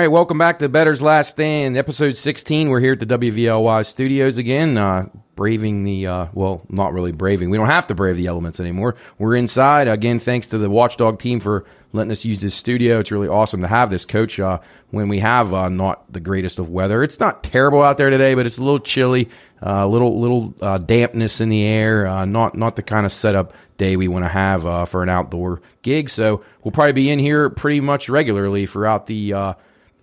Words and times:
right, 0.00 0.08
welcome 0.08 0.38
back 0.38 0.58
to 0.60 0.66
Bettor's 0.66 1.02
Last 1.02 1.32
Stand, 1.32 1.76
episode 1.76 2.16
16. 2.16 2.70
We're 2.70 2.80
here 2.80 2.94
at 2.94 3.00
the 3.00 3.06
WVLY 3.06 3.84
studios 3.84 4.38
again, 4.38 4.78
uh, 4.78 5.10
braving 5.36 5.84
the, 5.84 6.06
uh, 6.06 6.26
well, 6.32 6.62
not 6.70 6.94
really 6.94 7.12
braving. 7.12 7.50
We 7.50 7.58
don't 7.58 7.66
have 7.66 7.86
to 7.88 7.94
brave 7.94 8.16
the 8.16 8.26
elements 8.26 8.60
anymore. 8.60 8.96
We're 9.18 9.34
inside. 9.34 9.88
Again, 9.88 10.18
thanks 10.18 10.48
to 10.48 10.58
the 10.58 10.70
Watchdog 10.70 11.18
team 11.18 11.38
for 11.38 11.66
letting 11.92 12.10
us 12.12 12.24
use 12.24 12.40
this 12.40 12.54
studio. 12.54 13.00
It's 13.00 13.12
really 13.12 13.28
awesome 13.28 13.60
to 13.60 13.68
have 13.68 13.90
this 13.90 14.06
coach 14.06 14.40
uh, 14.40 14.60
when 14.88 15.08
we 15.08 15.18
have 15.18 15.52
uh, 15.52 15.68
not 15.68 16.10
the 16.10 16.20
greatest 16.20 16.58
of 16.58 16.70
weather. 16.70 17.02
It's 17.02 17.20
not 17.20 17.42
terrible 17.42 17.82
out 17.82 17.98
there 17.98 18.08
today, 18.08 18.32
but 18.32 18.46
it's 18.46 18.56
a 18.56 18.62
little 18.62 18.80
chilly, 18.80 19.28
a 19.60 19.80
uh, 19.80 19.86
little 19.86 20.18
little 20.18 20.54
uh, 20.62 20.78
dampness 20.78 21.42
in 21.42 21.50
the 21.50 21.66
air. 21.66 22.24
Not 22.24 22.54
not 22.54 22.76
the 22.76 22.82
kind 22.82 23.04
of 23.04 23.12
setup 23.12 23.52
day 23.76 23.96
we 23.96 24.08
want 24.08 24.24
to 24.24 24.30
have 24.30 24.88
for 24.88 25.02
an 25.02 25.10
outdoor 25.10 25.60
gig. 25.82 26.08
So 26.08 26.42
we'll 26.64 26.72
probably 26.72 26.92
be 26.92 27.10
in 27.10 27.18
here 27.18 27.50
pretty 27.50 27.82
much 27.82 28.08
regularly 28.08 28.64
throughout 28.64 29.04
the 29.06 29.56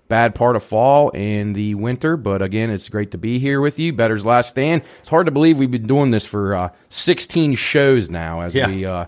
bad 0.07 0.35
part 0.35 0.55
of 0.55 0.63
fall 0.63 1.11
and 1.13 1.55
the 1.55 1.75
winter. 1.75 2.17
But 2.17 2.41
again, 2.41 2.69
it's 2.69 2.89
great 2.89 3.11
to 3.11 3.17
be 3.17 3.39
here 3.39 3.61
with 3.61 3.77
you. 3.79 3.93
Bettor's 3.93 4.25
Last 4.25 4.49
Stand. 4.49 4.83
It's 4.99 5.09
hard 5.09 5.25
to 5.25 5.31
believe 5.31 5.57
we've 5.57 5.71
been 5.71 5.87
doing 5.87 6.11
this 6.11 6.25
for 6.25 6.55
uh, 6.55 6.69
16 6.89 7.55
shows 7.55 8.09
now 8.09 8.41
as 8.41 8.55
Yeah. 8.55 8.67
we 8.67 8.85
uh, 8.85 9.05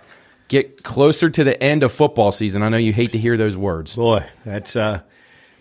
get 0.48 0.84
closer 0.84 1.30
to 1.30 1.44
the 1.44 1.62
end 1.62 1.84
of 1.84 1.92
football 1.92 2.32
season. 2.32 2.64
I 2.64 2.70
know 2.70 2.78
you 2.78 2.94
hate 2.94 3.12
to 3.14 3.18
hear 3.18 3.38
those 3.38 3.56
words. 3.58 3.96
Boy, 3.96 4.26
that's 4.46 4.76
uh, 4.76 5.02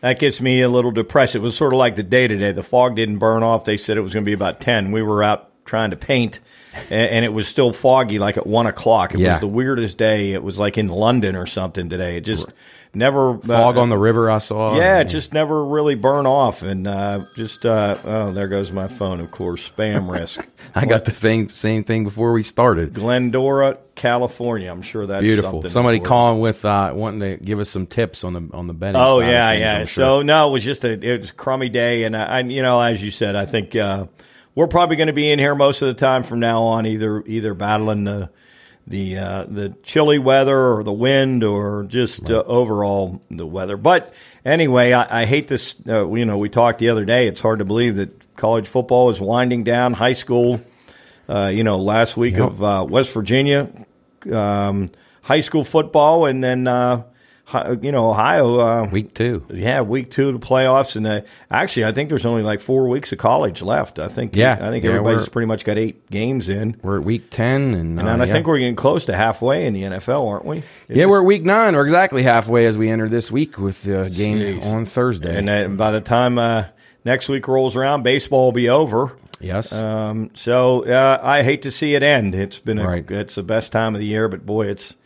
that 0.01 0.19
gets 0.19 0.41
me 0.41 0.63
a 0.63 0.69
little 0.69 0.91
depressed. 0.93 1.35
It 1.35 1.41
was 1.41 1.57
sort 1.57 1.73
of 1.73 1.79
like 1.79 1.97
the 1.97 2.03
day 2.03 2.29
today. 2.29 2.53
The 2.53 2.63
fog 2.63 2.97
didn't 2.97 3.19
burn 3.19 3.43
off. 3.43 3.65
They 3.65 3.77
said 3.77 3.97
it 3.97 4.01
was 4.03 4.13
going 4.15 4.25
to 4.25 4.29
be 4.29 4.33
about 4.35 4.61
ten. 4.61 4.93
We 4.93 5.03
were 5.03 5.23
out 5.23 5.51
trying 5.65 5.91
to 5.91 5.97
paint, 5.97 6.41
and, 6.89 7.25
it 7.27 7.29
was 7.35 7.47
still 7.47 7.73
foggy, 7.75 8.19
like 8.19 8.39
at 8.39 8.47
one 8.47 8.67
o'clock. 8.67 9.13
It 9.13 9.21
Yeah. 9.21 9.33
was 9.33 9.41
the 9.41 9.47
weirdest 9.49 9.99
day. 9.99 10.33
It 10.33 10.43
was 10.43 10.59
like 10.59 10.79
in 10.79 10.89
London 10.89 11.37
or 11.37 11.45
something 11.45 11.91
today. 11.91 12.17
It 12.17 12.23
just 12.23 12.49
never 12.95 13.39
Fog 13.39 13.77
uh, 13.77 13.81
on 13.81 13.89
the 13.89 13.99
river, 13.99 14.31
I 14.31 14.39
saw. 14.39 14.77
Yeah, 14.77 15.01
it 15.01 15.05
just 15.05 15.33
never 15.33 15.65
really 15.65 15.95
burn 15.95 16.27
off, 16.27 16.63
and 16.63 16.87
uh, 16.87 17.25
just 17.37 17.65
uh, 17.65 17.99
oh, 18.05 18.33
there 18.33 18.49
goes 18.49 18.71
my 18.71 18.89
phone. 18.89 19.21
Of 19.21 19.31
course, 19.31 19.69
spam 19.69 20.11
risk. 20.11 20.47
I 20.75 20.87
got 20.87 21.05
the 21.05 21.11
thing, 21.11 21.49
same 21.51 21.85
thing 21.85 22.05
before 22.05 22.33
we 22.33 22.43
started. 22.43 22.95
Glendora, 22.95 23.79
California. 23.95 24.71
I'm 24.71 24.83
sure 24.83 25.07
that's 25.07 25.23
Beautiful. 25.23 25.69
Somebody 25.69 26.01
calling 26.01 26.41
with 26.41 26.65
uh, 26.65 26.93
wanting 26.95 27.21
to 27.21 27.37
give 27.37 27.59
us 27.59 27.71
some 27.71 27.87
tips 27.87 28.25
on 28.25 28.33
the 28.35 28.49
on 28.53 28.67
the 28.67 28.75
betting. 28.75 29.01
Oh 29.01 29.21
yeah, 29.21 29.51
things, 29.51 29.61
yeah. 29.61 29.79
Sure. 29.85 30.05
So 30.05 30.23
no, 30.23 30.49
it 30.49 30.53
was 30.53 30.65
just 30.65 30.85
a 30.85 30.93
it 30.93 31.21
was 31.21 31.31
a 31.31 31.35
crummy 31.35 31.69
day, 31.69 32.05
and 32.05 32.17
I, 32.17 32.25
I 32.25 32.41
you 32.41 32.63
know, 32.63 32.81
as 32.81 33.03
you 33.03 33.11
said, 33.11 33.37
I 33.37 33.47
think 33.47 33.75
uh, 33.77 34.07
we're 34.55 34.69
probably 34.69 34.97
going 34.97 35.09
to 35.09 35.13
be 35.13 35.31
in 35.31 35.39
here 35.39 35.55
most 35.55 35.83
of 35.83 35.89
the 35.89 35.95
time 35.95 36.23
from 36.23 36.41
now 36.41 36.63
on, 36.63 36.87
either 36.87 37.23
either 37.27 37.55
battling 37.55 38.05
the 38.05 38.31
the 38.89 39.19
uh, 39.19 39.45
the 39.49 39.75
chilly 39.85 40.19
weather 40.19 40.73
or 40.73 40.83
the 40.83 40.93
wind 40.93 41.45
or 41.45 41.85
just 41.85 42.31
uh, 42.31 42.43
overall 42.47 43.21
the 43.31 43.47
weather. 43.47 43.77
But 43.77 44.13
anyway, 44.45 44.93
I, 44.93 45.23
I 45.23 45.25
hate 45.27 45.47
this. 45.49 45.77
Uh, 45.87 46.11
you 46.13 46.25
know, 46.25 46.37
we 46.39 46.49
talked 46.49 46.79
the 46.81 46.89
other 46.89 47.05
day. 47.05 47.29
It's 47.29 47.41
hard 47.41 47.61
to 47.61 47.65
believe 47.65 47.97
that 47.97 48.35
college 48.37 48.67
football 48.67 49.11
is 49.11 49.21
winding 49.21 49.63
down. 49.65 49.93
High 49.93 50.15
school, 50.15 50.61
uh, 51.29 51.47
you 51.55 51.63
know, 51.65 51.77
last 51.79 52.17
week 52.17 52.37
Yep. 52.37 52.49
of 52.49 52.63
uh, 52.63 52.87
West 52.89 53.13
Virginia 53.13 53.71
um, 54.33 54.91
high 55.23 55.41
school 55.41 55.65
football, 55.65 56.27
and 56.27 56.43
then 56.43 56.67
uh, 56.67 57.03
you 57.83 57.93
know 57.93 58.11
Ohio. 58.11 58.61
Uh, 58.61 58.89
week 58.91 59.15
two. 59.15 59.45
yeah, 59.51 59.81
week 59.81 60.11
two 60.11 60.29
of 60.29 60.41
the 60.41 60.47
playoffs, 60.47 60.97
and 60.97 61.07
uh, 61.07 61.21
actually, 61.51 61.85
I 61.87 61.93
think 61.93 62.09
there's 62.09 62.27
only 62.27 62.43
like 62.43 62.61
four 62.61 62.89
weeks 62.89 63.11
of 63.13 63.19
college 63.19 63.63
left. 63.63 63.99
I 63.99 64.09
think. 64.09 64.37
Yeah. 64.37 64.55
I 64.61 64.71
think 64.71 64.85
Yeah, 64.85 64.91
everybody's 64.91 65.29
pretty 65.29 65.47
much 65.47 65.65
got 65.65 65.79
eight 65.79 66.11
games 66.11 66.49
in, 66.49 66.77
We're 66.83 66.99
at 66.99 67.05
week 67.05 67.31
ten, 67.31 67.75
and, 67.75 67.99
and 67.99 68.09
uh, 68.09 68.13
I 68.13 68.27
yeah. 68.27 68.33
think 68.33 68.47
we're 68.47 68.59
getting 68.59 68.77
close 68.77 69.07
to 69.07 69.17
halfway 69.17 69.67
in 69.67 69.73
the 69.73 69.83
NFL, 69.83 70.27
aren't 70.29 70.45
we? 70.45 70.63
Yeah, 70.89 71.07
we're 71.07 71.21
at 71.21 71.25
week 71.27 71.45
nine. 71.45 71.75
We're 71.75 71.85
exactly 71.85 72.23
halfway 72.23 72.67
as 72.67 72.77
we 72.77 72.91
enter 72.91 73.09
this 73.09 73.31
week 73.31 73.59
with 73.59 73.83
the 73.83 74.13
game 74.15 74.39
Jeez. 74.39 74.65
on 74.67 74.85
Thursday. 74.85 75.37
And 75.39 75.49
then 75.49 75.77
by 75.77 75.91
the 75.91 76.01
time 76.01 76.39
uh, 76.39 76.65
next 77.05 77.29
week 77.29 77.49
rolls 77.49 77.77
around, 77.77 78.03
baseball 78.03 78.47
will 78.47 78.53
be 78.53 78.69
over. 78.69 79.13
yes, 79.41 79.73
Um, 79.73 80.31
so 80.35 80.85
uh, 80.85 81.19
I 81.23 81.43
hate 81.43 81.63
to 81.63 81.71
see 81.71 81.95
it 81.95 82.03
end. 82.03 82.35
It's 82.35 82.59
been 82.59 82.79
a, 82.79 82.87
Right. 82.87 83.11
it's 83.11 83.37
the 83.37 83.43
best 83.43 83.73
time 83.73 83.95
of 83.95 84.01
the 84.01 84.07
year, 84.07 84.29
but 84.29 84.45
boy, 84.45 84.67
it's 84.67 84.97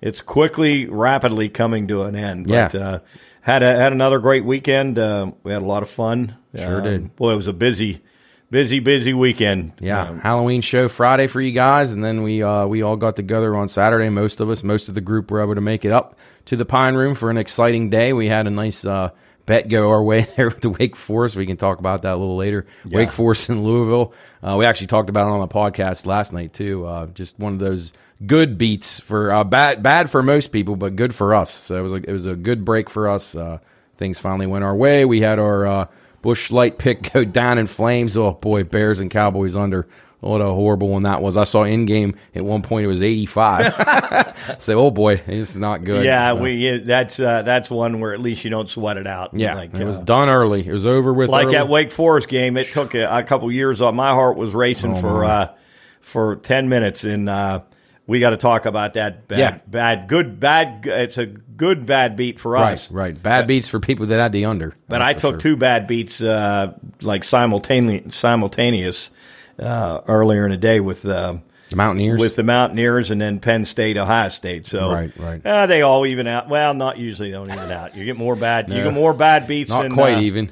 it's 0.00 0.20
quickly, 0.20 0.86
rapidly 0.86 1.48
coming 1.48 1.88
to 1.88 2.02
an 2.02 2.14
end. 2.16 2.46
But, 2.48 2.74
Yeah. 2.74 2.80
uh, 2.80 2.98
had 3.40 3.62
a, 3.62 3.76
had 3.80 3.92
another 3.92 4.18
great 4.18 4.44
weekend. 4.44 4.98
Uh, 4.98 5.32
we 5.42 5.52
had 5.52 5.62
a 5.62 5.66
lot 5.66 5.82
of 5.82 5.88
fun. 5.90 6.36
Sure 6.54 6.78
Um, 6.78 6.82
did. 6.84 7.16
Boy, 7.16 7.32
it 7.32 7.36
was 7.36 7.46
a 7.48 7.52
busy, 7.52 8.02
busy, 8.50 8.78
busy 8.78 9.14
weekend. 9.14 9.72
yeah. 9.80 10.08
Um, 10.08 10.18
Halloween 10.20 10.60
show 10.60 10.88
Friday 10.88 11.26
for 11.28 11.40
you 11.40 11.52
guys, 11.52 11.92
and 11.92 12.04
then 12.04 12.22
we 12.22 12.42
uh, 12.42 12.66
we 12.66 12.82
all 12.82 12.96
got 12.96 13.16
together 13.16 13.54
on 13.56 13.68
Saturday. 13.68 14.08
Most 14.10 14.40
of 14.40 14.50
us, 14.50 14.62
most 14.62 14.88
of 14.88 14.94
the 14.94 15.00
group, 15.00 15.30
were 15.30 15.42
able 15.42 15.54
to 15.54 15.60
make 15.60 15.84
it 15.84 15.92
up 15.92 16.16
to 16.46 16.56
the 16.56 16.64
Pine 16.64 16.94
Room 16.94 17.14
for 17.14 17.30
an 17.30 17.38
exciting 17.38 17.90
day. 17.90 18.12
We 18.12 18.26
had 18.28 18.46
a 18.46 18.50
nice. 18.50 18.84
Uh, 18.84 19.10
Bet 19.48 19.68
go 19.68 19.88
our 19.88 20.02
way 20.02 20.20
there 20.36 20.48
with 20.48 20.60
the 20.60 20.68
Wake 20.68 20.94
Forest. 20.94 21.34
We 21.34 21.46
can 21.46 21.56
talk 21.56 21.78
about 21.78 22.02
that 22.02 22.14
a 22.14 22.16
little 22.16 22.36
later. 22.36 22.66
Wake 22.84 23.10
Forest 23.10 23.48
in 23.48 23.64
Louisville. 23.64 24.12
Uh, 24.42 24.56
we 24.58 24.66
actually 24.66 24.88
talked 24.88 25.08
about 25.08 25.26
it 25.26 25.30
on 25.30 25.40
the 25.40 25.48
podcast 25.48 26.04
last 26.04 26.34
night 26.34 26.52
too. 26.52 26.84
Uh, 26.86 27.06
just 27.06 27.38
one 27.38 27.54
of 27.54 27.58
those 27.58 27.94
good 28.26 28.58
beats 28.58 29.00
for 29.00 29.32
uh, 29.32 29.44
bad 29.44 29.82
bad 29.82 30.10
for 30.10 30.22
most 30.22 30.48
people, 30.48 30.76
but 30.76 30.96
good 30.96 31.14
for 31.14 31.34
us. 31.34 31.50
So 31.50 31.76
it 31.76 31.80
was 31.80 31.92
a, 31.92 31.96
it 31.96 32.12
was 32.12 32.26
a 32.26 32.36
good 32.36 32.62
break 32.64 32.90
for 32.90 33.08
us. 33.08 33.34
Uh, 33.34 33.58
things 33.96 34.18
finally 34.18 34.46
went 34.46 34.64
our 34.64 34.76
way. 34.76 35.06
We 35.06 35.22
had 35.22 35.38
our 35.38 35.66
uh, 35.66 35.86
Busch 36.20 36.50
Light 36.50 36.76
pick 36.76 37.12
go 37.14 37.24
down 37.24 37.56
in 37.56 37.68
flames. 37.68 38.18
Oh 38.18 38.32
boy, 38.32 38.64
Bears 38.64 39.00
and 39.00 39.10
Cowboys 39.10 39.56
under. 39.56 39.88
What 40.20 40.40
a 40.40 40.46
horrible 40.46 40.88
one 40.88 41.04
that 41.04 41.22
was. 41.22 41.36
I 41.36 41.44
saw 41.44 41.62
in 41.62 41.84
game 41.86 42.16
at 42.34 42.44
one 42.44 42.62
point 42.62 42.84
it 42.84 42.88
was 42.88 43.00
85. 43.02 44.56
so, 44.58 44.78
oh 44.80 44.90
boy, 44.90 45.20
it's 45.26 45.54
not 45.54 45.84
good. 45.84 46.04
yeah, 46.04 46.32
Uh, 46.32 46.36
we 46.36 46.52
yeah, 46.54 46.78
that's 46.82 47.20
uh, 47.20 47.42
that's 47.42 47.70
one 47.70 48.00
where 48.00 48.12
at 48.14 48.20
least 48.20 48.42
you 48.44 48.50
don't 48.50 48.68
sweat 48.68 48.96
it 48.96 49.06
out. 49.06 49.30
yeah, 49.32 49.54
like, 49.54 49.74
it 49.74 49.84
was 49.84 50.00
uh, 50.00 50.04
done 50.04 50.28
early. 50.28 50.66
It 50.66 50.72
was 50.72 50.86
over 50.86 51.12
with. 51.12 51.30
like 51.30 51.46
early. 51.46 51.54
that 51.54 51.68
Wake 51.68 51.92
Forest 51.92 52.28
game. 52.28 52.56
It 52.56 52.66
took 52.66 52.94
a, 52.94 53.18
a 53.18 53.22
couple 53.22 53.50
years 53.52 53.80
off. 53.80 53.94
My 53.94 54.10
heart 54.10 54.36
was 54.36 54.54
racing 54.54 54.96
Oh, 54.96 55.00
for 55.00 55.24
uh, 55.24 55.54
for 56.00 56.36
ten 56.36 56.68
minutes, 56.68 57.04
and 57.04 57.28
uh, 57.28 57.60
we 58.08 58.18
got 58.18 58.30
to 58.30 58.36
talk 58.38 58.66
about 58.66 58.94
that. 58.94 59.28
Bad, 59.28 59.38
Yeah. 59.38 59.58
bad, 59.68 60.08
good, 60.08 60.40
bad. 60.40 60.84
It's 60.84 61.18
a 61.18 61.26
good 61.26 61.86
bad 61.86 62.16
beat 62.16 62.40
for 62.40 62.56
us. 62.56 62.90
right. 62.90 63.20
Bad 63.22 63.46
beats 63.46 63.68
for 63.68 63.78
people 63.78 64.06
that 64.06 64.18
had 64.18 64.32
the 64.32 64.46
under. 64.46 64.74
But 64.88 65.00
I 65.02 65.12
took 65.12 65.34
sure. 65.34 65.38
two 65.40 65.56
bad 65.56 65.86
beats 65.86 66.20
uh, 66.20 66.72
like 67.02 67.22
simultaneous 67.22 68.16
simultaneous 68.16 69.10
uh, 69.58 70.00
earlier 70.06 70.44
in 70.44 70.50
the 70.50 70.56
day 70.56 70.80
with. 70.80 71.04
Uh, 71.04 71.38
The 71.70 71.76
Mountaineers. 71.76 72.18
with 72.18 72.36
the 72.36 72.42
Mountaineers 72.42 73.10
and 73.10 73.20
then 73.20 73.40
Penn 73.40 73.64
State, 73.66 73.96
Ohio 73.98 74.30
State. 74.30 74.66
So 74.66 74.90
Right, 74.90 75.12
right. 75.18 75.44
Uh, 75.44 75.66
they 75.66 75.82
all 75.82 76.06
even 76.06 76.26
out. 76.26 76.48
Well, 76.48 76.72
not 76.74 76.96
usually. 76.98 77.30
They 77.30 77.36
don't 77.36 77.50
even 77.50 77.70
out. 77.70 77.94
You 77.94 78.04
get 78.04 78.16
more 78.16 78.36
bad. 78.36 78.68
You 78.70 78.82
get 78.82 78.94
more 78.94 79.12
bad 79.12 79.46
beats. 79.46 79.70
not 79.70 79.82
than, 79.82 79.92
quite 79.92 80.16
uh, 80.16 80.20
even. 80.20 80.50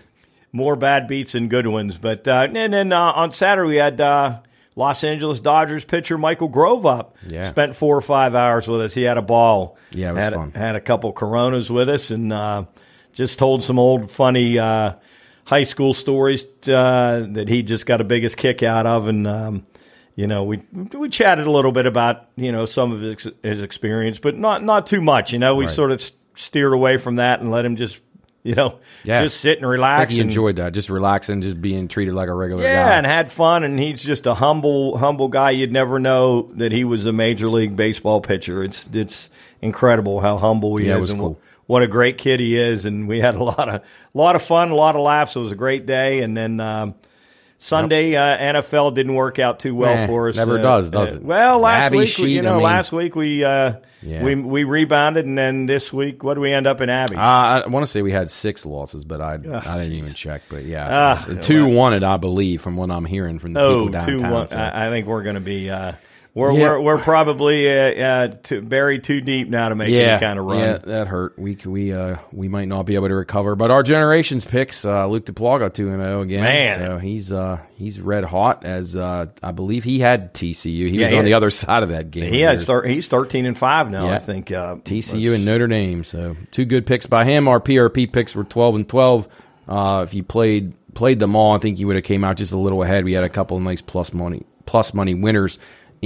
more 0.52 0.76
bad 0.76 1.08
beats 1.08 1.32
than 1.32 1.48
good 1.48 1.66
ones. 1.66 1.96
But 1.98 2.28
uh, 2.28 2.48
and 2.54 2.72
then 2.72 2.92
uh, 2.92 3.00
on 3.12 3.32
Saturday 3.32 3.68
we 3.68 3.76
had 3.76 3.98
uh, 4.00 4.40
Los 4.74 5.02
Angeles 5.04 5.40
Dodgers 5.40 5.84
pitcher 5.86 6.18
Michael 6.18 6.48
Grove 6.48 6.84
up. 6.84 7.16
Yeah. 7.26 7.48
spent 7.48 7.74
four 7.74 7.96
or 7.96 8.02
five 8.02 8.34
hours 8.34 8.68
with 8.68 8.82
us. 8.82 8.92
He 8.92 9.02
had 9.02 9.16
a 9.16 9.22
ball. 9.22 9.78
Yeah, 9.92 10.10
it 10.10 10.14
was 10.14 10.24
had, 10.24 10.32
fun. 10.34 10.52
Had 10.52 10.76
a 10.76 10.80
couple 10.82 11.12
Coronas 11.12 11.70
with 11.70 11.88
us 11.88 12.10
and 12.10 12.30
uh, 12.30 12.64
just 13.14 13.38
told 13.38 13.62
some 13.64 13.78
old 13.78 14.10
funny 14.10 14.58
uh, 14.58 14.92
high 15.46 15.62
school 15.64 15.94
stories 15.94 16.46
uh, 16.68 17.26
that 17.32 17.48
he 17.48 17.62
just 17.62 17.86
got 17.86 18.00
a 18.00 18.04
biggest 18.04 18.36
kick 18.36 18.62
out 18.62 18.86
of 18.86 19.08
and. 19.08 19.26
Um, 19.26 19.64
you 20.18 20.26
know, 20.26 20.44
we 20.44 20.62
we 20.94 21.10
chatted 21.10 21.46
a 21.46 21.50
little 21.50 21.72
bit 21.72 21.84
about 21.84 22.30
you 22.36 22.50
know 22.50 22.64
some 22.64 22.90
of 22.90 23.02
his, 23.02 23.28
his 23.42 23.62
experience, 23.62 24.18
but 24.18 24.34
not 24.34 24.64
not 24.64 24.86
too 24.86 25.02
much. 25.02 25.30
You 25.30 25.38
know, 25.38 25.54
we 25.56 25.66
Right. 25.66 25.74
sort 25.74 25.92
of 25.92 26.02
steered 26.34 26.72
away 26.72 26.96
from 26.96 27.16
that 27.16 27.40
and 27.40 27.50
let 27.50 27.66
him 27.66 27.76
just 27.76 28.00
you 28.42 28.54
know 28.54 28.78
Yeah. 29.04 29.20
just 29.22 29.42
sit 29.42 29.58
and 29.58 29.68
relax. 29.68 30.14
he 30.14 30.20
and- 30.22 30.30
enjoyed 30.30 30.56
that. 30.56 30.72
Just 30.72 30.88
relaxing, 30.88 31.42
just 31.42 31.60
being 31.60 31.86
treated 31.86 32.14
like 32.14 32.30
a 32.30 32.32
regular 32.32 32.62
yeah, 32.62 32.88
guy. 32.88 32.96
and 32.96 33.04
had 33.04 33.30
fun, 33.30 33.62
and 33.62 33.78
he's 33.78 34.02
just 34.02 34.26
a 34.26 34.32
humble, 34.32 34.96
humble 34.96 35.28
guy. 35.28 35.50
You'd 35.50 35.70
never 35.70 35.98
know 36.00 36.48
that 36.54 36.72
he 36.72 36.82
was 36.82 37.04
a 37.04 37.12
major 37.12 37.50
league 37.50 37.76
baseball 37.76 38.22
pitcher. 38.22 38.64
It's 38.64 38.88
it's 38.94 39.28
incredible 39.60 40.20
how 40.20 40.38
humble 40.38 40.78
he 40.78 40.86
Yeah, 40.86 40.94
it 40.94 40.96
is, 40.96 41.00
was 41.02 41.10
and 41.10 41.20
cool. 41.20 41.40
Wh- 41.66 41.70
what 41.70 41.82
a 41.82 41.86
great 41.86 42.18
kid 42.18 42.40
he 42.40 42.56
is. 42.58 42.86
And 42.86 43.08
we 43.08 43.20
had 43.20 43.34
a 43.34 43.42
lot 43.44 43.68
of 43.68 43.82
lot 44.14 44.36
of 44.36 44.42
fun, 44.42 44.70
a 44.70 44.74
lot 44.74 44.94
of 44.96 45.02
laughs. 45.02 45.36
It 45.36 45.40
was 45.40 45.52
a 45.52 45.56
great 45.56 45.86
day, 45.86 46.22
and 46.22 46.36
then. 46.36 46.60
Um, 46.60 46.94
Sunday 47.58 48.14
uh, 48.14 48.20
NFL 48.60 48.94
didn't 48.94 49.14
work 49.14 49.38
out 49.38 49.60
too 49.60 49.74
well 49.74 50.06
for 50.06 50.28
us. 50.28 50.36
never 50.36 50.58
Uh, 50.58 50.62
does, 50.62 50.90
does 50.90 51.12
uh, 51.12 51.16
it? 51.16 51.22
Well, 51.22 51.58
last 51.60 51.84
Abbey 51.86 51.96
week, 52.00 52.18
we- 52.18 52.24
sheet, 52.26 52.28
you 52.28 52.42
know, 52.42 52.50
I 52.52 52.54
mean- 52.56 52.62
last 52.64 52.92
week 52.92 53.16
we 53.16 53.42
uh, 53.44 53.76
Yeah. 54.02 54.22
we 54.22 54.34
we 54.34 54.64
rebounded, 54.64 55.24
and 55.24 55.38
then 55.38 55.64
this 55.64 55.90
week, 55.90 56.22
what 56.22 56.34
do 56.34 56.42
we 56.42 56.52
end 56.52 56.66
up 56.66 56.82
in 56.82 56.90
Abbey? 56.90 57.16
Uh, 57.16 57.20
I 57.20 57.66
want 57.66 57.82
to 57.82 57.86
say 57.86 58.02
we 58.02 58.12
had 58.12 58.30
six 58.30 58.66
losses, 58.66 59.06
but 59.06 59.22
I 59.22 59.36
I 59.36 59.78
didn't 59.78 59.94
even 59.94 60.12
check. 60.12 60.42
But 60.50 60.64
yeah, 60.66 61.16
Ah, 61.18 61.34
two 61.40 61.66
wanted, 61.66 62.02
I 62.02 62.18
believe, 62.18 62.60
from 62.60 62.76
what 62.76 62.90
I'm 62.90 63.06
hearing 63.06 63.38
from 63.38 63.54
the 63.54 63.60
oh, 63.60 63.86
people 63.86 63.88
downtown. 64.00 64.18
two 64.18 64.30
one. 64.34 64.48
so- 64.48 64.58
I, 64.58 64.88
I 64.88 64.90
think 64.90 65.06
we're 65.06 65.22
going 65.22 65.36
to 65.36 65.40
be. 65.40 65.70
We're 66.36 66.52
Yeah. 66.52 66.60
we're, 66.72 66.80
we're 66.82 66.98
probably 66.98 67.66
uh, 67.66 68.28
uh, 68.52 68.60
buried 68.60 69.04
too 69.04 69.22
deep 69.22 69.48
now 69.48 69.70
to 69.70 69.74
make 69.74 69.90
any 69.90 70.20
kind 70.20 70.38
of 70.38 70.44
run. 70.44 70.58
Yeah, 70.58 70.76
that 70.78 71.06
hurt. 71.06 71.38
We 71.38 71.56
we 71.64 71.94
uh 71.94 72.16
we 72.30 72.46
might 72.46 72.68
not 72.68 72.82
be 72.84 72.94
able 72.94 73.08
to 73.08 73.14
recover. 73.14 73.56
But 73.56 73.70
our 73.70 73.82
generations 73.82 74.44
picks, 74.44 74.84
uh, 74.84 75.06
Luke 75.06 75.24
Duplaga 75.24 75.72
two 75.72 75.88
and 75.88 76.02
zero 76.02 76.20
again. 76.20 76.42
Man. 76.42 76.78
so 76.78 76.98
he's 76.98 77.32
uh 77.32 77.58
he's 77.76 77.98
red 77.98 78.24
hot 78.24 78.66
as 78.66 78.94
uh 78.94 79.26
I 79.42 79.52
believe 79.52 79.82
he 79.84 79.98
had 79.98 80.34
TCU. 80.34 80.64
He 80.90 80.98
Yeah, 80.98 81.04
was 81.06 81.12
he 81.12 81.18
on 81.18 81.24
the 81.24 81.32
other 81.32 81.48
side 81.48 81.82
of 81.82 81.88
that 81.88 82.10
game. 82.10 82.30
He 82.30 82.40
here. 82.40 82.50
has 82.50 82.68
he's 82.84 83.08
thirteen 83.08 83.46
and 83.46 83.56
five 83.56 83.90
now. 83.90 84.04
Yeah. 84.04 84.16
I 84.16 84.18
think 84.18 84.52
uh, 84.52 84.74
TCU 84.76 85.34
and 85.34 85.46
Notre 85.46 85.68
Dame. 85.68 86.04
So 86.04 86.36
two 86.50 86.66
good 86.66 86.84
picks 86.84 87.06
by 87.06 87.24
him. 87.24 87.48
Our 87.48 87.60
PRP 87.60 88.12
picks 88.12 88.34
were 88.34 88.44
twelve 88.44 88.74
and 88.74 88.86
twelve. 88.86 89.26
Uh, 89.66 90.02
if 90.06 90.12
you 90.12 90.22
played 90.22 90.74
played 90.92 91.18
them 91.18 91.34
all, 91.34 91.54
I 91.54 91.58
think 91.58 91.78
you 91.78 91.86
would 91.86 91.96
have 91.96 92.04
came 92.04 92.24
out 92.24 92.36
just 92.36 92.52
a 92.52 92.58
little 92.58 92.82
ahead. 92.82 93.04
We 93.06 93.14
had 93.14 93.24
a 93.24 93.30
couple 93.30 93.56
of 93.56 93.62
nice 93.62 93.80
plus 93.80 94.12
money 94.12 94.44
plus 94.66 94.92
money 94.92 95.14
winners 95.14 95.58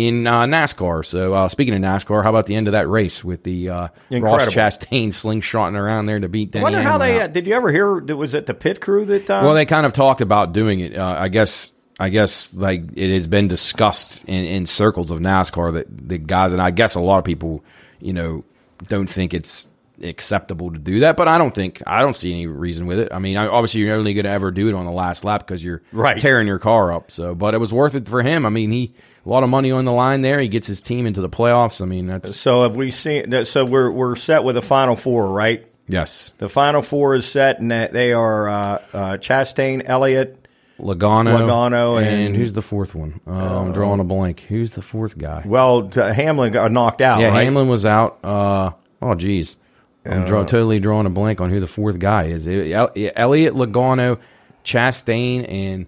in 0.06 0.26
uh, 0.26 0.44
NASCAR. 0.44 1.05
So 1.05 1.35
uh, 1.35 1.49
speaking 1.49 1.75
of 1.75 1.81
NASCAR, 1.81 2.23
how 2.23 2.31
about 2.31 2.47
the 2.47 2.55
end 2.55 2.69
of 2.69 2.73
that 2.73 2.88
race 2.88 3.23
with 3.23 3.43
the 3.43 3.70
uh, 3.70 3.88
Ross 4.11 4.47
Chastain 4.47 5.08
slingshotting 5.08 5.75
around 5.75 6.06
there 6.06 6.20
to 6.20 6.29
beat 6.29 6.49
I 6.50 6.52
Denny 6.52 6.62
wonder 6.62 6.82
how 6.82 6.99
they. 6.99 7.20
Uh, 7.20 7.26
did 7.26 7.47
you 7.47 7.55
ever 7.55 7.70
hear? 7.70 7.99
Was 8.14 8.35
it 8.35 8.47
the 8.47 8.55
pit 8.55 8.81
crew 8.81 9.05
that? 9.06 9.29
Uh, 9.31 9.43
Well, 9.44 9.55
they 9.55 9.67
kind 9.67 9.87
of 9.87 9.93
talked 9.93 10.20
about 10.20 10.52
doing 10.52 10.81
it. 10.81 10.97
Uh, 10.97 11.17
I 11.19 11.29
guess. 11.29 11.73
I 11.99 12.08
guess 12.08 12.55
like 12.55 12.85
it 12.94 13.12
has 13.12 13.26
been 13.26 13.49
discussed 13.49 14.25
in, 14.25 14.47
in 14.47 14.64
circles 14.64 15.11
of 15.11 15.19
NASCAR 15.19 15.75
that 15.75 16.08
the 16.08 16.17
guys, 16.17 16.52
and 16.52 16.62
I 16.62 16.70
guess 16.70 16.94
a 16.94 17.00
lot 17.00 17.19
of 17.19 17.25
people, 17.26 17.62
you 18.00 18.14
know, 18.14 18.43
don't 18.88 19.06
think 19.06 19.35
it's 19.35 19.69
acceptable 20.02 20.73
to 20.73 20.79
do 20.79 21.00
that. 21.00 21.17
But 21.17 21.29
I 21.29 21.38
don't 21.38 21.55
think 21.55 21.82
I 21.87 22.02
don't 22.02 22.14
see 22.14 22.32
any 22.32 22.47
reason 22.47 22.87
with 22.87 22.99
it. 22.99 23.08
I 23.12 23.19
mean, 23.19 23.37
obviously 23.37 23.81
you're 23.82 23.94
only 23.97 24.14
going 24.14 24.25
to 24.25 24.31
ever 24.31 24.50
do 24.50 24.69
it 24.69 24.75
on 24.75 24.87
the 24.87 24.93
last 24.93 25.25
lap 25.25 25.47
because 25.47 25.62
you're 25.62 25.82
Right. 25.93 26.19
tearing 26.20 26.47
your 26.47 26.58
car 26.58 26.93
up. 26.93 27.11
So, 27.11 27.35
but 27.35 27.55
it 27.55 27.58
was 27.58 27.73
worth 27.73 27.94
it 27.94 28.08
for 28.08 28.23
him. 28.23 28.44
I 28.47 28.50
mean, 28.50 28.70
he 28.73 28.94
a 29.25 29.29
lot 29.29 29.43
of 29.43 29.50
money 29.50 29.70
on 29.70 29.85
the 29.85 29.93
line 29.93 30.23
there. 30.23 30.41
He 30.41 30.49
gets 30.49 30.67
his 30.67 30.81
team 30.81 31.06
into 31.06 31.20
the 31.20 31.29
playoffs. 31.29 31.82
I 31.82 31.85
mean, 31.85 32.06
that's 32.06 32.35
so 32.37 32.62
have 32.62 32.76
we 32.76 32.91
seen? 32.91 33.31
that- 33.31 33.47
So 33.47 33.64
we're 33.64 33.91
we're 33.91 34.17
set 34.17 34.44
with 34.44 34.55
the 34.55 34.62
final 34.62 34.97
four, 34.97 35.29
right? 35.29 35.67
yes. 35.87 36.32
The 36.38 36.49
final 36.49 36.82
four 36.82 37.14
is 37.14 37.26
set, 37.26 37.58
and 37.61 37.70
they 37.70 38.12
are 38.12 38.49
uh, 38.49 38.79
uh, 38.94 39.17
Chastain, 39.19 39.82
Elliott. 39.85 40.37
Logano, 40.79 41.37
Logano 41.41 41.99
and, 42.02 42.29
and- 42.29 42.37
who's 42.37 42.55
the 42.55 42.62
fourth 42.62 42.94
one? 42.94 43.20
Uh, 43.26 43.61
I'm 43.61 43.73
drawing 43.73 44.00
a 44.00 44.05
blank. 44.05 44.41
Who's 44.49 44.73
the 44.73 44.81
fourth 44.81 45.19
guy? 45.19 45.43
Well, 45.44 45.91
Hamlin 45.91 46.52
got 46.55 46.73
knocked 46.73 47.02
out. 47.02 47.20
Yeah, 47.20 47.29
right? 47.29 47.44
Hamlin 47.44 47.69
was 47.69 47.85
out. 47.85 48.19
Uh, 48.25 48.70
oh, 49.02 49.14
geez. 49.14 49.58
I'm 50.05 50.26
draw, 50.26 50.44
totally 50.44 50.79
drawing 50.81 51.06
a 51.06 51.11
blank 51.11 51.41
on 51.41 51.50
who 51.50 51.61
the 51.61 51.67
fourth 51.67 51.99
guy 51.99 52.25
is. 52.25 52.47
It- 52.47 52.73
El- 52.73 52.91
Elliott 53.17 53.55
Logano, 53.55 54.19
Chastain, 54.64 55.44
and 55.49 55.87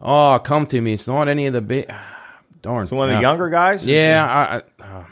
oh, 0.00 0.38
come 0.42 0.66
to 0.68 0.80
me. 0.80 0.94
It's 0.94 1.06
not 1.06 1.28
any 1.28 1.46
of 1.46 1.52
the 1.52 1.60
big. 1.60 1.90
Darn. 2.62 2.82
it's 2.84 2.92
One 2.92 3.08
of 3.08 3.12
the 3.12 3.18
Uh, 3.18 3.20
younger 3.20 3.48
guys. 3.48 3.86
Yeah, 3.86 4.26
I, 4.80 4.84
I 4.84 4.84
uh, 4.98 5.04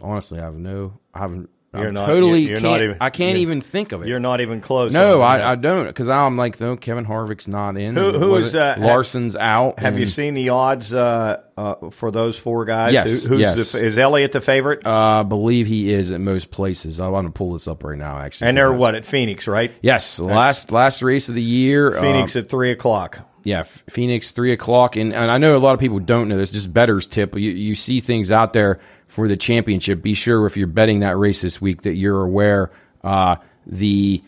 honestly 0.00 0.38
I 0.38 0.44
have 0.44 0.54
no. 0.54 0.92
I 1.12 1.18
haven't. 1.20 1.50
You're 1.72 1.88
I'm 1.88 1.94
not- 1.94 2.06
totally. 2.06 2.40
you're- 2.40 2.50
you're 2.50 2.60
can't, 2.60 2.72
not 2.72 2.82
even- 2.82 2.96
I 3.00 3.10
can't 3.10 3.38
even 3.38 3.60
think 3.60 3.92
of 3.92 4.02
it. 4.02 4.08
You're 4.08 4.18
not 4.18 4.40
even 4.40 4.60
close. 4.60 4.92
no. 4.92 5.20
I, 5.22 5.52
I 5.52 5.54
don't 5.54 5.86
because 5.86 6.08
I'm 6.08 6.36
like, 6.36 6.58
no, 6.60 6.76
Kevin 6.76 7.04
Harvick's 7.04 7.46
not 7.46 7.76
in. 7.76 7.94
Who- 7.94 8.18
who 8.18 8.34
is, 8.36 8.54
it? 8.54 8.60
uh, 8.60 8.74
Larson's 8.78 9.36
out. 9.36 9.78
Have 9.78 9.96
you 9.98 10.06
seen 10.06 10.34
the 10.34 10.48
odds 10.48 10.92
uh, 10.92 11.42
uh, 11.56 11.90
for 11.90 12.10
those 12.10 12.36
four 12.36 12.64
guys? 12.64 12.92
Yes, 12.92 13.22
Who- 13.22 13.34
who's 13.34 13.40
yes. 13.40 13.72
The, 13.72 13.84
is 13.84 13.98
Elliott 13.98 14.32
the 14.32 14.40
favorite? 14.40 14.84
Uh, 14.84 15.20
I 15.20 15.22
believe 15.22 15.68
he 15.68 15.92
is 15.92 16.10
at 16.10 16.20
most 16.20 16.50
places. 16.50 16.98
I 16.98 17.06
want 17.08 17.28
to 17.28 17.32
pull 17.32 17.52
this 17.52 17.68
up 17.68 17.84
right 17.84 17.96
now. 17.96 18.18
Actually, 18.18 18.48
and 18.48 18.56
they're 18.56 18.72
what 18.72 18.96
at 18.96 19.06
Phoenix, 19.06 19.46
right? 19.46 19.70
Yes, 19.80 20.16
the 20.16 20.24
last 20.24 20.72
last 20.72 21.02
race 21.02 21.28
of 21.28 21.36
the 21.36 21.42
year. 21.42 21.96
uh, 21.96 22.00
Phoenix 22.00 22.34
at 22.34 22.48
three 22.48 22.72
o'clock. 22.72 23.20
yeah, 23.44 23.62
Phoenix 23.62 24.32
three 24.32 24.52
o'clock, 24.52 24.96
and, 24.96 25.14
and 25.14 25.30
I 25.30 25.38
know 25.38 25.56
a 25.56 25.58
lot 25.58 25.74
of 25.74 25.78
people 25.80 26.00
don't 26.00 26.26
know 26.28 26.36
this. 26.36 26.50
Just 26.50 26.72
betters 26.72 27.06
tip. 27.06 27.34
You 27.36 27.50
you 27.52 27.76
see 27.76 28.00
things 28.00 28.32
out 28.32 28.54
there 28.54 28.80
for 29.10 29.28
the 29.28 29.36
championship. 29.36 30.00
Be 30.02 30.14
sure 30.14 30.46
if 30.46 30.56
you're 30.56 30.66
betting 30.66 31.00
that 31.00 31.16
race 31.16 31.42
this 31.42 31.60
week 31.60 31.82
that 31.82 31.94
you're 31.94 32.22
aware 32.22 32.70
uh, 33.02 33.36
the 33.66 34.22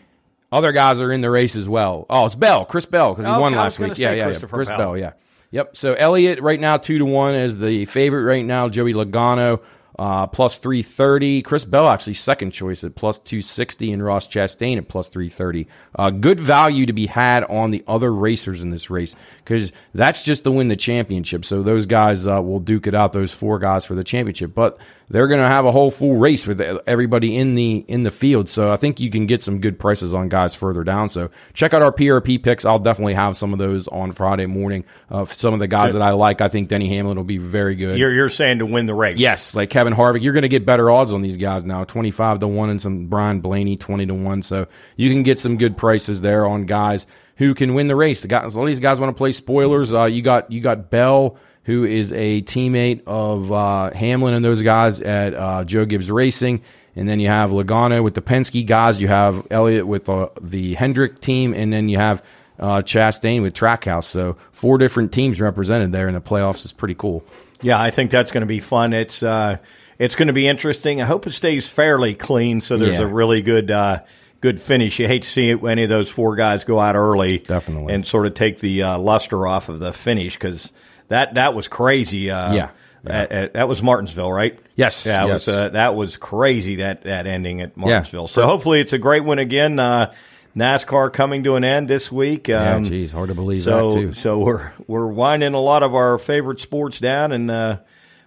other 0.51 0.71
guys 0.71 0.99
are 0.99 1.11
in 1.11 1.21
the 1.21 1.31
race 1.31 1.55
as 1.55 1.67
well. 1.67 2.05
Oh, 2.09 2.25
it's 2.25 2.35
Bell, 2.35 2.65
Chris 2.65 2.85
Bell, 2.85 3.13
because 3.13 3.25
he 3.25 3.31
Okay, 3.31 3.41
won 3.41 3.53
last 3.53 3.79
week. 3.79 3.97
Yeah, 3.97 4.11
yeah, 4.13 4.29
yeah, 4.29 4.39
Chris 4.39 4.69
Bell. 4.69 4.77
Bell. 4.77 4.97
Yeah, 4.97 5.13
yep. 5.51 5.75
So 5.75 5.93
Elliott 5.93 6.41
right 6.41 6.59
now 6.59 6.77
two 6.77 6.97
to 6.99 7.05
one 7.05 7.33
as 7.33 7.57
the 7.59 7.85
favorite 7.85 8.23
right 8.23 8.45
now. 8.45 8.69
Joey 8.69 8.93
Logano. 8.93 9.61
Uh, 9.99 10.25
plus 10.25 10.57
330. 10.57 11.43
Chris 11.43 11.65
Bell 11.65 11.87
actually 11.87 12.15
second 12.15 12.51
choice 12.51 12.83
at 12.83 12.95
plus 12.95 13.19
260 13.19 13.91
and 13.91 14.03
Ross 14.03 14.27
Chastain 14.27 14.77
at 14.77 14.87
plus 14.87 15.09
330. 15.09 15.67
Uh, 15.95 16.09
good 16.09 16.39
value 16.39 16.85
to 16.87 16.93
be 16.93 17.05
had 17.05 17.43
on 17.43 17.69
the 17.71 17.83
other 17.87 18.13
racers 18.13 18.63
in 18.63 18.71
this 18.71 18.89
race 18.89 19.15
because 19.43 19.71
that's 19.93 20.23
just 20.23 20.43
to 20.45 20.51
win 20.51 20.67
the 20.67 20.75
championship. 20.75 21.45
So 21.45 21.61
those 21.61 21.85
guys 21.85 22.25
uh, 22.25 22.41
will 22.41 22.59
duke 22.59 22.87
it 22.87 22.95
out, 22.95 23.13
those 23.13 23.31
four 23.31 23.59
guys 23.59 23.85
for 23.85 23.93
the 23.93 24.03
championship. 24.03 24.55
But 24.55 24.79
they're 25.09 25.27
going 25.27 25.41
to 25.41 25.47
have 25.47 25.65
a 25.65 25.71
whole 25.71 25.91
full 25.91 26.15
race 26.15 26.47
with 26.47 26.61
everybody 26.61 27.37
in 27.37 27.55
the 27.55 27.85
in 27.87 28.03
the 28.03 28.11
field. 28.11 28.49
So 28.49 28.71
I 28.71 28.77
think 28.77 28.99
you 28.99 29.09
can 29.09 29.25
get 29.25 29.41
some 29.41 29.59
good 29.59 29.79
prices 29.79 30.13
on 30.13 30.29
guys 30.29 30.55
further 30.55 30.83
down. 30.83 31.09
So 31.09 31.29
check 31.53 31.73
out 31.73 31.81
our 31.81 31.91
PRP 31.91 32.41
picks. 32.41 32.65
I'll 32.65 32.79
definitely 32.79 33.13
have 33.13 33.37
some 33.37 33.53
of 33.53 33.59
those 33.59 33.87
on 33.87 34.11
Friday 34.11 34.45
morning. 34.45 34.85
Uh, 35.09 35.25
some 35.25 35.53
of 35.53 35.59
the 35.59 35.67
guys 35.67 35.93
that 35.93 36.01
I 36.01 36.11
like, 36.11 36.41
I 36.41 36.47
think 36.47 36.69
Denny 36.69 36.89
Hamlin 36.89 37.17
will 37.17 37.23
be 37.23 37.37
very 37.37 37.75
good. 37.75 37.97
You're 37.97 38.13
you're 38.13 38.29
saying 38.29 38.59
to 38.59 38.65
win 38.65 38.85
the 38.85 38.93
race? 38.93 39.19
Yes, 39.19 39.55
like 39.55 39.69
Kevin 39.69 39.93
Harvick, 39.93 40.21
you're 40.21 40.33
going 40.33 40.43
to 40.43 40.49
get 40.49 40.65
better 40.65 40.89
odds 40.89 41.13
on 41.13 41.21
these 41.21 41.37
guys 41.37 41.63
now. 41.63 41.83
Twenty 41.83 42.11
five 42.11 42.39
to 42.39 42.47
one, 42.47 42.69
and 42.69 42.81
some 42.81 43.07
Brian 43.07 43.41
Blaney 43.41 43.77
twenty 43.77 44.05
to 44.05 44.13
one. 44.13 44.41
So 44.41 44.67
you 44.95 45.09
can 45.09 45.23
get 45.23 45.39
some 45.39 45.57
good 45.57 45.77
prices 45.77 46.21
there 46.21 46.45
on 46.45 46.65
guys 46.65 47.07
who 47.37 47.53
can 47.53 47.73
win 47.73 47.87
the 47.87 47.95
race. 47.95 48.21
The 48.21 48.27
guys, 48.27 48.53
a 48.53 48.57
lot 48.57 48.65
of 48.65 48.69
these 48.69 48.79
guys 48.79 48.99
want 48.99 49.09
to 49.09 49.17
play 49.17 49.31
spoilers. 49.31 49.93
Uh, 49.93 50.05
you 50.05 50.21
got 50.21 50.51
you 50.51 50.61
got 50.61 50.89
Bell, 50.89 51.37
who 51.65 51.83
is 51.85 52.11
a 52.13 52.41
teammate 52.41 53.03
of 53.07 53.51
uh, 53.51 53.91
Hamlin 53.93 54.33
and 54.33 54.43
those 54.43 54.61
guys 54.61 54.99
at 55.01 55.33
uh, 55.33 55.63
Joe 55.63 55.85
Gibbs 55.85 56.11
Racing. 56.11 56.61
And 56.95 57.09
then 57.09 57.19
you 57.19 57.27
have 57.29 57.49
Logano 57.49 58.03
with 58.03 58.13
the 58.13 58.21
Penske 58.21 58.65
guys. 58.67 59.01
You 59.01 59.07
have 59.07 59.47
Elliott 59.49 59.87
with 59.87 60.07
uh, 60.09 60.29
the 60.41 60.75
Hendrick 60.75 61.19
team, 61.21 61.53
and 61.53 61.73
then 61.73 61.89
you 61.89 61.97
have 61.97 62.23
uh, 62.59 62.81
Chastain 62.83 63.41
with 63.41 63.53
Trackhouse. 63.55 64.03
So 64.03 64.37
four 64.51 64.77
different 64.77 65.11
teams 65.11 65.41
represented 65.41 65.91
there 65.91 66.07
in 66.07 66.13
the 66.13 66.21
playoffs 66.21 66.65
is 66.65 66.71
pretty 66.71 66.93
cool. 66.95 67.23
Yeah, 67.61 67.81
I 67.81 67.89
think 67.91 68.11
that's 68.11 68.31
going 68.31 68.41
to 68.41 68.47
be 68.47 68.59
fun. 68.59 68.93
It's 68.93 69.23
uh, 69.23 69.57
it's 69.97 70.15
going 70.15 70.27
to 70.27 70.33
be 70.33 70.47
interesting. 70.47 71.01
I 71.01 71.05
hope 71.05 71.25
it 71.25 71.31
stays 71.31 71.67
fairly 71.67 72.13
clean, 72.13 72.61
so 72.61 72.77
there's 72.77 72.99
Yeah. 72.99 73.05
a 73.05 73.07
really 73.07 73.41
good 73.41 73.71
uh, 73.71 74.01
good 74.41 74.61
finish. 74.61 74.99
You 74.99 75.07
hate 75.07 75.23
to 75.23 75.29
see 75.29 75.49
it, 75.49 75.63
any 75.63 75.83
of 75.83 75.89
those 75.89 76.09
four 76.11 76.35
guys 76.35 76.63
go 76.63 76.79
out 76.79 76.95
early, 76.95 77.39
Definitely. 77.39 77.93
and 77.93 78.05
sort 78.05 78.27
of 78.27 78.33
take 78.35 78.59
the 78.59 78.83
uh, 78.83 78.97
luster 78.99 79.47
off 79.47 79.69
of 79.69 79.79
the 79.79 79.93
finish 79.93 80.35
because 80.35 80.71
that 81.09 81.33
that 81.35 81.53
was 81.53 81.67
crazy. 81.67 82.29
Uh, 82.31 82.53
Yeah. 82.53 82.69
At, 83.05 83.31
at- 83.33 83.53
that 83.55 83.67
was 83.67 83.83
Martinsville, 83.83 84.31
right? 84.31 84.57
Yes, 84.77 85.05
Yeah, 85.05 85.25
yes. 85.25 85.47
was, 85.47 85.47
uh, 85.49 85.69
that 85.69 85.93
was 85.95 86.15
crazy 86.15 86.77
that 86.77 87.03
that 87.03 87.27
ending 87.27 87.59
at 87.61 87.75
Martinsville. 87.75 88.29
So 88.29 88.45
hopefully 88.45 88.79
it's 88.79 88.93
a 88.93 88.97
great 88.97 89.25
one 89.25 89.39
again. 89.39 89.77
Uh, 89.77 90.13
NASCAR 90.55 91.11
coming 91.11 91.43
to 91.43 91.55
an 91.55 91.63
end 91.63 91.87
this 91.89 92.11
week. 92.11 92.47
Yeah, 92.47 92.75
Um, 92.75 92.83
geez, 92.83 93.11
hard 93.11 93.29
to 93.29 93.35
believe 93.35 93.63
so, 93.63 93.89
that 93.91 93.99
too. 93.99 94.13
So 94.13 94.39
we're 94.39 94.71
we're 94.87 95.07
winding 95.07 95.53
a 95.53 95.59
lot 95.59 95.83
of 95.83 95.93
our 95.95 96.17
favorite 96.17 96.59
sports 96.59 96.99
down, 96.99 97.31
and 97.31 97.49
uh, 97.51 97.77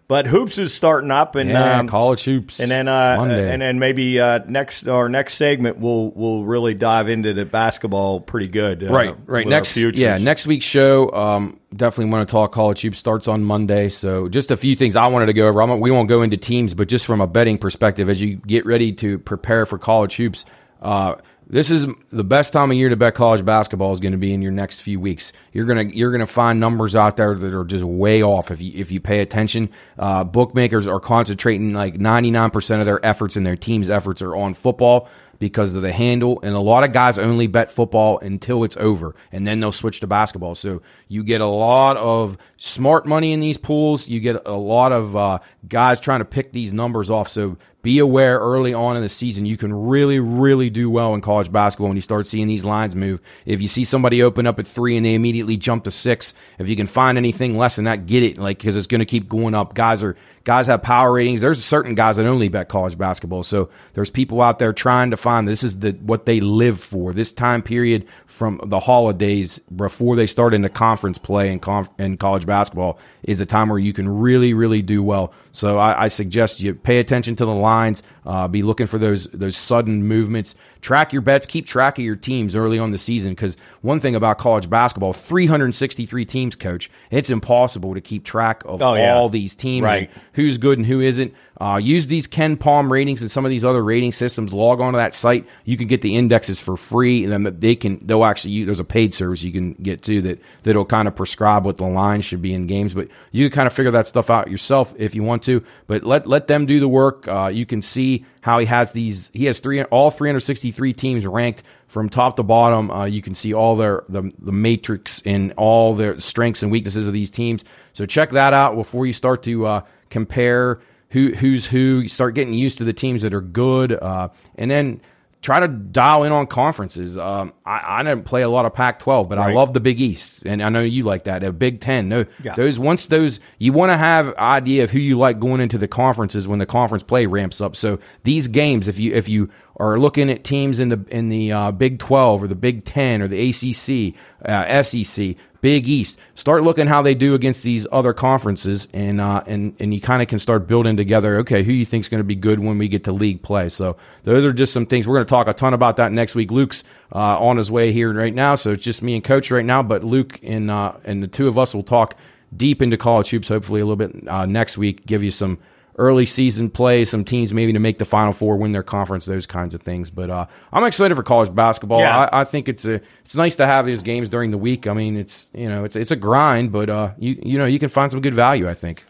but 0.08 0.26
hoops 0.26 0.56
is 0.58 0.72
starting 0.72 1.10
up, 1.10 1.34
and 1.34 1.50
Yeah, 1.50 1.78
um, 1.78 1.88
college 1.88 2.22
hoops. 2.24 2.60
and 2.60 2.70
then 2.70 2.86
uh, 2.88 3.16
Monday. 3.18 3.52
and 3.52 3.60
then 3.62 3.78
maybe 3.78 4.20
uh, 4.20 4.40
next 4.46 4.86
our 4.86 5.08
next 5.08 5.34
segment 5.34 5.78
we'll 5.78 6.10
we'll 6.10 6.44
really 6.44 6.74
dive 6.74 7.08
into 7.08 7.34
the 7.34 7.44
basketball 7.44 8.20
pretty 8.20 8.48
good. 8.48 8.84
Uh, 8.84 8.92
right, 8.92 9.16
right. 9.26 9.46
Next, 9.46 9.76
yeah, 9.76 10.18
next 10.18 10.46
week's 10.46 10.64
show. 10.66 11.10
Um, 11.12 11.58
definitely 11.74 12.12
want 12.12 12.28
to 12.28 12.32
talk 12.32 12.52
college 12.52 12.80
hoops. 12.82 12.98
Starts 12.98 13.26
on 13.28 13.42
Monday. 13.44 13.88
So 13.88 14.28
just 14.28 14.50
a 14.50 14.56
few 14.56 14.76
things 14.76 14.96
I 14.96 15.08
wanted 15.08 15.26
to 15.26 15.32
go 15.32 15.48
over. 15.48 15.60
I'm, 15.62 15.80
we 15.80 15.90
won't 15.90 16.08
go 16.08 16.22
into 16.22 16.36
teams, 16.36 16.74
but 16.74 16.88
just 16.88 17.06
from 17.06 17.20
a 17.20 17.26
betting 17.26 17.58
perspective, 17.58 18.08
as 18.08 18.22
you 18.22 18.36
get 18.36 18.64
ready 18.66 18.92
to 18.92 19.18
prepare 19.18 19.66
for 19.66 19.78
college 19.78 20.16
hoops, 20.16 20.44
uh, 20.82 21.16
this 21.48 21.70
is 21.70 21.86
the 22.10 22.24
best 22.24 22.52
time 22.52 22.70
of 22.72 22.76
year 22.76 22.88
to 22.88 22.96
bet 22.96 23.14
college 23.14 23.44
basketball 23.44 23.92
is 23.92 24.00
going 24.00 24.12
to 24.12 24.18
be 24.18 24.32
in 24.32 24.42
your 24.42 24.50
next 24.52 24.80
few 24.80 24.98
weeks. 24.98 25.32
You're 25.52 25.64
gonna 25.64 25.84
you're 25.84 26.10
gonna 26.10 26.26
find 26.26 26.58
numbers 26.58 26.96
out 26.96 27.16
there 27.16 27.34
that 27.36 27.54
are 27.54 27.64
just 27.64 27.84
way 27.84 28.22
off 28.22 28.50
if 28.50 28.60
you 28.60 28.72
if 28.74 28.90
you 28.90 29.00
pay 29.00 29.20
attention. 29.20 29.70
Uh, 29.96 30.24
bookmakers 30.24 30.88
are 30.88 30.98
concentrating 30.98 31.72
like 31.72 32.00
99 32.00 32.50
percent 32.50 32.80
of 32.80 32.86
their 32.86 33.04
efforts 33.06 33.36
and 33.36 33.46
their 33.46 33.56
team's 33.56 33.90
efforts 33.90 34.22
are 34.22 34.34
on 34.34 34.54
football 34.54 35.08
because 35.38 35.74
of 35.74 35.82
the 35.82 35.92
handle. 35.92 36.40
And 36.42 36.54
a 36.54 36.60
lot 36.60 36.82
of 36.82 36.92
guys 36.92 37.18
only 37.18 37.46
bet 37.46 37.70
football 37.70 38.18
until 38.18 38.64
it's 38.64 38.76
over, 38.78 39.14
and 39.30 39.46
then 39.46 39.60
they'll 39.60 39.72
switch 39.72 40.00
to 40.00 40.06
basketball. 40.06 40.56
So 40.56 40.82
you 41.08 41.22
get 41.22 41.40
a 41.40 41.46
lot 41.46 41.96
of 41.96 42.36
smart 42.56 43.06
money 43.06 43.32
in 43.32 43.40
these 43.40 43.58
pools. 43.58 44.08
You 44.08 44.20
get 44.20 44.46
a 44.46 44.52
lot 44.56 44.92
of 44.92 45.16
uh, 45.16 45.38
guys 45.68 46.00
trying 46.00 46.20
to 46.20 46.24
pick 46.24 46.52
these 46.52 46.72
numbers 46.72 47.10
off. 47.10 47.28
So 47.28 47.56
be 47.86 48.00
aware 48.00 48.40
early 48.40 48.74
on 48.74 48.96
in 48.96 49.02
the 49.02 49.08
season. 49.08 49.46
You 49.46 49.56
can 49.56 49.72
really, 49.72 50.18
really 50.18 50.70
do 50.70 50.90
well 50.90 51.14
in 51.14 51.20
college 51.20 51.52
basketball 51.52 51.86
when 51.86 51.96
you 51.96 52.00
start 52.00 52.26
seeing 52.26 52.48
these 52.48 52.64
lines 52.64 52.96
move. 52.96 53.20
If 53.44 53.62
you 53.62 53.68
see 53.68 53.84
somebody 53.84 54.24
open 54.24 54.44
up 54.44 54.58
at 54.58 54.66
three 54.66 54.96
and 54.96 55.06
they 55.06 55.14
immediately 55.14 55.56
jump 55.56 55.84
to 55.84 55.92
six, 55.92 56.34
if 56.58 56.66
you 56.68 56.74
can 56.74 56.88
find 56.88 57.16
anything 57.16 57.56
less 57.56 57.76
than 57.76 57.84
that, 57.84 58.06
get 58.06 58.24
it. 58.24 58.38
Like 58.38 58.58
because 58.58 58.74
it's 58.74 58.88
going 58.88 58.98
to 58.98 59.04
keep 59.04 59.28
going 59.28 59.54
up. 59.54 59.74
Guys 59.74 60.02
are 60.02 60.16
guys 60.42 60.66
have 60.66 60.82
power 60.82 61.12
ratings. 61.12 61.40
There's 61.40 61.62
certain 61.64 61.94
guys 61.94 62.16
that 62.16 62.26
only 62.26 62.48
bet 62.48 62.68
college 62.68 62.98
basketball. 62.98 63.44
So 63.44 63.68
there's 63.92 64.10
people 64.10 64.42
out 64.42 64.58
there 64.58 64.72
trying 64.72 65.12
to 65.12 65.16
find 65.16 65.46
this 65.46 65.62
is 65.62 65.78
the 65.78 65.92
what 65.92 66.26
they 66.26 66.40
live 66.40 66.80
for. 66.80 67.12
This 67.12 67.32
time 67.32 67.62
period 67.62 68.06
from 68.26 68.60
the 68.64 68.80
holidays 68.80 69.60
before 69.74 70.16
they 70.16 70.26
start 70.26 70.54
into 70.54 70.68
conference 70.68 71.18
play 71.18 71.52
and 71.52 71.62
conf- 71.62 71.90
in 71.98 72.16
college 72.16 72.45
basketball 72.46 72.98
is 73.22 73.38
the 73.38 73.46
time 73.46 73.68
where 73.68 73.78
you 73.78 73.92
can 73.92 74.08
really, 74.08 74.54
really 74.54 74.82
do 74.82 75.02
well. 75.02 75.32
So 75.52 75.78
I, 75.78 76.04
I 76.04 76.08
suggest 76.08 76.60
you 76.60 76.74
pay 76.74 76.98
attention 76.98 77.36
to 77.36 77.44
the 77.44 77.54
lines, 77.54 78.02
uh, 78.26 78.48
be 78.48 78.62
looking 78.62 78.86
for 78.86 78.98
those 78.98 79.24
those 79.32 79.56
sudden 79.56 80.04
movements. 80.04 80.54
Track 80.82 81.12
your 81.12 81.22
bets, 81.22 81.46
keep 81.46 81.66
track 81.66 81.98
of 81.98 82.04
your 82.04 82.16
teams 82.16 82.54
early 82.54 82.78
on 82.78 82.90
the 82.90 82.98
season 82.98 83.30
because 83.30 83.56
one 83.82 84.00
thing 84.00 84.14
about 84.14 84.38
college 84.38 84.68
basketball, 84.68 85.12
363 85.12 86.24
teams, 86.24 86.56
coach, 86.56 86.90
it's 87.10 87.30
impossible 87.30 87.94
to 87.94 88.00
keep 88.00 88.24
track 88.24 88.62
of 88.66 88.82
Oh, 88.82 88.94
yeah. 88.94 89.14
all 89.14 89.28
these 89.28 89.54
teams, 89.56 89.84
Right. 89.84 90.10
who's 90.34 90.58
good 90.58 90.78
and 90.78 90.86
who 90.86 91.00
isn't. 91.00 91.32
Uh, 91.58 91.80
use 91.82 92.06
these 92.06 92.28
KenPom 92.28 92.90
ratings 92.90 93.22
and 93.22 93.30
some 93.30 93.46
of 93.46 93.50
these 93.50 93.64
other 93.64 93.82
rating 93.82 94.12
systems. 94.12 94.52
Log 94.52 94.78
onto 94.78 94.98
that 94.98 95.14
site. 95.14 95.46
You 95.64 95.78
can 95.78 95.86
get 95.86 96.02
the 96.02 96.14
indexes 96.14 96.60
for 96.60 96.76
free, 96.76 97.24
and 97.24 97.32
then 97.32 97.56
they 97.60 97.74
can. 97.74 97.98
They'll 98.04 98.26
actually. 98.26 98.50
Use, 98.52 98.66
there's 98.66 98.80
a 98.80 98.84
paid 98.84 99.14
service 99.14 99.42
you 99.42 99.52
can 99.52 99.72
get 99.72 100.02
too 100.02 100.20
that 100.20 100.38
that'll 100.64 100.84
kind 100.84 101.08
of 101.08 101.16
prescribe 101.16 101.64
what 101.64 101.78
the 101.78 101.86
line 101.86 102.20
should 102.20 102.42
be 102.42 102.52
in 102.52 102.66
games. 102.66 102.92
But 102.92 103.08
you 103.32 103.48
can 103.48 103.54
kind 103.56 103.66
of 103.66 103.72
figure 103.72 103.90
that 103.92 104.06
stuff 104.06 104.28
out 104.28 104.50
yourself 104.50 104.92
if 104.98 105.14
you 105.14 105.22
want 105.22 105.42
to. 105.44 105.62
But 105.86 106.04
let 106.04 106.26
let 106.26 106.46
them 106.46 106.66
do 106.66 106.78
the 106.78 106.88
work. 106.88 107.26
Uh, 107.26 107.46
you 107.46 107.64
can 107.64 107.80
see 107.80 108.15
how 108.40 108.58
he 108.58 108.66
has 108.66 108.92
these. 108.92 109.30
He 109.32 109.46
has 109.46 109.58
three 109.58 109.82
all 109.84 110.10
363 110.10 110.92
teams 110.92 111.26
ranked 111.26 111.62
from 111.88 112.08
top 112.08 112.36
to 112.36 112.42
bottom. 112.42 112.90
Uh, 112.90 113.04
you 113.04 113.22
can 113.22 113.34
see 113.34 113.52
all 113.52 113.76
their 113.76 114.04
the 114.08 114.32
the 114.38 114.52
matrix 114.52 115.22
and 115.24 115.52
all 115.56 115.94
their 115.94 116.18
strengths 116.20 116.62
and 116.62 116.70
weaknesses 116.70 117.06
of 117.06 117.12
these 117.12 117.30
teams. 117.30 117.64
So 117.92 118.06
check 118.06 118.30
that 118.30 118.52
out 118.52 118.74
before 118.76 119.06
you 119.06 119.12
start 119.12 119.42
to 119.44 119.66
uh, 119.66 119.80
compare 120.10 120.80
who 121.10 121.32
who's 121.32 121.66
who. 121.66 122.00
You 122.00 122.08
start 122.08 122.34
getting 122.34 122.54
used 122.54 122.78
to 122.78 122.84
the 122.84 122.92
teams 122.92 123.22
that 123.22 123.34
are 123.34 123.40
good, 123.40 123.92
uh, 123.92 124.28
and 124.56 124.70
then 124.70 125.00
try 125.46 125.60
to 125.60 125.68
dial 125.68 126.24
in 126.24 126.32
on 126.32 126.44
conferences. 126.48 127.16
Um, 127.16 127.52
I, 127.64 128.00
I 128.00 128.02
didn't 128.02 128.24
play 128.24 128.42
a 128.42 128.48
lot 128.48 128.66
of 128.66 128.74
Pac-12, 128.74 129.28
but 129.28 129.38
I 129.38 129.52
love 129.52 129.72
the 129.74 129.78
Big 129.78 130.00
East, 130.00 130.44
and 130.44 130.60
I 130.60 130.70
know 130.70 130.80
you 130.82 131.04
like 131.04 131.22
that. 131.24 131.44
A 131.44 131.52
Big 131.52 131.78
Ten, 131.78 132.08
no, 132.08 132.24
Yeah. 132.42 132.56
those 132.56 132.80
once 132.80 133.06
those 133.06 133.38
you 133.60 133.72
want 133.72 133.90
to 133.92 133.96
have 133.96 134.34
idea 134.34 134.82
of 134.82 134.90
who 134.90 134.98
you 134.98 135.16
like 135.16 135.38
going 135.38 135.60
into 135.60 135.78
the 135.78 135.86
conferences 135.86 136.48
when 136.48 136.58
the 136.58 136.66
conference 136.66 137.04
play 137.04 137.26
ramps 137.26 137.60
up. 137.60 137.76
So 137.76 138.00
these 138.24 138.48
games, 138.48 138.88
if 138.88 138.98
you 138.98 139.14
if 139.14 139.28
you 139.28 139.48
are 139.76 140.00
looking 140.00 140.30
at 140.30 140.42
teams 140.42 140.80
in 140.80 140.88
the 140.88 141.04
in 141.10 141.28
the 141.28 141.52
uh, 141.52 141.70
Big 141.70 142.00
Twelve 142.00 142.42
or 142.42 142.48
the 142.48 142.56
Big 142.56 142.84
Ten 142.84 143.22
or 143.22 143.28
the 143.28 143.38
ACC, 143.50 144.14
uh, 144.44 144.82
SEC, 144.82 145.36
Big 145.60 145.88
East, 145.88 146.18
start 146.34 146.62
looking 146.62 146.86
how 146.86 147.02
they 147.02 147.14
do 147.14 147.34
against 147.34 147.62
these 147.62 147.86
other 147.90 148.12
conferences, 148.12 148.88
and 148.92 149.20
uh, 149.20 149.42
and 149.46 149.74
and 149.80 149.92
you 149.94 150.00
kind 150.00 150.22
of 150.22 150.28
can 150.28 150.38
start 150.38 150.66
building 150.66 150.96
together. 150.96 151.38
Okay, 151.38 151.62
who 151.62 151.72
you 151.72 151.86
think 151.86 152.02
is 152.02 152.08
going 152.08 152.20
to 152.20 152.24
be 152.24 152.34
good 152.34 152.60
when 152.60 152.78
we 152.78 152.88
get 152.88 153.04
to 153.04 153.12
league 153.12 153.42
play? 153.42 153.68
So 153.68 153.96
those 154.24 154.44
are 154.44 154.52
just 154.52 154.72
some 154.72 154.86
things 154.86 155.06
we're 155.06 155.16
going 155.16 155.26
to 155.26 155.30
talk 155.30 155.48
a 155.48 155.52
ton 155.52 155.74
about 155.74 155.96
that 155.96 156.12
next 156.12 156.34
week. 156.34 156.50
Luke's 156.50 156.84
uh, 157.14 157.38
on 157.38 157.56
his 157.56 157.70
way 157.70 157.92
here 157.92 158.12
right 158.12 158.34
now, 158.34 158.54
so 158.54 158.72
it's 158.72 158.84
just 158.84 159.02
me 159.02 159.14
and 159.14 159.24
Coach 159.24 159.50
right 159.50 159.64
now. 159.64 159.82
But 159.82 160.04
Luke 160.04 160.38
and 160.42 160.70
uh, 160.70 160.94
and 161.04 161.22
the 161.22 161.28
two 161.28 161.48
of 161.48 161.58
us 161.58 161.74
will 161.74 161.82
talk 161.82 162.16
deep 162.56 162.82
into 162.82 162.96
college 162.96 163.30
hoops. 163.30 163.48
Hopefully, 163.48 163.80
a 163.80 163.86
little 163.86 163.96
bit 163.96 164.28
uh, 164.28 164.46
next 164.46 164.78
week. 164.78 165.06
Give 165.06 165.22
you 165.22 165.30
some 165.30 165.58
early 165.96 166.26
season 166.26 166.70
play, 166.70 167.04
some 167.04 167.24
teams 167.24 167.52
maybe 167.52 167.72
to 167.72 167.78
make 167.78 167.98
the 167.98 168.04
Final 168.04 168.32
Four, 168.32 168.56
win 168.56 168.72
their 168.72 168.82
conference, 168.82 169.24
those 169.24 169.46
kinds 169.46 169.74
of 169.74 169.82
things. 169.82 170.10
But 170.10 170.30
uh, 170.30 170.46
I'm 170.72 170.84
excited 170.84 171.14
for 171.14 171.22
college 171.22 171.54
basketball. 171.54 172.00
Yeah. 172.00 172.28
I, 172.32 172.42
I 172.42 172.44
think 172.44 172.68
it's 172.68 172.84
a 172.84 173.00
it's 173.24 173.34
nice 173.34 173.56
to 173.56 173.66
have 173.66 173.86
these 173.86 174.02
games 174.02 174.28
during 174.28 174.50
the 174.50 174.58
week. 174.58 174.86
I 174.86 174.92
mean, 174.92 175.16
it's 175.16 175.46
you 175.54 175.68
know 175.68 175.84
it's 175.84 175.96
it's 175.96 176.10
a 176.10 176.16
grind, 176.16 176.72
but 176.72 176.90
uh, 176.90 177.12
you 177.18 177.40
you 177.42 177.58
know 177.58 177.66
you 177.66 177.78
can 177.78 177.88
find 177.88 178.10
some 178.10 178.20
good 178.20 178.34
value. 178.34 178.68
I 178.68 178.74
think. 178.74 179.04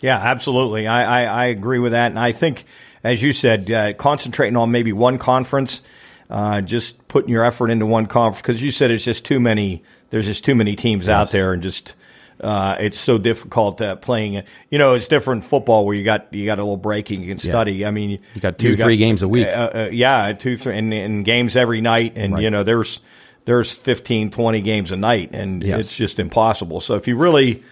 Yeah, 0.00 0.18
absolutely. 0.18 0.88
I, 0.88 1.22
I, 1.22 1.44
I 1.44 1.44
agree 1.46 1.78
with 1.78 1.92
that. 1.92 2.10
And 2.10 2.18
I 2.18 2.32
think, 2.32 2.64
as 3.04 3.22
you 3.22 3.32
said, 3.32 3.70
uh, 3.70 3.92
concentrating 3.92 4.56
on 4.56 4.72
maybe 4.72 4.92
one 4.92 5.16
conference, 5.16 5.80
uh, 6.28 6.60
just 6.60 7.06
putting 7.06 7.30
your 7.30 7.44
effort 7.44 7.70
into 7.70 7.86
one 7.86 8.06
conference, 8.06 8.42
because 8.42 8.60
you 8.60 8.72
said 8.72 8.90
it's 8.90 9.04
just 9.04 9.24
too 9.24 9.38
many, 9.38 9.84
there's 10.10 10.26
just 10.26 10.44
too 10.44 10.56
many 10.56 10.74
teams 10.74 11.08
out 11.08 11.30
there 11.30 11.52
and 11.52 11.62
just. 11.62 11.94
Uh, 12.42 12.76
it's 12.80 12.98
so 12.98 13.18
difficult 13.18 13.80
uh, 13.80 13.96
playing 13.96 14.34
it. 14.34 14.46
You 14.70 14.78
know, 14.78 14.94
it's 14.94 15.06
different 15.08 15.44
football 15.44 15.84
where 15.86 15.94
you 15.94 16.04
got 16.04 16.32
you 16.34 16.44
got 16.46 16.58
a 16.58 16.62
little 16.62 16.76
breaking, 16.76 17.22
you 17.22 17.28
can 17.28 17.38
study. 17.38 17.84
I 17.86 17.90
mean, 17.90 18.18
You 18.34 18.40
got 18.40 18.58
two, 18.58 18.76
three 18.76 18.96
games 18.96 19.22
a 19.22 19.28
week. 19.28 19.46
Uh, 19.46 19.70
uh, 19.74 19.88
yeah, 19.92 20.32
two, 20.32 20.56
three, 20.56 20.76
and, 20.76 20.92
and 20.92 21.24
games 21.24 21.56
every 21.56 21.80
night, 21.80 22.14
and 22.16 22.34
Right. 22.34 22.42
you 22.42 22.50
know, 22.50 22.62
there's 22.64 23.00
there's 23.44 23.72
15, 23.72 24.30
20 24.30 24.60
games 24.60 24.92
a 24.92 24.96
night, 24.96 25.30
and 25.32 25.64
Yes. 25.64 25.80
it's 25.80 25.96
just 25.96 26.18
impossible. 26.20 26.80
So 26.80 26.94
if 26.94 27.08
you 27.08 27.16
really 27.16 27.62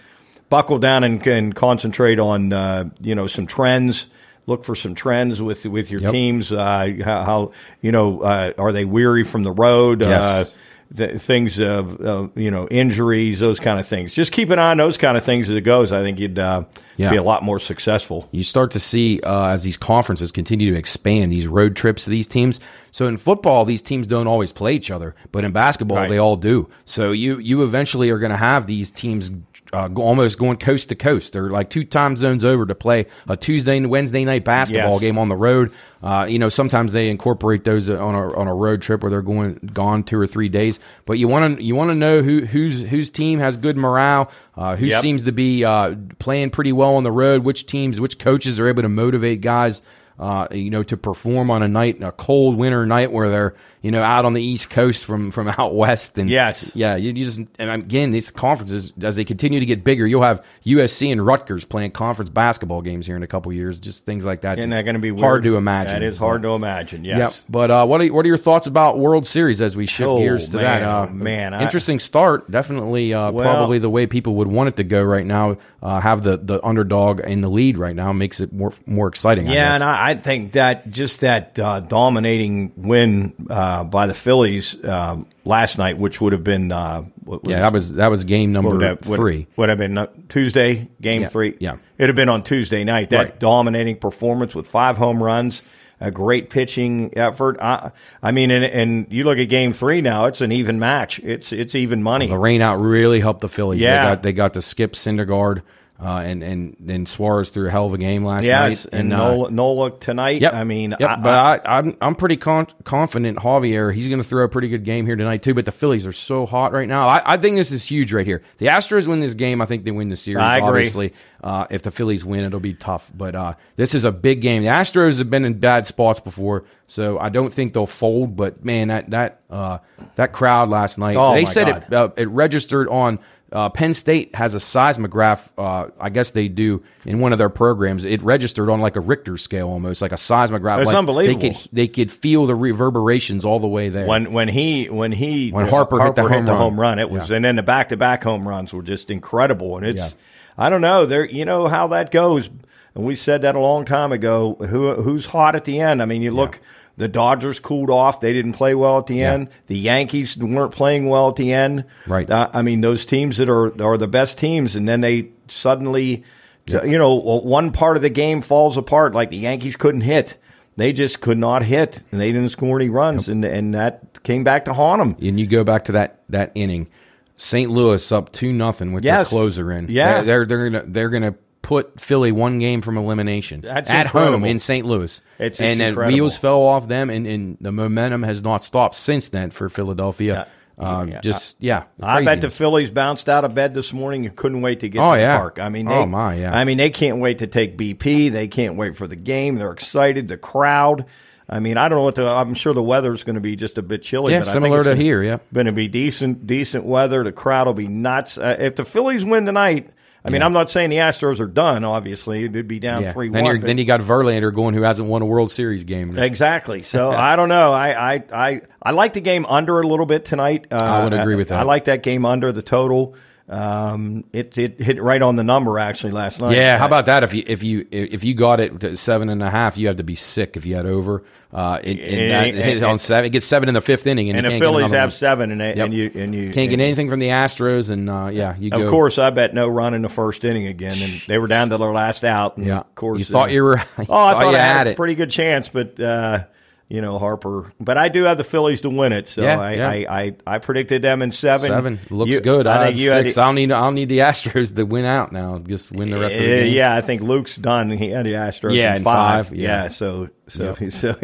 buckle 0.49 0.79
down 0.79 1.03
and, 1.05 1.25
and 1.27 1.55
concentrate 1.55 2.19
on 2.19 2.51
uh, 2.53 2.89
you 2.99 3.15
know 3.15 3.27
some 3.27 3.47
trends. 3.47 4.07
Look 4.47 4.65
for 4.65 4.75
some 4.75 4.95
trends 4.95 5.39
with 5.41 5.65
with 5.65 5.91
your 5.91 6.01
Yep. 6.01 6.11
teams. 6.11 6.51
Uh, 6.51 6.89
how, 7.05 7.23
how 7.23 7.51
you 7.79 7.91
know 7.91 8.21
uh, 8.21 8.53
are 8.57 8.71
they 8.71 8.85
weary 8.85 9.23
from 9.23 9.43
the 9.43 9.51
road? 9.51 10.01
Yes. 10.01 10.23
Uh, 10.25 10.45
the, 10.93 11.17
things 11.19 11.59
of 11.59 11.99
uh, 12.01 12.27
you 12.35 12.51
know 12.51 12.67
injuries, 12.69 13.39
those 13.39 13.59
kind 13.59 13.79
of 13.79 13.87
things. 13.87 14.13
Just 14.13 14.31
keep 14.31 14.49
an 14.49 14.59
eye 14.59 14.71
on 14.71 14.77
those 14.77 14.97
kind 14.97 15.15
of 15.17 15.23
things 15.23 15.49
as 15.49 15.55
it 15.55 15.61
goes. 15.61 15.91
I 15.91 16.01
think 16.01 16.19
you'd 16.19 16.37
uh, 16.37 16.63
Yeah. 16.97 17.09
be 17.09 17.15
a 17.15 17.23
lot 17.23 17.43
more 17.43 17.59
successful. 17.59 18.27
you 18.31 18.43
start 18.43 18.71
to 18.71 18.79
see 18.79 19.21
uh, 19.21 19.47
as 19.47 19.63
these 19.63 19.77
conferences 19.77 20.31
continue 20.31 20.71
to 20.73 20.77
expand 20.77 21.31
these 21.31 21.47
road 21.47 21.75
trips 21.75 22.03
to 22.03 22.09
these 22.09 22.27
teams. 22.27 22.59
So 22.91 23.07
in 23.07 23.15
football, 23.17 23.63
these 23.63 23.81
teams 23.81 24.05
don't 24.05 24.27
always 24.27 24.51
play 24.51 24.73
each 24.73 24.91
other, 24.91 25.15
but 25.31 25.45
in 25.45 25.51
basketball, 25.53 25.97
Right. 25.97 26.09
they 26.09 26.17
all 26.17 26.35
do. 26.35 26.69
So 26.85 27.11
you 27.13 27.37
you 27.39 27.63
eventually 27.63 28.09
are 28.09 28.19
going 28.19 28.31
to 28.31 28.37
have 28.37 28.67
these 28.67 28.91
teams 28.91 29.31
uh, 29.73 29.89
almost 29.95 30.37
going 30.37 30.57
coast 30.57 30.89
to 30.89 30.95
coast. 30.95 31.33
They're 31.33 31.49
like 31.49 31.69
two 31.69 31.83
time 31.83 32.15
zones 32.17 32.43
over 32.43 32.65
to 32.65 32.75
play 32.75 33.05
a 33.27 33.37
Tuesday 33.37 33.77
and 33.77 33.89
Wednesday 33.89 34.25
night 34.25 34.43
basketball 34.43 34.93
Yes. 34.93 35.01
game 35.01 35.17
on 35.17 35.29
the 35.29 35.35
road. 35.35 35.71
Uh, 36.03 36.25
you 36.29 36.39
know, 36.39 36.49
sometimes 36.49 36.93
they 36.93 37.09
incorporate 37.09 37.63
those 37.63 37.89
on 37.89 38.15
a 38.15 38.35
on 38.35 38.47
a 38.47 38.53
road 38.53 38.81
trip 38.81 39.01
where 39.03 39.09
they're 39.09 39.21
going 39.21 39.55
gone 39.73 40.03
two 40.03 40.19
or 40.19 40.27
three 40.27 40.49
days. 40.49 40.79
But 41.05 41.13
you 41.19 41.27
want 41.27 41.57
to 41.57 41.63
you 41.63 41.75
want 41.75 41.89
to 41.91 41.95
know 41.95 42.21
who 42.21 42.41
whose 42.45 42.81
whose 42.81 43.09
team 43.09 43.39
has 43.39 43.57
good 43.57 43.77
morale, 43.77 44.31
uh, 44.57 44.75
who 44.75 44.87
Yep. 44.87 45.01
seems 45.01 45.23
to 45.23 45.31
be 45.31 45.63
uh, 45.63 45.95
playing 46.19 46.49
pretty 46.49 46.71
well 46.73 46.95
on 46.95 47.03
the 47.03 47.11
road, 47.11 47.43
which 47.43 47.65
teams, 47.65 47.99
which 47.99 48.17
coaches 48.19 48.59
are 48.59 48.67
able 48.67 48.81
to 48.81 48.89
motivate 48.89 49.41
guys, 49.41 49.81
uh, 50.19 50.47
you 50.51 50.69
know, 50.69 50.83
to 50.83 50.97
perform 50.97 51.49
on 51.51 51.63
a 51.63 51.67
night, 51.67 52.01
a 52.01 52.11
cold 52.11 52.57
winter 52.57 52.85
night 52.85 53.11
where 53.11 53.29
they're, 53.29 53.55
you 53.81 53.89
know, 53.91 54.03
out 54.03 54.25
on 54.25 54.33
the 54.33 54.41
East 54.43 54.69
Coast 54.69 55.05
from 55.05 55.31
from 55.31 55.47
out 55.57 55.73
west. 55.73 56.17
And 56.17 56.29
Yes. 56.29 56.71
yeah, 56.75 56.95
you, 56.95 57.11
you 57.13 57.25
just 57.25 57.39
and 57.57 57.69
again, 57.71 58.11
these 58.11 58.29
conferences 58.31 58.93
as 59.01 59.15
they 59.15 59.23
continue 59.23 59.59
to 59.59 59.65
get 59.65 59.83
bigger, 59.83 60.05
you'll 60.05 60.21
have 60.21 60.43
USC 60.65 61.11
and 61.11 61.25
Rutgers 61.25 61.65
playing 61.65 61.91
conference 61.91 62.29
basketball 62.29 62.81
games 62.81 63.05
here 63.07 63.15
in 63.15 63.23
a 63.23 63.27
couple 63.27 63.51
years. 63.53 63.79
Just 63.79 64.05
things 64.05 64.25
like 64.25 64.41
that. 64.41 64.59
Isn't 64.59 64.71
that 64.71 64.83
going 64.85 64.95
to 64.95 64.99
be 65.01 65.09
hard 65.19 65.43
to 65.43 65.55
imagine? 65.57 65.93
That 65.93 66.03
is 66.03 66.17
hard 66.17 66.43
to 66.43 66.49
imagine. 66.49 67.03
Yes. 67.05 67.17
Yep. 67.17 67.33
But 67.49 67.71
uh, 67.71 67.85
what 67.87 68.01
are 68.01 68.07
what 68.13 68.25
are 68.25 68.27
your 68.29 68.37
thoughts 68.37 68.67
about 68.67 68.99
World 68.99 69.25
Series 69.25 69.61
as 69.61 69.75
we 69.75 69.85
shift 69.87 70.07
Oh, 70.09 70.17
gears 70.19 70.49
to 70.49 70.57
man, 70.57 70.63
that? 70.81 70.83
Uh, 70.83 71.07
oh, 71.09 71.13
man, 71.13 71.53
I- 71.53 71.63
interesting 71.63 71.99
start. 71.99 72.49
Definitely, 72.51 73.13
uh, 73.13 73.31
Well- 73.31 73.45
probably 73.45 73.79
the 73.79 73.89
way 73.89 74.05
people 74.07 74.35
would 74.35 74.47
want 74.47 74.69
it 74.69 74.75
to 74.77 74.83
go 74.83 75.03
right 75.03 75.25
now. 75.25 75.57
Uh, 75.81 75.99
have 75.99 76.21
the, 76.21 76.37
the 76.37 76.63
underdog 76.63 77.19
in 77.21 77.41
the 77.41 77.49
lead 77.49 77.75
right 77.77 77.95
now 77.95 78.13
makes 78.13 78.39
it 78.39 78.53
more 78.53 78.71
more 78.85 79.07
exciting. 79.07 79.47
I 79.49 79.53
Yeah, 79.53 79.65
guess. 79.69 79.75
and 79.75 79.83
I, 79.83 80.09
I 80.11 80.15
think 80.15 80.51
that 80.51 80.89
just 80.89 81.21
that 81.21 81.57
uh, 81.59 81.79
dominating 81.79 82.71
win 82.77 83.33
uh, 83.49 83.70
by 83.83 84.07
the 84.07 84.13
Phillies 84.13 84.83
um, 84.85 85.25
last 85.45 85.77
night, 85.77 85.97
which 85.97 86.19
would 86.21 86.33
have 86.33 86.43
been 86.43 86.71
uh, 86.71 87.01
what 87.23 87.43
was- 87.43 87.51
yeah, 87.51 87.59
that 87.61 87.73
was 87.73 87.93
that 87.93 88.07
was 88.09 88.23
game 88.23 88.51
number 88.51 88.69
what 88.69 88.77
would 88.79 88.85
have, 88.87 88.99
three. 89.01 89.47
Would 89.55 89.69
have 89.69 89.77
been 89.77 89.97
uh, 89.97 90.07
Tuesday, 90.29 90.87
game 91.01 91.21
Yeah, 91.21 91.27
three. 91.27 91.55
yeah. 91.59 91.77
it'd 91.97 92.09
have 92.09 92.15
been 92.15 92.29
on 92.29 92.43
Tuesday 92.43 92.83
night. 92.83 93.09
That 93.09 93.17
Right. 93.17 93.39
dominating 93.39 93.97
performance 93.97 94.53
with 94.55 94.67
five 94.67 94.97
home 94.97 95.21
runs, 95.23 95.61
a 95.99 96.09
great 96.11 96.49
pitching 96.49 97.13
effort. 97.17 97.57
I, 97.61 97.91
I 98.23 98.31
mean, 98.31 98.49
and, 98.51 98.65
and 98.65 99.07
you 99.11 99.23
look 99.23 99.37
at 99.37 99.45
game 99.49 99.71
three 99.73 100.01
now; 100.01 100.25
it's 100.25 100.41
an 100.41 100.51
even 100.51 100.79
match. 100.79 101.19
It's 101.19 101.53
it's 101.53 101.75
even 101.75 102.01
money. 102.01 102.27
The 102.27 102.37
rain 102.37 102.61
out 102.61 102.77
really 102.81 103.19
helped 103.19 103.41
the 103.41 103.49
Phillies. 103.49 103.81
Yeah. 103.81 104.03
they 104.03 104.09
got, 104.15 104.23
they 104.23 104.33
got 104.33 104.53
to 104.53 104.61
skip 104.61 104.93
Syndergaard. 104.93 105.61
Uh, 106.03 106.17
and 106.25 106.41
and 106.41 106.75
and 106.89 107.07
Suarez 107.07 107.51
threw 107.51 107.67
a 107.67 107.69
hell 107.69 107.85
of 107.85 107.93
a 107.93 107.97
game 107.99 108.25
last 108.25 108.43
yes, 108.43 108.85
night. 108.85 108.99
and 108.99 109.13
uh, 109.13 109.17
Nola, 109.17 109.51
Nola 109.51 109.99
tonight. 109.99 110.41
Yep. 110.41 110.53
I 110.53 110.63
mean, 110.63 110.95
yep. 110.99 111.09
I- 111.09 111.15
but 111.17 111.63
I, 111.67 111.77
I'm 111.77 111.95
I'm 112.01 112.15
pretty 112.15 112.37
con- 112.37 112.65
confident 112.83 113.37
Javier. 113.37 113.93
He's 113.93 114.07
going 114.07 114.19
to 114.19 114.27
throw 114.27 114.43
a 114.43 114.49
pretty 114.49 114.67
good 114.67 114.83
game 114.83 115.05
here 115.05 115.15
tonight 115.15 115.43
too. 115.43 115.53
But 115.53 115.65
the 115.65 115.71
Phillies 115.71 116.07
are 116.07 116.13
so 116.13 116.47
hot 116.47 116.73
right 116.73 116.87
now. 116.87 117.07
I, 117.07 117.33
I 117.33 117.37
think 117.37 117.55
this 117.57 117.71
is 117.71 117.83
huge 117.85 118.13
right 118.13 118.25
here. 118.25 118.41
The 118.57 118.65
Astros 118.65 119.05
win 119.05 119.19
this 119.19 119.35
game. 119.35 119.61
I 119.61 119.67
think 119.67 119.83
they 119.83 119.91
win 119.91 120.09
the 120.09 120.15
series. 120.15 120.41
I 120.41 120.57
agree. 120.57 120.69
Obviously, 120.69 121.13
uh, 121.43 121.67
if 121.69 121.83
the 121.83 121.91
Phillies 121.91 122.25
win, 122.25 122.45
it'll 122.45 122.59
be 122.59 122.73
tough. 122.73 123.11
But 123.15 123.35
uh, 123.35 123.53
this 123.75 123.93
is 123.93 124.03
a 124.03 124.11
big 124.11 124.41
game. 124.41 124.63
The 124.63 124.69
Astros 124.69 125.19
have 125.19 125.29
been 125.29 125.45
in 125.45 125.59
bad 125.59 125.85
spots 125.85 126.19
before, 126.19 126.63
so 126.87 127.19
I 127.19 127.29
don't 127.29 127.53
think 127.53 127.73
they'll 127.73 127.85
fold. 127.85 128.35
But 128.35 128.65
man, 128.65 128.87
that 128.87 129.11
that 129.11 129.41
uh, 129.51 129.77
that 130.15 130.33
crowd 130.33 130.69
last 130.69 130.97
night. 130.97 131.15
Oh, 131.15 131.33
they 131.35 131.45
said 131.45 131.67
God. 131.67 131.83
it 131.83 131.93
uh, 131.93 132.09
it 132.17 132.29
registered 132.29 132.87
on. 132.87 133.19
Uh, 133.51 133.69
Penn 133.69 133.93
State 133.93 134.33
has 134.35 134.55
a 134.55 134.59
seismograph. 134.59 135.51
Uh, 135.57 135.87
I 135.99 136.09
guess 136.09 136.31
they 136.31 136.47
do 136.47 136.83
in 137.05 137.19
one 137.19 137.33
of 137.33 137.37
their 137.37 137.49
programs. 137.49 138.05
It 138.05 138.21
registered 138.21 138.69
on 138.69 138.79
like 138.79 138.95
a 138.95 139.01
Richter 139.01 139.37
scale, 139.37 139.67
almost 139.67 140.01
like 140.01 140.13
a 140.13 140.17
seismograph. 140.17 140.79
It's 140.79 140.87
like 140.87 140.95
unbelievable. 140.95 141.39
They 141.41 141.49
could 141.49 141.69
they 141.73 141.87
could 141.89 142.11
feel 142.11 142.45
the 142.45 142.55
reverberations 142.55 143.43
all 143.43 143.59
the 143.59 143.67
way 143.67 143.89
there. 143.89 144.07
when 144.07 144.31
when 144.31 144.47
he 144.47 144.89
when 144.89 145.11
he 145.11 145.49
When 145.51 145.67
Harper 145.67 146.01
hit 146.01 146.15
the 146.15 146.23
home 146.55 146.79
run. 146.79 146.97
it 146.97 147.09
was 147.09 147.29
Yeah. 147.29 147.35
and 147.35 147.45
then 147.45 147.57
the 147.57 147.63
back 147.63 147.89
to 147.89 147.97
back 147.97 148.23
home 148.23 148.47
runs 148.47 148.73
were 148.73 148.83
just 148.83 149.09
incredible. 149.11 149.75
And 149.77 149.85
it's 149.85 150.01
Yeah. 150.01 150.09
I 150.57 150.69
don't 150.69 150.81
know 150.81 151.05
there 151.05 151.25
you 151.25 151.43
know 151.43 151.67
how 151.67 151.87
that 151.87 152.11
goes. 152.11 152.49
And 152.95 153.05
we 153.05 153.15
said 153.15 153.41
that 153.43 153.55
a 153.55 153.59
long 153.59 153.85
time 153.85 154.11
ago. 154.11 154.55
Who 154.69 154.93
who's 154.95 155.27
hot 155.27 155.55
at 155.55 155.65
the 155.65 155.79
end? 155.79 156.01
I 156.01 156.05
mean, 156.05 156.21
you 156.21 156.31
look 156.31 156.59
The 156.97 157.07
Dodgers 157.07 157.59
cooled 157.59 157.89
off; 157.89 158.19
they 158.19 158.33
didn't 158.33 158.53
play 158.53 158.75
well 158.75 158.97
at 158.99 159.07
the 159.07 159.15
Yeah. 159.15 159.33
end. 159.33 159.47
The 159.67 159.77
Yankees 159.77 160.37
weren't 160.37 160.71
playing 160.71 161.07
well 161.09 161.29
at 161.29 161.35
the 161.35 161.51
end. 161.53 161.85
Right. 162.07 162.29
Uh, 162.29 162.49
I 162.53 162.61
mean, 162.61 162.81
those 162.81 163.05
teams 163.05 163.37
that 163.37 163.49
are 163.49 163.81
are 163.81 163.97
the 163.97 164.07
best 164.07 164.37
teams, 164.37 164.75
and 164.75 164.87
then 164.87 165.01
they 165.01 165.29
suddenly, 165.47 166.23
you 166.67 166.97
know, 166.97 167.13
one 167.13 167.71
part 167.71 167.95
of 167.95 168.03
the 168.03 168.09
game 168.09 168.41
falls 168.41 168.77
apart. 168.77 169.13
Like 169.13 169.29
the 169.29 169.37
Yankees 169.37 169.75
couldn't 169.75 170.01
hit; 170.01 170.37
they 170.75 170.93
just 170.93 171.21
could 171.21 171.37
not 171.37 171.63
hit, 171.63 172.03
and 172.11 172.19
they 172.21 172.31
didn't 172.31 172.49
score 172.49 172.79
any 172.79 172.89
runs, 172.89 173.27
and 173.29 173.43
and 173.45 173.73
that 173.73 174.21
came 174.23 174.43
back 174.43 174.65
to 174.65 174.73
haunt 174.73 174.99
them. 174.99 175.15
and 175.27 175.39
you 175.39 175.47
go 175.47 175.63
back 175.63 175.85
to 175.85 175.91
that 175.93 176.19
that 176.29 176.51
inning, 176.55 176.87
St. 177.35 177.71
Louis 177.71 178.11
up 178.11 178.31
two 178.31 178.53
nothing 178.53 178.91
with 178.93 179.03
Yes. 179.03 179.29
their 179.31 179.39
closer 179.39 179.71
in. 179.71 179.87
Yeah. 179.89 180.21
they're 180.21 180.45
they're, 180.45 180.45
they're 180.45 180.69
gonna 180.69 180.83
they're 180.87 181.09
gonna 181.09 181.35
put 181.61 181.99
Philly 181.99 182.31
one 182.31 182.59
game 182.59 182.81
from 182.81 182.97
elimination 182.97 183.61
That's 183.61 183.89
at 183.89 184.07
home 184.07 184.43
in 184.43 184.59
St. 184.59 184.85
Louis. 184.85 185.21
It's- 185.37 185.51
it's 185.51 185.61
and 185.61 185.79
then 185.79 185.89
incredible. 185.89 186.13
wheels 186.15 186.37
fell 186.37 186.61
off 186.61 186.87
them, 186.87 187.09
and, 187.09 187.25
and 187.27 187.57
the 187.61 187.71
momentum 187.71 188.23
has 188.23 188.43
not 188.43 188.63
stopped 188.63 188.95
since 188.95 189.29
then 189.29 189.51
for 189.51 189.69
Philadelphia. 189.69 190.47
Yeah. 190.79 190.99
Um, 191.01 191.09
Yeah. 191.09 191.19
Just 191.21 191.57
yeah, 191.59 191.83
I 192.01 192.23
bet 192.25 192.41
the. 192.41 192.49
Phillies 192.49 192.89
bounced 192.89 193.29
out 193.29 193.45
of 193.45 193.53
bed 193.53 193.75
this 193.75 193.93
morning 193.93 194.25
and 194.25 194.35
couldn't 194.35 194.61
wait 194.61 194.79
to 194.79 194.89
get 194.89 194.99
Oh, 194.99 195.13
to 195.13 195.19
yeah. 195.19 195.33
the 195.33 195.39
park. 195.39 195.59
I 195.59 195.69
mean, 195.69 195.85
they, 195.85 195.93
Oh, 195.93 196.05
my, 196.07 196.33
yeah. 196.35 196.55
I 196.57 196.63
mean, 196.63 196.77
they 196.79 196.89
can't 196.89 197.19
wait 197.19 197.37
to 197.39 197.47
take 197.47 197.77
BP. 197.77 198.31
They 198.31 198.47
can't 198.47 198.77
wait 198.77 198.95
for 198.95 199.05
the 199.05 199.15
game. 199.15 199.55
They're 199.57 199.71
excited. 199.71 200.27
The 200.27 200.37
crowd. 200.37 201.05
I 201.47 201.59
mean, 201.59 201.77
I 201.77 201.87
don't 201.89 201.99
know 201.99 202.03
what 202.05 202.15
the. 202.15 202.27
I'm 202.27 202.53
sure 202.55 202.73
the 202.73 202.81
weather's 202.81 203.23
going 203.23 203.35
to 203.35 203.41
be 203.41 203.55
just 203.55 203.77
a 203.77 203.81
bit 203.83 204.01
chilly. 204.01 204.31
Yeah, 204.33 204.39
but 204.39 204.47
I 204.47 204.53
similar 204.53 204.79
to 204.83 204.91
gonna- 204.91 204.95
here, 205.01 205.21
yeah. 205.21 205.37
Going 205.53 205.65
to 205.67 205.71
be 205.73 205.87
decent, 205.87 206.47
decent 206.47 206.85
weather. 206.85 207.23
The 207.23 207.33
crowd 207.33 207.67
will 207.67 207.73
be 207.75 207.89
nuts. 207.89 208.37
Uh, 208.39 208.55
if 208.57 208.77
the 208.77 208.85
Phillies 208.85 209.23
win 209.25 209.45
tonight, 209.45 209.89
I 210.23 210.29
mean, 210.29 210.43
I'm 210.43 210.53
not 210.53 210.69
saying 210.69 210.91
the 210.91 210.97
Astros 210.97 211.39
are 211.39 211.47
done. 211.47 211.83
Obviously, 211.83 212.45
it'd 212.45 212.67
be 212.67 212.79
down 212.79 213.01
yeah. 213.01 213.11
three 213.13 213.29
Then, 213.29 213.43
one. 213.43 213.59
then 213.61 213.77
you 213.79 213.85
got 213.85 214.01
Verlander 214.01 214.53
going, 214.53 214.75
who 214.75 214.83
hasn't 214.83 215.07
won 215.07 215.23
a 215.23 215.25
World 215.25 215.51
Series 215.51 215.83
game. 215.83 216.15
Exactly. 216.17 216.83
So 216.83 217.09
I 217.11 217.35
don't 217.35 217.49
know. 217.49 217.73
I, 217.73 218.13
I 218.13 218.23
I 218.31 218.61
I 218.83 218.91
like 218.91 219.13
the 219.13 219.21
game 219.21 219.45
under 219.47 219.79
a 219.79 219.87
little 219.87 220.05
bit 220.05 220.25
tonight. 220.25 220.67
Uh, 220.71 220.75
I 220.75 221.03
would 221.03 221.13
agree 221.13 221.35
with 221.35 221.49
that. 221.49 221.59
I 221.59 221.63
like 221.63 221.85
that 221.85 222.03
game 222.03 222.25
under 222.25 222.51
the 222.51 222.61
total. 222.61 223.15
Um, 223.51 224.23
it 224.31 224.57
it 224.57 224.79
hit 224.81 225.01
right 225.03 225.21
on 225.21 225.35
the 225.35 225.43
number 225.43 225.77
actually 225.77 226.13
last 226.13 226.39
night. 226.39 226.55
Yeah, 226.55 226.77
how 226.77 226.85
about 226.85 227.07
that? 227.07 227.23
If 227.23 227.33
you 227.33 227.43
if 227.45 227.63
you 227.63 227.85
if 227.91 228.23
you 228.23 228.33
got 228.33 228.61
it 228.61 228.79
to 228.79 228.95
seven 228.95 229.27
and 229.27 229.43
a 229.43 229.49
half, 229.49 229.77
you 229.77 229.87
have 229.87 229.97
to 229.97 230.03
be 230.03 230.15
sick 230.15 230.55
if 230.55 230.65
you 230.65 230.75
had 230.77 230.85
over. 230.85 231.23
Uh, 231.53 231.79
in, 231.83 231.97
in 231.97 232.29
that, 232.29 232.47
And- 232.47 232.57
it 232.57 232.63
hit 232.63 232.81
on 232.83 232.97
seven. 232.97 233.25
It 233.25 233.31
gets 233.31 233.45
seven 233.45 233.67
in 233.67 233.73
the 233.75 233.81
fifth 233.81 234.07
inning, 234.07 234.29
and, 234.29 234.37
And 234.37 234.47
the 234.55 234.57
Phillies 234.57 234.91
have 234.91 235.11
seven, 235.11 235.51
and, 235.51 235.59
they- 235.59 235.75
Yep. 235.75 235.85
and 235.85 235.93
you 235.93 236.11
and 236.15 236.33
you 236.33 236.43
Can't 236.45 236.69
get 236.69 236.73
and- 236.75 236.81
anything 236.81 237.09
from 237.09 237.19
the 237.19 237.27
Astros, 237.27 237.89
and 237.89 238.09
uh, 238.09 238.29
yeah, 238.31 238.55
you 238.57 238.69
Of 238.71 238.83
go. 238.83 238.89
course, 238.89 239.17
I 239.19 239.31
bet 239.31 239.53
no 239.53 239.67
run 239.67 239.93
in 239.93 240.01
the 240.01 240.07
first 240.07 240.45
inning 240.45 240.67
again, 240.67 240.95
and 241.01 241.21
they 241.27 241.37
were 241.37 241.47
down 241.47 241.71
to 241.71 241.77
their 241.77 241.91
last 241.91 242.23
out. 242.23 242.55
And 242.55 242.67
Yeah. 242.67 242.77
of 242.79 242.95
course, 242.95 243.19
You 243.19 243.25
thought 243.25 243.51
you 243.51 243.63
were- 243.65 243.75
you 243.97 244.05
oh, 244.07 244.25
I 244.27 244.31
thought 244.31 244.55
I 244.55 244.59
had, 244.59 244.77
had 244.77 244.87
a 244.87 244.93
pretty 244.95 245.15
good 245.15 245.29
chance, 245.29 245.67
but 245.67 245.99
uh, 245.99 246.43
you 246.91 247.01
know 247.01 247.17
Harper. 247.17 247.71
But 247.79 247.97
I 247.97 248.09
do 248.09 248.23
have 248.25 248.37
the 248.37 248.43
Phillies 248.43 248.81
to 248.81 248.89
win 248.89 249.13
it, 249.13 249.27
so 249.27 249.41
Yeah, 249.43 249.59
I, 249.59 249.73
yeah. 249.73 249.89
I, 249.89 249.95
I 250.21 250.35
I 250.55 250.57
predicted 250.59 251.01
them 251.01 251.21
in 251.21 251.31
seven. 251.31 251.69
Seven 251.71 251.99
looks 252.09 252.31
You- 252.31 252.41
good. 252.41 252.67
I 252.67 252.81
I, 252.83 252.85
think 252.87 252.99
you 252.99 253.11
had. 253.11 253.25
I 253.25 253.29
don't 253.29 253.55
need. 253.55 253.71
I 253.71 253.79
don't 253.81 253.95
need 253.95 254.09
the 254.09 254.19
Astros 254.31 254.75
to 254.75 254.83
win 254.85 255.05
out 255.05 255.31
now. 255.31 255.59
Just 255.59 255.91
win 255.91 256.09
the 256.09 256.19
rest 256.19 256.35
of 256.35 256.41
the 256.41 256.51
Uh, 256.51 256.55
games. 256.63 256.73
Yeah, 256.73 256.95
I 256.95 257.01
think 257.01 257.21
Luke's 257.21 257.55
done. 257.55 257.89
He 257.91 258.09
had 258.09 258.25
the 258.25 258.33
Astros 258.33 258.75
Yeah, 258.75 258.95
in 258.95 259.03
five. 259.03 259.47
five, 259.47 259.55
Yeah. 259.55 259.83
yeah. 259.83 259.87
so 259.87 260.29
so 260.47 260.75
so 260.89 261.15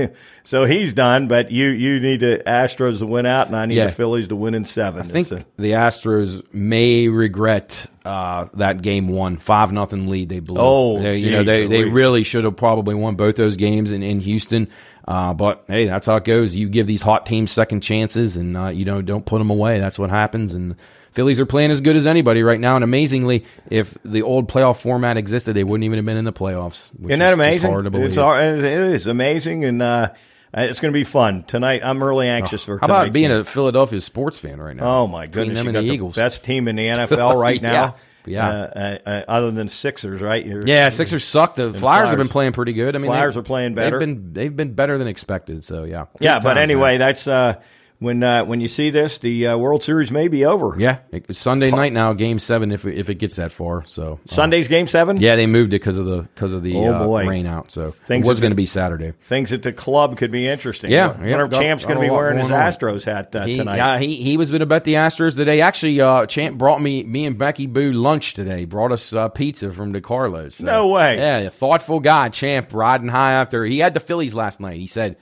so 0.44 0.66
he's 0.66 0.94
done. 0.94 1.28
But 1.28 1.52
you 1.52 1.68
you 1.68 2.00
need 2.00 2.22
the 2.22 2.42
Astros 2.48 3.00
to 3.00 3.06
win 3.06 3.26
out, 3.26 3.48
and 3.48 3.56
I 3.56 3.66
need 3.66 3.80
the 3.80 3.92
Phillies 3.92 4.30
to 4.30 4.36
win 4.36 4.56
in 4.56 4.64
seven. 4.66 5.02
I 5.02 5.06
think 5.06 5.32
a- 5.32 5.46
the 5.58 5.72
Astros 5.74 6.42
may 6.54 7.10
regret 7.10 7.86
uh, 8.06 8.46
that 8.54 8.82
game 8.82 9.10
one 9.10 9.36
five 9.38 9.74
nothing 9.74 10.08
lead 10.10 10.30
they 10.30 10.40
blew. 10.40 10.60
Oh, 10.62 11.02
They- 11.02 11.18
you 11.18 11.32
know 11.32 11.44
they, 11.44 11.68
they 11.68 11.84
really 11.84 12.24
should 12.24 12.46
have 12.46 12.56
probably 12.56 12.96
won 12.96 13.16
both 13.16 13.36
those 13.36 13.58
games 13.58 13.92
in, 13.92 14.02
in 14.02 14.22
Houston. 14.22 14.70
Uh, 15.08 15.34
but 15.34 15.64
hey, 15.68 15.86
that's 15.86 16.06
how 16.08 16.18
it 16.18 16.26
goes. 16.26 16.54
You 16.56 16.68
give 16.68 16.86
these 16.86 17.02
hot 17.02 17.26
teams 17.26 17.52
second 17.52 17.82
chances, 17.82 18.36
and 18.36 18.58
uh, 18.58 18.68
you 18.68 18.84
know 18.86 19.02
don't 19.02 19.26
put 19.26 19.38
them 19.40 19.50
away. 19.50 19.80
That's 19.80 19.98
what 19.98 20.10
happens. 20.10 20.54
And 20.54 20.76
Phillies 21.14 21.40
are 21.40 21.46
playing 21.46 21.72
as 21.72 21.80
good 21.82 21.96
as 21.96 22.06
anybody 22.06 22.44
right 22.44 22.60
now. 22.60 22.76
And 22.76 22.84
amazingly, 22.84 23.46
if 23.72 23.98
the 24.04 24.22
old 24.22 24.50
playoff 24.50 24.82
format 24.82 25.16
existed, 25.16 25.54
they 25.54 25.64
wouldn't 25.64 25.86
even 25.86 25.98
have 25.98 26.06
been 26.06 26.18
in 26.18 26.26
the 26.26 26.34
playoffs. 26.34 26.90
Which 27.00 27.12
Isn't 27.12 27.20
that 27.20 27.30
is 27.30 27.34
amazing? 27.36 27.72
hard 27.72 27.86
to 27.86 27.90
believe. 27.90 28.08
It's 28.08 28.18
all- 28.18 28.36
it 28.38 28.64
is 28.64 29.08
amazing, 29.08 29.64
and 29.64 29.82
uh, 29.82 30.10
it's 30.54 30.80
going 30.82 30.92
to 30.92 30.98
be 30.98 31.06
fun 31.06 31.44
tonight. 31.44 31.82
I'm 31.84 32.04
really 32.04 32.28
anxious 32.28 32.66
for. 32.66 32.78
How 32.80 32.86
about 32.86 33.14
being 33.14 33.30
game. 33.30 33.40
a 33.40 33.44
Philadelphia 33.46 34.02
sports 34.02 34.38
fan 34.38 34.60
right 34.60 34.76
now? 34.76 35.04
Oh 35.04 35.08
my 35.08 35.26
goodness! 35.28 35.64
you 35.64 35.72
got 35.72 35.82
the 35.82 35.88
Eagles. 35.88 36.16
best 36.16 36.44
team 36.44 36.68
in 36.68 36.76
the 36.76 36.84
NFL 36.88 37.40
right 37.40 37.62
now. 37.62 37.72
yeah. 37.72 37.92
Uh, 38.28 38.50
uh, 38.50 38.98
uh, 39.10 39.24
other 39.28 39.52
than 39.52 39.70
Sixers, 39.70 40.22
right? 40.22 40.46
You're- 40.46 40.64
Yeah, 40.66 40.90
Sixers 40.90 41.24
suck. 41.24 41.56
The 41.56 41.70
Flyers, 41.70 41.80
Flyers. 41.80 42.10
have 42.10 42.18
been 42.18 42.28
playing 42.30 42.52
pretty 42.54 42.74
good. 42.74 42.96
I 42.96 43.00
mean, 43.00 43.08
Flyers 43.10 43.34
they- 43.34 43.40
are 43.40 43.44
playing 43.44 43.74
better. 43.74 44.00
They've 44.00 44.08
been 44.08 44.34
they've 44.34 44.56
been 44.56 44.74
better 44.74 44.98
than 44.98 45.08
expected. 45.08 45.64
So 45.64 45.84
yeah, 45.84 46.06
Yeah, 46.20 46.40
but 46.40 46.58
anyway, 46.58 46.98
that's 46.98 47.28
uh, 47.28 47.56
when 48.00 48.22
uh, 48.22 48.46
when 48.46 48.62
you 48.62 48.68
see 48.68 48.90
this, 48.92 49.18
the 49.18 49.48
uh, 49.48 49.58
World 49.58 49.82
Series 49.82 50.12
may 50.12 50.28
be 50.28 50.46
over. 50.46 50.76
yeah, 50.80 51.00
it's 51.12 51.40
Sunday 51.40 51.72
night 51.72 51.94
now, 51.94 52.14
Game 52.14 52.38
Seven, 52.38 52.72
if 52.72 52.86
it, 52.86 52.96
if 52.98 53.10
it 53.10 53.16
gets 53.16 53.38
that 53.38 53.52
far. 53.52 53.86
So 53.88 54.20
uh, 54.30 54.34
Sunday's 54.34 54.68
Game 54.68 54.88
Seven. 54.88 55.18
yeah, 55.18 55.36
they 55.36 55.48
moved 55.48 55.74
it 55.74 55.80
because 55.82 55.98
of 55.98 56.06
the 56.06 56.22
because 56.36 56.54
of 56.54 56.62
the 56.64 56.76
Oh, 56.78 57.16
uh, 57.16 57.24
rain 57.24 57.48
out. 57.48 57.72
So 57.72 57.92
Things 57.92 58.28
it 58.28 58.30
was 58.30 58.40
going 58.40 58.52
to 58.52 58.56
be- 58.56 58.68
Saturday. 58.68 59.14
Things 59.24 59.52
at 59.52 59.64
the 59.64 59.74
club 59.74 60.16
could 60.18 60.30
be 60.32 60.48
interesting. 60.48 60.92
Yeah, 60.92 61.16
I 61.20 61.24
yeah, 61.26 61.30
wonder 61.38 61.46
if 61.46 61.52
got- 61.52 61.88
going 61.88 61.96
to 61.96 62.02
be 62.02 62.10
wearing 62.12 62.38
his 62.38 62.52
on. 62.52 62.60
Astros 62.60 63.04
hat 63.04 63.36
uh, 63.36 63.46
He, 63.46 63.58
tonight. 63.58 63.78
yeah, 63.78 63.98
he 63.98 64.16
he 64.18 64.38
was 64.38 64.50
going 64.52 64.60
to 64.60 64.66
bet 64.68 64.84
the 64.84 64.94
Astros 64.94 65.36
today. 65.36 65.62
Actually, 65.62 66.00
uh, 66.00 66.26
Champ 66.28 66.58
brought 66.58 66.82
me 66.82 67.04
me 67.04 67.26
and 67.26 67.38
Becky 67.38 67.66
Boo 67.66 67.92
lunch 67.94 68.34
today. 68.36 68.66
Brought 68.66 68.92
us 68.92 69.12
uh, 69.12 69.30
pizza 69.30 69.72
from 69.72 69.92
DiCarlo's. 69.94 70.56
So, 70.58 70.66
No 70.66 70.88
way. 70.90 71.18
Yeah, 71.18 71.38
a 71.40 71.50
thoughtful 71.50 72.00
guy. 72.00 72.30
Champ 72.30 72.74
riding 72.74 73.08
high 73.08 73.34
after 73.34 73.66
he 73.66 73.80
had 73.80 73.94
the 73.96 74.00
Phillies 74.00 74.36
last 74.36 74.60
night. 74.60 74.80
He 74.80 74.88
said. 74.88 75.16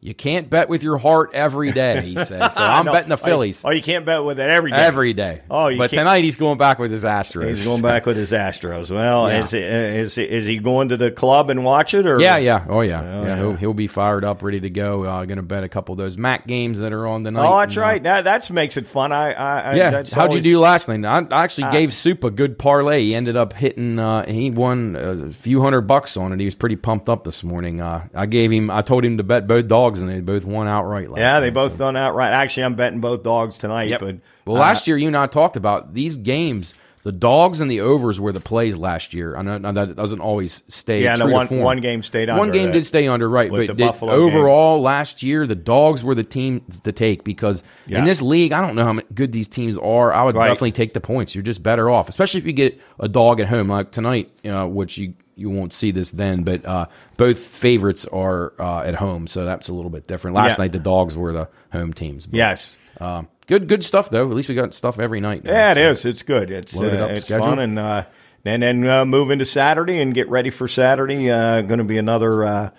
You 0.00 0.14
can't 0.14 0.48
bet 0.48 0.68
with 0.68 0.84
your 0.84 0.96
heart 0.96 1.30
every 1.34 1.72
day, 1.72 2.00
he 2.02 2.14
said. 2.24 2.50
So 2.50 2.60
I'm 2.62 2.84
No, 2.84 2.92
betting 2.92 3.08
the 3.08 3.16
Phillies. 3.16 3.64
Oh, 3.64 3.70
you 3.70 3.82
can't 3.82 4.06
bet 4.06 4.22
with 4.22 4.38
it 4.38 4.48
every 4.48 4.70
day. 4.70 4.76
Every 4.76 5.12
day. 5.12 5.42
Oh, 5.50 5.66
you 5.66 5.76
but 5.76 5.90
can't- 5.90 6.02
tonight 6.02 6.22
he's 6.22 6.36
going 6.36 6.56
back 6.56 6.78
with 6.78 6.92
his 6.92 7.02
Astros. 7.02 7.48
He's 7.48 7.66
going 7.66 7.82
back 7.82 8.06
with 8.06 8.16
his 8.16 8.30
Astros. 8.30 8.92
Well, 8.92 9.28
Yeah. 9.28 9.42
is, 9.42 9.52
is 9.52 10.16
is 10.18 10.46
he 10.46 10.58
going 10.58 10.90
to 10.90 10.96
the 10.96 11.10
club 11.10 11.50
and 11.50 11.64
watch 11.64 11.94
it 11.94 12.06
or 12.06 12.20
Yeah, 12.20 12.36
yeah, 12.36 12.64
oh 12.68 12.82
yeah, 12.82 13.00
Oh, 13.00 13.22
yeah. 13.22 13.26
yeah. 13.26 13.36
He'll, 13.38 13.54
he'll 13.56 13.74
be 13.74 13.88
fired 13.88 14.24
up, 14.24 14.44
ready 14.44 14.60
to 14.60 14.70
go. 14.70 15.02
Uh, 15.02 15.24
going 15.24 15.38
to 15.38 15.42
bet 15.42 15.64
a 15.64 15.68
couple 15.68 15.94
of 15.94 15.98
those 15.98 16.16
Mac 16.16 16.46
games 16.46 16.78
that 16.78 16.92
are 16.92 17.04
on 17.08 17.24
tonight. 17.24 17.44
Oh, 17.48 17.58
that's 17.58 17.74
and, 17.74 17.82
uh, 17.82 17.86
right. 17.86 18.02
That 18.04 18.22
that 18.22 18.48
makes 18.50 18.76
it 18.76 18.86
fun. 18.86 19.10
I, 19.10 19.32
I 19.32 19.74
yeah. 19.74 19.90
How'd 19.90 20.16
always- 20.30 20.34
you 20.36 20.52
do 20.52 20.60
last 20.60 20.88
night? 20.88 21.04
I, 21.04 21.26
I 21.36 21.42
actually 21.42 21.72
gave 21.72 21.92
Soup 21.92 22.22
a 22.22 22.30
good 22.30 22.56
parlay. 22.56 23.02
He 23.02 23.16
ended 23.16 23.36
up 23.36 23.52
hitting. 23.52 23.98
Uh, 23.98 24.24
he 24.30 24.52
won 24.52 24.94
a 24.94 25.32
few 25.32 25.60
hundred 25.60 25.82
bucks 25.88 26.16
on 26.16 26.32
it. 26.32 26.38
He 26.38 26.44
was 26.44 26.54
pretty 26.54 26.76
pumped 26.76 27.08
up 27.08 27.24
this 27.24 27.42
morning. 27.42 27.80
Uh, 27.80 28.06
I 28.14 28.26
gave 28.26 28.52
him. 28.52 28.70
I 28.70 28.82
told 28.82 29.04
him 29.04 29.16
to 29.16 29.24
bet 29.24 29.48
both 29.48 29.66
dogs, 29.66 29.87
and 29.96 30.08
they 30.08 30.20
both 30.20 30.44
won 30.44 30.68
outright. 30.68 31.08
Last 31.10 31.18
Yeah, 31.20 31.40
they 31.40 31.46
night, 31.46 31.54
both 31.54 31.72
so. 31.72 31.78
done 31.78 31.96
outright. 31.96 32.32
Actually, 32.32 32.64
I'm 32.64 32.74
betting 32.74 33.00
both 33.00 33.22
dogs 33.22 33.56
tonight. 33.56 33.88
Yep. 33.88 34.00
But 34.00 34.16
well, 34.44 34.56
uh, 34.56 34.60
last 34.60 34.86
year 34.86 34.96
you 34.98 35.06
and 35.06 35.16
I 35.16 35.26
talked 35.26 35.56
about 35.56 35.94
these 35.94 36.16
games. 36.16 36.74
The 37.08 37.12
dogs 37.12 37.62
and 37.62 37.70
the 37.70 37.80
overs 37.80 38.20
were 38.20 38.32
the 38.32 38.40
plays 38.40 38.76
last 38.76 39.14
year. 39.14 39.34
I 39.34 39.40
know 39.40 39.56
now 39.56 39.72
that 39.72 39.96
doesn't 39.96 40.20
always 40.20 40.62
stay. 40.68 41.04
Yeah, 41.04 41.16
true 41.16 41.32
one- 41.32 41.46
one 41.48 41.80
game 41.80 42.02
stayed 42.02 42.28
One 42.28 42.38
under 42.40 42.52
game 42.52 42.66
that. 42.66 42.72
did 42.74 42.84
stay 42.84 43.08
under, 43.08 43.26
right? 43.30 43.50
With 43.50 43.66
But 43.66 43.76
the 43.78 43.82
Buffalo 43.86 44.12
game. 44.12 44.20
overall, 44.36 44.82
last 44.82 45.22
year 45.22 45.46
the 45.46 45.54
dogs 45.54 46.04
were 46.04 46.14
the 46.14 46.22
team 46.22 46.60
to 46.84 46.92
take 46.92 47.24
because 47.24 47.62
Yeah. 47.86 48.00
in 48.00 48.04
this 48.04 48.20
league, 48.20 48.52
I 48.52 48.60
don't 48.60 48.76
know 48.76 48.84
how 48.92 49.00
good 49.14 49.32
these 49.32 49.48
teams 49.48 49.78
are. 49.78 50.12
I 50.12 50.22
would 50.22 50.36
Right. 50.36 50.48
definitely 50.48 50.72
take 50.72 50.92
the 50.92 51.00
points. 51.00 51.34
You're 51.34 51.40
just 51.42 51.62
better 51.62 51.88
off, 51.88 52.10
especially 52.10 52.40
if 52.40 52.46
you 52.46 52.52
get 52.52 52.78
a 53.00 53.08
dog 53.08 53.40
at 53.40 53.48
home 53.48 53.68
like 53.68 53.90
tonight, 53.90 54.28
uh, 54.46 54.66
which 54.66 54.98
you 54.98 55.14
you 55.34 55.48
won't 55.48 55.72
see 55.72 55.92
this 55.92 56.10
then. 56.10 56.42
But 56.42 56.66
uh, 56.66 56.86
both 57.16 57.38
favorites 57.38 58.04
are 58.12 58.52
uh, 58.58 58.80
at 58.80 58.96
home, 58.96 59.26
so 59.28 59.46
that's 59.46 59.68
a 59.70 59.72
little 59.72 59.90
bit 59.90 60.06
different. 60.08 60.36
Last 60.36 60.58
Yeah. 60.58 60.64
night 60.64 60.72
the 60.72 60.78
dogs 60.78 61.16
were 61.16 61.32
the 61.32 61.48
home 61.72 61.94
teams. 61.94 62.26
But, 62.26 62.36
yes. 62.36 62.70
um, 63.00 63.28
good 63.48 63.66
good 63.68 63.84
stuff 63.84 64.08
though. 64.10 64.28
At 64.30 64.36
least 64.36 64.48
we 64.48 64.54
got 64.54 64.72
stuff 64.74 65.00
every 65.00 65.18
night. 65.20 65.42
now. 65.42 65.50
Yeah, 65.52 65.72
it 65.72 65.74
So- 65.74 65.90
is. 65.90 66.04
It's 66.04 66.22
good. 66.22 66.50
It's 66.52 66.76
uh, 66.76 66.80
Loaded 66.80 67.00
up 67.00 67.10
it's 67.10 67.24
schedule. 67.24 67.46
fun, 67.46 67.58
and 67.58 67.78
uh, 67.78 68.04
and 68.44 68.62
then 68.62 68.86
uh, 68.88 69.04
move 69.04 69.30
into 69.32 69.44
Saturday 69.44 70.00
and 70.00 70.14
get 70.14 70.28
ready 70.28 70.50
for 70.50 70.68
Saturday. 70.68 71.28
Uh, 71.30 71.62
going 71.62 71.78
to 71.78 71.84
be 71.84 71.98
another 71.98 72.44
uh, 72.44 72.70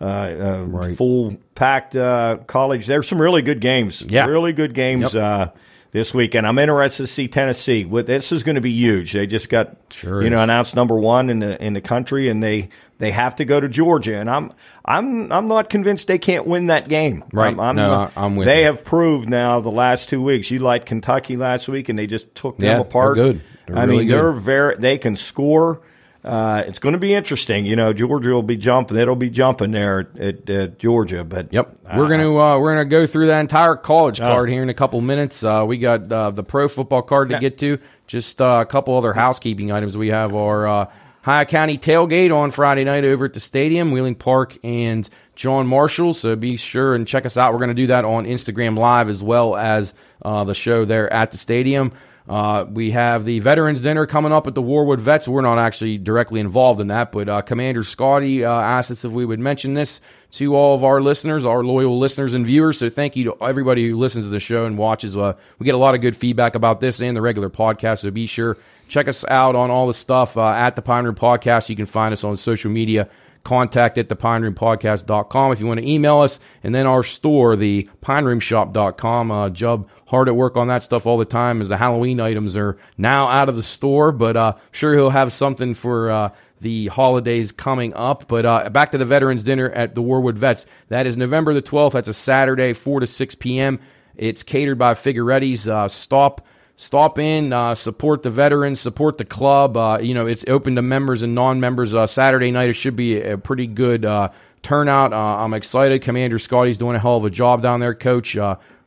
uh, 0.00 0.04
uh, 0.04 0.64
Right. 0.66 0.96
full 0.96 1.36
packed 1.54 1.94
uh, 1.94 2.38
college. 2.46 2.86
There's 2.86 3.06
some 3.06 3.20
really 3.20 3.42
good 3.42 3.60
games. 3.60 4.02
Yeah. 4.02 4.24
really 4.26 4.52
good 4.52 4.72
games. 4.74 5.14
Yep. 5.14 5.22
Uh, 5.22 5.46
this 5.92 6.14
weekend, 6.14 6.46
I'm 6.46 6.58
interested 6.58 7.02
to 7.02 7.06
see 7.06 7.28
Tennessee. 7.28 7.84
What- 7.84 8.06
This 8.06 8.32
is 8.32 8.42
going 8.42 8.54
to 8.54 8.62
be 8.62 8.70
huge. 8.72 9.12
They 9.12 9.26
just 9.26 9.50
got 9.50 9.76
Sure 9.92 10.22
you 10.22 10.30
know 10.30 10.42
announced 10.42 10.74
number 10.74 10.96
one 10.98 11.28
in 11.28 11.40
the 11.40 11.62
in 11.62 11.74
the 11.74 11.82
country, 11.82 12.28
and 12.30 12.42
they 12.42 12.70
they 13.02 13.10
have 13.10 13.34
to 13.36 13.44
go 13.44 13.58
to 13.58 13.68
Georgia. 13.68 14.14
And 14.16 14.30
I'm 14.30 14.52
I'm 14.84 15.32
I'm 15.32 15.48
not 15.48 15.68
convinced 15.68 16.06
they 16.06 16.18
can't 16.18 16.46
win 16.46 16.68
that 16.68 16.88
game. 16.88 17.24
Right. 17.32 17.48
I'm, 17.48 17.58
I'm 17.58 17.74
No, 17.76 17.90
not- 17.90 18.12
I'm 18.16 18.36
with 18.36 18.46
They 18.46 18.60
you. 18.60 18.66
have 18.66 18.84
proved 18.84 19.28
now 19.28 19.58
the 19.60 19.72
last 19.72 20.08
two 20.08 20.22
weeks. 20.22 20.50
You 20.52 20.60
liked 20.60 20.86
Kentucky 20.86 21.36
last 21.36 21.68
week, 21.68 21.88
and 21.88 21.98
they 21.98 22.06
just 22.06 22.32
took 22.36 22.56
them 22.58 22.66
Yeah, 22.66 22.78
apart. 22.80 23.16
they're 23.16 23.32
good. 23.32 23.42
They're 23.66 23.76
I 23.78 23.84
really 23.84 23.98
mean, 23.98 24.06
good. 24.08 24.14
they're 24.18 24.32
very. 24.32 24.76
They 24.78 24.98
can 24.98 25.16
score. 25.16 25.80
Uh, 26.24 26.62
it's 26.68 26.78
going 26.78 26.92
to 26.92 27.00
be 27.00 27.12
interesting. 27.12 27.66
You 27.66 27.74
know, 27.74 27.92
Georgia 27.92 28.30
will 28.30 28.44
be 28.44 28.56
jumping. 28.56 28.96
It'll 28.96 29.16
be 29.16 29.28
jumping 29.30 29.72
there 29.72 30.08
at, 30.20 30.48
at 30.48 30.78
Georgia. 30.78 31.24
But 31.24 31.52
Yep, 31.52 31.78
we're 31.96 32.08
gonna 32.08 32.36
uh, 32.38 32.58
we're 32.60 32.70
gonna 32.74 32.84
go 32.84 33.08
through 33.08 33.26
that 33.26 33.40
entire 33.40 33.74
college 33.74 34.20
Oh. 34.20 34.28
card 34.28 34.48
here 34.48 34.62
in 34.62 34.68
a 34.68 34.74
couple 34.74 35.00
minutes. 35.00 35.42
Uh, 35.42 35.64
we 35.66 35.78
got 35.78 36.12
uh, 36.12 36.30
the 36.30 36.44
pro 36.44 36.68
football 36.68 37.02
card 37.02 37.30
to 37.30 37.40
get 37.40 37.58
to. 37.58 37.78
Just 38.06 38.40
uh, 38.40 38.58
a 38.62 38.66
couple 38.66 38.96
other 38.96 39.12
housekeeping 39.14 39.72
items. 39.72 39.96
We 39.96 40.10
have 40.10 40.32
our 40.36 40.68
uh, 40.68 40.92
High 41.22 41.44
County 41.44 41.78
tailgate 41.78 42.34
on 42.34 42.50
Friday 42.50 42.82
night 42.82 43.04
over 43.04 43.26
at 43.26 43.32
the 43.32 43.40
stadium, 43.40 43.92
Wheeling 43.92 44.16
Park 44.16 44.58
and 44.64 45.08
John 45.36 45.68
Marshall. 45.68 46.14
So 46.14 46.34
be 46.34 46.56
sure 46.56 46.94
and 46.94 47.06
check 47.06 47.24
us 47.24 47.36
out. 47.36 47.52
We're 47.52 47.60
going 47.60 47.68
to 47.68 47.74
do 47.74 47.86
that 47.86 48.04
on 48.04 48.26
Instagram 48.26 48.76
Live 48.76 49.08
as 49.08 49.22
well 49.22 49.56
as 49.56 49.94
uh, 50.24 50.42
the 50.42 50.54
show 50.54 50.84
there 50.84 51.12
at 51.12 51.30
the 51.30 51.38
stadium. 51.38 51.92
Uh, 52.28 52.64
we 52.70 52.92
have 52.92 53.24
the 53.24 53.40
Veterans 53.40 53.80
Dinner 53.80 54.06
coming 54.06 54.32
up 54.32 54.46
at 54.46 54.54
the 54.54 54.62
Warwood 54.62 55.00
Vets. 55.00 55.26
We're 55.26 55.40
not 55.40 55.58
actually 55.58 55.98
directly 55.98 56.40
involved 56.40 56.80
in 56.80 56.86
that, 56.86 57.10
but 57.10 57.28
uh, 57.28 57.42
Commander 57.42 57.82
Scotty 57.82 58.44
uh, 58.44 58.52
asked 58.52 58.90
us 58.90 59.04
if 59.04 59.10
we 59.10 59.24
would 59.24 59.40
mention 59.40 59.74
this 59.74 60.00
to 60.32 60.54
all 60.54 60.74
of 60.74 60.84
our 60.84 61.02
listeners, 61.02 61.44
our 61.44 61.62
loyal 61.62 61.98
listeners 61.98 62.32
and 62.32 62.46
viewers. 62.46 62.78
So 62.78 62.88
thank 62.88 63.16
you 63.16 63.24
to 63.24 63.44
everybody 63.44 63.88
who 63.88 63.96
listens 63.96 64.26
to 64.26 64.30
the 64.30 64.40
show 64.40 64.64
and 64.64 64.78
watches. 64.78 65.16
Uh, 65.16 65.34
we 65.58 65.64
get 65.64 65.74
a 65.74 65.78
lot 65.78 65.94
of 65.94 66.00
good 66.00 66.16
feedback 66.16 66.54
about 66.54 66.80
this 66.80 67.00
and 67.00 67.16
the 67.16 67.20
regular 67.20 67.50
podcast. 67.50 67.98
So 67.98 68.10
be 68.10 68.26
sure 68.26 68.56
check 68.88 69.08
us 69.08 69.24
out 69.28 69.56
on 69.56 69.70
all 69.70 69.86
the 69.86 69.94
stuff 69.94 70.36
uh, 70.36 70.50
at 70.50 70.76
the 70.76 70.82
Pine 70.82 71.04
Room 71.04 71.14
Podcast. 71.14 71.68
You 71.68 71.76
can 71.76 71.86
find 71.86 72.12
us 72.12 72.24
on 72.24 72.36
social 72.36 72.70
media 72.70 73.08
contact 73.44 73.98
at 73.98 74.08
the 74.08 74.16
pine 74.16 74.42
room 74.42 74.54
podcast.com 74.54 75.52
if 75.52 75.60
you 75.60 75.66
want 75.66 75.80
to 75.80 75.88
email 75.88 76.18
us 76.18 76.38
and 76.62 76.74
then 76.74 76.86
our 76.86 77.02
store 77.02 77.56
the 77.56 77.88
pine 78.00 78.24
room 78.24 78.40
shop.com 78.40 79.30
uh, 79.30 79.48
jub 79.48 79.86
hard 80.06 80.28
at 80.28 80.36
work 80.36 80.56
on 80.56 80.68
that 80.68 80.82
stuff 80.82 81.06
all 81.06 81.18
the 81.18 81.24
time 81.24 81.60
as 81.60 81.68
the 81.68 81.76
halloween 81.76 82.20
items 82.20 82.56
are 82.56 82.78
now 82.96 83.28
out 83.28 83.48
of 83.48 83.56
the 83.56 83.62
store 83.62 84.12
but 84.12 84.36
uh 84.36 84.54
sure 84.70 84.94
he'll 84.94 85.10
have 85.10 85.32
something 85.32 85.74
for 85.74 86.10
uh 86.10 86.30
the 86.62 86.86
holidays 86.86 87.50
coming 87.52 87.92
up. 87.94 88.28
But 88.28 88.46
uh 88.46 88.70
back 88.70 88.92
to 88.92 88.98
the 88.98 89.04
veterans 89.04 89.42
dinner 89.42 89.68
at 89.70 89.94
the 89.94 90.02
warwood 90.02 90.36
vets. 90.38 90.64
That 90.88 91.06
is 91.06 91.16
november 91.16 91.52
the 91.52 91.62
12th 91.62 91.92
that's 91.92 92.08
a 92.08 92.14
saturday 92.14 92.72
4 92.72 93.00
to 93.00 93.06
6 93.06 93.34
p.m 93.34 93.80
it's 94.16 94.42
catered 94.42 94.78
by 94.78 94.94
figuretti's 94.94 95.66
uh 95.68 95.88
stop 95.88 96.46
stop 96.82 97.16
in, 97.16 97.52
uh, 97.52 97.76
support 97.76 98.24
the 98.24 98.30
veterans, 98.30 98.80
support 98.80 99.16
the 99.16 99.24
club. 99.24 99.76
Uh, 99.76 99.98
you 100.02 100.14
know, 100.14 100.26
it's 100.26 100.44
open 100.48 100.74
to 100.74 100.82
members 100.82 101.22
and 101.22 101.32
non-members. 101.32 101.94
Uh, 101.94 102.08
Saturday 102.08 102.50
night, 102.50 102.70
it 102.70 102.72
should 102.72 102.96
be 102.96 103.22
a 103.22 103.38
pretty 103.38 103.68
good 103.68 104.04
uh, 104.04 104.30
turnout. 104.62 105.12
Uh, 105.12 105.16
I'm 105.16 105.54
excited. 105.54 106.02
Commander 106.02 106.40
Scotty's 106.40 106.78
doing 106.78 106.96
a 106.96 106.98
hell 106.98 107.16
of 107.16 107.24
a 107.24 107.30
job 107.30 107.62
down 107.62 107.78
there, 107.78 107.94
Coach. 107.94 108.36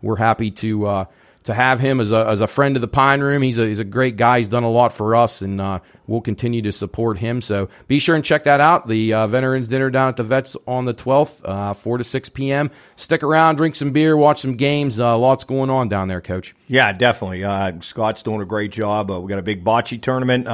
We're 0.01 0.17
happy 0.17 0.51
to 0.51 1.08
to 1.45 1.53
have 1.53 1.79
him 1.79 1.99
as 1.99 2.12
a, 2.12 2.25
as 2.27 2.41
a 2.41 2.47
friend 2.47 2.75
of 2.75 2.81
the 2.81 2.88
Pine 2.88 3.21
Room. 3.21 3.41
He's 3.43 3.58
a, 3.60 3.67
he's 3.67 3.79
a 3.79 3.84
great 3.84 4.17
guy. 4.17 4.39
He's 4.39 4.47
done 4.47 4.63
a 4.63 4.69
lot 4.69 4.91
for 4.91 5.15
us, 5.15 5.41
and 5.43 5.62
uh, 5.62 5.79
we'll 6.08 6.21
continue 6.21 6.62
to 6.63 6.71
support 6.71 7.19
him. 7.19 7.41
So 7.41 7.69
be 7.88 7.99
sure 7.99 8.15
and 8.15 8.25
check 8.25 8.43
that 8.45 8.60
out. 8.60 8.88
The 8.88 9.13
uh, 9.13 9.27
Veterans 9.27 9.67
Dinner 9.67 9.91
down 9.91 10.10
at 10.10 10.17
the 10.17 10.23
Vets 10.23 10.58
on 10.67 10.86
the 10.86 10.93
12th, 10.93 11.41
uh, 11.45 11.73
4 11.75 11.99
to 11.99 12.03
6 12.03 12.29
p.m. 12.29 12.71
Stick 12.95 13.21
around, 13.21 13.55
drink 13.58 13.75
some 13.75 13.91
beer, 13.91 14.17
watch 14.17 14.41
some 14.41 14.55
games. 14.55 14.99
Uh, 14.99 15.17
lots 15.17 15.43
going 15.43 15.69
on 15.69 15.88
down 15.88 16.08
there, 16.08 16.21
Coach. 16.21 16.55
Yeah, 16.67 16.91
definitely. 16.91 17.43
Uh, 17.43 17.79
Scott's 17.81 18.23
doing 18.23 18.41
a 18.41 18.45
great 18.45 18.71
job. 18.71 19.12
Uh, 19.12 19.19
we 19.19 19.29
got 19.29 19.39
a 19.39 19.43
big 19.43 19.63
bocce 19.63 20.01
tournament 20.01 20.45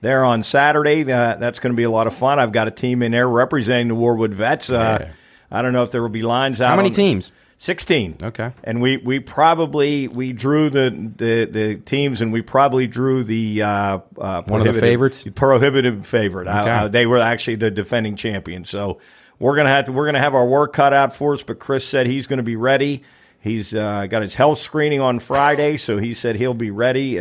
there 0.00 0.24
on 0.24 0.42
Saturday. 0.42 1.02
that's 1.02 1.58
going 1.60 1.72
to 1.72 1.76
be 1.76 1.82
a 1.82 1.90
lot 1.90 2.06
of 2.06 2.14
fun. 2.14 2.38
I've 2.38 2.52
got 2.52 2.68
a 2.68 2.70
team 2.70 3.02
in 3.02 3.12
there 3.12 3.28
representing 3.28 3.88
the 3.88 3.94
Warwood 3.94 4.32
Vets. 4.32 4.70
Yeah. 4.70 5.10
I 5.50 5.62
don't 5.62 5.74
know 5.74 5.82
if 5.82 5.92
there 5.92 6.02
will 6.02 6.08
be 6.08 6.22
lines 6.22 6.60
out. 6.60 6.70
How 6.70 6.76
many 6.76 6.90
teams? 6.90 7.32
16. 7.58 8.18
Okay. 8.22 8.52
And 8.64 8.82
we, 8.82 8.98
we 8.98 9.18
probably 9.18 10.08
we 10.08 10.32
drew 10.32 10.68
the, 10.68 10.90
the, 11.16 11.44
the 11.46 11.74
teams 11.76 12.20
and 12.20 12.32
we 12.32 12.42
probably 12.42 12.86
drew 12.86 13.24
the 13.24 13.62
uh, 13.62 14.00
uh, 14.18 14.42
one 14.42 14.66
of 14.66 14.74
the 14.74 14.80
favorites 14.80 15.24
prohibitive 15.34 16.06
favorite. 16.06 16.48
Okay. 16.48 16.70
Uh, 16.70 16.88
they 16.88 17.06
were 17.06 17.18
actually 17.18 17.56
the 17.56 17.70
defending 17.70 18.16
champion. 18.16 18.64
So 18.64 19.00
we're 19.38 19.56
gonna 19.56 19.70
have 19.70 19.86
to, 19.86 19.92
we're 19.92 20.06
gonna 20.06 20.20
have 20.20 20.34
our 20.34 20.46
work 20.46 20.72
cut 20.72 20.92
out 20.92 21.16
for 21.16 21.32
us. 21.32 21.42
But 21.42 21.58
Chris 21.58 21.86
said 21.86 22.06
he's 22.06 22.26
going 22.26 22.38
to 22.38 22.42
be 22.42 22.56
ready. 22.56 23.02
He's 23.40 23.74
uh, 23.74 24.06
got 24.06 24.22
his 24.22 24.34
health 24.34 24.58
screening 24.58 25.00
on 25.00 25.20
Friday, 25.20 25.76
so 25.76 25.98
he 25.98 26.14
said 26.14 26.36
he'll 26.36 26.52
be 26.54 26.70
ready. 26.70 27.20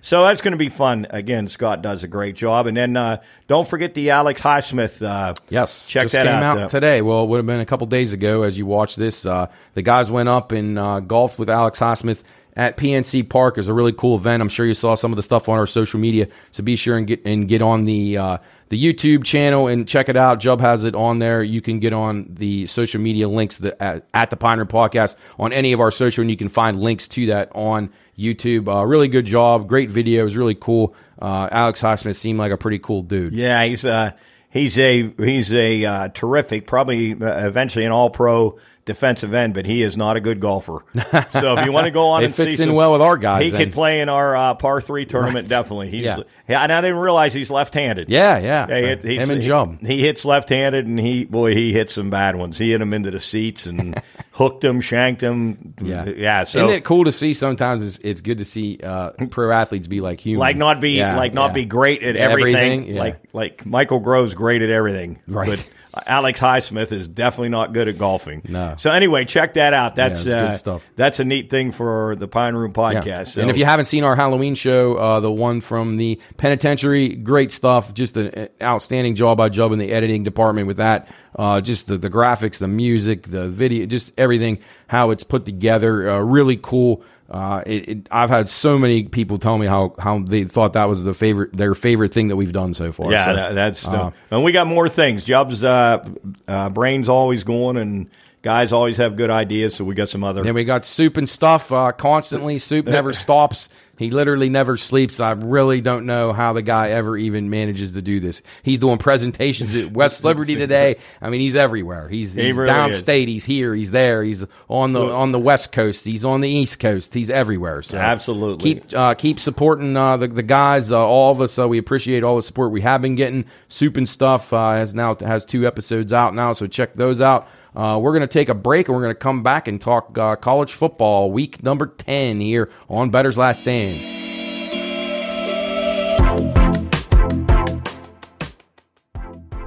Uh, 0.00 0.02
so 0.02 0.24
that's 0.24 0.40
going 0.40 0.52
to 0.52 0.58
be 0.58 0.68
fun. 0.68 1.06
Again, 1.10 1.48
Scott 1.48 1.82
does 1.82 2.04
a 2.04 2.08
great 2.08 2.36
job. 2.36 2.66
And 2.66 2.76
then 2.76 2.96
uh, 2.96 3.22
don't 3.46 3.68
forget 3.68 3.94
the 3.94 4.10
Alex 4.10 4.40
Highsmith. 4.40 5.02
Uh, 5.02 5.34
yes, 5.48 5.86
check 5.86 6.08
that 6.10 6.26
came 6.26 6.42
out, 6.42 6.58
out 6.58 6.70
today. 6.70 7.02
Well, 7.02 7.24
it 7.24 7.26
would 7.28 7.38
have 7.38 7.46
been 7.46 7.60
a 7.60 7.66
couple 7.66 7.86
days 7.86 8.12
ago 8.12 8.42
as 8.42 8.56
you 8.56 8.66
watch 8.66 8.96
this. 8.96 9.26
Uh, 9.26 9.48
the 9.74 9.82
guys 9.82 10.10
went 10.10 10.28
up 10.28 10.52
and 10.52 10.78
uh, 10.78 11.00
golfed 11.00 11.38
with 11.38 11.50
Alex 11.50 11.78
Highsmith 11.78 12.22
at 12.56 12.76
PNC 12.76 13.28
Park. 13.28 13.58
is 13.58 13.68
a 13.68 13.72
really 13.72 13.92
cool 13.92 14.16
event. 14.16 14.42
I'm 14.42 14.48
sure 14.48 14.66
you 14.66 14.74
saw 14.74 14.94
some 14.94 15.12
of 15.12 15.16
the 15.16 15.22
stuff 15.22 15.48
on 15.48 15.58
our 15.58 15.66
social 15.66 16.00
media. 16.00 16.28
So 16.50 16.62
be 16.62 16.76
sure 16.76 16.96
and 16.96 17.06
get 17.06 17.24
and 17.24 17.48
get 17.48 17.62
on 17.62 17.84
the 17.84 18.16
uh, 18.16 18.38
the 18.68 18.82
YouTube 18.82 19.24
channel 19.24 19.66
and 19.66 19.86
check 19.86 20.08
it 20.08 20.16
out. 20.16 20.40
Jub 20.40 20.60
has 20.60 20.84
it 20.84 20.94
on 20.94 21.18
there. 21.18 21.42
You 21.42 21.60
can 21.60 21.80
get 21.80 21.92
on 21.92 22.26
the 22.30 22.66
social 22.66 23.00
media 23.00 23.28
links 23.28 23.58
that, 23.58 23.80
at, 23.82 24.06
at 24.14 24.30
the 24.30 24.36
Pine 24.36 24.58
Room 24.58 24.68
Podcast 24.68 25.16
on 25.38 25.52
any 25.52 25.72
of 25.72 25.80
our 25.80 25.90
social, 25.90 26.22
and 26.22 26.30
you 26.30 26.36
can 26.36 26.48
find 26.48 26.80
links 26.80 27.08
to 27.08 27.26
that 27.26 27.50
on 27.54 27.90
YouTube. 28.18 28.68
Uh, 28.68 28.84
really 28.84 29.08
good 29.08 29.26
job. 29.26 29.68
Great 29.68 29.90
video. 29.90 30.22
It 30.22 30.24
was 30.24 30.36
really 30.36 30.54
cool. 30.54 30.94
Uh, 31.20 31.48
Alex 31.50 31.82
Highsmith 31.82 32.16
seemed 32.16 32.38
like 32.38 32.52
a 32.52 32.56
pretty 32.56 32.78
cool 32.78 33.02
dude. 33.02 33.34
Yeah, 33.34 33.64
he's 33.64 33.84
uh, 33.84 34.12
he's 34.50 34.78
a 34.78 35.12
he's 35.18 35.52
a 35.52 35.84
uh, 35.84 36.08
terrific, 36.08 36.66
probably 36.66 37.12
uh, 37.12 37.46
eventually 37.46 37.84
an 37.84 37.92
All 37.92 38.10
Pro 38.10 38.58
defensive 38.92 39.32
end, 39.34 39.54
but 39.54 39.66
he 39.66 39.82
is 39.82 39.96
not 39.96 40.16
a 40.16 40.20
good 40.20 40.40
golfer. 40.40 40.84
So 41.30 41.54
if 41.56 41.64
you 41.64 41.72
want 41.72 41.84
to 41.86 41.90
go 41.90 42.08
on 42.08 42.22
it 42.22 42.26
and 42.26 42.34
fits 42.34 42.56
see 42.56 42.62
in 42.64 42.68
some, 42.70 42.76
well 42.76 42.92
with 42.92 43.02
our 43.02 43.16
guys. 43.16 43.44
he 43.44 43.50
then. 43.50 43.60
could 43.60 43.72
play 43.72 44.00
in 44.00 44.08
our 44.08 44.36
uh, 44.36 44.54
par 44.54 44.80
three 44.80 45.06
tournament. 45.06 45.44
Right. 45.44 45.48
Definitely, 45.48 45.90
he's 45.90 46.04
Yeah. 46.06 46.18
yeah. 46.48 46.62
And 46.62 46.72
I 46.72 46.80
didn't 46.80 46.96
realize 46.98 47.32
he's 47.32 47.50
left-handed. 47.50 48.08
Yeah, 48.08 48.38
yeah. 48.38 48.66
Yeah, 48.68 48.74
he 48.76 48.80
So, 49.02 49.08
he's- 49.08 49.22
him 49.22 49.30
and 49.30 49.42
he- 49.42 49.86
He 49.86 50.00
hits 50.02 50.24
left-handed, 50.24 50.86
and 50.86 50.98
he 50.98 51.24
boy, 51.24 51.54
he 51.54 51.72
hit 51.72 51.90
some 51.90 52.10
bad 52.10 52.36
ones. 52.36 52.58
He 52.58 52.70
hit 52.72 52.78
them 52.78 52.92
into 52.92 53.10
the 53.10 53.20
seats 53.20 53.66
and 53.66 54.00
hooked 54.32 54.62
them, 54.62 54.80
shanked 54.80 55.20
them. 55.20 55.74
Yeah, 55.80 56.04
yeah. 56.04 56.44
So 56.44 56.64
isn't 56.64 56.76
it 56.76 56.84
cool 56.84 57.04
to 57.04 57.12
see? 57.12 57.34
Sometimes 57.34 57.84
it's, 57.84 57.98
it's 57.98 58.20
good 58.20 58.38
to 58.38 58.44
see 58.44 58.78
uh, 58.82 59.10
pro 59.30 59.50
athletes 59.52 59.86
be 59.88 60.00
like 60.00 60.20
human, 60.20 60.40
like 60.40 60.56
not 60.56 60.80
be 60.80 60.92
Yeah, 60.92 61.16
like 61.16 61.32
not 61.34 61.54
be 61.54 61.64
great 61.64 62.02
at 62.02 62.16
Everything, 62.16 62.54
everything. 62.80 62.96
Like 62.96 63.20
like 63.32 63.66
Michael 63.66 64.00
Grove's 64.00 64.34
great 64.34 64.62
at 64.62 64.70
everything. 64.70 65.18
Right. 65.28 65.48
But 65.50 65.66
Alex 66.06 66.38
Highsmith 66.40 66.92
is 66.92 67.08
definitely 67.08 67.48
not 67.48 67.72
good 67.72 67.88
at 67.88 67.98
golfing. 67.98 68.42
No. 68.48 68.74
So 68.78 68.90
anyway, 68.90 69.24
check 69.24 69.54
that 69.54 69.74
out. 69.74 69.96
That's 69.96 70.24
good 70.24 70.34
uh, 70.34 70.50
stuff. 70.52 70.88
That's 70.96 71.20
a 71.20 71.24
neat 71.24 71.50
thing 71.50 71.72
for 71.72 72.16
the 72.16 72.28
Pine 72.28 72.54
Room 72.54 72.72
podcast. 72.72 73.04
Yeah. 73.04 73.24
So, 73.24 73.40
And 73.40 73.50
if 73.50 73.56
you 73.56 73.64
haven't 73.64 73.86
seen 73.86 74.04
our 74.04 74.14
Halloween 74.14 74.54
show, 74.54 74.96
uh, 74.96 75.20
the 75.20 75.32
one 75.32 75.60
from 75.60 75.96
the 75.96 76.20
penitentiary, 76.36 77.08
great 77.08 77.52
stuff. 77.52 77.92
Just 77.94 78.16
an 78.16 78.28
an 78.28 78.48
outstanding 78.62 79.14
job 79.14 79.38
by 79.38 79.48
Jub 79.48 79.72
in 79.72 79.78
the 79.78 79.92
editing 79.92 80.22
department 80.22 80.66
with 80.66 80.76
that. 80.76 81.08
Uh, 81.34 81.60
just 81.60 81.86
the, 81.86 81.96
the 81.96 82.10
graphics, 82.10 82.58
the 82.58 82.68
music, 82.68 83.28
the 83.28 83.48
video, 83.48 83.86
just 83.86 84.12
everything, 84.18 84.58
how 84.88 85.10
it's 85.10 85.24
put 85.24 85.44
together. 85.44 86.10
Uh, 86.10 86.18
really 86.20 86.56
cool. 86.56 87.02
Uh, 87.30 87.62
it, 87.64 87.88
it, 87.88 88.06
I've 88.10 88.28
had 88.28 88.48
so 88.48 88.76
many 88.76 89.04
people 89.04 89.38
tell 89.38 89.56
me 89.56 89.66
how, 89.66 89.94
how 89.98 90.18
they 90.18 90.44
thought 90.44 90.72
that 90.72 90.86
was 90.86 91.04
the 91.04 91.14
favorite, 91.14 91.52
their 91.52 91.74
favorite 91.76 92.12
thing 92.12 92.28
that 92.28 92.36
we've 92.36 92.52
done 92.52 92.74
so 92.74 92.90
far. 92.90 93.12
yeah, 93.12 93.26
So, 93.26 93.34
that, 93.36 93.54
that's 93.54 93.86
uh, 93.86 94.10
and 94.32 94.42
we 94.42 94.50
got 94.50 94.66
more 94.66 94.88
things. 94.88 95.24
Jub's, 95.24 95.62
uh, 95.62 96.04
uh, 96.48 96.70
brains 96.70 97.08
always 97.08 97.44
going, 97.44 97.76
and 97.76 98.10
guys 98.42 98.72
always 98.72 98.96
have 98.96 99.16
good 99.16 99.30
ideas. 99.30 99.76
So 99.76 99.84
we 99.84 99.94
got 99.94 100.08
some 100.08 100.24
other. 100.24 100.42
Then 100.42 100.54
we 100.54 100.64
got 100.64 100.84
soup 100.84 101.16
and 101.16 101.28
stuff 101.28 101.70
uh, 101.70 101.92
constantly. 101.92 102.58
Soup 102.58 102.84
never 102.88 103.12
stops. 103.12 103.68
He 104.00 104.10
literally 104.10 104.48
never 104.48 104.78
sleeps. 104.78 105.20
I 105.20 105.32
really 105.32 105.82
don't 105.82 106.06
know 106.06 106.32
how 106.32 106.54
the 106.54 106.62
guy 106.62 106.88
ever 106.88 107.18
even 107.18 107.50
manages 107.50 107.92
to 107.92 108.00
do 108.00 108.18
this. 108.18 108.40
He's 108.62 108.78
doing 108.78 108.96
presentations 108.96 109.74
at 109.74 109.92
West 109.92 110.24
Liberty 110.24 110.56
today. 110.56 110.96
I 111.20 111.28
mean, 111.28 111.42
he's 111.42 111.54
everywhere. 111.54 112.08
He's, 112.08 112.32
He 112.32 112.44
he's 112.44 112.56
really 112.56 112.72
downstate. 112.72 113.28
He's 113.28 113.44
here. 113.44 113.74
He's 113.74 113.90
there. 113.90 114.24
He's 114.24 114.46
on 114.68 114.94
the 114.94 115.12
on 115.12 115.32
the 115.32 115.38
West 115.38 115.70
Coast. 115.72 116.06
He's 116.06 116.24
on 116.24 116.40
the 116.40 116.48
East 116.48 116.80
Coast. 116.80 117.12
He's 117.12 117.28
everywhere. 117.28 117.82
So 117.82 117.98
Absolutely. 117.98 118.76
keep 118.76 118.94
uh, 118.94 119.12
keep 119.12 119.38
supporting 119.38 119.94
uh, 119.94 120.16
the 120.16 120.28
the 120.28 120.42
guys. 120.42 120.90
Uh, 120.90 121.06
all 121.06 121.32
of 121.32 121.42
us. 121.42 121.58
Uh, 121.58 121.68
we 121.68 121.76
appreciate 121.76 122.24
all 122.24 122.36
the 122.36 122.42
support 122.42 122.72
we 122.72 122.80
have 122.80 123.02
been 123.02 123.16
getting. 123.16 123.44
Soup 123.68 123.98
and 123.98 124.08
stuff 124.08 124.50
uh, 124.54 124.72
has 124.76 124.94
now 124.94 125.14
has 125.16 125.44
two 125.44 125.66
episodes 125.66 126.10
out 126.10 126.34
now. 126.34 126.54
So 126.54 126.66
check 126.66 126.94
those 126.94 127.20
out. 127.20 127.50
Uh, 127.74 127.98
we're 128.02 128.12
going 128.12 128.20
to 128.20 128.26
take 128.26 128.48
a 128.48 128.54
break 128.54 128.88
and 128.88 128.96
we're 128.96 129.02
going 129.02 129.14
to 129.14 129.18
come 129.18 129.42
back 129.42 129.68
and 129.68 129.80
talk 129.80 130.16
uh, 130.18 130.36
college 130.36 130.72
football 130.72 131.30
week 131.30 131.62
number 131.62 131.86
10 131.86 132.40
here 132.40 132.70
on 132.88 133.10
Bettor's 133.10 133.38
Last 133.38 133.60
Stand. 133.60 134.18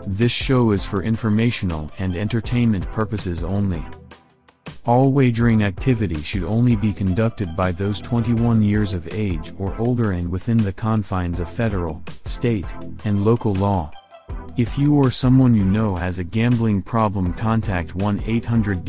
This 0.06 0.32
show 0.32 0.72
is 0.72 0.86
for 0.86 1.02
informational 1.02 1.90
and 1.98 2.16
entertainment 2.16 2.86
purposes 2.92 3.44
only. 3.44 3.84
All 4.86 5.14
wagering 5.14 5.64
activity 5.64 6.22
should 6.22 6.44
only 6.44 6.76
be 6.76 6.92
conducted 6.92 7.56
by 7.56 7.72
those 7.72 8.02
21 8.02 8.62
years 8.62 8.94
of 8.94 9.08
age 9.14 9.54
or 9.58 9.76
older 9.80 10.12
and 10.12 10.30
within 10.30 10.58
the 10.58 10.74
confines 10.74 11.40
of 11.40 11.50
federal, 11.50 12.04
state, 12.26 12.68
and 13.06 13.24
local 13.24 13.54
law. 13.54 13.92
If 14.56 14.78
you 14.78 14.94
or 14.94 15.10
someone 15.10 15.56
you 15.56 15.66
know 15.66 15.96
has 15.96 16.20
a 16.20 16.24
gambling 16.24 16.84
problem, 16.84 17.34
contact 17.34 17.96
1 17.96 18.22
800 18.28 18.86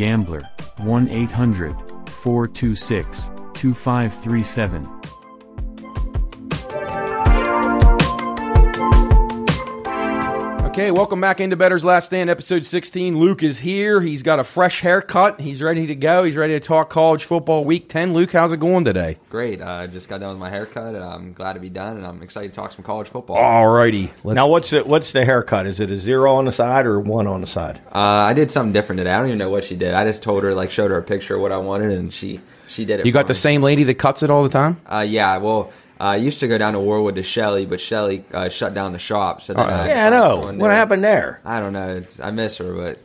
Okay, 10.74 10.90
welcome 10.90 11.20
back 11.20 11.40
into 11.40 11.54
Bettor's 11.54 11.84
Last 11.84 12.06
Stand, 12.06 12.28
episode 12.28 12.64
16. 12.64 13.16
Luke 13.16 13.44
is 13.44 13.60
here. 13.60 14.00
He's 14.00 14.24
got 14.24 14.40
a 14.40 14.44
fresh 14.44 14.80
haircut. 14.80 15.38
He's 15.38 15.62
ready 15.62 15.86
to 15.86 15.94
go. 15.94 16.24
He's 16.24 16.34
ready 16.34 16.54
to 16.54 16.58
talk 16.58 16.90
college 16.90 17.22
football 17.22 17.64
week 17.64 17.88
10. 17.88 18.12
Luke, 18.12 18.32
how's 18.32 18.52
it 18.52 18.58
going 18.58 18.84
today? 18.84 19.16
Great. 19.30 19.62
I 19.62 19.84
uh, 19.84 19.86
just 19.86 20.08
got 20.08 20.18
done 20.18 20.30
with 20.30 20.38
my 20.38 20.50
haircut. 20.50 20.96
and 20.96 21.04
I'm 21.04 21.32
glad 21.32 21.52
to 21.52 21.60
be 21.60 21.68
done, 21.68 21.98
and 21.98 22.04
I'm 22.04 22.22
excited 22.22 22.48
to 22.48 22.54
talk 22.56 22.72
some 22.72 22.82
college 22.84 23.06
football. 23.06 23.36
Alrighty. 23.36 24.10
Let's, 24.24 24.34
Now, 24.34 24.48
what's 24.48 24.72
it? 24.72 24.84
What's 24.84 25.12
the 25.12 25.24
haircut? 25.24 25.68
Is 25.68 25.78
it 25.78 25.92
a 25.92 25.96
zero 25.96 26.34
on 26.34 26.44
the 26.44 26.50
side 26.50 26.86
or 26.86 26.98
one 26.98 27.28
on 27.28 27.40
the 27.40 27.46
side? 27.46 27.80
Uh, 27.94 27.98
I 28.00 28.34
did 28.34 28.50
something 28.50 28.72
different 28.72 28.98
today. 28.98 29.12
I 29.12 29.18
don't 29.18 29.28
even 29.28 29.38
know 29.38 29.50
what 29.50 29.64
she 29.64 29.76
did. 29.76 29.94
I 29.94 30.04
just 30.04 30.24
told 30.24 30.42
her, 30.42 30.56
like, 30.56 30.72
showed 30.72 30.90
her 30.90 30.98
a 30.98 31.04
picture 31.04 31.36
of 31.36 31.40
what 31.40 31.52
I 31.52 31.58
wanted, 31.58 31.92
and 31.92 32.12
she 32.12 32.40
she 32.66 32.84
did 32.84 32.98
it. 32.98 33.06
you 33.06 33.12
for 33.12 33.18
got 33.18 33.28
the 33.28 33.34
same 33.34 33.62
lady 33.62 33.84
that 33.84 33.94
cuts 33.94 34.24
it 34.24 34.30
all 34.30 34.42
the 34.42 34.48
time? 34.48 34.80
Uh, 34.90 35.06
yeah. 35.06 35.36
Well, 35.36 35.72
I 36.00 36.16
used 36.16 36.40
to 36.40 36.48
go 36.48 36.58
down 36.58 36.72
to 36.72 36.78
Warwood 36.80 37.14
to 37.14 37.22
Shelly, 37.22 37.66
but 37.66 37.80
Shelly 37.80 38.24
uh, 38.32 38.48
shut 38.48 38.74
down 38.74 38.92
the 38.92 38.98
shop. 38.98 39.40
So 39.42 39.54
then 39.54 39.64
Uh-oh. 39.64 39.82
I 39.82 39.88
Yeah, 39.88 40.06
I 40.06 40.10
know. 40.10 40.36
What 40.38 40.58
there. 40.58 40.70
happened 40.72 41.04
there? 41.04 41.40
I 41.44 41.60
don't 41.60 41.72
know. 41.72 41.96
It's, 41.98 42.18
I 42.20 42.30
miss 42.30 42.56
her, 42.58 42.72
but 42.74 42.98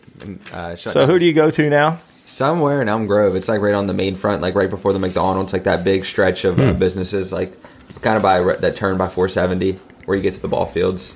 uh, 0.54 0.76
shut 0.76 0.94
So, 0.94 1.02
down. 1.02 1.10
who 1.10 1.20
do 1.20 1.26
you 1.26 1.34
go 1.34 1.52
to 1.52 1.70
now? 1.70 2.00
somewhere 2.26 2.80
in 2.82 2.88
Elm 2.90 3.08
Grove? 3.08 3.36
It's 3.36 3.48
like 3.50 3.60
right 3.62 3.74
on 3.74 3.88
the 3.88 3.94
main 3.94 4.16
front, 4.16 4.42
like 4.42 4.54
right 4.54 4.70
before 4.70 4.94
the 4.94 5.00
McDonald's, 5.00 5.52
like 5.52 5.64
that 5.64 5.84
big 5.84 6.06
stretch 6.06 6.46
of 6.46 6.56
Hmm. 6.56 6.62
uh, 6.62 6.74
businesses, 6.74 7.32
like 7.32 7.58
kind 8.02 8.18
of 8.18 8.22
by 8.24 8.40
that 8.58 8.76
turn 8.76 8.98
by 8.98 9.08
470 9.08 9.80
where 10.06 10.16
you 10.16 10.22
get 10.24 10.34
to 10.36 10.40
the 10.40 10.48
ball 10.48 10.66
fields. 10.68 11.16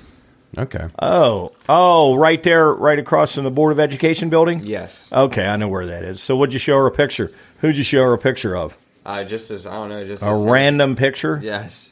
Okay. 0.56 0.86
Oh, 1.02 1.50
oh, 1.68 2.14
right 2.16 2.40
there, 2.44 2.72
right 2.72 2.98
across 2.98 3.34
from 3.34 3.42
the 3.44 3.50
Board 3.50 3.72
of 3.72 3.80
Education 3.80 4.28
building. 4.28 4.60
Yes. 4.62 5.08
Okay, 5.12 5.44
I 5.46 5.56
know 5.56 5.66
where 5.68 5.86
that 5.86 6.04
is. 6.04 6.22
So, 6.22 6.36
what'd 6.36 6.52
you 6.52 6.58
show 6.60 6.76
her 6.78 6.86
a 6.86 6.92
picture? 6.92 7.32
Who'd 7.60 7.76
you 7.76 7.82
show 7.82 8.02
her 8.04 8.12
a 8.12 8.18
picture 8.18 8.56
of? 8.56 8.76
Uh, 9.04 9.24
just 9.24 9.50
as 9.50 9.66
I 9.66 9.74
don't 9.74 9.88
know, 9.90 10.04
just 10.06 10.22
A 10.22 10.26
as- 10.28 10.42
random 10.42 10.96
picture. 10.96 11.38
Yes. 11.42 11.90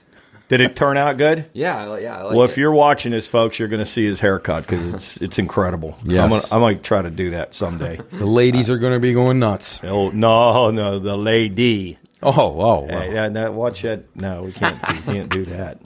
Did 0.48 0.60
it 0.60 0.76
turn 0.76 0.96
out 0.98 1.16
good? 1.16 1.46
Yeah. 1.54 1.90
I. 1.92 1.98
Yeah. 2.00 2.18
I 2.18 2.22
like 2.24 2.34
Well, 2.36 2.42
it. 2.46 2.50
if 2.50 2.58
you're 2.58 2.72
watching 2.72 3.12
this, 3.12 3.26
folks, 3.26 3.58
you're 3.58 3.68
going 3.68 3.80
to 3.84 3.86
see 3.90 4.04
his 4.04 4.20
haircut 4.20 4.64
because 4.66 4.92
it's 4.94 5.16
it's 5.22 5.38
incredible. 5.38 5.96
Yes. 6.04 6.22
I'm 6.24 6.30
gonna, 6.30 6.42
I 6.52 6.58
might 6.58 6.82
try 6.82 7.00
to 7.02 7.10
do 7.10 7.30
that 7.30 7.54
someday. 7.54 7.98
The 8.12 8.26
ladies 8.26 8.68
are 8.70 8.78
going 8.78 8.92
to 8.94 9.00
be 9.00 9.12
going 9.14 9.38
nuts. 9.38 9.80
oh 9.84 10.10
no, 10.10 10.70
no, 10.70 10.98
the 10.98 11.16
lady. 11.16 11.98
Oh, 12.24 12.32
oh, 12.36 12.86
Hey, 12.86 13.14
yeah, 13.14 13.28
no, 13.28 13.50
watch 13.50 13.82
that. 13.82 14.04
No, 14.14 14.44
we 14.44 14.52
can't. 14.52 14.76
we 15.06 15.12
can't 15.12 15.28
do 15.28 15.44
that. 15.46 15.80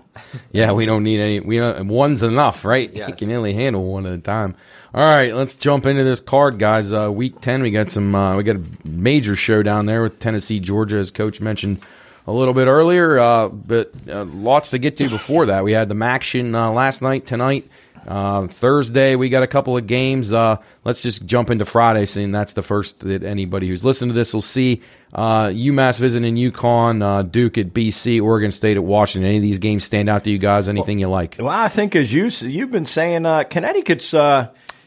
Yeah, 0.53 0.73
we 0.73 0.85
don't 0.85 1.03
need 1.03 1.19
any. 1.19 1.41
We 1.41 1.57
don't, 1.59 1.89
one's 1.89 2.23
enough, 2.23 2.65
right? 2.67 2.91
You 2.93 2.99
Yes. 3.01 3.19
can 3.19 3.33
only 3.33 3.55
handle 3.55 3.83
one 3.85 4.05
at 4.05 4.12
a 4.12 4.19
time. 4.19 4.55
All 4.96 5.04
right, 5.04 5.35
let's 5.35 5.56
jump 5.56 5.85
into 5.85 6.04
this 6.04 6.22
card, 6.22 6.59
guys. 6.59 6.90
Uh, 6.90 7.12
week 7.12 7.42
ten, 7.42 7.61
we 7.61 7.70
got 7.70 7.90
some. 7.90 8.14
Uh, 8.14 8.35
we 8.35 8.42
got 8.44 8.56
a 8.56 8.62
major 8.82 9.37
showdown 9.37 9.85
there 9.85 10.02
with 10.02 10.20
Tennessee, 10.20 10.59
Georgia, 10.59 10.96
as 10.96 11.11
Coach 11.11 11.38
mentioned 11.38 11.82
a 12.26 12.32
little 12.32 12.54
bit 12.54 12.66
earlier. 12.66 13.18
Uh, 13.18 13.48
but 13.48 13.92
uh, 14.09 14.24
lots 14.24 14.70
to 14.70 14.78
get 14.78 14.96
to 14.96 15.11
before 15.11 15.44
that. 15.46 15.64
We 15.64 15.72
had 15.72 15.90
the 15.90 15.94
MACtion 15.94 16.54
uh, 16.54 16.72
last 16.72 17.02
night, 17.02 17.26
tonight. 17.26 17.68
Uh, 18.09 18.46
Thursday, 18.46 19.16
we 19.16 19.28
got 19.28 19.42
a 19.42 19.46
couple 19.46 19.76
of 19.76 19.87
games. 19.87 20.32
Let's 20.32 21.02
just 21.02 21.26
jump 21.26 21.50
into 21.50 21.66
Friday, 21.66 22.06
seeing 22.06 22.32
that's 22.32 22.54
the 22.54 22.62
first 22.62 23.00
that 23.00 23.22
anybody 23.22 23.68
who's 23.68 23.85
listening 23.85 24.09
to 24.09 24.14
this 24.14 24.32
will 24.32 24.40
see. 24.40 24.80
UMass 25.12 25.98
visiting 25.98 26.37
UConn, 26.37 27.30
Duke 27.30 27.59
at 27.59 27.74
BC, 27.74 28.22
Oregon 28.22 28.50
State 28.50 28.78
at 28.78 28.82
Washington. 28.82 29.28
Any 29.28 29.37
of 29.37 29.42
these 29.42 29.59
games 29.59 29.85
stand 29.85 30.09
out 30.09 30.24
to 30.24 30.30
you 30.30 30.38
guys? 30.38 30.68
Anything 30.68 30.98
you 31.00 31.09
like? 31.09 31.37
Well, 31.38 31.48
I 31.48 31.68
think 31.68 31.94
as 31.94 32.14
you 32.14 32.28
you've 32.48 32.70
been 32.70 32.87
saying, 32.87 33.24
Connecticut's 33.50 34.14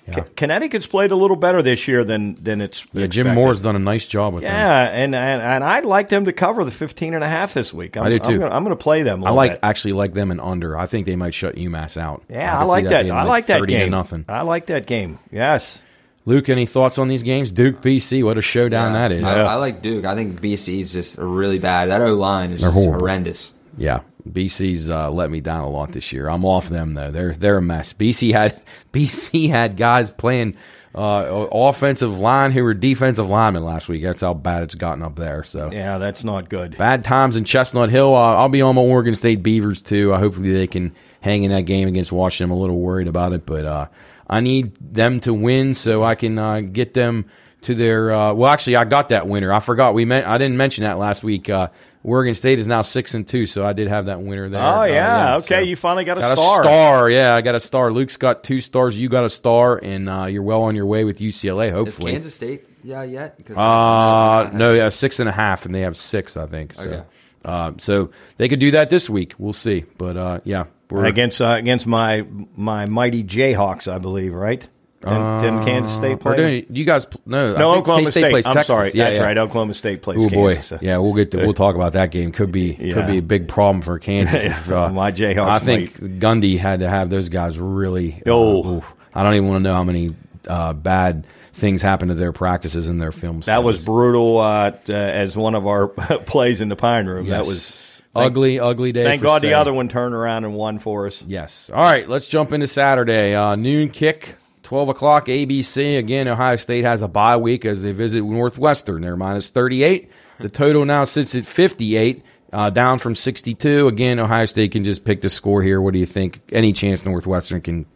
Con- 0.09 0.25
Connecticut's 0.35 0.87
played 0.87 1.11
a 1.11 1.15
little 1.15 1.35
better 1.35 1.61
this 1.61 1.87
year 1.87 2.03
than 2.03 2.35
than 2.35 2.61
it's. 2.61 2.85
Yeah, 2.93 3.07
Jim. 3.07 3.33
Mora's 3.33 3.61
done 3.61 3.75
a 3.75 3.79
nice 3.79 4.05
job 4.07 4.33
with 4.33 4.43
them. 4.43 4.51
Yeah, 4.53 4.83
and, 4.83 5.13
and 5.15 5.41
and 5.41 5.63
I'd 5.63 5.85
like 5.85 6.09
them 6.09 6.25
to 6.25 6.33
cover 6.33 6.63
the 6.65 6.71
15 6.71 7.13
and 7.13 7.23
a 7.23 7.27
half 7.27 7.53
this 7.53 7.73
week. 7.73 7.97
I'm, 7.97 8.03
I 8.03 8.09
do, 8.09 8.19
too. 8.19 8.33
I'm 8.33 8.39
gonna, 8.39 8.55
I'm 8.55 8.63
gonna 8.63 8.75
play 8.75 9.03
them. 9.03 9.21
a 9.21 9.25
I 9.25 9.29
little 9.29 9.35
like 9.37 9.51
bit. 9.53 9.59
actually 9.63 9.93
like 9.93 10.13
them 10.13 10.31
in 10.31 10.39
under. 10.39 10.77
I 10.77 10.85
think 10.87 11.05
they 11.05 11.15
might 11.15 11.33
shut 11.33 11.55
UMass 11.55 11.97
out. 11.97 12.23
Yeah, 12.29 12.55
I, 12.55 12.61
could 12.61 12.67
see 12.67 12.69
like 12.71 12.83
that. 12.89 13.01
being 13.03 13.13
I 13.13 13.23
like 13.23 13.45
that 13.47 13.59
30 13.59 13.73
to 13.73 13.79
game. 13.79 13.91
nothing. 13.91 14.25
I 14.27 14.41
like 14.41 14.65
that 14.67 14.85
game. 14.85 15.19
Yes. 15.31 15.81
Luke, 16.25 16.49
any 16.49 16.65
thoughts 16.67 16.99
on 16.99 17.07
these 17.07 17.23
games? 17.23 17.51
Duke, 17.51 17.81
BC, 17.81 18.23
what 18.23 18.37
a 18.37 18.41
showdown 18.41 18.93
that 18.93 19.11
is. 19.11 19.23
I, 19.23 19.41
I 19.41 19.55
like 19.55 19.81
Duke. 19.81 20.05
I 20.05 20.15
think 20.15 20.39
BC 20.39 20.81
is 20.81 20.91
just 20.91 21.17
really 21.17 21.57
bad. 21.59 21.89
That 21.89 22.01
O 22.01 22.13
line 22.13 22.51
is 22.51 22.61
just 22.61 22.73
horrendous. 22.73 23.51
Yeah, 23.77 24.01
BC's 24.27 24.89
uh, 24.89 25.09
let 25.11 25.29
me 25.31 25.39
down 25.41 25.63
a 25.63 25.69
lot 25.69 25.91
this 25.91 26.11
year. 26.11 26.27
I'm 26.29 26.45
off 26.45 26.69
them 26.69 26.93
though. 26.93 27.11
They're 27.11 27.33
they're 27.33 27.57
a 27.57 27.61
mess. 27.61 27.93
BC 27.93 28.33
had 28.33 28.61
BC 28.93 29.49
had 29.49 29.77
guys 29.77 30.09
playing 30.09 30.55
uh, 30.95 31.47
offensive 31.51 32.17
line 32.19 32.51
who 32.51 32.63
were 32.63 32.73
defensive 32.73 33.29
linemen 33.29 33.63
last 33.63 33.87
week. 33.87 34.01
That's 34.03 34.21
how 34.21 34.33
bad 34.33 34.63
it's 34.63 34.75
gotten 34.75 35.03
up 35.03 35.15
there. 35.15 35.43
So 35.43 35.71
Yeah, 35.71 35.97
that's 35.99 36.23
not 36.23 36.49
good. 36.49 36.77
bad 36.77 37.03
times 37.03 37.35
in 37.35 37.43
Chestnut 37.43 37.89
Hill. 37.91 38.15
Uh, 38.15 38.35
I'll 38.35 38.49
be 38.49 38.61
on 38.61 38.75
my 38.75 38.81
Oregon 38.81 39.15
State 39.15 39.43
Beavers 39.43 39.81
too. 39.81 40.13
Uh, 40.13 40.17
hopefully 40.19 40.51
they 40.51 40.67
can 40.67 40.95
hang 41.21 41.43
in 41.43 41.51
that 41.51 41.61
game 41.65 41.87
against 41.87 42.11
Washington. 42.11 42.51
I'm 42.51 42.57
a 42.57 42.61
little 42.61 42.79
worried 42.79 43.07
about 43.07 43.33
it, 43.33 43.45
but 43.45 43.65
uh, 43.65 43.87
I 44.27 44.41
need 44.41 44.75
them 44.81 45.19
to 45.21 45.33
win 45.33 45.75
so 45.75 46.03
I 46.03 46.15
can 46.15 46.37
uh, 46.39 46.61
get 46.61 46.93
them 46.95 47.25
to 47.61 47.75
their. 47.75 48.11
Uh, 48.11 48.33
well, 48.33 48.49
actually, 48.51 48.75
I 48.77 48.85
got 48.85 49.09
that 49.09 49.27
winner. 49.27 49.53
I 49.53 49.59
forgot 49.59 49.93
we 49.93 50.05
meant 50.05 50.25
I 50.27 50.37
didn't 50.39 50.57
mention 50.57 50.85
that 50.85 50.97
last 50.97 51.23
week. 51.23 51.49
Uh, 51.49 51.69
Oregon 52.03 52.33
State 52.33 52.59
is 52.59 52.67
now 52.67 52.81
six 52.81 53.13
and 53.13 53.27
two, 53.27 53.45
so 53.45 53.65
I 53.65 53.73
did 53.73 53.89
have 53.89 54.05
that 54.05 54.21
winner 54.21 54.47
there. 54.47 54.61
Oh 54.61 54.81
Uh, 54.81 54.85
yeah, 54.85 55.35
okay. 55.37 55.45
so- 55.47 55.59
you 55.59 55.75
finally 55.75 56.05
got 56.05 56.17
a 56.17 56.21
Got 56.21 56.37
star. 56.37 56.61
a 56.61 56.63
star, 56.63 57.09
yeah. 57.09 57.35
I 57.35 57.41
got 57.41 57.55
a 57.55 57.59
star. 57.59 57.91
Luke's 57.91 58.15
got 58.17 58.43
two 58.43 58.61
stars. 58.61 58.97
You 58.97 59.09
got 59.09 59.25
a 59.25 59.29
star, 59.29 59.79
and 59.83 60.07
uh, 60.09 60.25
you're 60.25 60.41
well 60.43 60.61
on 60.63 60.75
your 60.75 60.85
way 60.85 61.03
with 61.03 61.19
UCLA. 61.19 61.67
Is 61.67 61.73
Hopefully, 61.73 62.13
Kansas 62.13 62.33
State 62.33 62.65
yeah 62.83 63.03
yet? 63.03 63.37
'Cause 63.45 63.57
uh, 63.57 64.49
no, 64.57 64.73
yeah, 64.73 64.87
six 64.89 65.19
and 65.19 65.27
a 65.27 65.33
half, 65.33 65.65
and 65.65 65.75
they 65.75 65.81
have 65.81 65.97
six, 65.97 66.37
I 66.37 66.45
think. 66.45 66.73
So, 66.73 66.87
Okay. 66.87 67.01
uh, 67.43 67.71
so 67.77 68.11
they 68.37 68.47
could 68.47 68.59
do 68.59 68.71
that 68.71 68.89
this 68.89 69.09
week. 69.09 69.33
We'll 69.37 69.51
see. 69.51 69.83
But 69.97 70.15
uh, 70.15 70.39
yeah, 70.45 70.65
we're 70.89 71.03
against 71.05 71.41
uh, 71.41 71.49
against 71.59 71.85
my 71.85 72.25
my 72.55 72.85
mighty 72.85 73.25
Jayhawks, 73.25 73.91
I 73.91 73.97
believe. 73.97 74.33
Right? 74.33 74.67
Didn't, 75.01 75.41
didn't 75.41 75.63
Kansas 75.65 75.95
State 75.95 76.13
Or 76.25 76.35
play? 76.35 76.61
do 76.61 76.79
you 76.79 76.85
guys? 76.85 77.07
No, 77.25 77.53
no, 77.55 77.69
I 77.71 77.73
think 77.75 77.81
Oklahoma 77.83 78.05
K-State 78.07 78.19
State. 78.21 78.31
plays 78.31 78.45
I'm 78.45 78.53
Texas. 78.53 78.67
sorry. 78.75 78.91
Yeah, 78.93 79.03
That's 79.05 79.17
yeah. 79.19 79.23
right. 79.25 79.37
Oklahoma 79.37 79.73
State 79.73 80.01
plays 80.01 80.17
Oh 80.19 80.29
boy, 80.29 80.53
Kansas. 80.55 80.81
yeah, 80.81 80.97
we'll 80.97 81.13
get 81.13 81.31
to 81.31 81.37
we'll 81.37 81.53
talk 81.53 81.75
about 81.75 81.93
that 81.93 82.11
game. 82.11 82.31
Could 82.33 82.51
be 82.51 82.75
Yeah. 82.79 82.93
could 82.95 83.07
be 83.07 83.17
a 83.19 83.21
big 83.21 83.47
problem 83.47 83.81
for 83.81 83.97
Kansas. 83.97 84.43
if, 84.45 84.71
uh, 84.71 84.89
My 84.89 85.11
Jayhawks 85.11 85.47
I 85.49 85.59
think 85.59 85.93
Gundy 86.19 86.57
had 86.57 86.81
to 86.81 86.89
have 86.89 87.09
those 87.09 87.29
guys 87.29 87.57
really. 87.57 88.21
uh, 88.27 88.31
Oh. 88.31 88.77
oof. 88.77 88.85
I 89.15 89.23
don't 89.23 89.33
even 89.35 89.47
want 89.47 89.59
to 89.59 89.63
know 89.63 89.73
how 89.73 89.83
many 89.85 90.15
uh, 90.47 90.73
bad 90.73 91.25
things 91.53 91.81
happened 91.81 92.09
to 92.09 92.15
their 92.15 92.31
practices 92.31 92.87
and 92.87 93.01
their 93.01 93.11
films. 93.11 93.45
That 93.47 93.63
was 93.63 93.83
brutal. 93.83 94.37
Uh, 94.39 94.71
uh, 94.87 94.93
as 94.93 95.35
one 95.37 95.55
of 95.55 95.65
our 95.65 95.87
plays 96.25 96.59
in 96.61 96.67
the 96.69 96.75
Pine 96.75 97.05
Room. 97.05 97.25
Yes. 97.25 97.45
That 97.45 97.47
was 97.49 98.01
ugly, 98.15 98.59
ugly 98.59 98.91
day. 98.91 99.03
Thank 99.03 99.21
God 99.21 99.41
the 99.41 99.53
other 99.53 99.73
one 99.73 99.87
turned 99.87 100.13
around 100.13 100.43
and 100.45 100.55
won 100.55 100.77
for 100.79 101.07
us. 101.07 101.23
Yes. 101.27 101.69
All 101.73 101.81
right, 101.83 102.07
let's 102.07 102.27
jump 102.27 102.51
into 102.51 102.67
Saturday. 102.67 103.33
Uh, 103.35 103.55
noon 103.55 103.89
kick, 103.89 104.35
12 104.69 104.89
o'clock, 104.89 105.25
ABC. 105.25 105.97
Again, 105.97 106.27
Ohio 106.27 106.55
State 106.55 106.83
has 106.83 107.01
a 107.01 107.07
bye 107.07 107.35
week 107.37 107.65
as 107.65 107.81
they 107.81 107.91
visit 107.91 108.23
Northwestern. 108.23 109.01
They're 109.01 109.17
minus 109.17 109.49
38. 109.49 110.11
The 110.39 110.47
total 110.47 110.85
now 110.85 111.05
sits 111.05 111.33
at 111.33 111.47
58, 111.47 112.23
uh, 112.53 112.69
down 112.69 112.99
from 112.99 113.15
62. 113.15 113.87
Again, 113.87 114.19
Ohio 114.19 114.45
State 114.45 114.71
can 114.71 114.83
just 114.83 115.03
pick 115.05 115.23
the 115.23 115.29
score 115.31 115.63
here. 115.63 115.81
What 115.81 115.93
do 115.93 115.99
you 115.99 116.05
think? 116.05 116.41
Any 116.51 116.71
chance 116.71 117.03
Northwestern 117.03 117.61
can 117.61 117.87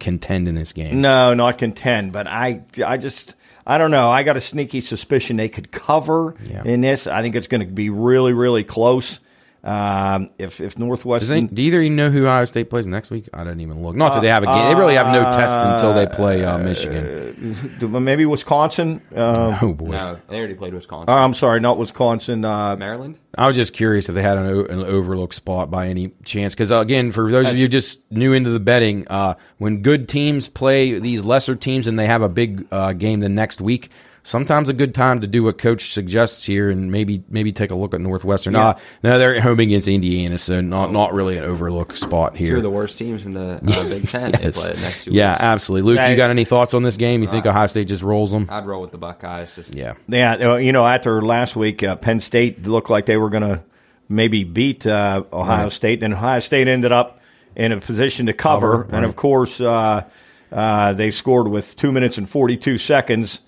contend 0.00 0.48
in 0.48 0.54
this 0.54 0.72
game? 0.72 1.02
No, 1.02 1.34
not 1.34 1.58
contend, 1.58 2.12
but 2.12 2.26
I, 2.26 2.62
I 2.82 2.96
just, 2.96 3.34
I 3.66 3.76
don't 3.76 3.90
know. 3.90 4.10
I 4.10 4.22
got 4.22 4.38
a 4.38 4.40
sneaky 4.40 4.80
suspicion 4.80 5.36
they 5.36 5.50
could 5.50 5.70
cover 5.70 6.34
Yeah. 6.46 6.64
in 6.64 6.80
this. 6.80 7.06
I 7.06 7.20
think 7.20 7.34
it's 7.36 7.46
going 7.46 7.60
to 7.60 7.66
be 7.70 7.90
really, 7.90 8.32
really 8.32 8.64
close. 8.64 9.20
Um, 9.64 10.30
if 10.38 10.60
if 10.60 10.76
Northwestern, 10.76 11.36
any, 11.36 11.46
do 11.46 11.62
either 11.62 11.78
of 11.78 11.84
you 11.84 11.90
know 11.90 12.10
who 12.10 12.24
Ohio 12.24 12.44
State 12.46 12.68
plays 12.68 12.88
next 12.88 13.12
week? 13.12 13.28
I 13.32 13.44
didn't 13.44 13.60
even 13.60 13.80
look. 13.80 13.94
Not 13.94 14.14
that 14.14 14.22
they 14.22 14.28
have 14.28 14.42
a 14.42 14.46
game. 14.46 14.68
they 14.68 14.74
really 14.74 14.94
have 14.94 15.06
no 15.12 15.22
test 15.30 15.56
until 15.56 15.94
they 15.94 16.06
play 16.06 16.44
uh, 16.44 16.58
Michigan. 16.58 17.76
maybe 17.80 18.26
Wisconsin. 18.26 19.00
Uh, 19.14 19.58
oh, 19.62 19.72
boy. 19.72 19.92
No, 19.92 20.18
they 20.28 20.38
already 20.38 20.54
played 20.54 20.74
Wisconsin. 20.74 21.14
I'm 21.14 21.32
sorry, 21.34 21.60
not 21.60 21.78
Wisconsin. 21.78 22.44
Uh, 22.44 22.74
Maryland. 22.76 23.20
I 23.38 23.46
was 23.46 23.54
just 23.56 23.72
curious 23.72 24.08
if 24.08 24.16
they 24.16 24.22
had 24.22 24.36
an, 24.36 24.46
o- 24.46 24.64
an 24.64 24.80
overlook 24.80 25.32
spot 25.32 25.70
by 25.70 25.86
any 25.86 26.10
chance. 26.24 26.54
Because, 26.54 26.72
uh, 26.72 26.80
again, 26.80 27.12
for 27.12 27.30
those 27.30 27.48
of 27.48 27.56
you 27.56 27.68
just 27.68 28.00
new 28.10 28.32
into 28.32 28.50
the 28.50 28.60
betting, 28.60 29.06
uh, 29.08 29.34
when 29.58 29.80
good 29.80 30.08
teams 30.08 30.48
play 30.48 30.98
these 30.98 31.22
lesser 31.22 31.54
teams 31.54 31.86
and 31.86 31.96
they 31.98 32.06
have 32.06 32.22
a 32.22 32.28
big 32.28 32.66
uh, 32.72 32.92
game 32.94 33.20
the 33.20 33.28
next 33.28 33.60
week, 33.60 33.90
sometimes 34.24 34.68
a 34.68 34.72
good 34.72 34.94
time 34.94 35.20
to 35.20 35.26
do 35.26 35.42
what 35.42 35.58
coach 35.58 35.92
suggests 35.92 36.44
here 36.44 36.70
and 36.70 36.90
maybe 36.92 37.24
maybe 37.28 37.52
take 37.52 37.70
a 37.70 37.74
look 37.74 37.92
at 37.94 38.00
Northwestern. 38.00 38.54
Uh, 38.54 38.78
no, 39.02 39.18
they're 39.18 39.34
at 39.36 39.42
home 39.42 39.58
against 39.60 39.88
Indiana, 39.88 40.38
so 40.38 40.60
not 40.60 40.92
not 40.92 41.12
really 41.12 41.38
an 41.38 41.44
overlook 41.44 41.96
spot 41.96 42.32
Two 42.32 42.38
here. 42.44 42.56
of 42.58 42.62
the 42.62 42.70
worst 42.70 42.98
teams 42.98 43.26
in 43.26 43.34
the 43.34 43.54
uh, 43.66 43.88
Big 43.88 44.08
Ten. 44.08 44.32
They 44.32 44.42
Yes. 44.44 44.64
play 44.66 44.80
next 44.80 45.04
two 45.04 45.10
yeah, 45.12 45.32
weeks. 45.32 45.40
absolutely. 45.42 45.90
Luke, 45.92 45.98
Hey. 46.00 46.10
you 46.12 46.16
got 46.16 46.30
any 46.30 46.44
thoughts 46.44 46.74
on 46.74 46.82
this 46.82 46.96
game? 46.96 47.22
You 47.22 47.28
think 47.28 47.46
Ohio 47.46 47.66
State 47.66 47.88
just 47.88 48.02
rolls 48.02 48.30
them? 48.30 48.48
I'd 48.50 48.66
roll 48.66 48.80
with 48.82 48.92
the 48.92 48.98
Buckeyes. 48.98 49.54
Just 49.56 49.74
Yeah. 49.74 49.94
yeah, 50.08 50.34
uh, 50.52 50.56
you 50.56 50.72
know, 50.72 50.86
after 50.86 51.20
last 51.22 51.56
week, 51.56 51.82
uh, 51.82 51.96
Penn 51.96 52.20
State 52.20 52.66
looked 52.66 52.90
like 52.90 53.06
they 53.06 53.16
were 53.16 53.30
going 53.30 53.42
to 53.42 53.62
maybe 54.08 54.44
beat 54.44 54.86
uh, 54.86 55.22
Ohio 55.32 55.64
Right. 55.64 55.72
State, 55.72 56.02
and 56.02 56.14
Ohio 56.14 56.40
State 56.40 56.68
ended 56.68 56.92
up 56.92 57.20
in 57.56 57.72
a 57.72 57.80
position 57.80 58.26
to 58.26 58.32
cover. 58.32 58.84
Cover, 58.84 58.94
And 58.96 59.04
of 59.04 59.16
course, 59.16 59.60
uh, 59.60 60.04
uh, 60.52 60.92
they 60.92 61.10
scored 61.10 61.48
with 61.48 61.76
two 61.76 61.90
minutes 61.92 62.18
and 62.18 62.28
forty-two 62.28 62.78
seconds 62.78 63.40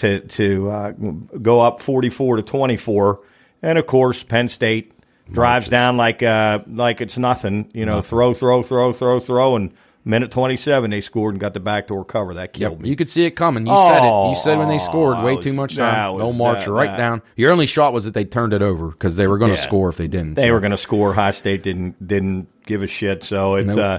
to 0.00 0.20
to 0.20 0.70
uh, 0.70 0.90
go 0.92 1.60
up 1.60 1.80
forty-four 1.80 2.36
to 2.36 2.42
twenty-four. 2.42 3.20
And 3.62 3.78
of 3.78 3.86
course, 3.86 4.22
Penn 4.22 4.48
State 4.48 4.92
drives 5.30 5.68
down 5.68 5.96
like 5.96 6.22
uh, 6.22 6.60
like 6.66 7.00
it's 7.00 7.16
nothing. 7.18 7.70
You 7.74 7.86
know, 7.86 8.00
throw, 8.02 8.34
throw, 8.34 8.62
throw, 8.62 8.92
throw, 8.92 9.20
throw, 9.20 9.56
and 9.56 9.72
Minute 10.02 10.30
27, 10.30 10.90
they 10.90 11.02
scored 11.02 11.34
and 11.34 11.40
got 11.40 11.52
the 11.52 11.60
backdoor 11.60 12.06
cover. 12.06 12.32
That 12.32 12.54
killed 12.54 12.72
Yep, 12.78 12.80
me. 12.80 12.88
you 12.88 12.96
could 12.96 13.10
see 13.10 13.26
it 13.26 13.32
coming. 13.32 13.66
You 13.66 13.76
said 13.76 14.02
it. 14.02 14.28
You 14.30 14.34
said 14.34 14.56
when 14.58 14.68
they 14.68 14.76
Oh, 14.76 14.78
scored, 14.78 15.22
way 15.22 15.34
that 15.34 15.42
too 15.42 15.52
much 15.52 15.76
time. 15.76 16.14
was- 16.14 16.20
They'll 16.22 16.32
march 16.32 16.64
that- 16.64 16.70
right 16.70 16.86
that- 16.88 16.96
down. 16.96 17.20
Your 17.36 17.52
only 17.52 17.66
shot 17.66 17.92
was 17.92 18.06
that 18.06 18.14
they 18.14 18.24
turned 18.24 18.54
it 18.54 18.62
over 18.62 18.88
because 18.88 19.16
they 19.16 19.26
were 19.26 19.36
going 19.36 19.52
to 19.52 19.58
Yeah. 19.60 19.66
score 19.66 19.90
if 19.90 19.98
they 19.98 20.08
didn't. 20.08 20.34
They 20.36 20.46
so. 20.48 20.52
were 20.54 20.60
going 20.60 20.70
to 20.70 20.78
score. 20.78 21.12
High 21.12 21.32
State 21.32 21.62
didn't 21.62 22.08
didn't 22.08 22.48
give 22.64 22.82
a 22.82 22.86
shit. 22.86 23.22
So 23.24 23.56
it's 23.56 23.76
uh, 23.76 23.98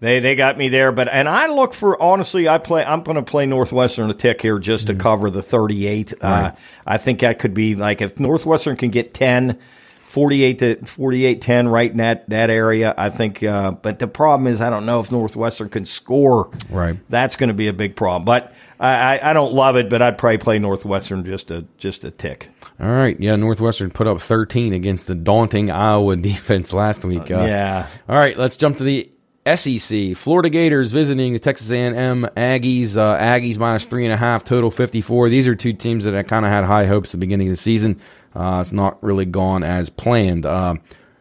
they 0.00 0.18
they 0.20 0.34
got 0.34 0.58
me 0.58 0.68
there. 0.68 0.90
But 0.92 1.08
and 1.08 1.28
I 1.28 1.46
look 1.46 1.72
for 1.74 2.00
honestly, 2.02 2.48
I 2.48 2.58
play. 2.58 2.84
I'm 2.84 3.02
going 3.02 3.16
to 3.16 3.22
play 3.22 3.46
Northwestern 3.46 4.10
a 4.10 4.14
tick 4.14 4.42
here 4.42 4.58
just 4.58 4.88
to 4.88 4.94
cover 4.94 5.30
the 5.30 5.42
38. 5.42 6.14
Uh, 6.20 6.52
I 6.86 6.98
think 6.98 7.20
that 7.20 7.38
could 7.38 7.54
be 7.54 7.74
like 7.74 8.00
if 8.00 8.18
Northwestern 8.18 8.76
can 8.76 8.90
get 8.90 9.14
10. 9.14 9.58
48 10.06 10.58
to 10.58 10.76
48 10.86 11.40
10 11.40 11.68
right 11.68 11.88
in 11.92 11.98
that, 11.98 12.28
that 12.30 12.50
area 12.50 12.92
i 12.98 13.10
think 13.10 13.44
uh, 13.44 13.70
but 13.70 14.00
the 14.00 14.08
problem 14.08 14.48
is 14.48 14.60
i 14.60 14.68
don't 14.68 14.84
know 14.84 14.98
if 14.98 15.12
northwestern 15.12 15.68
can 15.68 15.84
score 15.84 16.50
Right. 16.68 16.98
that's 17.08 17.36
going 17.36 17.46
to 17.46 17.54
be 17.54 17.68
a 17.68 17.72
big 17.72 17.94
problem 17.94 18.24
but 18.24 18.52
I, 18.80 19.18
I, 19.18 19.30
I 19.30 19.32
don't 19.34 19.52
love 19.52 19.76
it 19.76 19.88
but 19.88 20.02
i'd 20.02 20.18
probably 20.18 20.38
play 20.38 20.58
northwestern 20.58 21.24
just 21.24 21.52
a 21.52 21.64
just 21.78 22.02
a 22.04 22.10
tick 22.10 22.48
All 22.80 22.88
right. 22.90 23.20
Yeah, 23.20 23.36
Northwestern 23.36 23.92
put 23.92 24.08
up 24.08 24.20
13 24.20 24.72
against 24.72 25.06
the 25.06 25.14
daunting 25.14 25.70
Iowa 25.70 26.16
defense 26.30 26.72
last 26.72 27.04
week. 27.04 27.30
Uh, 27.30 27.44
yeah. 27.44 27.86
All 28.08 28.16
right, 28.16 28.36
let's 28.36 28.56
jump 28.56 28.78
to 28.78 28.82
the 28.84 29.08
SEC. 29.46 30.16
Florida 30.16 30.50
Gators 30.50 30.92
visiting 30.92 31.32
the 31.32 31.38
Texas 31.38 31.70
A&M 31.70 32.28
Aggies. 32.36 32.96
Uh, 32.96 33.18
Aggies 33.18 33.58
minus 33.58 33.86
three 33.86 34.04
and 34.04 34.12
a 34.12 34.16
half, 34.16 34.44
total 34.44 34.70
54. 34.70 35.28
These 35.28 35.48
are 35.48 35.54
two 35.54 35.72
teams 35.72 36.04
that 36.04 36.14
I 36.14 36.22
kind 36.22 36.44
of 36.44 36.50
had 36.52 36.64
high 36.64 36.86
hopes 36.86 37.10
at 37.10 37.12
the 37.12 37.18
beginning 37.18 37.48
of 37.48 37.52
the 37.52 37.56
season. 37.56 38.00
Uh, 38.34 38.58
it's 38.60 38.72
not 38.72 39.02
really 39.02 39.24
gone 39.24 39.64
as 39.64 39.88
planned. 39.88 40.44
Uh, 40.44 40.74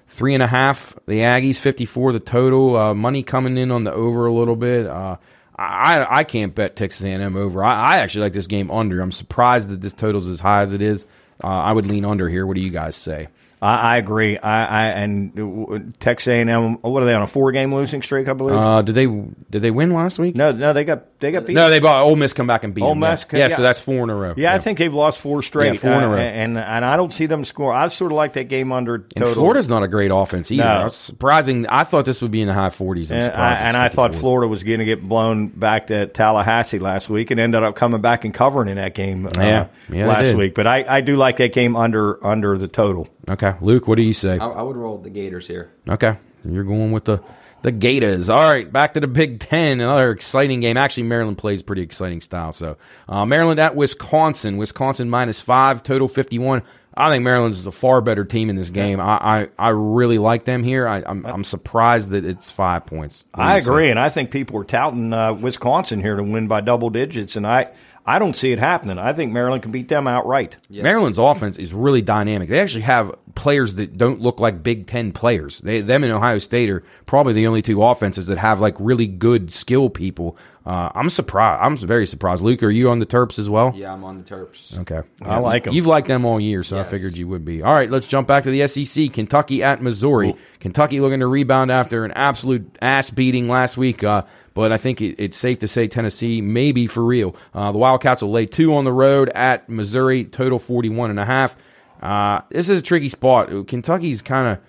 three 0.08 0.34
and 0.34 0.43
a 0.43 0.47
half, 0.47 0.95
the 1.08 1.19
Aggies, 1.19 1.58
54 1.58 2.13
the 2.13 2.19
total. 2.19 2.75
Uh, 2.75 2.93
money 2.93 3.23
coming 3.23 3.58
in 3.58 3.71
on 3.71 3.86
the 3.86 3.93
over 3.93 4.25
a 4.25 4.34
little 4.34 4.55
bit. 4.55 4.86
Uh, 4.86 5.17
I, 5.58 6.05
I 6.10 6.23
can't 6.23 6.55
bet 6.55 6.75
Texas 6.75 7.03
A&M 7.03 7.36
over. 7.36 7.63
I, 7.63 7.95
I 7.95 7.97
actually 7.97 8.21
like 8.21 8.34
this 8.34 8.47
game 8.47 8.69
under. 8.71 9.01
I'm 9.01 9.12
surprised 9.12 9.69
that 9.69 9.82
this 9.82 9.93
total's 9.93 10.27
as 10.27 10.39
high 10.39 10.62
as 10.62 10.71
it 10.71 10.82
is. 10.82 11.05
Uh, 11.43 11.47
I 11.47 11.71
would 11.71 11.86
lean 11.86 12.05
under 12.05 12.29
here. 12.29 12.45
What 12.45 12.55
do 12.55 12.62
you 12.62 12.69
guys 12.69 12.95
say? 12.95 13.27
I, 13.61 13.95
I 13.95 13.97
agree. 13.97 14.37
I, 14.37 14.65
I 14.65 14.85
and 14.87 15.37
uh, 15.37 15.79
Texas 15.99 16.27
A&M. 16.29 16.75
What 16.75 17.03
are 17.03 17.05
they 17.05 17.13
on 17.13 17.21
a 17.21 17.27
four-game 17.27 17.73
losing 17.73 18.01
streak? 18.01 18.27
I 18.27 18.33
believe. 18.33 18.55
Uh, 18.55 18.81
did 18.81 18.95
they 18.95 19.05
did 19.05 19.61
they 19.61 19.71
win 19.71 19.93
last 19.93 20.19
week? 20.19 20.35
no, 20.35 20.51
no, 20.51 20.73
they 20.73 20.83
got 20.83 21.05
they 21.19 21.32
got 21.32 21.45
beat. 21.45 21.53
No, 21.53 21.69
they 21.69 21.79
bought 21.79 22.03
Ole 22.03 22.15
Miss 22.15 22.34
come 22.34 22.47
back 22.47 22.63
and 22.63 22.73
beat 22.73 22.82
Ole 22.82 22.93
them. 22.93 23.03
yeah. 23.03 23.12
Miss, 23.12 23.25
Yeah, 23.32 23.39
yeah. 23.39 23.55
so 23.55 23.62
that's 23.62 23.79
four 23.79 24.03
in 24.03 24.10
a 24.10 24.15
row. 24.15 24.34
yeah, 24.38 24.53
I 24.53 24.60
think 24.60 24.77
they've 24.77 24.93
lost 24.93 25.19
four 25.19 25.41
straight. 25.43 25.73
Yeah, 25.73 25.79
four 25.79 25.91
in 25.91 26.03
a 26.03 26.08
uh, 26.08 26.15
row. 26.15 26.17
and 26.17 26.58
and 26.58 26.86
I 26.86 26.95
don't 26.97 27.13
see 27.13 27.25
them 27.25 27.43
score. 27.43 27.73
I 27.73 27.88
sort 27.89 28.12
of 28.12 28.15
like 28.15 28.34
that 28.34 28.45
game 28.45 28.71
under 28.71 28.95
And 28.95 29.10
total. 29.15 29.34
Florida's 29.34 29.67
not 29.67 29.84
a 29.84 29.88
great 29.88 30.12
offense 30.12 30.51
either. 30.51 30.63
No. 30.63 30.82
That's 30.84 30.95
surprising. 30.95 31.67
I 31.67 31.84
thought 31.84 32.05
this 32.05 32.21
would 32.21 32.32
be 32.32 32.41
in 32.41 32.47
the 32.47 32.53
high 32.53 32.69
40s. 32.69 33.12
And 33.12 33.23
I, 33.34 33.53
and 33.55 33.75
I 33.75 33.89
thought 33.89 34.12
54. 34.12 34.19
Florida 34.21 34.47
was 34.47 34.63
going 34.63 34.79
to 34.79 34.86
get 34.86 35.03
blown 35.03 35.47
back 35.47 35.88
to 35.88 36.08
Tallahassee 36.08 36.79
last 36.79 37.10
week, 37.10 37.32
and 37.32 37.39
ended 37.39 37.63
up 37.63 37.75
coming 37.75 38.01
back 38.01 38.23
and 38.25 38.34
covering 38.34 38.69
in 38.69 38.75
that 38.75 38.95
game 38.95 39.25
uh, 39.25 39.29
Yeah. 39.36 39.67
Yeah, 39.91 40.08
last 40.08 40.36
week. 40.36 40.53
But 40.53 40.67
I, 40.67 40.86
I 40.88 41.01
do 41.01 41.15
like 41.15 41.38
that 41.38 41.51
game 41.53 41.75
under 41.75 42.25
under 42.25 42.58
the 42.58 42.67
total. 42.67 43.08
Okay, 43.29 43.53
Luke, 43.62 43.88
what 43.88 43.95
do 43.95 44.03
you 44.03 44.13
say? 44.13 44.38
I, 44.38 44.47
I 44.47 44.62
would 44.62 44.75
roll 44.77 44.97
the 44.99 45.10
Gators 45.10 45.47
here. 45.47 45.71
Okay, 45.89 46.17
you're 46.45 46.63
going 46.63 46.91
with 46.91 47.05
the 47.05 47.21
the 47.61 47.71
Gators. 47.71 48.29
All 48.29 48.39
right, 48.39 48.71
back 48.71 48.93
to 48.93 48.99
the 48.99 49.07
Big 49.07 49.39
Ten. 49.39 49.79
Another 49.79 50.11
exciting 50.11 50.61
game. 50.61 50.77
Actually, 50.77 51.03
Maryland 51.03 51.37
plays 51.37 51.61
pretty 51.61 51.81
exciting 51.81 52.21
style. 52.21 52.51
So 52.51 52.77
uh, 53.07 53.25
Maryland 53.25 53.59
at 53.59 53.75
Wisconsin. 53.75 54.57
Wisconsin 54.57 55.09
minus 55.09 55.41
five, 55.41 55.83
total 55.83 56.07
51. 56.07 56.63
I 56.99 57.09
think 57.09 57.23
Maryland's 57.23 57.65
a 57.65 57.71
far 57.71 58.01
better 58.01 58.25
team 58.25 58.49
in 58.49 58.57
this 58.57 58.69
game. 58.69 58.99
I, 58.99 59.17
I, 59.21 59.49
I 59.57 59.69
really 59.69 60.17
like 60.17 60.43
them 60.43 60.63
here. 60.63 60.85
I, 60.85 61.01
I'm, 61.05 61.25
I'm 61.25 61.43
surprised 61.45 62.09
that 62.09 62.25
it's 62.25 62.51
five 62.51 62.85
points. 62.85 63.23
I 63.33 63.55
you 63.55 63.61
say? 63.61 63.67
agree, 63.67 63.89
and 63.89 63.99
I 63.99 64.09
think 64.09 64.31
people 64.31 64.59
are 64.59 64.65
touting 64.65 65.13
uh, 65.13 65.33
Wisconsin 65.33 66.01
here 66.01 66.17
to 66.17 66.23
win 66.23 66.47
by 66.47 66.59
double 66.59 66.89
digits, 66.89 67.37
and 67.37 67.47
I 67.47 67.71
I 68.09 68.17
don't 68.17 68.35
see 68.35 68.51
it 68.51 68.57
happening. 68.57 68.97
I 68.97 69.13
think 69.13 69.31
Maryland 69.31 69.61
can 69.61 69.71
beat 69.71 69.87
them 69.87 70.07
outright. 70.07 70.57
Yes. 70.67 70.81
Maryland's 70.81 71.19
offense 71.19 71.57
is 71.57 71.73
really 71.73 72.01
dynamic. 72.01 72.49
They 72.49 72.59
actually 72.59 72.81
have 72.81 73.13
players 73.35 73.75
that 73.75 73.99
don't 73.99 74.19
look 74.19 74.39
like 74.39 74.63
Big 74.63 74.87
Ten 74.87 75.11
players. 75.11 75.59
They, 75.59 75.81
them 75.81 76.03
and 76.03 76.11
Ohio 76.11 76.39
State 76.39 76.71
are 76.71 76.83
probably 77.05 77.33
the 77.33 77.45
only 77.45 77.61
two 77.61 77.83
offenses 77.83 78.25
that 78.25 78.39
have 78.39 78.59
like 78.59 78.75
really 78.79 79.05
good 79.05 79.53
skill 79.53 79.91
people. 79.91 80.37
Uh, 80.65 80.89
I'm 80.95 81.11
surprised. 81.11 81.61
I'm 81.63 81.77
very 81.77 82.07
surprised. 82.07 82.41
Luke, 82.41 82.63
are 82.63 82.71
you 82.71 82.89
on 82.89 82.97
the 82.97 83.05
Terps 83.05 83.37
as 83.37 83.47
well? 83.47 83.73
Yeah, 83.75 83.93
I'm 83.93 84.03
on 84.03 84.17
the 84.17 84.23
Terps. 84.23 84.77
Okay, 84.79 85.01
I 85.21 85.37
like 85.37 85.65
them. 85.65 85.75
You've 85.75 85.85
liked 85.85 86.07
them 86.07 86.25
all 86.25 86.39
year, 86.39 86.63
so 86.63 86.79
I 86.79 86.83
figured 86.83 87.15
you 87.15 87.27
would 87.27 87.45
be. 87.45 87.61
All 87.61 87.73
right, 87.73 87.91
let's 87.91 88.07
jump 88.07 88.27
back 88.27 88.43
to 88.43 88.51
the 88.51 88.67
SEC. 88.67 89.13
Kentucky 89.13 89.61
at 89.61 89.83
Missouri. 89.83 90.35
Kentucky 90.59 90.99
looking 90.99 91.19
to 91.19 91.27
rebound 91.27 91.71
after 91.71 92.05
an 92.05 92.11
absolute 92.13 92.75
ass 92.81 93.11
beating 93.11 93.47
last 93.47 93.77
week. 93.77 94.03
Uh, 94.03 94.23
but 94.59 94.73
I 94.73 94.77
think 94.77 94.99
it, 94.99 95.15
it's 95.17 95.37
safe 95.37 95.59
to 95.59 95.69
say 95.69 95.87
Tennessee 95.87 96.41
may 96.41 96.73
be 96.73 96.85
for 96.85 97.01
real. 97.01 97.33
Uh, 97.53 97.71
the 97.71 97.77
Wildcats 97.77 98.21
will 98.21 98.31
lay 98.31 98.45
two 98.45 98.75
on 98.75 98.83
the 98.83 98.91
road 98.91 99.29
at 99.29 99.69
Missouri, 99.69 100.25
total 100.25 100.59
41 100.59 101.11
and 101.11 101.17
a 101.17 101.23
half. 101.23 101.55
Uh, 102.01 102.41
this 102.49 102.67
is 102.67 102.79
a 102.79 102.81
tricky 102.81 103.07
spot. 103.07 103.67
Kentucky's 103.67 104.21
kind 104.21 104.57
of 104.57 104.63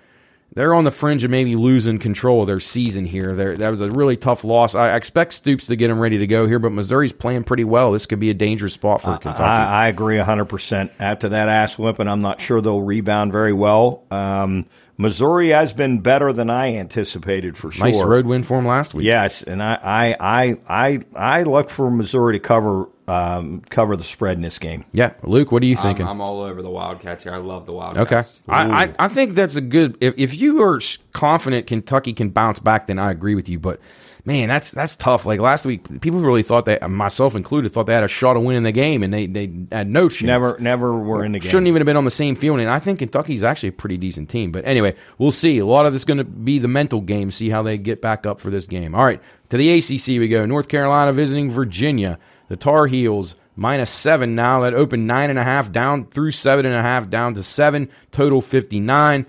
they're 0.55 0.75
on 0.75 0.85
the 0.85 0.93
fringe 0.93 1.25
of 1.25 1.31
maybe 1.33 1.57
losing 1.57 1.99
control 1.99 2.43
of 2.43 2.47
their 2.47 2.61
season 2.61 3.05
here. 3.05 3.35
They're, 3.35 3.57
that 3.57 3.71
was 3.71 3.81
a 3.81 3.91
really 3.91 4.17
tough 4.17 4.45
loss. 4.45 4.77
I 4.77 4.95
expect 4.95 5.33
Stoops 5.33 5.67
to 5.67 5.75
get 5.75 5.89
them 5.89 5.99
ready 5.99 6.19
to 6.19 6.27
go 6.29 6.47
here, 6.47 6.61
but 6.61 6.71
Missouri's 6.71 7.13
playing 7.13 7.43
pretty 7.43 7.65
well. 7.65 7.91
This 7.91 8.07
could 8.07 8.21
be 8.21 8.31
a 8.31 8.35
dangerous 8.35 8.75
spot 8.75 9.01
for 9.01 9.19
Kentucky. 9.19 9.43
I, 9.43 9.87
I 9.87 9.89
agree 9.89 10.19
100%. 10.19 10.91
After 11.01 11.31
that 11.31 11.49
ass 11.49 11.77
whipping, 11.79 12.07
I'm 12.07 12.21
not 12.21 12.41
sure 12.41 12.61
they'll 12.61 12.81
rebound 12.81 13.33
very 13.33 13.53
well. 13.53 14.05
Um, 14.13 14.67
Missouri 15.01 15.49
has 15.49 15.73
been 15.73 16.01
better 16.01 16.31
than 16.31 16.51
I 16.51 16.75
anticipated 16.75 17.57
for 17.57 17.73
sure. 17.73 17.87
Nice 17.87 18.03
road 18.03 18.27
win 18.27 18.43
for 18.43 18.59
them 18.59 18.67
last 18.67 18.93
week. 18.93 19.07
Yes, 19.07 19.43
and 19.43 19.63
I 19.63 19.79
I 19.83 20.17
I 20.21 20.59
I, 20.69 21.01
I 21.17 21.43
look 21.45 21.71
for 21.71 21.91
Missouri 21.91 22.35
to 22.35 22.39
cover 22.39 22.87
um, 23.09 23.63
cover 23.71 23.97
the 23.97 24.05
spread 24.05 24.37
in 24.37 24.43
this 24.43 24.59
game. 24.59 24.85
Yeah, 24.93 25.15
Luke, 25.23 25.53
what 25.53 25.63
are 25.63 25.67
you 25.67 25.77
I'm, 25.79 25.83
thinking? 25.83 26.07
I'm 26.07 26.21
all 26.21 26.43
over 26.43 26.61
the 26.61 26.71
Wildcats 26.71 27.25
here. 27.25 27.33
I 27.33 27.39
love 27.39 27.65
the 27.65 27.73
okay, 27.73 27.95
Wildcats. 27.95 28.41
I, 28.47 28.85
I 28.85 28.95
I 28.99 29.09
think 29.09 29.33
that's 29.33 29.55
a 29.57 29.63
good. 29.63 29.97
If 30.03 30.15
if 30.19 30.39
you 30.39 30.63
are 30.63 30.79
confident 31.13 31.67
Kentucky 31.67 32.13
can 32.13 32.29
bounce 32.29 32.59
back, 32.59 32.87
then 32.87 32.99
I 32.99 33.11
agree 33.11 33.35
with 33.35 33.49
you. 33.49 33.59
But 33.59 33.81
man, 34.25 34.49
that's 34.49 34.71
that's 34.71 34.97
tough. 34.97 35.27
Like 35.27 35.41
last 35.41 35.65
week, 35.65 36.01
people 36.01 36.21
really 36.21 36.43
thought 36.43 36.67
that, 36.67 36.89
myself 36.91 37.35
included, 37.35 37.73
thought 37.73 37.87
they 37.87 37.95
had 37.95 38.05
a 38.05 38.09
shot 38.09 38.37
of 38.37 38.43
winning 38.43 38.63
the 38.63 38.73
game, 38.73 39.03
and 39.03 39.13
they 39.13 39.27
they 39.27 39.53
had 39.73 39.89
no 39.89 40.09
chance. 40.09 40.23
Never 40.23 40.57
never 40.59 40.99
were 40.99 41.25
in 41.25 41.33
the 41.33 41.39
game. 41.39 41.51
Shouldn't 41.51 41.69
even 41.69 41.81
have 41.81 41.87
been 41.87 41.97
on 41.97 42.05
the 42.05 42.11
same 42.11 42.35
field, 42.35 42.61
and 42.61 42.69
I 42.69 42.79
think 42.79 42.99
Kentucky's 42.99 43.43
actually 43.43 43.71
a 43.71 43.73
pretty 43.73 43.97
decent 43.97 44.31
team. 44.31 44.53
But 44.53 44.67
anyway, 44.67 44.95
we'll 45.19 45.33
see. 45.33 45.59
A 45.59 45.67
lot 45.67 45.87
of 45.87 45.93
this 45.93 46.05
going 46.05 46.19
to 46.19 46.25
be 46.25 46.59
the 46.59 46.69
mental 46.69 47.01
game. 47.01 47.31
See 47.31 47.51
how 47.51 47.63
they 47.63 47.79
get 47.79 48.01
back 48.03 48.27
up 48.27 48.41
for 48.41 48.51
this 48.51 48.67
game. 48.67 48.95
All 48.95 49.05
right, 49.05 49.21
to 49.51 49.57
the 49.57 49.79
ACC 49.79 50.19
we 50.19 50.29
go. 50.29 50.47
North 50.47 50.69
Carolina 50.69 51.13
visiting 51.13 51.51
Virginia. 51.51 52.19
The 52.49 52.57
Tar 52.57 52.87
Heels 52.87 53.37
minus 53.55 53.91
seven 53.91 54.35
now. 54.35 54.61
That 54.61 54.75
opened 54.75 55.07
nine 55.07 55.31
and 55.31 55.39
a 55.39 55.45
half 55.45 55.71
down 55.71 56.07
through 56.07 56.33
seven 56.33 56.67
and 56.67 56.75
a 56.75 56.83
half 56.83 57.09
down 57.09 57.35
to 57.35 57.43
seven. 57.43 57.89
Total 58.11 58.41
fifty 58.43 58.81
nine. 58.81 59.27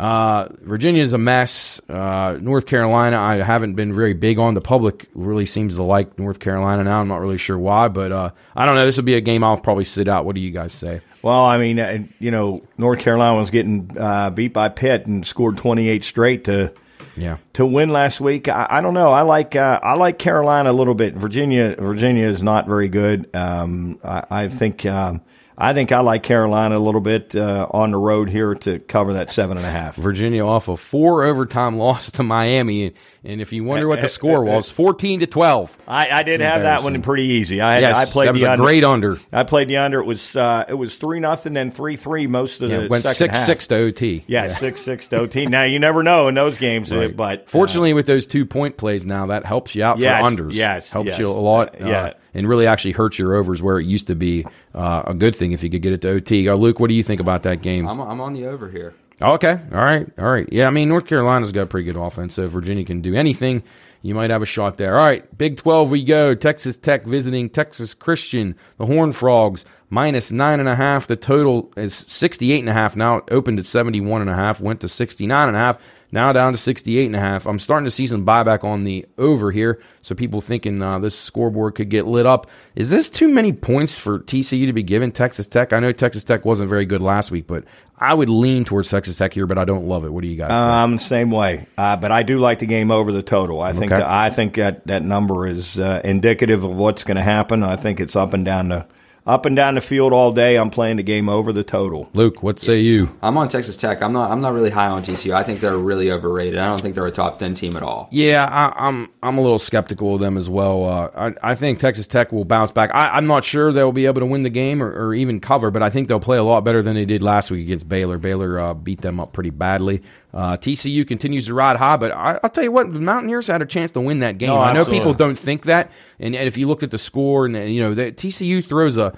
Uh, 0.00 0.48
Virginia 0.62 1.02
is 1.02 1.12
a 1.12 1.18
mess. 1.18 1.80
Uh, 1.88 2.38
North 2.40 2.64
Carolina, 2.66 3.18
I 3.18 3.36
haven't 3.36 3.74
been 3.74 3.94
very 3.94 4.14
big 4.14 4.38
on. 4.38 4.54
The 4.54 4.60
public 4.62 5.06
really 5.14 5.44
seems 5.44 5.76
to 5.76 5.82
like 5.82 6.18
North 6.18 6.40
Carolina 6.40 6.84
now. 6.84 7.00
I'm 7.00 7.08
not 7.08 7.20
really 7.20 7.36
sure 7.38 7.58
why, 7.58 7.88
but 7.88 8.10
uh, 8.10 8.30
I 8.56 8.64
don't 8.64 8.76
know. 8.76 8.86
This 8.86 8.96
will 8.96 9.04
be 9.04 9.14
a 9.16 9.20
game 9.20 9.44
I'll 9.44 9.58
probably 9.58 9.84
sit 9.84 10.08
out. 10.08 10.24
What 10.24 10.34
do 10.34 10.40
you 10.40 10.50
guys 10.50 10.72
say? 10.72 11.02
Well, 11.22 11.44
I 11.44 11.58
mean, 11.58 11.78
uh, 11.78 11.98
you 12.18 12.30
know, 12.30 12.62
North 12.78 13.00
Carolina 13.00 13.38
was 13.38 13.50
getting 13.50 13.94
uh, 13.98 14.30
beat 14.30 14.54
by 14.54 14.70
Pitt 14.70 15.06
and 15.06 15.26
scored 15.26 15.58
28 15.58 16.02
straight 16.02 16.44
to 16.44 16.72
Yeah. 17.14 17.36
to 17.52 17.66
win 17.66 17.90
last 17.90 18.22
week. 18.22 18.48
I, 18.48 18.66
I 18.70 18.80
don't 18.80 18.94
know. 18.94 19.10
I 19.10 19.20
like 19.20 19.54
uh, 19.54 19.80
I 19.82 19.96
like 19.96 20.18
Carolina 20.18 20.70
a 20.70 20.72
little 20.72 20.94
bit. 20.94 21.14
Virginia 21.14 21.76
Virginia 21.78 22.26
is 22.26 22.42
not 22.42 22.66
very 22.66 22.88
good. 22.88 23.28
Um, 23.36 23.98
I, 24.02 24.24
I 24.30 24.48
think 24.48 24.86
um, 24.86 25.20
I 25.62 25.74
think 25.74 25.92
I 25.92 26.00
like 26.00 26.22
Carolina 26.22 26.78
a 26.78 26.80
little 26.80 27.02
bit 27.02 27.36
uh, 27.36 27.66
on 27.70 27.90
the 27.90 27.98
road 27.98 28.30
here 28.30 28.54
to 28.54 28.78
cover 28.78 29.12
that 29.12 29.30
seven 29.30 29.58
and 29.58 29.66
a 29.66 29.70
half. 29.70 29.94
Virginia 29.94 30.42
off 30.42 30.68
a 30.68 30.76
four 30.76 31.22
overtime 31.22 31.76
loss 31.76 32.10
to 32.12 32.22
Miami, 32.22 32.94
and, 33.22 33.32
and 33.32 33.40
if 33.40 33.52
you 33.52 33.64
wonder 33.64 33.86
what 33.88 34.00
the 34.00 34.08
score 34.08 34.44
was, 34.44 34.70
fourteen 34.70 35.20
to 35.20 35.26
twelve. 35.26 35.76
I, 35.86 36.08
I 36.10 36.22
did 36.22 36.40
have 36.40 36.62
that 36.62 36.82
one 36.82 37.00
pretty 37.02 37.24
easy. 37.24 37.60
I 37.60 37.74
had, 37.74 37.82
Yes, 37.82 37.96
I 37.96 38.04
played 38.10 38.28
that 38.28 38.32
was 38.32 38.42
the 38.42 38.48
a 38.48 38.52
under. 38.52 38.64
great 38.64 38.84
under. 38.84 39.18
I 39.32 39.42
played 39.44 39.68
the 39.68 39.76
under. 39.78 40.00
It 40.00 40.06
was 40.06 40.34
uh, 40.36 40.64
it 40.68 40.74
was 40.74 40.96
three 40.96 41.20
nothing 41.20 41.52
then 41.52 41.70
three 41.70 41.96
three 41.96 42.26
most 42.26 42.60
of 42.62 42.70
Yeah, 42.70 42.80
the 42.80 42.88
went 42.88 43.04
second 43.04 43.16
six 43.16 43.36
half. 43.38 43.46
six 43.46 43.66
to 43.68 43.74
OT. 43.76 44.24
Yeah, 44.26 44.48
six 44.48 44.80
six 44.82 45.08
to 45.08 45.20
OT. 45.20 45.46
Now 45.46 45.64
you 45.64 45.78
never 45.78 46.02
know 46.02 46.28
in 46.28 46.34
those 46.34 46.58
games, 46.58 46.92
uh, 46.92 46.96
Right. 46.98 47.16
but 47.16 47.40
uh, 47.40 47.44
fortunately, 47.46 47.92
with 47.94 48.06
those 48.06 48.26
two 48.26 48.46
point 48.46 48.76
plays 48.76 49.04
now, 49.06 49.26
that 49.26 49.44
helps 49.46 49.74
you 49.74 49.84
out 49.84 49.98
Yes, 49.98 50.24
for 50.24 50.30
unders. 50.30 50.52
yes, 50.54 50.90
helps 50.90 51.08
yes. 51.08 51.18
you 51.18 51.28
a 51.28 51.30
lot. 51.30 51.80
Uh, 51.80 51.86
yeah. 51.86 52.02
uh, 52.02 52.12
and 52.32 52.48
really 52.48 52.66
actually 52.68 52.92
hurts 52.92 53.18
your 53.18 53.34
overs 53.34 53.60
where 53.60 53.80
it 53.80 53.86
used 53.86 54.06
to 54.06 54.14
be 54.14 54.46
uh, 54.72 55.02
a 55.04 55.14
good 55.14 55.34
thing 55.34 55.50
if 55.50 55.64
you 55.64 55.68
could 55.70 55.82
get 55.82 55.92
it 55.92 56.00
to 56.02 56.10
OT. 56.10 56.48
Uh, 56.48 56.54
Luke, 56.54 56.78
what 56.78 56.86
do 56.88 56.94
you 56.94 57.02
think 57.02 57.20
about 57.20 57.42
that 57.42 57.60
game? 57.60 57.88
I'm, 57.88 57.98
I'm 58.00 58.20
on 58.20 58.34
the 58.34 58.46
over 58.46 58.68
here. 58.70 58.94
Oh, 59.20 59.32
okay. 59.32 59.60
All 59.72 59.84
right. 59.84 60.08
All 60.18 60.30
right. 60.30 60.48
Yeah, 60.50 60.66
I 60.66 60.70
mean, 60.70 60.88
North 60.88 61.06
Carolina's 61.06 61.52
got 61.52 61.62
a 61.62 61.66
pretty 61.66 61.84
good 61.84 62.00
offense, 62.00 62.34
so 62.34 62.42
if 62.42 62.50
Virginia 62.50 62.84
can 62.84 63.02
do 63.02 63.14
anything, 63.14 63.62
you 64.02 64.14
might 64.14 64.30
have 64.30 64.42
a 64.42 64.46
shot 64.46 64.78
there. 64.78 64.98
All 64.98 65.04
right. 65.04 65.36
Big 65.36 65.58
12 65.58 65.90
we 65.90 66.04
go. 66.04 66.34
Texas 66.34 66.78
Tech 66.78 67.04
visiting 67.04 67.50
Texas 67.50 67.92
Christian. 67.92 68.56
The 68.78 68.86
Horned 68.86 69.16
Frogs 69.16 69.64
minus 69.90 70.32
nine 70.32 70.58
and 70.60 70.68
a 70.68 70.74
half. 70.74 71.06
The 71.06 71.16
total 71.16 71.70
is 71.76 71.94
68 71.94 72.60
and 72.60 72.68
a 72.68 72.72
half 72.72 72.96
now. 72.96 73.18
It 73.18 73.24
opened 73.30 73.58
at 73.58 73.66
71 73.66 74.22
and 74.22 74.30
a 74.30 74.34
half, 74.34 74.60
went 74.60 74.80
to 74.80 74.88
69 74.88 75.48
and 75.48 75.56
a 75.56 75.60
half. 75.60 75.78
Now 76.12 76.32
down 76.32 76.52
to 76.52 76.58
68 76.58 77.06
and 77.06 77.16
a 77.16 77.20
half. 77.20 77.46
I'm 77.46 77.58
starting 77.58 77.84
to 77.84 77.90
see 77.90 78.06
some 78.06 78.24
buyback 78.26 78.64
on 78.64 78.84
the 78.84 79.06
over 79.18 79.50
here, 79.52 79.80
so 80.02 80.14
people 80.14 80.40
thinking 80.40 80.82
uh, 80.82 80.98
this 80.98 81.14
scoreboard 81.18 81.74
could 81.74 81.88
get 81.88 82.06
lit 82.06 82.26
up. 82.26 82.48
Is 82.74 82.90
this 82.90 83.08
too 83.10 83.28
many 83.28 83.52
points 83.52 83.98
for 83.98 84.18
TCU 84.18 84.66
to 84.66 84.72
be 84.72 84.82
given 84.82 85.12
Texas 85.12 85.46
Tech? 85.46 85.72
I 85.72 85.80
know 85.80 85.92
Texas 85.92 86.24
Tech 86.24 86.44
wasn't 86.44 86.68
very 86.70 86.84
good 86.84 87.02
last 87.02 87.30
week, 87.30 87.46
but 87.46 87.64
I 87.98 88.14
would 88.14 88.28
lean 88.30 88.64
towards 88.64 88.88
Texas 88.88 89.18
Tech 89.18 89.32
here, 89.34 89.46
but 89.46 89.58
I 89.58 89.64
don't 89.64 89.86
love 89.86 90.04
it. 90.04 90.12
What 90.12 90.22
do 90.22 90.28
you 90.28 90.36
guys 90.36 90.48
say? 90.50 90.54
Um, 90.70 90.98
same 90.98 91.30
way, 91.30 91.66
uh, 91.76 91.96
but 91.96 92.10
I 92.10 92.22
do 92.22 92.38
like 92.38 92.58
the 92.60 92.66
game 92.66 92.90
over 92.90 93.12
the 93.12 93.22
total. 93.22 93.60
I 93.60 93.72
think 93.72 93.92
Okay. 93.92 94.00
that, 94.00 94.08
I 94.08 94.30
think 94.30 94.54
that 94.56 94.86
that 94.86 95.02
number 95.04 95.46
is 95.46 95.78
uh, 95.78 96.00
indicative 96.04 96.64
of 96.64 96.74
what's 96.76 97.04
going 97.04 97.16
to 97.18 97.22
happen. 97.22 97.62
I 97.62 97.76
think 97.76 98.00
it's 98.00 98.16
up 98.16 98.32
and 98.32 98.44
down 98.44 98.68
the 98.68 98.86
up 99.26 99.46
and 99.46 99.54
down 99.54 99.74
the 99.74 99.80
field 99.80 100.12
all 100.12 100.32
day. 100.32 100.56
I'm 100.56 100.70
playing 100.70 100.96
the 100.96 101.02
game 101.02 101.28
over 101.28 101.52
the 101.52 101.62
total. 101.64 102.08
Luke, 102.14 102.42
what 102.42 102.58
say 102.58 102.80
you? 102.80 103.16
I'm 103.22 103.36
on 103.36 103.48
Texas 103.48 103.76
Tech. 103.76 104.02
I'm 104.02 104.12
not. 104.12 104.30
I'm 104.30 104.40
not 104.40 104.52
really 104.52 104.70
high 104.70 104.88
on 104.88 105.02
TCU. 105.02 105.32
I 105.32 105.42
think 105.42 105.60
they're 105.60 105.76
really 105.76 106.10
overrated. 106.10 106.58
I 106.58 106.66
don't 106.66 106.80
think 106.80 106.94
they're 106.94 107.06
a 107.06 107.10
top 107.10 107.38
ten 107.38 107.54
team 107.54 107.76
at 107.76 107.82
all. 107.82 108.08
Yeah, 108.10 108.46
I, 108.46 108.88
I'm 108.88 109.08
I'm 109.22 109.38
a 109.38 109.40
little 109.40 109.58
skeptical 109.58 110.14
of 110.14 110.20
them 110.20 110.36
as 110.36 110.48
well. 110.48 110.84
Uh, 110.84 111.32
I, 111.42 111.52
I 111.52 111.54
think 111.54 111.78
Texas 111.78 112.06
Tech 112.06 112.32
will 112.32 112.44
bounce 112.44 112.72
back. 112.72 112.90
I, 112.94 113.10
I'm 113.10 113.26
not 113.26 113.44
sure 113.44 113.72
they'll 113.72 113.92
be 113.92 114.06
able 114.06 114.20
to 114.20 114.26
win 114.26 114.42
the 114.42 114.50
game 114.50 114.82
or, 114.82 114.90
or 114.90 115.14
even 115.14 115.40
cover, 115.40 115.70
but 115.70 115.82
I 115.82 115.90
think 115.90 116.08
they'll 116.08 116.20
play 116.20 116.38
a 116.38 116.44
lot 116.44 116.64
better 116.64 116.82
than 116.82 116.94
they 116.94 117.04
did 117.04 117.22
last 117.22 117.50
week 117.50 117.64
against 117.64 117.88
Baylor. 117.88 118.18
Baylor 118.18 118.58
uh, 118.58 118.74
beat 118.74 119.00
them 119.02 119.20
up 119.20 119.32
pretty 119.32 119.50
badly. 119.50 120.02
Uh, 120.32 120.56
TCU 120.56 121.06
continues 121.06 121.46
to 121.46 121.54
ride 121.54 121.76
high, 121.76 121.96
but 121.96 122.12
I, 122.12 122.38
I'll 122.42 122.50
tell 122.50 122.62
you 122.64 122.70
what, 122.72 122.92
the 122.92 123.00
Mountaineers 123.00 123.48
had 123.48 123.62
a 123.62 123.66
chance 123.66 123.90
to 123.92 124.00
win 124.00 124.20
that 124.20 124.38
game. 124.38 124.50
I 124.52 124.72
know 124.72 124.84
people 124.84 125.12
don't 125.14 125.38
think 125.38 125.64
that, 125.64 125.90
and, 126.18 126.36
and 126.36 126.46
if 126.46 126.56
you 126.56 126.68
looked 126.68 126.82
at 126.84 126.90
the 126.92 126.98
score, 126.98 127.46
and 127.46 127.56
you 127.72 127.80
know, 127.82 127.94
the, 127.94 128.12
TCU 128.12 128.64
throws 128.64 128.96
a 128.96 129.12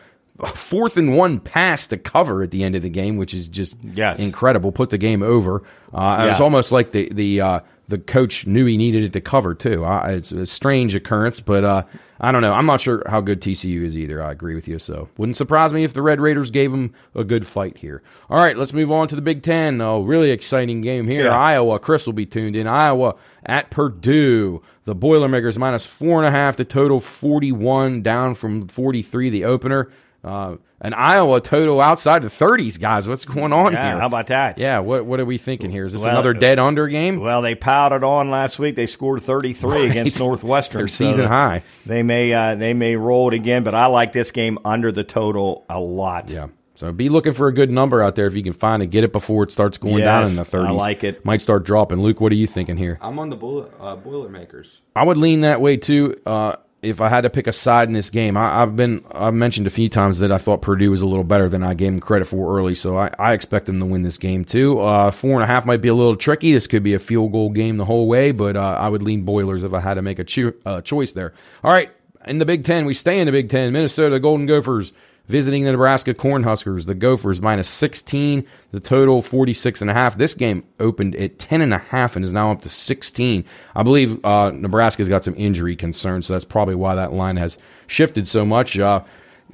fourth 0.55 0.97
and 0.97 1.17
one 1.17 1.39
pass 1.39 1.87
to 1.89 1.97
cover 1.99 2.43
at 2.43 2.51
the 2.51 2.65
end 2.65 2.75
of 2.75 2.83
the 2.83 2.89
game, 2.89 3.17
which 3.17 3.35
is 3.35 3.47
just 3.47 3.77
Yes. 3.83 4.19
incredible. 4.21 4.73
Put 4.73 4.91
the 4.91 4.99
game 4.99 5.23
over. 5.23 5.63
Uh, 5.93 6.25
It 6.27 6.29
was 6.31 6.41
almost 6.41 6.73
like 6.73 6.93
the 6.93 7.09
the 7.13 7.41
uh, 7.41 7.61
the 7.93 7.99
coach 7.99 8.47
knew 8.47 8.65
he 8.65 8.79
needed 8.79 9.05
it 9.05 9.13
to 9.13 9.21
cover 9.21 9.55
too. 9.55 9.85
Uh, 9.85 10.07
it's 10.09 10.33
a 10.33 10.47
strange 10.47 10.95
occurrence, 10.95 11.41
but 11.41 11.63
uh, 11.63 11.83
I 12.23 12.33
don't 12.33 12.41
know. 12.41 12.55
I'm 12.55 12.65
not 12.65 12.81
sure 12.81 13.03
how 13.07 13.21
good 13.21 13.43
TCU 13.43 13.83
is 13.83 13.95
either. 13.95 14.23
I 14.23 14.33
agree 14.33 14.55
with 14.55 14.67
you. 14.67 14.79
So 14.79 15.11
wouldn't 15.19 15.37
surprise 15.37 15.75
me 15.75 15.85
if 15.85 15.93
the 15.93 16.01
Red 16.01 16.19
Raiders 16.19 16.51
gave 16.51 16.73
them 16.73 16.95
a 17.15 17.23
good 17.23 17.47
fight 17.47 17.77
here. 17.77 18.03
All 18.31 18.39
right, 18.39 18.57
let's 18.57 18.73
move 18.73 18.91
on 18.91 19.09
to 19.09 19.15
the 19.15 19.21
Big 19.21 19.43
Ten. 19.43 19.79
Oh, 19.83 20.01
really 20.01 20.31
exciting 20.31 20.81
game 20.81 21.07
here. 21.07 21.27
Yeah. 21.27 21.39
Iowa. 21.39 21.79
Chris 21.79 22.07
will 22.07 22.15
be 22.15 22.25
tuned 22.25 22.57
in. 22.57 22.67
Iowa 22.67 23.15
at 23.45 23.71
Purdue. 23.71 24.63
The 24.87 24.95
Boilermakers 24.95 25.59
minus 25.59 25.85
four 25.85 26.17
and 26.17 26.27
a 26.27 26.31
half. 26.31 26.57
The 26.57 26.65
total 26.65 26.99
41 26.99 28.01
down 28.01 28.35
from 28.37 28.69
43. 28.69 29.29
The 29.29 29.45
opener. 29.45 29.91
Uh, 30.25 30.57
an 30.81 30.95
Iowa 30.95 31.41
total 31.41 31.81
outside 31.81 32.23
the 32.23 32.29
30s, 32.29 32.79
guys. 32.79 33.09
What's 33.09 33.25
going 33.25 33.53
on 33.53 33.73
Yeah, 33.73 33.91
here? 33.91 34.01
how 34.01 34.07
about 34.07 34.29
that? 34.29 34.59
Yeah, 34.59 34.79
what 34.81 35.05
what 35.05 35.19
are 35.21 35.25
we 35.25 35.37
thinking 35.39 35.71
here? 35.71 35.85
Is 35.85 35.93
this 35.93 36.03
Well, 36.03 36.11
another 36.11 36.33
dead 36.33 36.59
under 36.61 36.87
game? 36.89 37.19
Well, 37.19 37.43
they 37.43 37.55
piled 37.57 37.93
it 37.93 38.05
on 38.05 38.31
last 38.31 38.59
week. 38.59 38.77
They 38.77 38.87
scored 38.87 39.23
33 39.23 39.87
against 39.89 40.19
Northwestern. 40.21 40.79
Their 40.79 40.89
so 40.89 41.07
season 41.07 41.27
high. 41.27 41.65
They 41.87 42.03
may 42.03 42.33
uh, 42.33 42.55
they 42.55 42.73
may 42.75 42.95
roll 42.97 43.29
it 43.29 43.35
again, 43.35 43.65
but 43.65 43.75
I 43.75 43.87
like 43.87 44.13
this 44.13 44.31
game 44.31 44.59
under 44.65 44.93
the 44.93 45.05
total 45.05 45.65
a 45.69 45.81
lot. 45.81 46.31
Yeah. 46.31 46.49
So 46.75 46.91
be 46.91 47.09
looking 47.09 47.33
for 47.33 47.49
a 47.49 47.53
good 47.53 47.71
number 47.71 48.03
out 48.03 48.17
there 48.17 48.27
if 48.27 48.35
you 48.35 48.43
can 48.43 48.55
find 48.55 48.83
it. 48.83 48.87
Get 48.87 49.05
it 49.05 49.13
before 49.13 49.43
it 49.45 49.53
starts 49.53 49.77
going 49.79 49.99
Yes, 49.99 50.05
down 50.07 50.25
in 50.27 50.37
the 50.37 50.43
30s. 50.45 50.67
I 50.67 50.71
like 50.71 51.05
it. 51.05 51.25
Might 51.25 51.43
start 51.43 51.65
dropping. 51.65 52.01
Luke, 52.01 52.21
what 52.21 52.33
are 52.33 52.37
you 52.37 52.47
thinking 52.47 52.77
here? 52.77 52.99
I'm 53.01 53.19
on 53.19 53.29
the 53.29 53.37
Boiler, 53.37 53.69
uh, 53.79 53.95
Boilermakers. 53.97 54.81
I 54.97 55.05
would 55.05 55.19
lean 55.19 55.43
that 55.43 55.61
way 55.61 55.77
too. 55.77 56.19
Uh, 56.25 56.57
if 56.83 57.01
I 57.01 57.09
had 57.09 57.21
to 57.21 57.31
pick 57.31 57.47
a 57.47 57.53
side 57.53 57.89
in 57.89 57.95
this 57.95 58.11
game, 58.11 58.37
I, 58.37 58.63
I've 58.63 58.75
been 58.75 59.05
I've 59.13 59.35
mentioned 59.35 59.69
a 59.69 59.71
few 59.71 59.89
times 59.89 60.19
that 60.19 60.33
I 60.33 60.39
thought 60.39 60.63
Purdue 60.63 60.91
was 60.91 61.01
a 61.01 61.07
little 61.07 61.25
better 61.25 61.49
than 61.49 61.63
I 61.63 61.75
gave 61.75 61.93
them 61.93 62.01
credit 62.01 62.25
for 62.27 62.59
early, 62.59 62.75
so 62.75 62.99
I, 62.99 63.11
I 63.19 63.33
expect 63.35 63.67
them 63.67 63.79
to 63.79 63.87
win 63.87 64.03
this 64.03 64.19
game 64.19 64.45
too. 64.45 64.81
Uh, 64.81 65.13
four 65.13 65.35
and 65.35 65.45
a 65.45 65.47
half 65.47 65.65
might 65.65 65.81
be 65.81 65.89
a 65.89 65.95
little 65.95 66.17
tricky. 66.17 66.53
This 66.53 66.67
could 66.67 66.83
be 66.83 66.95
a 66.95 66.99
field 66.99 67.31
goal 67.33 67.51
game 67.51 67.77
the 67.77 67.85
whole 67.85 68.09
way, 68.09 68.33
but 68.33 68.57
uh, 68.57 68.77
I 68.81 68.89
would 68.89 69.03
lean 69.03 69.23
Boilers 69.23 69.63
if 69.63 69.73
I 69.73 69.81
had 69.81 69.95
to 69.95 70.03
make 70.03 70.19
a 70.19 70.25
cho- 70.25 70.55
uh, 70.67 70.81
choice 70.81 71.13
there. 71.13 71.33
All 71.63 71.73
right, 71.73 71.91
in 72.27 72.39
the 72.39 72.47
Big 72.47 72.65
Ten, 72.65 72.85
we 72.85 72.95
stay 72.95 73.21
in 73.21 73.27
the 73.27 73.33
Big 73.33 73.49
Ten. 73.49 73.73
Minnesota 73.73 74.19
Golden 74.19 74.47
Gophers 74.47 74.93
visiting 75.33 75.65
the 75.65 75.73
Nebraska 75.73 76.13
Cornhuskers. 76.13 76.85
The 76.85 76.95
Gophers 76.95 77.41
minus 77.41 77.67
16, 77.67 78.47
the 78.71 78.81
total 78.81 79.23
46 79.23 79.81
and 79.81 79.91
a 79.91 79.95
half. 79.95 80.19
This 80.19 80.35
game 80.35 80.63
opened 80.79 81.17
at 81.17 81.39
10 81.39 81.63
and 81.63 81.73
a 81.73 81.79
half 81.79 82.15
and 82.15 82.25
is 82.25 82.35
now 82.35 82.53
up 82.53 82.61
to 82.63 82.69
16. 82.69 83.45
I 83.75 83.83
believe 83.83 84.23
uh, 84.25 84.51
Nebraska's 84.51 85.09
got 85.09 85.25
some 85.25 85.35
injury 85.39 85.75
concerns, 85.75 86.27
so 86.27 86.35
that's 86.35 86.45
probably 86.45 86.75
why 86.75 86.95
that 86.95 87.15
line 87.15 87.39
has 87.39 87.57
shifted 87.87 88.29
so 88.29 88.45
much. 88.45 88.79
Uh, 88.79 89.03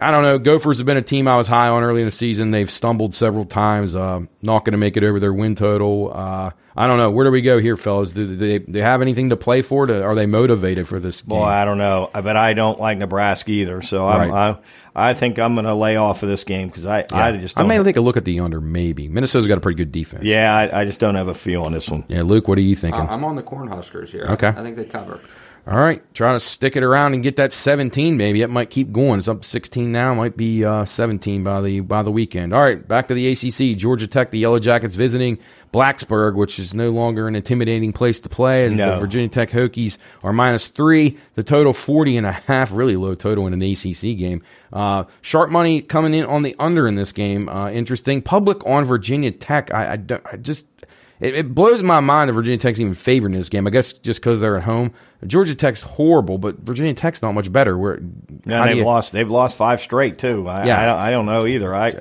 I 0.00 0.10
don't 0.10 0.22
know. 0.22 0.38
Gophers 0.38 0.78
have 0.78 0.86
been 0.86 0.96
a 0.96 1.02
team 1.02 1.26
I 1.26 1.36
was 1.36 1.48
high 1.48 1.68
on 1.68 1.82
early 1.82 2.02
in 2.02 2.06
the 2.06 2.12
season. 2.12 2.50
They've 2.50 2.70
stumbled 2.70 3.14
several 3.14 3.44
times. 3.44 3.94
Uh, 3.96 4.22
not 4.42 4.64
going 4.64 4.72
to 4.72 4.78
make 4.78 4.96
it 4.96 5.02
over 5.04 5.18
their 5.18 5.32
win 5.32 5.54
total. 5.56 6.12
Uh, 6.14 6.50
I 6.76 6.86
don't 6.86 6.98
know. 6.98 7.10
Where 7.10 7.24
do 7.24 7.32
we 7.32 7.42
go 7.42 7.58
here, 7.58 7.76
fellas? 7.76 8.12
Do 8.12 8.36
they, 8.36 8.60
do 8.60 8.72
they 8.72 8.80
have 8.80 9.02
anything 9.02 9.30
to 9.30 9.36
play 9.36 9.62
for? 9.62 9.86
To, 9.86 10.04
are 10.04 10.14
they 10.14 10.26
motivated 10.26 10.86
for 10.86 11.00
this 11.00 11.22
game? 11.22 11.30
Boy, 11.30 11.44
I 11.44 11.64
don't 11.64 11.78
know, 11.78 12.08
but 12.12 12.36
I 12.36 12.52
don't 12.52 12.78
like 12.78 12.98
Nebraska 12.98 13.50
either. 13.50 13.82
So 13.82 14.06
I'm, 14.06 14.30
Right. 14.30 14.54
I 14.54 14.58
I 14.98 15.14
think 15.14 15.38
I'm 15.38 15.54
going 15.54 15.66
to 15.66 15.74
lay 15.74 15.96
off 15.96 16.22
of 16.22 16.28
this 16.28 16.44
game 16.44 16.68
because 16.68 16.86
I 16.86 17.06
I 17.12 17.32
just 17.32 17.56
I 17.56 17.60
don't 17.62 17.68
may 17.68 17.82
take 17.82 17.96
a 17.96 18.00
look 18.00 18.16
at 18.16 18.24
the 18.24 18.40
under. 18.40 18.60
Maybe 18.60 19.08
Minnesota's 19.08 19.46
got 19.46 19.58
a 19.58 19.60
pretty 19.60 19.76
good 19.76 19.92
defense. 19.92 20.24
yeah 20.24 20.54
I, 20.54 20.80
I 20.80 20.84
just 20.84 21.00
don't 21.00 21.14
have 21.14 21.28
a 21.28 21.34
feel 21.34 21.62
on 21.64 21.72
this 21.72 21.88
one. 21.88 22.04
Yeah, 22.08 22.22
Luke, 22.22 22.48
what 22.48 22.58
are 22.58 22.62
you 22.62 22.76
thinking? 22.76 23.00
I- 23.02 23.12
I'm 23.14 23.24
on 23.24 23.36
the 23.36 23.42
Cornhuskers 23.42 24.10
here. 24.10 24.26
Okay. 24.30 24.48
I 24.48 24.62
think 24.62 24.76
they 24.76 24.84
cover. 24.84 25.20
All 25.66 25.76
right, 25.78 26.02
trying 26.14 26.34
to 26.34 26.40
stick 26.40 26.76
it 26.76 26.82
around 26.82 27.12
and 27.12 27.22
get 27.22 27.36
that 27.36 27.52
17. 27.52 28.16
Maybe 28.16 28.40
it 28.40 28.48
might 28.48 28.70
keep 28.70 28.90
going. 28.90 29.18
It's 29.18 29.28
up 29.28 29.44
16 29.44 29.92
now. 29.92 30.14
Might 30.14 30.34
be 30.34 30.64
uh, 30.64 30.86
17 30.86 31.44
by 31.44 31.60
the 31.60 31.80
by 31.80 32.02
the 32.02 32.10
weekend. 32.10 32.54
All 32.54 32.62
right, 32.62 32.86
back 32.88 33.08
to 33.08 33.14
the 33.14 33.30
ACC. 33.30 33.76
Georgia 33.76 34.06
Tech, 34.06 34.30
the 34.30 34.38
Yellow 34.38 34.60
Jackets 34.60 34.94
visiting 34.94 35.38
Blacksburg, 35.72 36.34
which 36.34 36.58
is 36.58 36.72
no 36.74 36.90
longer 36.90 37.28
an 37.28 37.36
intimidating 37.36 37.92
place 37.92 38.20
to 38.20 38.28
play. 38.28 38.64
As 38.64 38.76
the 38.76 38.98
Virginia 38.98 39.28
Tech 39.28 39.50
Hokies 39.50 39.98
are 40.22 40.32
minus 40.32 40.68
three. 40.68 41.18
The 41.34 41.42
total 41.42 41.72
40 41.72 42.16
and 42.16 42.26
a 42.26 42.32
half. 42.32 42.72
Really 42.72 42.96
low 42.96 43.14
total 43.14 43.46
in 43.46 43.52
an 43.52 43.62
ACC 43.62 44.16
game. 44.18 44.42
Uh, 44.72 45.04
sharp 45.20 45.50
money 45.50 45.80
coming 45.82 46.14
in 46.14 46.24
on 46.24 46.42
the 46.42 46.54
under 46.58 46.88
in 46.88 46.94
this 46.94 47.12
game. 47.12 47.48
Uh, 47.48 47.70
interesting. 47.70 48.22
Public 48.22 48.64
on 48.66 48.84
Virginia 48.84 49.30
Tech. 49.30 49.72
I, 49.72 49.94
I, 49.94 50.20
I 50.32 50.36
just 50.36 50.66
it, 51.20 51.34
it 51.34 51.54
blows 51.54 51.82
my 51.82 52.00
mind 52.00 52.28
that 52.28 52.34
Virginia 52.34 52.58
Tech's 52.58 52.78
even 52.80 52.94
favoring 52.94 53.34
this 53.34 53.48
game. 53.48 53.66
I 53.66 53.70
guess 53.70 53.92
just 53.92 54.20
because 54.20 54.40
they're 54.40 54.56
at 54.56 54.62
home. 54.64 54.92
Georgia 55.26 55.54
Tech's 55.54 55.82
horrible, 55.82 56.38
but 56.38 56.58
Virginia 56.60 56.94
Tech's 56.94 57.22
not 57.22 57.32
much 57.32 57.52
better. 57.52 57.76
Where 57.76 58.00
how 58.46 58.66
they've 58.66 58.76
you- 58.76 58.84
lost. 58.84 59.12
They've 59.12 59.28
lost 59.28 59.56
five 59.56 59.80
straight 59.80 60.16
too. 60.18 60.48
I, 60.48 60.64
Yeah. 60.66 60.80
I, 60.80 60.84
don't, 60.86 60.98
I 60.98 61.10
don't 61.10 61.26
know 61.26 61.44
either. 61.46 61.74
I, 61.74 61.92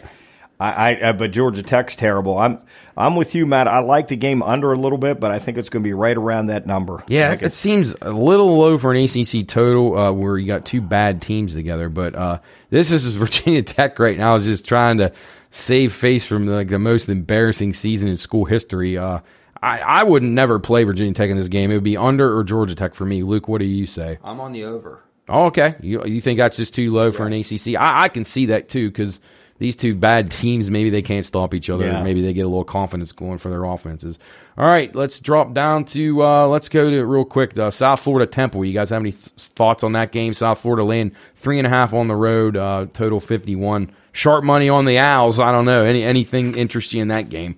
I, 0.59 1.09
I, 1.09 1.11
but 1.13 1.31
Georgia 1.31 1.63
Tech's 1.63 1.95
terrible. 1.95 2.37
I'm, 2.37 2.59
I'm 2.97 3.15
with 3.15 3.35
you, 3.35 3.45
Matt. 3.45 3.67
I 3.67 3.79
like 3.79 4.07
the 4.07 4.15
game 4.15 4.41
under 4.41 4.73
a 4.73 4.77
little 4.77 4.97
bit, 4.97 5.19
but 5.19 5.31
I 5.31 5.39
think 5.39 5.57
it's 5.57 5.69
going 5.69 5.83
to 5.83 5.87
be 5.87 5.93
right 5.93 6.17
around 6.17 6.47
that 6.47 6.65
number. 6.65 7.03
Yeah, 7.07 7.29
Like 7.29 7.43
it 7.43 7.53
seems 7.53 7.95
a 8.01 8.11
little 8.11 8.57
low 8.57 8.77
for 8.77 8.93
an 8.93 9.03
ACC 9.03 9.47
total 9.47 9.97
uh, 9.97 10.11
where 10.11 10.37
you 10.37 10.47
got 10.47 10.65
two 10.65 10.81
bad 10.81 11.21
teams 11.21 11.53
together. 11.53 11.89
But 11.89 12.15
uh, 12.15 12.39
this 12.69 12.91
is 12.91 13.05
Virginia 13.07 13.61
Tech 13.61 13.99
right 13.99 14.17
now 14.17 14.35
is 14.35 14.45
just 14.45 14.65
trying 14.65 14.97
to 14.97 15.13
save 15.51 15.93
face 15.93 16.25
from 16.25 16.47
like 16.47 16.69
the 16.69 16.79
most 16.79 17.07
embarrassing 17.07 17.73
season 17.73 18.07
in 18.07 18.17
school 18.17 18.45
history. 18.45 18.97
Uh, 18.97 19.19
I, 19.61 19.79
I 19.79 20.03
would 20.03 20.23
never 20.23 20.59
play 20.59 20.83
Virginia 20.83 21.13
Tech 21.13 21.29
in 21.29 21.37
this 21.37 21.47
game. 21.47 21.71
It 21.71 21.75
would 21.75 21.83
be 21.83 21.97
under 21.97 22.35
or 22.37 22.43
Georgia 22.43 22.75
Tech 22.75 22.95
for 22.95 23.05
me. 23.05 23.23
Luke, 23.23 23.47
what 23.47 23.59
do 23.59 23.65
you 23.65 23.85
say? 23.85 24.17
I'm 24.23 24.39
on 24.39 24.51
the 24.51 24.63
over. 24.63 25.03
Oh, 25.29 25.45
okay. 25.45 25.75
You, 25.81 26.03
you 26.05 26.21
think 26.21 26.37
that's 26.37 26.57
just 26.57 26.73
too 26.73 26.91
low 26.91 27.11
for 27.11 27.27
an 27.27 27.33
ACC? 27.33 27.75
I, 27.75 28.03
I 28.03 28.09
can 28.09 28.23
see 28.23 28.47
that 28.47 28.69
too 28.69 28.89
because 28.89 29.19
these 29.59 29.75
two 29.75 29.95
bad 29.95 30.31
teams, 30.31 30.69
maybe 30.69 30.89
they 30.89 31.01
can't 31.01 31.25
stop 31.25 31.53
each 31.53 31.69
other. 31.69 31.87
Yeah. 31.87 32.03
Maybe 32.03 32.21
they 32.21 32.33
get 32.33 32.41
a 32.41 32.47
little 32.47 32.63
confidence 32.63 33.11
going 33.11 33.37
for 33.37 33.49
their 33.49 33.63
offenses. 33.63 34.19
All 34.57 34.65
right, 34.65 34.93
let's 34.95 35.19
drop 35.19 35.53
down 35.53 35.85
to, 35.85 36.23
uh, 36.23 36.47
let's 36.47 36.69
go 36.69 36.89
to 36.89 37.05
real 37.05 37.25
quick, 37.25 37.57
uh, 37.57 37.69
South 37.71 37.99
Florida 37.99 38.25
Temple. 38.25 38.65
You 38.65 38.73
guys 38.73 38.89
have 38.89 39.01
any 39.01 39.11
th- 39.11 39.23
thoughts 39.37 39.83
on 39.83 39.93
that 39.93 40.11
game? 40.11 40.33
South 40.33 40.59
Florida 40.59 40.83
laying 40.83 41.11
three 41.35 41.57
and 41.59 41.67
a 41.67 41.69
half 41.69 41.93
on 41.93 42.07
the 42.07 42.15
road, 42.15 42.57
uh, 42.57 42.87
total 42.93 43.19
51. 43.19 43.91
Sharp 44.11 44.43
money 44.43 44.67
on 44.67 44.85
the 44.85 44.97
Owls. 44.97 45.39
I 45.39 45.51
don't 45.51 45.65
know. 45.65 45.83
Any 45.83 46.01
Anything 46.03 46.57
interest 46.57 46.93
you 46.93 47.01
in 47.03 47.09
that 47.09 47.29
game? 47.29 47.57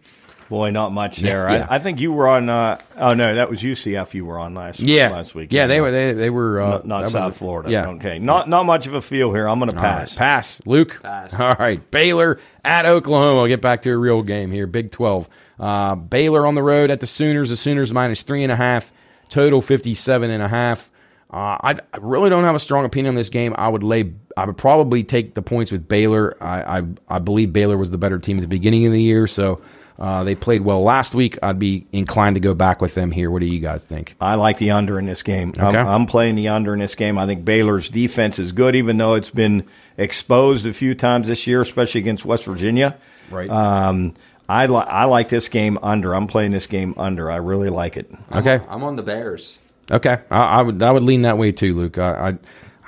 Boy, 0.49 0.71
not 0.71 0.91
much 0.91 1.17
there. 1.19 1.47
Yeah. 1.47 1.67
I, 1.69 1.75
I 1.75 1.79
think 1.79 1.99
you 1.99 2.11
were 2.11 2.27
on. 2.27 2.49
Uh, 2.49 2.79
oh 2.97 3.13
no, 3.13 3.35
that 3.35 3.49
was 3.51 3.61
UCF. 3.61 4.15
You 4.15 4.25
were 4.25 4.39
on 4.39 4.55
last. 4.55 4.79
Yeah. 4.79 5.09
last 5.11 5.35
week. 5.35 5.53
Yeah, 5.53 5.67
they 5.67 5.79
were, 5.79 5.91
they, 5.91 6.11
they 6.13 6.29
were, 6.31 6.59
uh, 6.59 6.69
not, 6.71 6.85
not 6.85 7.09
South 7.11 7.35
a- 7.35 7.37
Florida. 7.37 7.69
Yeah. 7.69 7.89
Okay. 7.89 8.17
Not 8.17 8.49
not 8.49 8.63
much 8.65 8.87
of 8.87 8.95
a 8.95 9.01
feel 9.01 9.31
here. 9.31 9.47
I'm 9.47 9.59
going 9.59 9.69
to 9.71 9.77
All 9.77 9.83
right, 9.83 9.99
pass. 9.99 10.15
pass. 10.15 10.61
Luke. 10.65 10.99
Pass. 11.03 11.39
All 11.39 11.53
right. 11.59 11.79
Baylor 11.91 12.39
at 12.65 12.85
Oklahoma. 12.87 13.41
I'll 13.41 13.47
get 13.47 13.61
back 13.61 13.83
to 13.83 13.91
a 13.91 13.97
real 13.97 14.23
game 14.23 14.49
here. 14.49 14.65
Big 14.65 14.91
12. 14.91 15.29
Uh, 15.59 15.93
Baylor 15.95 16.47
on 16.47 16.55
the 16.55 16.63
road 16.63 16.89
at 16.89 16.99
the 16.99 17.07
Sooners. 17.07 17.49
The 17.49 17.57
Sooners 17.57 17.93
minus 17.93 18.23
three 18.23 18.41
and 18.41 18.51
a 18.51 18.55
half. 18.55 18.91
Total 19.29 19.61
57 19.61 20.31
and 20.31 20.41
a 20.41 20.47
half. 20.47 20.89
Uh, 21.31 21.57
I, 21.61 21.75
I 21.93 21.97
really 22.01 22.31
don't 22.31 22.43
have 22.43 22.55
a 22.55 22.59
strong 22.59 22.85
opinion 22.85 23.09
on 23.11 23.15
this 23.15 23.29
game. 23.29 23.53
I 23.55 23.69
would 23.69 23.83
lay. 23.83 24.13
I 24.35 24.45
would 24.45 24.57
probably 24.57 25.03
take 25.03 25.35
the 25.35 25.43
points 25.43 25.71
with 25.71 25.87
Baylor. 25.87 26.35
I 26.41 26.79
I, 26.79 26.83
I 27.07 27.19
believe 27.19 27.53
Baylor 27.53 27.77
was 27.77 27.91
the 27.91 27.99
better 27.99 28.17
team 28.17 28.37
at 28.37 28.41
the 28.41 28.47
beginning 28.47 28.87
of 28.87 28.93
the 28.93 29.01
year, 29.01 29.27
so 29.27 29.61
uh, 29.99 30.23
they 30.23 30.33
played 30.33 30.61
well 30.61 30.81
last 30.81 31.13
week. 31.13 31.37
I'd 31.43 31.59
be 31.59 31.85
inclined 31.91 32.35
to 32.37 32.39
go 32.39 32.53
back 32.53 32.81
with 32.81 32.95
them 32.95 33.11
here. 33.11 33.29
What 33.29 33.41
do 33.41 33.45
you 33.45 33.59
guys 33.59 33.83
think? 33.83 34.15
I 34.21 34.35
like 34.35 34.57
the 34.57 34.71
under 34.71 34.97
in 34.97 35.05
this 35.05 35.21
game. 35.21 35.53
I'm, 35.59 35.75
I'm 35.75 36.05
playing 36.05 36.35
the 36.35 36.47
under 36.47 36.73
in 36.73 36.79
this 36.79 36.95
game. 36.95 37.17
I 37.17 37.25
think 37.25 37.43
Baylor's 37.45 37.89
defense 37.89 38.39
is 38.39 38.51
good, 38.53 38.75
even 38.75 38.97
though 38.97 39.13
it's 39.15 39.29
been 39.29 39.67
exposed 39.97 40.65
a 40.65 40.73
few 40.73 40.95
times 40.95 41.27
this 41.27 41.45
year, 41.45 41.61
especially 41.61 41.99
against 42.01 42.23
West 42.25 42.45
Virginia. 42.45 42.97
Right. 43.29 43.49
Um, 43.49 44.13
I 44.47 44.65
li- 44.65 44.77
I 44.87 45.03
like 45.05 45.29
this 45.29 45.49
game 45.49 45.77
under. 45.83 46.15
I'm 46.15 46.25
playing 46.27 46.51
this 46.51 46.65
game 46.65 46.93
under. 46.97 47.29
I 47.29 47.35
really 47.35 47.69
like 47.69 47.97
it. 47.97 48.09
Okay. 48.33 48.59
I'm 48.67 48.83
on 48.83 48.95
the 48.95 49.03
Bears. 49.03 49.59
Okay, 49.91 50.17
I, 50.31 50.43
I 50.43 50.61
would 50.61 50.81
I 50.81 50.91
would 50.91 51.03
lean 51.03 51.23
that 51.23 51.37
way 51.37 51.51
too, 51.51 51.73
Luke. 51.75 51.97
I 51.97 52.37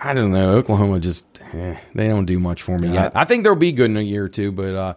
I, 0.03 0.09
I 0.11 0.13
don't 0.13 0.31
know. 0.31 0.53
Oklahoma 0.53 0.99
just 0.99 1.25
eh, 1.53 1.75
they 1.93 2.07
don't 2.07 2.25
do 2.25 2.39
much 2.39 2.61
for 2.61 2.77
me 2.79 2.87
Yeah. 2.89 3.03
yet. 3.03 3.11
I 3.15 3.25
think 3.25 3.43
they'll 3.43 3.55
be 3.55 3.71
good 3.71 3.89
in 3.89 3.97
a 3.97 4.01
year 4.01 4.23
or 4.25 4.29
two, 4.29 4.51
but 4.51 4.73
uh, 4.75 4.93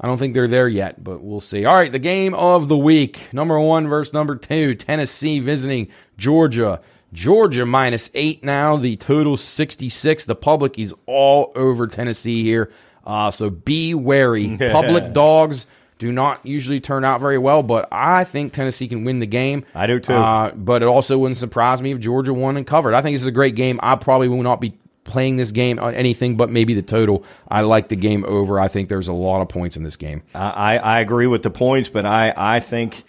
I 0.00 0.06
don't 0.06 0.18
think 0.18 0.34
they're 0.34 0.48
there 0.48 0.68
yet. 0.68 1.02
But 1.02 1.22
we'll 1.22 1.40
see. 1.40 1.64
All 1.64 1.74
right, 1.74 1.92
the 1.92 1.98
game 1.98 2.34
of 2.34 2.68
the 2.68 2.76
week: 2.76 3.32
number 3.32 3.58
one 3.58 3.88
versus 3.88 4.12
number 4.12 4.36
two. 4.36 4.74
Tennessee 4.74 5.40
visiting 5.40 5.88
Georgia. 6.16 6.80
Georgia 7.12 7.64
minus 7.64 8.10
eight 8.14 8.42
now. 8.42 8.76
The 8.76 8.96
total 8.96 9.36
sixty 9.36 9.88
six. 9.88 10.24
The 10.24 10.34
public 10.34 10.78
is 10.78 10.94
all 11.06 11.52
over 11.54 11.86
Tennessee 11.86 12.42
here. 12.42 12.72
Uh, 13.06 13.30
so 13.30 13.50
be 13.50 13.94
wary. 13.94 14.56
Public 14.72 15.12
dogs 15.12 15.66
do 15.98 16.10
not 16.10 16.44
usually 16.44 16.80
turn 16.80 17.04
out 17.04 17.20
very 17.20 17.38
well, 17.38 17.62
but 17.62 17.88
I 17.92 18.24
think 18.24 18.52
Tennessee 18.52 18.88
can 18.88 19.04
win 19.04 19.20
the 19.20 19.26
game. 19.26 19.64
I 19.74 19.86
do 19.86 20.00
too. 20.00 20.14
Uh, 20.14 20.52
but 20.54 20.82
it 20.82 20.86
also 20.86 21.18
wouldn't 21.18 21.38
surprise 21.38 21.80
me 21.80 21.92
if 21.92 22.00
Georgia 22.00 22.34
won 22.34 22.56
and 22.56 22.66
covered. 22.66 22.94
I 22.94 23.02
think 23.02 23.14
this 23.14 23.22
is 23.22 23.28
a 23.28 23.32
great 23.32 23.54
game. 23.54 23.78
I 23.82 23.96
probably 23.96 24.28
will 24.28 24.42
not 24.42 24.60
be 24.60 24.74
playing 25.04 25.36
this 25.36 25.52
game 25.52 25.78
on 25.78 25.94
anything 25.94 26.36
but 26.36 26.50
maybe 26.50 26.74
the 26.74 26.82
total. 26.82 27.24
I 27.48 27.60
like 27.60 27.88
the 27.88 27.96
game 27.96 28.24
over. 28.26 28.58
I 28.58 28.68
think 28.68 28.88
there's 28.88 29.08
a 29.08 29.12
lot 29.12 29.42
of 29.42 29.48
points 29.48 29.76
in 29.76 29.82
this 29.82 29.96
game. 29.96 30.22
I, 30.34 30.78
I 30.78 31.00
agree 31.00 31.26
with 31.26 31.42
the 31.42 31.50
points, 31.50 31.88
but 31.90 32.04
I, 32.04 32.32
I 32.36 32.60
think 32.60 33.04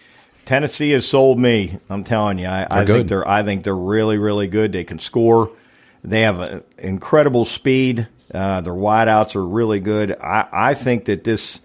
Tennessee 0.46 0.92
has 0.92 1.08
sold 1.08 1.40
me. 1.40 1.80
I'm 1.90 2.04
telling 2.04 2.38
you, 2.38 2.48
I, 2.48 2.68
I 2.70 2.86
think 2.86 3.08
they're 3.08 3.28
I 3.28 3.44
think 3.44 3.64
they're 3.64 3.76
really 3.76 4.18
really 4.18 4.48
good. 4.48 4.72
They 4.72 4.84
can 4.84 5.00
score. 5.00 5.52
They 6.04 6.22
have 6.22 6.40
a, 6.40 6.64
incredible 6.78 7.46
speed. 7.46 8.08
Uh, 8.34 8.62
their 8.62 8.74
wideouts 8.74 9.36
are 9.36 9.46
really 9.46 9.80
good. 9.80 10.12
I, 10.12 10.48
I 10.52 10.74
think 10.74 11.06
that 11.06 11.24
this 11.24 11.62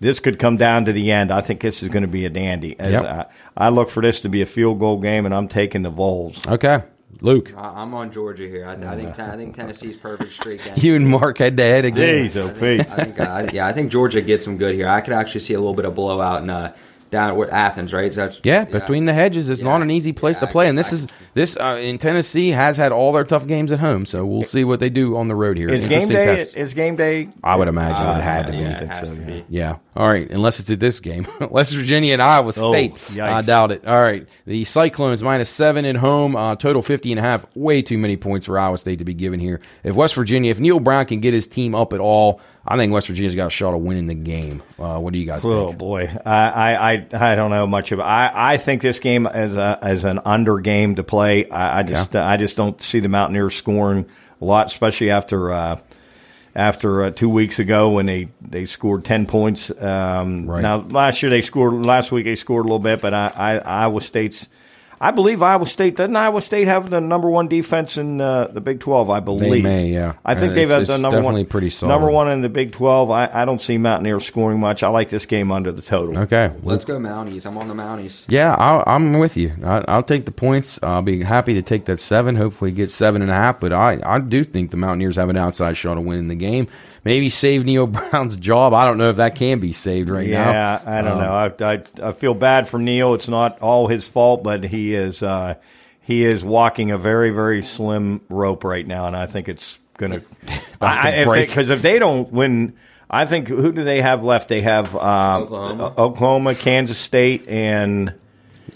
this 0.00 0.20
could 0.20 0.38
come 0.38 0.56
down 0.56 0.86
to 0.86 0.92
the 0.92 1.12
end. 1.12 1.30
I 1.30 1.40
think 1.40 1.60
this 1.60 1.82
is 1.82 1.88
going 1.88 2.02
to 2.02 2.08
be 2.08 2.24
a 2.26 2.30
dandy. 2.30 2.78
As 2.78 2.92
Yep. 2.92 3.04
I, 3.04 3.26
I 3.56 3.68
look 3.68 3.88
for 3.90 4.02
this 4.02 4.20
to 4.22 4.28
be 4.28 4.42
a 4.42 4.46
field 4.46 4.80
goal 4.80 5.00
game, 5.00 5.26
and 5.26 5.34
I'm 5.34 5.48
taking 5.48 5.82
the 5.82 5.90
Vols. 5.90 6.44
Okay, 6.46 6.82
Luke, 7.20 7.52
I, 7.56 7.82
I'm 7.82 7.94
on 7.94 8.10
Georgia 8.12 8.48
here. 8.48 8.66
I, 8.66 8.72
I 8.72 8.96
think 8.96 9.18
I 9.18 9.36
think 9.36 9.56
Tennessee's 9.56 9.96
perfect 9.96 10.32
streak. 10.32 10.60
you 10.76 10.96
and 10.96 11.08
Mark 11.08 11.38
head 11.38 11.56
to 11.56 11.62
head 11.62 11.84
again. 11.84 12.24
Jeez, 12.26 12.40
I 12.40 12.50
OP. 12.50 12.56
think, 12.56 12.90
I 12.90 12.96
think 12.96 13.20
uh, 13.20 13.50
yeah, 13.52 13.66
I 13.66 13.72
think 13.72 13.90
Georgia 13.92 14.20
gets 14.22 14.44
some 14.44 14.56
good 14.56 14.74
here. 14.74 14.88
I 14.88 15.00
could 15.00 15.14
actually 15.14 15.40
see 15.40 15.54
a 15.54 15.58
little 15.58 15.74
bit 15.74 15.84
of 15.84 15.94
blowout 15.94 16.42
in 16.42 16.50
uh, 16.50 16.74
down 17.14 17.40
at 17.40 17.48
Athens, 17.50 17.92
right? 17.92 18.10
Is 18.10 18.16
that, 18.16 18.38
Yeah, 18.44 18.64
between 18.64 19.06
the 19.06 19.12
hedges, 19.14 19.48
it's 19.48 19.60
Yeah. 19.62 19.68
not 19.68 19.80
an 19.82 19.90
easy 19.90 20.12
place 20.12 20.36
to 20.38 20.46
play. 20.46 20.68
And 20.68 20.76
this 20.76 20.92
is 20.92 21.06
this 21.34 21.56
uh, 21.56 21.78
in 21.80 21.96
Tennessee 21.98 22.50
has 22.50 22.76
had 22.76 22.92
all 22.92 23.12
their 23.12 23.24
tough 23.24 23.46
games 23.46 23.72
at 23.72 23.78
home, 23.80 24.04
so 24.04 24.26
we'll 24.26 24.42
see 24.42 24.64
what 24.64 24.80
they 24.80 24.90
do 24.90 25.16
on 25.16 25.28
the 25.28 25.34
road 25.34 25.56
here. 25.56 25.68
Is 25.70 25.86
game 25.86 26.08
day? 26.08 26.24
test. 26.36 26.56
Is 26.56 26.74
game 26.74 26.96
day? 26.96 27.28
I 27.42 27.56
would 27.56 27.68
imagine 27.68 28.04
Uh, 28.06 28.18
it 28.18 28.22
had 28.22 28.46
to 28.48 28.52
be. 28.52 28.58
yeah, 28.58 28.82
it 28.82 28.88
has 28.88 29.08
so, 29.08 29.14
to 29.14 29.20
yeah. 29.22 29.26
be. 29.26 29.44
Yeah. 29.48 29.76
All 29.96 30.08
right. 30.08 30.28
Unless 30.30 30.58
it's 30.60 30.70
at 30.70 30.80
this 30.80 30.98
game. 31.00 31.26
West 31.50 31.72
Virginia 31.72 32.12
and 32.14 32.20
Iowa 32.22 32.52
Oh, 32.56 32.72
State. 32.72 32.94
yikes. 32.94 33.20
I 33.22 33.42
doubt 33.42 33.70
it. 33.70 33.86
All 33.86 34.02
right. 34.02 34.26
The 34.46 34.64
Cyclones 34.64 35.22
minus 35.22 35.48
seven 35.48 35.84
at 35.84 35.96
home. 35.96 36.34
Uh, 36.36 36.56
total 36.56 36.82
50 36.82 37.12
and 37.12 37.18
a 37.18 37.22
half. 37.22 37.46
Way 37.54 37.80
too 37.82 37.96
many 37.98 38.16
points 38.16 38.46
for 38.46 38.58
Iowa 38.58 38.76
State 38.78 38.98
to 38.98 39.04
be 39.04 39.14
given 39.14 39.38
here. 39.38 39.60
If 39.84 39.94
West 39.94 40.14
Virginia, 40.16 40.50
if 40.50 40.58
Neal 40.58 40.80
Brown 40.80 41.06
can 41.06 41.20
get 41.20 41.32
his 41.32 41.46
team 41.46 41.74
up 41.76 41.92
at 41.92 42.00
all, 42.00 42.40
I 42.66 42.76
think 42.78 42.92
West 42.92 43.08
Virginia's 43.08 43.34
got 43.34 43.48
a 43.48 43.50
shot 43.50 43.74
of 43.74 43.82
winning 43.82 44.06
the 44.06 44.14
game. 44.14 44.62
Uh, 44.78 44.98
what 44.98 45.12
do 45.12 45.18
you 45.18 45.26
guys 45.26 45.44
Oh 45.44 45.66
think? 45.66 45.76
Oh 45.76 45.78
boy, 45.78 46.10
I, 46.24 46.74
I, 46.74 47.06
I, 47.12 47.34
don't 47.34 47.50
know 47.50 47.66
much 47.66 47.92
about. 47.92 48.06
I, 48.06 48.54
I 48.54 48.56
think 48.56 48.80
this 48.80 49.00
game 49.00 49.26
as 49.26 49.56
a 49.56 49.78
as 49.82 50.04
an 50.04 50.20
under 50.24 50.60
game 50.60 50.94
to 50.94 51.04
play. 51.04 51.48
I, 51.50 51.80
I 51.80 51.82
just 51.82 52.16
I 52.16 52.36
just 52.38 52.56
don't 52.56 52.80
see 52.80 53.00
the 53.00 53.08
Mountaineers 53.08 53.54
scoring 53.54 54.06
a 54.40 54.44
lot, 54.44 54.68
especially 54.68 55.10
after 55.10 55.52
uh, 55.52 55.78
after 56.54 57.04
uh, 57.04 57.10
two 57.10 57.28
weeks 57.28 57.58
ago 57.58 57.90
when 57.90 58.06
they, 58.06 58.28
they 58.40 58.64
scored 58.64 59.04
ten 59.04 59.26
points. 59.26 59.70
Um, 59.70 60.46
Right. 60.46 60.62
Now 60.62 60.78
last 60.78 61.22
year 61.22 61.28
they 61.30 61.42
scored. 61.42 61.84
Last 61.84 62.12
week 62.12 62.24
they 62.24 62.36
scored 62.36 62.64
a 62.64 62.68
little 62.68 62.78
bit, 62.78 63.02
but 63.02 63.12
I, 63.12 63.28
I 63.34 63.56
Iowa 63.58 64.00
State's. 64.00 64.48
I 65.00 65.10
believe 65.10 65.42
Iowa 65.42 65.66
State 65.66 65.96
doesn't 65.96 66.14
Iowa 66.16 66.40
State 66.40 66.66
have 66.68 66.90
the 66.90 67.00
number 67.00 67.28
one 67.28 67.48
defense 67.48 67.96
in 67.96 68.20
uh, 68.20 68.48
the 68.48 68.60
Big 68.60 68.80
Twelve. 68.80 69.10
I 69.10 69.20
believe 69.20 69.62
may, 69.62 69.88
yeah. 69.88 70.14
I 70.24 70.34
think 70.34 70.52
Uh, 70.52 70.54
they've 70.54 70.70
had 70.70 70.86
the 70.86 70.98
number 70.98 71.16
definitely 71.18 71.42
one, 71.42 71.48
pretty 71.50 71.70
solid. 71.70 71.92
number 71.92 72.10
one 72.10 72.30
in 72.30 72.40
the 72.42 72.48
Big 72.48 72.72
Twelve. 72.72 73.10
I, 73.10 73.28
I 73.32 73.44
don't 73.44 73.60
see 73.60 73.76
Mountaineers 73.78 74.24
scoring 74.24 74.60
much. 74.60 74.82
I 74.82 74.88
like 74.88 75.10
this 75.10 75.26
game 75.26 75.50
under 75.52 75.72
the 75.72 75.82
total. 75.82 76.18
Okay. 76.18 76.52
Let's 76.62 76.84
go 76.84 76.98
Mounties. 76.98 77.44
I'm 77.46 77.58
on 77.58 77.68
the 77.68 77.74
Mounties. 77.74 78.24
Yeah, 78.28 78.54
I'll, 78.54 78.84
I'm 78.86 79.18
with 79.18 79.36
you. 79.36 79.52
I, 79.64 79.84
I'll 79.88 80.02
take 80.02 80.24
the 80.24 80.32
points. 80.32 80.78
I'll 80.82 81.02
be 81.02 81.22
happy 81.22 81.54
to 81.54 81.62
take 81.62 81.84
that 81.86 81.98
seven. 82.00 82.36
Hopefully, 82.36 82.70
get 82.70 82.90
seven 82.90 83.22
and 83.22 83.30
a 83.30 83.34
half. 83.34 83.60
But 83.60 83.72
I, 83.72 84.00
I 84.04 84.20
do 84.20 84.44
think 84.44 84.70
the 84.70 84.76
Mountaineers 84.76 85.16
have 85.16 85.28
an 85.28 85.36
outside 85.36 85.76
shot 85.76 85.98
of 85.98 86.04
winning 86.04 86.28
the 86.28 86.34
game. 86.34 86.68
Maybe 87.04 87.28
save 87.30 87.64
Neal 87.64 87.86
Brown's 87.88 88.36
job. 88.36 88.72
I 88.72 88.86
don't 88.86 88.98
know 88.98 89.10
if 89.10 89.16
that 89.16 89.34
can 89.34 89.60
be 89.60 89.72
saved 89.72 90.08
right 90.08 90.28
now. 90.28 90.50
Yeah, 90.50 90.82
I 90.84 91.02
don't 91.02 91.18
know. 91.18 91.32
I, 91.66 91.72
I 91.74 91.82
I 92.08 92.12
feel 92.12 92.34
bad 92.34 92.66
for 92.68 92.78
Neal. 92.78 93.14
It's 93.14 93.28
not 93.28 93.60
all 93.60 93.88
his 93.88 94.06
fault, 94.08 94.42
but 94.42 94.64
he 94.64 94.94
is 94.94 95.22
uh, 95.22 95.54
he 96.00 96.24
is 96.24 96.42
walking 96.42 96.90
a 96.90 96.98
very 96.98 97.30
very 97.30 97.62
slim 97.62 98.20
rope 98.28 98.64
right 98.64 98.86
now, 98.86 99.06
and 99.06 99.16
I 99.16 99.26
think 99.26 99.48
it's 99.48 99.78
gonna 99.98 100.22
break. 100.80 101.48
because 101.48 101.70
if, 101.70 101.82
they 101.82 101.98
don't 101.98 102.32
win. 102.32 102.74
I 103.10 103.26
think 103.26 103.48
who 103.48 103.70
do 103.70 103.84
they 103.84 104.00
have 104.00 104.24
left? 104.24 104.48
They 104.48 104.62
have 104.62 104.96
um, 104.96 105.42
Oklahoma. 105.42 105.94
Oklahoma, 105.98 106.54
Kansas 106.54 106.98
State, 106.98 107.46
and 107.48 108.12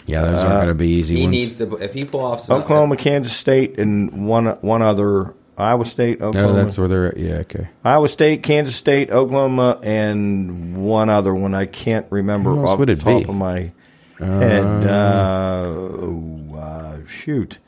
Yeah, 0.05 0.21
those 0.21 0.35
aren't 0.43 0.53
going 0.53 0.67
to 0.67 0.73
be 0.75 0.87
easy 0.89 1.15
He 1.15 1.23
ones. 1.23 1.31
needs 1.31 1.55
to 1.57 1.75
if 1.77 1.93
he 1.93 2.05
pull 2.05 2.21
off 2.21 2.41
some, 2.41 2.61
Oklahoma, 2.61 2.95
Kansas 2.95 3.35
State, 3.35 3.79
and 3.79 4.27
one 4.27 4.45
one 4.61 4.81
other 4.81 5.33
Iowa 5.59 5.85
State. 5.85 6.19
no, 6.19 6.27
Oklahoma, 6.29 6.63
that's 6.63 6.77
where 6.77 6.87
they're 6.87 7.07
at. 7.07 7.17
Yeah, 7.17 7.33
okay. 7.39 7.67
Iowa 7.83 8.07
State, 8.09 8.43
Kansas 8.43 8.75
State, 8.75 9.11
Oklahoma, 9.11 9.79
and 9.83 10.77
one 10.77 11.09
other 11.09 11.33
one 11.35 11.53
I 11.53 11.65
can't 11.65 12.05
remember 12.09 12.51
else 12.51 12.69
off 12.69 12.79
would 12.79 12.87
the 12.89 12.93
it 12.93 13.01
top 13.01 13.23
be? 13.23 13.29
of 13.29 13.35
my 13.35 13.71
head. 14.19 14.63
Uh, 14.87 15.63
oh, 15.67 16.55
uh, 16.55 16.97
shoot, 17.07 17.59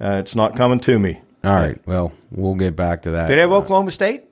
uh, 0.00 0.12
it's 0.22 0.34
not 0.34 0.56
coming 0.56 0.80
to 0.80 0.98
me. 0.98 1.20
All 1.44 1.54
right. 1.54 1.78
Well, 1.86 2.12
we'll 2.30 2.54
get 2.56 2.74
back 2.76 3.02
to 3.02 3.12
that. 3.12 3.28
Did 3.28 3.36
they 3.36 3.40
have 3.42 3.52
Uh, 3.52 3.56
Oklahoma 3.58 3.90
State? 3.92 4.24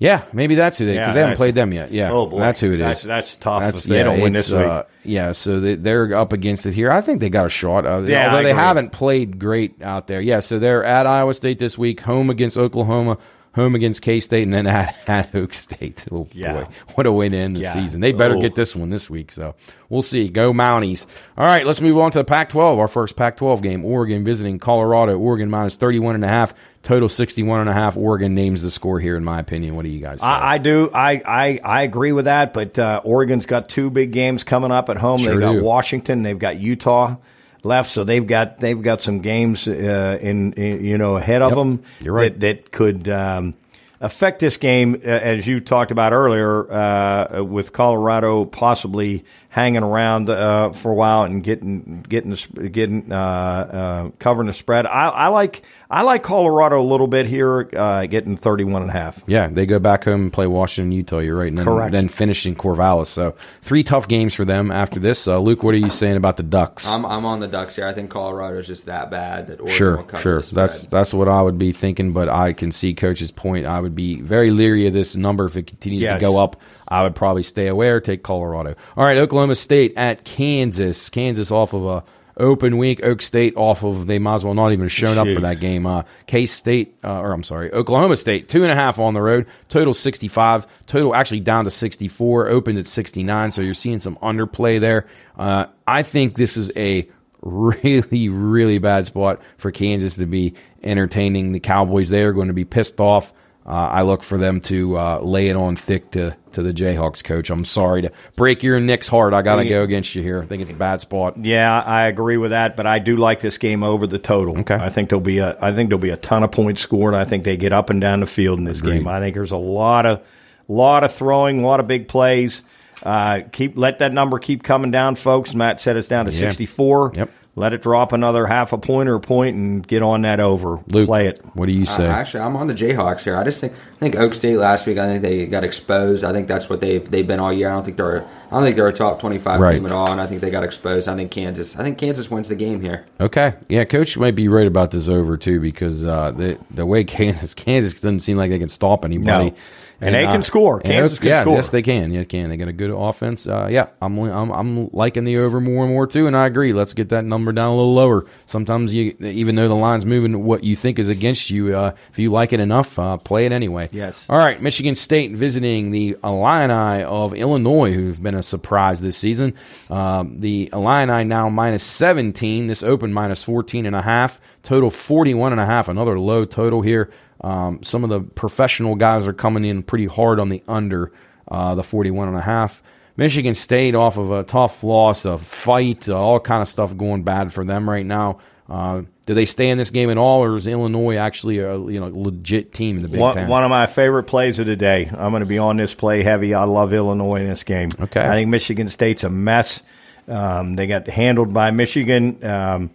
Yeah, 0.00 0.22
maybe 0.32 0.54
that's 0.54 0.78
who 0.78 0.86
they 0.86 0.92
because 0.94 1.08
Yeah, 1.08 1.12
they 1.12 1.20
haven't 1.20 1.30
that's- 1.32 1.36
played 1.36 1.54
them 1.54 1.72
yet. 1.74 1.92
Yeah, 1.92 2.10
Oh, 2.10 2.24
boy. 2.26 2.40
that's 2.40 2.58
who 2.58 2.68
it 2.72 2.80
is. 2.80 3.02
That's- 3.02 3.02
that's 3.02 3.36
tough 3.36 3.62
if 3.74 3.82
they 3.84 4.02
don't 4.02 4.18
win 4.20 4.34
it's, 4.34 4.48
this 4.48 4.58
week. 4.58 4.66
uh, 4.66 4.82
yeah, 5.04 5.32
so 5.32 5.60
they, 5.60 5.74
they're 5.74 6.14
up 6.16 6.32
against 6.32 6.64
it 6.66 6.72
here. 6.72 6.90
I 6.90 7.02
think 7.02 7.20
they 7.20 7.28
got 7.28 7.44
a 7.46 7.50
shot. 7.50 7.84
Uh, 7.86 8.00
Yeah, 8.06 8.26
although 8.26 8.38
I 8.38 8.42
they 8.42 8.50
agree. 8.52 8.62
haven't 8.62 8.92
played 8.92 9.38
great 9.38 9.82
out 9.82 10.06
there. 10.08 10.20
Yeah, 10.22 10.40
so 10.40 10.58
they're 10.58 10.82
at 10.84 11.06
Iowa 11.06 11.34
State 11.34 11.58
this 11.58 11.76
week, 11.76 12.00
home 12.00 12.30
against 12.30 12.56
Oklahoma, 12.56 13.18
home 13.56 13.74
against 13.74 14.00
K 14.00 14.20
State, 14.20 14.44
and 14.44 14.54
then 14.54 14.66
at, 14.66 14.96
at 15.06 15.34
Oak 15.34 15.52
State. 15.52 16.06
Oh 16.10 16.28
Yeah. 16.32 16.52
boy, 16.54 16.66
what 16.94 17.04
a 17.06 17.12
way 17.12 17.28
to 17.28 17.36
end 17.36 17.56
the 17.56 17.60
Yeah. 17.60 17.74
season! 17.74 18.00
They 18.00 18.12
better 18.12 18.36
Oh. 18.36 18.40
get 18.40 18.54
this 18.54 18.74
one 18.74 18.88
this 18.90 19.10
week. 19.10 19.32
So 19.32 19.54
we'll 19.90 20.02
see. 20.02 20.28
Go 20.28 20.52
Mounties! 20.54 21.04
All 21.36 21.44
right, 21.44 21.66
let's 21.66 21.80
move 21.82 21.98
on 21.98 22.10
to 22.12 22.18
the 22.18 22.24
Pac-12. 22.24 22.78
Our 22.78 22.88
first 22.88 23.16
Pac-12 23.16 23.60
game: 23.60 23.84
Oregon 23.84 24.24
visiting 24.24 24.58
Colorado. 24.60 25.18
Oregon 25.18 25.50
minus 25.50 25.76
31 25.76 26.14
and 26.14 26.24
a 26.24 26.28
half. 26.28 26.54
Total 26.82 27.08
61 27.08 27.60
and 27.60 27.68
a 27.68 27.74
half. 27.74 27.96
Oregon 27.96 28.34
names 28.34 28.62
the 28.62 28.70
score 28.70 28.98
here, 28.98 29.16
in 29.16 29.22
my 29.24 29.38
opinion. 29.38 29.76
What 29.76 29.82
do 29.82 29.90
you 29.90 30.00
guys 30.00 30.20
say? 30.20 30.26
I, 30.26 30.54
I 30.54 30.58
do. 30.58 30.90
I, 30.92 31.20
I, 31.24 31.60
I 31.62 31.82
agree 31.82 32.12
with 32.12 32.24
that. 32.24 32.54
But 32.54 32.78
uh, 32.78 33.02
Oregon's 33.04 33.44
got 33.46 33.68
two 33.68 33.90
big 33.90 34.12
games 34.12 34.44
coming 34.44 34.70
up 34.72 34.88
at 34.88 34.96
home. 34.96 35.20
Sure 35.20 35.32
they've 35.32 35.40
got 35.40 35.52
do. 35.52 35.62
Washington. 35.62 36.22
They've 36.22 36.38
got 36.38 36.58
Utah 36.58 37.16
left. 37.62 37.90
So 37.90 38.04
they've 38.04 38.26
got 38.26 38.58
they've 38.60 38.80
got 38.80 39.02
some 39.02 39.20
games 39.20 39.68
uh, 39.68 40.18
in, 40.22 40.54
in 40.54 40.82
you 40.84 40.96
know 40.96 41.16
ahead 41.16 41.42
of 41.42 41.50
Yep. 41.50 41.56
them 41.58 41.82
You're 42.00 42.14
right. 42.14 42.40
that 42.40 42.64
that 42.64 42.72
could. 42.72 43.08
Um, 43.08 43.54
Affect 44.02 44.38
this 44.38 44.56
game, 44.56 44.94
uh, 45.04 45.08
as 45.08 45.46
you 45.46 45.60
talked 45.60 45.90
about 45.90 46.14
earlier, 46.14 46.72
uh, 46.72 47.42
with 47.42 47.74
Colorado 47.74 48.46
possibly 48.46 49.26
hanging 49.50 49.82
around 49.82 50.30
uh, 50.30 50.70
for 50.72 50.92
a 50.92 50.94
while 50.94 51.24
and 51.24 51.42
getting 51.42 52.02
getting 52.08 52.36
getting 52.70 53.12
uh, 53.12 53.16
uh, 53.16 54.10
covering 54.18 54.46
the 54.46 54.52
spread. 54.52 54.86
I, 54.86 55.08
I 55.08 55.28
like 55.28 55.62
I 55.90 56.02
like 56.02 56.22
Colorado 56.22 56.80
a 56.80 56.86
little 56.86 57.08
bit 57.08 57.26
here, 57.26 57.68
uh, 57.76 58.06
getting 58.06 58.36
31 58.36 58.82
and 58.82 58.90
a 58.90 58.94
half. 58.94 59.24
Yeah, 59.26 59.48
they 59.48 59.66
go 59.66 59.80
back 59.80 60.04
home 60.04 60.22
and 60.22 60.32
play 60.32 60.46
Washington, 60.46 60.92
Utah. 60.92 61.18
You're 61.18 61.36
right. 61.36 61.48
And 61.48 61.58
then, 61.58 61.64
Correct. 61.64 61.90
Then 61.90 62.08
finish 62.08 62.46
in 62.46 62.54
Corvallis. 62.54 63.08
So 63.08 63.34
three 63.60 63.82
tough 63.82 64.06
games 64.06 64.32
for 64.32 64.44
them 64.44 64.70
after 64.70 65.00
this. 65.00 65.26
Uh, 65.26 65.40
Luke, 65.40 65.64
what 65.64 65.74
are 65.74 65.78
you 65.78 65.90
saying 65.90 66.16
about 66.16 66.36
the 66.36 66.44
Ducks? 66.44 66.86
I'm 66.86 67.04
I'm 67.04 67.26
on 67.26 67.40
the 67.40 67.48
Ducks 67.48 67.74
here. 67.74 67.86
I 67.86 67.92
think 67.92 68.08
Colorado's 68.08 68.68
just 68.68 68.86
that 68.86 69.10
bad 69.10 69.48
that 69.48 69.58
Oregon 69.58 69.76
sure, 69.76 69.96
will 69.96 70.04
cover 70.04 70.22
sure. 70.22 70.42
the. 70.42 70.54
That's 70.54 70.84
that's 70.84 71.12
what 71.12 71.26
I 71.26 71.42
would 71.42 71.58
be 71.58 71.72
thinking. 71.72 72.12
But 72.12 72.28
I 72.28 72.52
can 72.52 72.70
see 72.70 72.94
Coach's 72.94 73.32
point. 73.32 73.66
I 73.66 73.80
would 73.80 73.96
be 73.96 74.20
very 74.20 74.52
leery 74.52 74.86
of 74.86 74.92
this 74.92 75.16
number 75.16 75.44
if 75.46 75.56
it 75.56 75.66
continues 75.66 76.04
to 76.04 76.18
go 76.20 76.38
up. 76.38 76.54
I 76.90 77.02
would 77.02 77.14
probably 77.14 77.42
stay 77.42 77.68
away 77.68 77.88
or 77.88 78.00
take 78.00 78.22
Colorado. 78.22 78.74
All 78.96 79.04
right, 79.04 79.16
Oklahoma 79.16 79.56
State 79.56 79.92
at 79.96 80.24
Kansas. 80.24 81.08
Kansas 81.08 81.50
off 81.50 81.72
of 81.72 81.84
a 81.86 82.04
open 82.36 82.78
week. 82.78 83.02
Oak 83.04 83.22
State 83.22 83.54
off 83.56 83.84
of 83.84 84.06
they 84.06 84.18
might 84.18 84.36
as 84.36 84.44
well 84.44 84.54
not 84.54 84.72
even 84.72 84.86
have 84.86 84.92
shown 84.92 85.18
up 85.18 85.28
for 85.28 85.40
that 85.40 85.60
game. 85.60 85.86
Uh, 85.86 86.02
K 86.26 86.46
State, 86.46 86.96
uh, 87.04 87.20
or 87.20 87.32
I'm 87.32 87.42
sorry, 87.42 87.72
Oklahoma 87.72 88.16
State, 88.16 88.48
two 88.48 88.62
and 88.62 88.72
a 88.72 88.74
half 88.74 88.98
on 88.98 89.14
the 89.14 89.22
road. 89.22 89.46
Total 89.68 89.94
65. 89.94 90.66
Total 90.86 91.14
actually 91.14 91.40
down 91.40 91.64
to 91.64 91.70
64. 91.70 92.48
Opened 92.48 92.78
at 92.78 92.86
69. 92.86 93.52
So 93.52 93.62
you're 93.62 93.74
seeing 93.74 94.00
some 94.00 94.16
underplay 94.16 94.80
there. 94.80 95.06
Uh, 95.38 95.66
I 95.86 96.02
think 96.02 96.34
this 96.34 96.56
is 96.56 96.72
a 96.76 97.08
really, 97.42 98.28
really 98.28 98.78
bad 98.78 99.06
spot 99.06 99.40
for 99.58 99.70
Kansas 99.70 100.16
to 100.16 100.26
be 100.26 100.54
entertaining 100.82 101.52
the 101.52 101.60
Cowboys. 101.60 102.08
They 102.08 102.24
are 102.24 102.32
going 102.32 102.48
to 102.48 102.54
be 102.54 102.64
pissed 102.64 103.00
off. 103.00 103.32
Uh, 103.66 103.70
I 103.70 104.02
look 104.02 104.22
for 104.22 104.38
them 104.38 104.60
to 104.62 104.96
uh, 104.98 105.18
lay 105.20 105.48
it 105.48 105.56
on 105.56 105.76
thick 105.76 106.10
to, 106.12 106.36
to 106.52 106.62
the 106.62 106.72
Jayhawks 106.72 107.22
coach. 107.22 107.50
I'm 107.50 107.64
sorry 107.64 108.02
to 108.02 108.12
break 108.34 108.62
your 108.62 108.80
Knicks 108.80 109.06
heart. 109.06 109.34
I 109.34 109.42
got 109.42 109.56
to 109.56 109.68
go 109.68 109.82
against 109.82 110.14
you 110.14 110.22
here. 110.22 110.42
I 110.42 110.46
think 110.46 110.62
it's 110.62 110.72
a 110.72 110.76
bad 110.76 111.00
spot. 111.00 111.36
Yeah, 111.44 111.80
I 111.80 112.06
agree 112.06 112.36
with 112.36 112.50
that, 112.50 112.76
but 112.76 112.86
I 112.86 112.98
do 112.98 113.16
like 113.16 113.40
this 113.40 113.58
game 113.58 113.82
over 113.82 114.06
the 114.06 114.18
total. 114.18 114.58
Okay. 114.60 114.74
I 114.74 114.88
think 114.88 115.10
there'll 115.10 115.20
be 115.20 115.38
a 115.38 115.56
I 115.60 115.72
think 115.74 115.90
there'll 115.90 116.00
be 116.00 116.10
a 116.10 116.16
ton 116.16 116.42
of 116.42 116.50
points 116.52 116.80
scored. 116.82 117.14
I 117.14 117.24
think 117.24 117.44
they 117.44 117.56
get 117.56 117.72
up 117.72 117.90
and 117.90 118.00
down 118.00 118.20
the 118.20 118.26
field 118.26 118.58
in 118.58 118.64
this 118.64 118.80
game. 118.80 119.06
I 119.06 119.20
think 119.20 119.34
there's 119.34 119.52
a 119.52 119.56
lot 119.56 120.06
of 120.06 120.22
lot 120.66 121.04
of 121.04 121.12
throwing, 121.14 121.62
a 121.62 121.66
lot 121.66 121.80
of 121.80 121.86
big 121.86 122.08
plays. 122.08 122.62
Uh, 123.02 123.40
keep 123.52 123.76
let 123.76 124.00
that 124.00 124.12
number 124.12 124.38
keep 124.38 124.62
coming 124.62 124.90
down, 124.90 125.14
folks. 125.16 125.54
Matt 125.54 125.80
set 125.80 125.96
us 125.96 126.08
down 126.08 126.26
to 126.26 126.32
Yeah. 126.32 126.38
64. 126.38 127.12
Yep. 127.14 127.30
Let 127.56 127.72
it 127.72 127.82
drop 127.82 128.12
another 128.12 128.46
half 128.46 128.72
a 128.72 128.78
point 128.78 129.08
or 129.08 129.16
a 129.16 129.20
point 129.20 129.56
and 129.56 129.86
get 129.86 130.02
on 130.02 130.22
that 130.22 130.38
over. 130.38 130.78
Luke, 130.86 131.08
Play 131.08 131.26
it. 131.26 131.44
What 131.54 131.66
do 131.66 131.72
you 131.72 131.82
Uh, 131.82 131.86
say? 131.86 132.06
actually, 132.06 132.40
I'm 132.40 132.56
on 132.56 132.68
the 132.68 132.74
Jayhawks 132.74 133.24
here. 133.24 133.36
I 133.36 133.42
just 133.42 133.60
think 133.60 133.72
I 133.72 133.96
think 133.98 134.16
Oak 134.16 134.34
State 134.34 134.56
last 134.56 134.86
week. 134.86 134.98
I 134.98 135.06
think 135.06 135.22
they 135.22 135.46
got 135.46 135.64
exposed. 135.64 136.24
I 136.24 136.32
think 136.32 136.46
that's 136.46 136.70
what 136.70 136.80
they've 136.80 137.08
they've 137.10 137.26
been 137.26 137.40
all 137.40 137.52
year. 137.52 137.68
I 137.68 137.74
don't 137.74 137.84
think 137.84 137.96
they're 137.96 138.22
I 138.22 138.50
don't 138.54 138.62
think 138.62 138.76
they're 138.76 138.86
a 138.86 138.92
top 138.92 139.18
25 139.20 139.60
Right. 139.60 139.72
team 139.74 139.84
at 139.86 139.92
all. 139.92 140.10
And 140.10 140.20
I 140.20 140.26
think 140.26 140.40
they 140.42 140.50
got 140.50 140.62
exposed. 140.62 141.08
I 141.08 141.16
think 141.16 141.30
Kansas. 141.32 141.76
I 141.76 141.82
think 141.82 141.98
Kansas 141.98 142.30
wins 142.30 142.48
the 142.48 142.54
game 142.54 142.80
here. 142.80 143.04
Okay, 143.20 143.54
yeah, 143.68 143.84
coach 143.84 144.16
might 144.16 144.36
be 144.36 144.46
right 144.48 144.66
about 144.66 144.92
this 144.92 145.08
over 145.08 145.36
too 145.36 145.60
because 145.60 146.04
uh, 146.04 146.30
the 146.30 146.56
the 146.70 146.86
way 146.86 147.02
Kansas 147.04 147.52
Kansas 147.54 147.94
doesn't 147.94 148.20
seem 148.20 148.36
like 148.36 148.50
they 148.50 148.58
can 148.60 148.68
stop 148.68 149.04
anybody. 149.04 149.50
No. 149.50 149.56
And 150.00 150.14
they 150.14 150.24
can 150.24 150.42
score. 150.42 150.80
Kansas 150.80 151.18
can 151.18 151.28
yeah, 151.28 151.42
score. 151.42 151.56
Yes, 151.56 151.68
they 151.68 151.82
can. 151.82 152.12
Yeah, 152.12 152.24
can. 152.24 152.48
They 152.48 152.56
got 152.56 152.68
a 152.68 152.72
good 152.72 152.90
offense. 152.90 153.46
Uh, 153.46 153.68
yeah, 153.70 153.88
I'm, 154.00 154.18
I'm 154.18 154.50
I'm 154.50 154.88
liking 154.90 155.24
the 155.24 155.38
over 155.38 155.60
more 155.60 155.84
and 155.84 155.92
more 155.92 156.06
too, 156.06 156.26
and 156.26 156.36
I 156.36 156.46
agree. 156.46 156.72
Let's 156.72 156.94
get 156.94 157.10
that 157.10 157.24
number 157.24 157.52
down 157.52 157.72
a 157.72 157.76
little 157.76 157.94
lower. 157.94 158.24
Sometimes 158.46 158.94
you, 158.94 159.14
even 159.20 159.56
though 159.56 159.68
the 159.68 159.74
line's 159.74 160.06
moving, 160.06 160.44
what 160.44 160.64
you 160.64 160.74
think 160.74 160.98
is 160.98 161.08
against 161.08 161.50
you, 161.50 161.76
uh, 161.76 161.94
if 162.10 162.18
you 162.18 162.30
like 162.30 162.52
it 162.52 162.60
enough, 162.60 162.98
uh, 162.98 163.18
play 163.18 163.46
it 163.46 163.52
anyway. 163.52 163.90
Yes. 163.92 164.26
All 164.30 164.38
right, 164.38 164.60
Michigan 164.60 164.96
State 164.96 165.32
visiting 165.32 165.90
the 165.90 166.16
Illini 166.24 167.02
of 167.02 167.34
Illinois, 167.34 167.92
who've 167.92 168.22
been 168.22 168.34
a 168.34 168.42
surprise 168.42 169.00
this 169.00 169.16
season. 169.16 169.54
Um, 169.90 170.40
the 170.40 170.70
Illini 170.72 171.24
now 171.24 171.48
minus 171.48 171.82
17. 171.82 172.66
This 172.68 172.82
open 172.82 173.12
minus 173.12 173.44
14 173.44 173.86
and 173.86 173.96
a 173.96 174.02
half. 174.02 174.40
Total 174.62 174.90
41 174.90 175.52
and 175.52 175.60
a 175.60 175.66
half. 175.66 175.88
Another 175.88 176.18
low 176.18 176.44
total 176.44 176.82
here. 176.82 177.10
Um, 177.40 177.82
some 177.82 178.04
of 178.04 178.10
the 178.10 178.20
professional 178.20 178.94
guys 178.96 179.26
are 179.26 179.32
coming 179.32 179.64
in 179.64 179.82
pretty 179.82 180.06
hard 180.06 180.40
on 180.40 180.48
the 180.48 180.62
under 180.68 181.12
uh, 181.48 181.74
the 181.74 181.82
41 181.82 182.28
and 182.28 182.36
a 182.36 182.42
half. 182.42 182.82
Michigan 183.16 183.54
State 183.54 183.94
off 183.94 184.16
of 184.16 184.30
a 184.30 184.44
tough 184.44 184.82
loss, 184.82 185.24
a 185.24 185.38
fight, 185.38 186.08
uh, 186.08 186.18
all 186.18 186.40
kind 186.40 186.62
of 186.62 186.68
stuff 186.68 186.96
going 186.96 187.22
bad 187.22 187.52
for 187.52 187.64
them 187.64 187.88
right 187.88 188.06
now. 188.06 188.38
Uh, 188.68 189.02
do 189.26 189.34
they 189.34 189.46
stay 189.46 189.68
in 189.68 189.78
this 189.78 189.90
game 189.90 190.10
at 190.10 190.16
all, 190.16 190.44
or 190.44 190.56
is 190.56 190.66
Illinois 190.66 191.16
actually 191.16 191.58
a 191.58 191.76
you 191.76 191.98
know 191.98 192.08
legit 192.08 192.72
team 192.72 192.96
in 192.96 193.02
the 193.02 193.08
Big 193.08 193.20
One, 193.20 193.34
Ten? 193.34 193.48
one 193.48 193.64
of 193.64 193.70
my 193.70 193.86
favorite 193.86 194.24
plays 194.24 194.58
of 194.58 194.66
the 194.66 194.76
day. 194.76 195.10
I'm 195.12 195.32
going 195.32 195.40
to 195.40 195.46
be 195.46 195.58
on 195.58 195.76
this 195.76 195.92
play 195.92 196.22
heavy. 196.22 196.54
I 196.54 196.64
love 196.64 196.92
Illinois 196.92 197.40
in 197.40 197.48
this 197.48 197.64
game. 197.64 197.90
Okay. 198.00 198.20
I 198.20 198.34
think 198.34 198.48
Michigan 198.48 198.88
State's 198.88 199.24
a 199.24 199.30
mess. 199.30 199.82
Um, 200.28 200.76
they 200.76 200.86
got 200.86 201.08
handled 201.08 201.52
by 201.52 201.72
Michigan. 201.72 202.44
Um, 202.44 202.90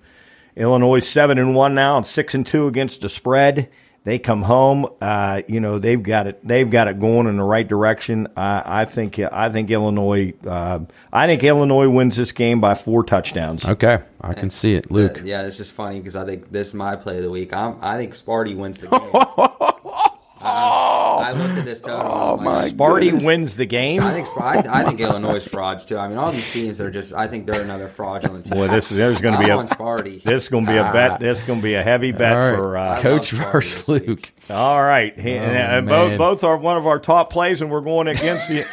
Illinois 0.55 0.99
seven 0.99 1.37
and 1.37 1.53
one 1.55 1.75
now, 1.75 1.97
and 1.97 2.05
six 2.05 2.33
and 2.33 2.45
two 2.45 2.67
against 2.67 3.01
the 3.01 3.09
spread. 3.09 3.69
They 4.05 4.19
come 4.19 4.43
home. 4.43 4.85
Uh, 5.01 5.41
you 5.47 5.59
know 5.59 5.79
they've 5.79 6.01
got 6.01 6.27
it. 6.27 6.47
They've 6.47 6.69
got 6.69 6.87
it 6.87 6.99
going 6.99 7.25
in 7.27 7.37
the 7.37 7.43
right 7.43 7.67
direction. 7.67 8.27
I, 8.37 8.81
I 8.81 8.85
think. 8.85 9.19
I 9.19 9.49
think 9.49 9.71
Illinois. 9.71 10.33
Uh, 10.45 10.81
I 11.11 11.25
think 11.25 11.43
Illinois 11.43 11.89
wins 11.89 12.15
this 12.15 12.31
game 12.31 12.61
by 12.61 12.75
four 12.75 13.03
touchdowns. 13.03 13.65
Okay, 13.65 14.03
I 14.21 14.33
can 14.35 14.51
see 14.51 14.75
it, 14.75 14.91
Luke. 14.91 15.19
Uh, 15.21 15.23
yeah, 15.25 15.41
this 15.41 15.59
is 15.59 15.71
funny 15.71 15.99
because 15.99 16.15
I 16.15 16.23
think 16.23 16.51
this 16.51 16.67
is 16.69 16.73
my 16.75 16.95
play 16.95 17.17
of 17.17 17.23
the 17.23 17.31
week. 17.31 17.51
I'm, 17.51 17.77
I 17.81 17.97
think 17.97 18.15
Sparty 18.15 18.55
wins 18.55 18.77
the 18.77 18.87
game. 18.89 19.09
I, 20.39 20.94
I 21.17 21.31
looked 21.31 21.57
at 21.57 21.65
this 21.65 21.81
total. 21.81 22.11
Oh 22.11 22.37
my 22.37 22.69
Sparty 22.69 23.23
wins 23.25 23.55
the 23.57 23.65
game. 23.65 24.01
I 24.01 24.13
think 24.13 24.27
I, 24.37 24.63
I 24.67 24.83
think 24.83 24.99
Illinois 25.01 25.35
is 25.35 25.47
frauds 25.47 25.85
too. 25.85 25.97
I 25.97 26.07
mean, 26.07 26.17
all 26.17 26.31
these 26.31 26.49
teams 26.51 26.79
are 26.81 26.91
just. 26.91 27.13
I 27.13 27.27
think 27.27 27.47
they're 27.47 27.61
another 27.61 27.87
fraudulent 27.87 28.45
team. 28.45 28.53
Boy, 28.57 28.67
this 28.67 28.91
is 28.91 28.97
there's 28.97 29.21
going 29.21 29.35
to 29.35 29.43
be 29.43 29.49
a 29.49 29.55
Sparty. 29.63 30.23
this 30.23 30.43
is 30.43 30.49
going 30.49 30.65
to 30.65 30.71
be 30.71 30.77
a 30.77 30.91
bet. 30.91 31.19
This 31.19 31.39
is 31.39 31.43
going 31.43 31.59
to 31.59 31.63
be 31.63 31.73
a 31.75 31.83
heavy 31.83 32.11
bet 32.11 32.33
All 32.33 32.51
right, 32.51 32.57
for. 32.57 32.77
Uh, 32.77 33.01
Coach 33.01 33.33
love 33.33 33.51
versus. 33.51 33.87
Luke. 33.87 34.31
All 34.49 34.81
right, 34.81 35.17
He- 35.19 35.35
and 35.37 35.87
both 35.87 36.17
both 36.17 36.43
are 36.43 36.57
one 36.57 36.77
of 36.77 36.85
our 36.87 36.99
top 36.99 37.29
plays, 37.31 37.61
and 37.61 37.71
we're 37.71 37.81
going 37.81 38.07
against 38.07 38.47
the 38.47 38.65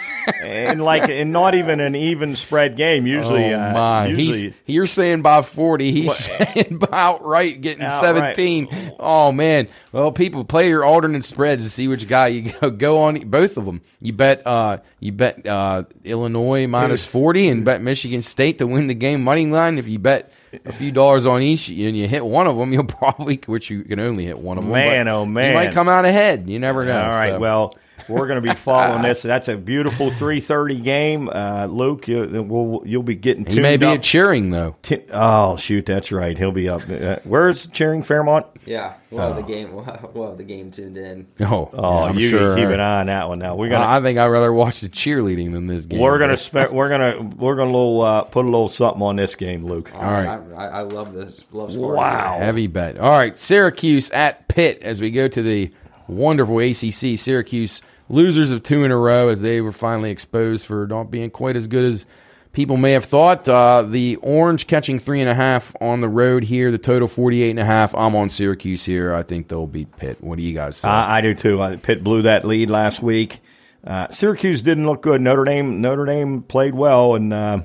and 0.43 0.83
like 0.83 1.09
and 1.09 1.33
not 1.33 1.55
even 1.55 1.81
an 1.81 1.95
even 1.95 2.37
spread 2.37 2.77
game. 2.77 3.07
Usually, 3.07 3.53
oh 3.55 3.61
uh, 3.61 3.73
my! 3.73 4.07
usually 4.07 4.51
He's 4.51 4.55
you're 4.67 4.87
saying 4.87 5.23
by 5.23 5.43
forty. 5.43 5.93
He's 5.93 6.17
saying 6.17 6.79
by 6.79 6.89
outright 6.91 7.61
getting 7.61 7.85
Outright. 7.85 8.37
seventeen. 8.37 8.95
Oh 8.99 9.33
man! 9.33 9.69
Well, 9.93 10.13
people 10.13 10.45
play 10.45 10.69
your 10.69 10.85
alternate 10.85 11.25
spreads 11.25 11.65
to 11.65 11.71
see 11.71 11.89
which 11.89 12.07
guy 12.09 12.29
you 12.29 12.53
go, 12.61 12.71
go 12.71 12.99
on. 12.99 13.21
Both 13.21 13.57
of 13.57 13.65
them. 13.65 13.81
You 14.01 14.13
bet. 14.13 14.47
Uh, 14.47 14.79
you 15.01 15.13
bet 15.13 15.47
uh, 15.47 15.85
Illinois 16.05 16.67
minus 16.67 17.05
forty, 17.05 17.49
and 17.49 17.65
bet 17.65 17.81
Michigan 17.81 18.23
State 18.23 18.59
to 18.59 18.67
win 18.67 18.87
the 18.87 18.95
game 18.95 19.23
money 19.23 19.47
line. 19.47 19.79
If 19.79 19.89
you 19.89 19.99
bet. 19.99 20.33
A 20.67 20.73
few 20.73 20.93
dollars 20.93 21.25
on 21.25 21.41
each, 21.41 21.71
and 21.71 21.97
you 21.97 22.07
hit 22.07 22.23
one 22.23 22.47
of 22.47 22.59
them, 22.59 22.75
you'll 22.75 22.85
probably, 22.85 23.41
which 23.47 23.71
you 23.71 23.85
can 23.85 23.99
only 23.99 24.27
hit 24.27 24.39
one 24.39 24.59
of 24.59 24.65
them. 24.65 24.73
Man, 24.75 25.09
oh, 25.09 25.23
you 25.23 25.31
might 25.31 25.73
come 25.73 25.89
out 25.89 26.05
ahead. 26.05 26.47
You 26.47 26.59
never 26.59 26.85
know. 26.85 27.01
All 27.03 27.09
right, 27.09 27.33
so. 27.33 27.39
well. 27.39 27.75
We're 28.09 28.27
going 28.27 28.43
to 28.43 28.49
be 28.49 28.55
following 28.59 29.03
this. 29.03 29.23
That's 29.23 29.49
a 29.49 29.57
beautiful 29.57 30.11
3:30 30.11 30.83
game, 30.83 31.29
uh, 31.29 31.67
Luke. 31.67 32.09
You, 32.09 32.43
we'll, 32.43 32.83
you'll 32.87 33.03
be 33.03 33.15
getting 33.15 33.47
he 33.47 33.61
may 33.61 33.77
be 33.77 33.87
up. 33.87 34.03
cheering 34.03 34.51
though. 34.51 34.77
Ti- 34.83 35.05
oh 35.13 35.57
shoot, 35.57 35.87
that's 35.87 36.13
right. 36.13 36.37
He'll 36.37 36.53
be 36.53 36.69
up. 36.69 36.83
Uh, 36.89 37.17
where's 37.25 37.67
cheering 37.67 38.03
Fairmont? 38.03 38.47
Yeah, 38.65 38.95
we'll 39.11 39.27
have 39.27 39.37
the 39.37 39.43
game. 39.43 39.73
We'll 39.73 39.85
have, 39.85 40.11
we'll 40.15 40.29
have 40.29 40.39
the 40.39 40.45
game 40.45 40.71
tuned 40.71 40.97
in. 40.97 41.27
Oh, 41.41 41.69
Oh, 41.73 42.05
yeah, 42.05 42.11
I'm 42.11 42.19
you 42.19 42.31
sure. 42.31 42.55
keep 42.55 42.69
an 42.69 42.79
eye 42.81 43.01
on 43.01 43.07
that 43.07 43.29
one. 43.29 43.39
Now 43.41 43.57
we're 43.57 43.69
gonna 43.69 43.87
I 43.89 44.01
think 44.01 44.19
I'd 44.19 44.27
rather 44.27 44.53
watch 44.53 44.81
the 44.81 44.89
cheerleading 44.89 45.53
than 45.53 45.67
this 45.67 45.87
game. 45.87 46.01
we're 46.01 46.19
gonna 46.19 46.37
spe- 46.37 46.71
we're 46.71 46.89
gonna 46.89 47.21
we're 47.37 47.57
gonna 47.57 47.71
little, 47.73 48.01
uh, 48.03 48.23
put 48.23 48.45
a 48.45 48.49
little 48.49 48.69
something 48.69 49.03
on 49.03 49.17
this 49.17 49.35
game, 49.35 49.65
Luke. 49.65 49.91
All 49.95 50.03
right. 50.03 50.27
I, 50.57 50.67
I 50.69 50.83
love 50.83 51.13
this. 51.13 51.45
Love 51.51 51.71
Sparty. 51.71 51.97
Wow. 51.97 52.39
Heavy 52.39 52.67
bet. 52.69 52.99
All 52.99 53.11
right, 53.11 53.37
Syracuse 53.39 54.11
at 54.11 54.47
Pitt 54.49 54.81
as 54.83 55.01
we 55.01 55.11
go 55.11 55.27
to 55.29 55.43
the 55.43 55.73
wonderful 56.07 56.59
ACC. 56.61 57.19
Syracuse 57.19 57.83
losers 58.13 58.51
of 58.51 58.63
two 58.63 58.85
in 58.85 58.91
a 58.93 58.97
row 58.97 59.29
as 59.29 59.41
they 59.41 59.61
were 59.61 59.73
finally 59.73 60.11
exposed 60.11 60.67
for 60.67 60.87
not 60.87 61.11
being 61.11 61.31
quite 61.31 61.57
as 61.57 61.67
good 61.67 61.85
as 61.85 62.07
people 62.53 62.77
may 62.77 62.93
have 62.93 63.07
thought. 63.07 63.49
Uh, 63.49 63.83
the 63.83 64.17
Orange 64.17 64.67
catching 64.67 64.99
three 64.99 65.21
and 65.21 65.29
a 65.31 65.35
half 65.35 65.75
on 65.81 66.01
the 66.01 66.09
road 66.09 66.45
here. 66.45 66.71
The 66.71 66.79
total 66.79 67.09
48 67.09 67.51
and 67.51 67.59
a 67.59 67.65
half. 67.65 67.95
I'm 67.95 68.15
on 68.15 68.29
Syracuse 68.29 68.85
here. 68.85 69.15
I 69.15 69.23
think 69.23 69.49
they'll 69.49 69.67
beat 69.67 69.97
Pitt. 69.97 70.23
What 70.23 70.37
do 70.37 70.43
you 70.43 70.55
guys 70.55 70.77
say? 70.77 70.89
I, 70.89 71.19
I 71.19 71.21
do 71.23 71.35
too. 71.35 71.61
I, 71.61 71.77
Pitt 71.77 72.05
blew 72.05 72.23
that 72.23 72.45
lead 72.47 72.71
last 72.71 73.03
week. 73.03 73.41
Uh, 73.85 74.09
Syracuse 74.11 74.63
didn't 74.63 74.87
look 74.87 75.03
good. 75.03 75.21
Notre 75.21 75.45
Dame 75.45 75.81
Notre 75.81 76.05
Dame 76.05 76.43
played 76.43 76.73
well, 76.75 77.17
and 77.17 77.33
uh, 77.33 77.63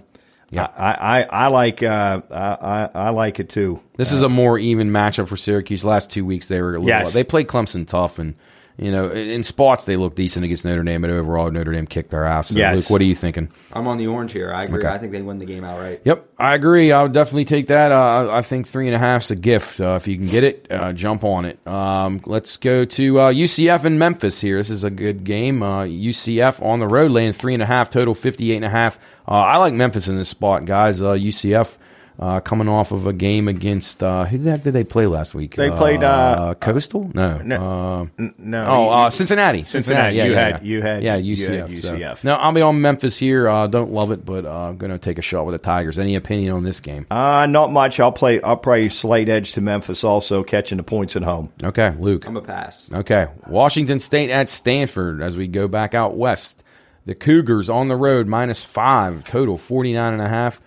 Yeah. 0.50 0.68
I, 0.76 0.94
I, 0.94 1.24
I 1.24 1.48
like 1.50 1.84
uh, 1.84 2.22
I, 2.32 2.36
I 2.36 2.90
I 2.96 3.10
like 3.12 3.40
it 3.40 3.50
too. 3.50 3.82
This 3.98 4.12
is 4.12 4.24
a 4.24 4.30
more 4.30 4.58
even 4.58 4.90
matchup 4.90 5.28
for 5.28 5.38
Syracuse. 5.38 5.86
Last 5.86 6.10
two 6.10 6.26
weeks 6.26 6.48
they 6.48 6.60
were 6.62 6.70
a 6.70 6.80
little. 6.80 6.88
Yes. 6.88 7.14
They 7.14 7.24
played 7.24 7.48
Clemson 7.48 7.86
tough, 7.86 8.18
and 8.18 8.34
you 8.78 8.92
know 8.92 9.10
in 9.10 9.30
in 9.30 9.44
spots 9.44 9.86
they 9.86 9.96
look 9.98 10.16
decent 10.16 10.46
against 10.46 10.66
Notre 10.66 10.84
Dame, 10.84 11.02
but 11.02 11.10
overall 11.10 11.50
Notre 11.52 11.72
Dame 11.72 11.86
kicked 11.88 12.12
their 12.12 12.26
ass. 12.26 12.50
So, 12.50 12.58
Yes. 12.58 12.76
Luke, 12.78 12.90
what 12.90 13.02
are 13.02 13.06
you 13.06 13.16
thinking? 13.16 13.50
I'm 13.74 13.88
on 13.88 13.98
the 13.98 14.08
orange 14.08 14.32
here. 14.34 14.54
I 14.54 14.64
agree. 14.64 14.80
Okay. 14.80 14.88
I 14.88 14.98
think 14.98 15.12
they 15.12 15.22
win 15.22 15.40
the 15.40 15.46
game 15.46 15.64
outright. 15.64 16.02
Yep, 16.06 16.30
I 16.38 16.54
agree. 16.56 16.92
I 16.92 17.04
would 17.04 17.14
definitely 17.14 17.46
take 17.46 17.68
that. 17.68 17.92
Uh, 17.92 18.30
I 18.32 18.42
think 18.42 18.68
three 18.68 18.88
and 18.88 18.96
a 18.96 19.00
half's 19.00 19.32
a 19.32 19.36
gift. 19.36 19.82
Uh, 19.82 19.96
if 19.96 20.08
you 20.08 20.16
can 20.16 20.28
get 20.28 20.44
it, 20.44 20.68
uh, 20.72 20.94
jump 20.94 21.24
on 21.24 21.46
it. 21.46 21.60
Um, 21.68 22.22
let's 22.26 22.58
go 22.58 22.86
to 22.86 23.20
uh, 23.20 23.32
UCF 23.32 23.84
and 23.84 23.98
Memphis 24.00 24.40
here. 24.42 24.58
This 24.58 24.70
is 24.70 24.84
a 24.84 24.90
good 24.92 25.24
game. 25.24 25.64
Uh, 25.64 25.84
UCF 25.86 26.62
on 26.64 26.80
the 26.80 26.88
road, 26.88 27.12
laying 27.12 27.34
three 27.34 27.54
and 27.54 27.64
a 27.64 27.68
half, 27.68 27.90
total 27.90 28.14
58 28.16 28.56
and 28.56 28.66
a 28.66 28.70
half. 28.70 29.00
Uh, 29.28 29.32
I 29.32 29.58
like 29.58 29.74
Memphis 29.74 30.08
in 30.08 30.16
this 30.16 30.30
spot, 30.30 30.66
guys. 30.66 31.02
Uh, 31.02 31.12
UCF 31.14 31.78
uh, 32.20 32.40
coming 32.40 32.68
off 32.68 32.92
of 32.92 33.06
a 33.06 33.14
game 33.14 33.48
against 33.48 34.02
uh, 34.02 34.26
who 34.26 34.40
the 34.40 34.52
heck 34.52 34.64
did 34.64 34.74
they 34.74 34.84
play 34.84 35.06
last 35.06 35.36
week? 35.36 35.56
They 35.56 35.70
played, 35.70 36.02
uh, 36.04 36.56
Coastal. 36.60 37.12
No, 37.14 37.38
no, 37.40 37.56
Uh, 37.58 38.02
N- 38.18 38.34
no, 38.40 38.66
Oh, 38.68 38.84
you- 38.86 38.90
uh, 38.90 39.10
Cincinnati. 39.12 39.64
Cincinnati. 39.64 40.16
Yeah, 40.16 40.24
You 40.26 40.32
yeah, 40.32 40.40
had- 40.40 40.54
yeah. 40.54 40.68
you 40.68 40.82
had- 40.82 41.04
yeah 41.04 41.16
you 41.18 41.36
UCF. 41.36 41.70
had 41.70 41.84
so- 41.84 41.94
UCF. 41.96 42.24
No, 42.24 42.34
I'll 42.36 42.52
be 42.52 42.62
on 42.62 42.82
Memphis 42.82 43.18
here. 43.18 43.48
Uh, 43.48 43.68
don't 43.68 43.92
love 43.92 44.12
it, 44.12 44.26
but 44.26 44.46
uh, 44.46 44.50
I'm 44.70 44.78
going 44.78 44.92
to 44.92 44.98
take 44.98 45.20
a 45.20 45.22
shot 45.22 45.46
with 45.46 45.54
the 45.54 45.60
Tigers. 45.60 46.00
Any 46.00 46.16
opinion 46.16 46.54
on 46.54 46.64
this 46.64 46.80
game? 46.80 47.06
Uh, 47.12 47.46
not 47.46 47.72
much. 47.72 48.00
I'll 48.00 48.12
play. 48.12 48.42
I'll 48.42 48.58
play 48.58 48.90
slight 48.90 49.30
edge 49.30 49.52
to 49.54 49.62
Memphis, 49.62 50.04
also 50.04 50.44
catching 50.44 50.78
the 50.78 50.84
points 50.84 51.16
at 51.16 51.22
home. 51.24 51.52
Okay, 51.64 51.94
Luke. 52.00 52.26
I'm 52.28 52.36
a 52.38 52.42
pass. 52.42 52.90
Okay, 52.92 53.28
Washington 53.48 54.00
State 54.00 54.30
at 54.32 54.50
Stanford 54.50 55.22
as 55.22 55.38
we 55.38 55.48
go 55.48 55.68
back 55.68 55.94
out 55.94 56.18
west. 56.18 56.64
The 57.06 57.14
Cougars 57.16 57.70
on 57.70 57.88
the 57.88 57.96
road 57.96 58.28
minus 58.28 58.66
five 58.66 59.24
total 59.24 59.58
49 59.58 60.14
and 60.14 60.22
a 60.22 60.28
half. 60.30 60.60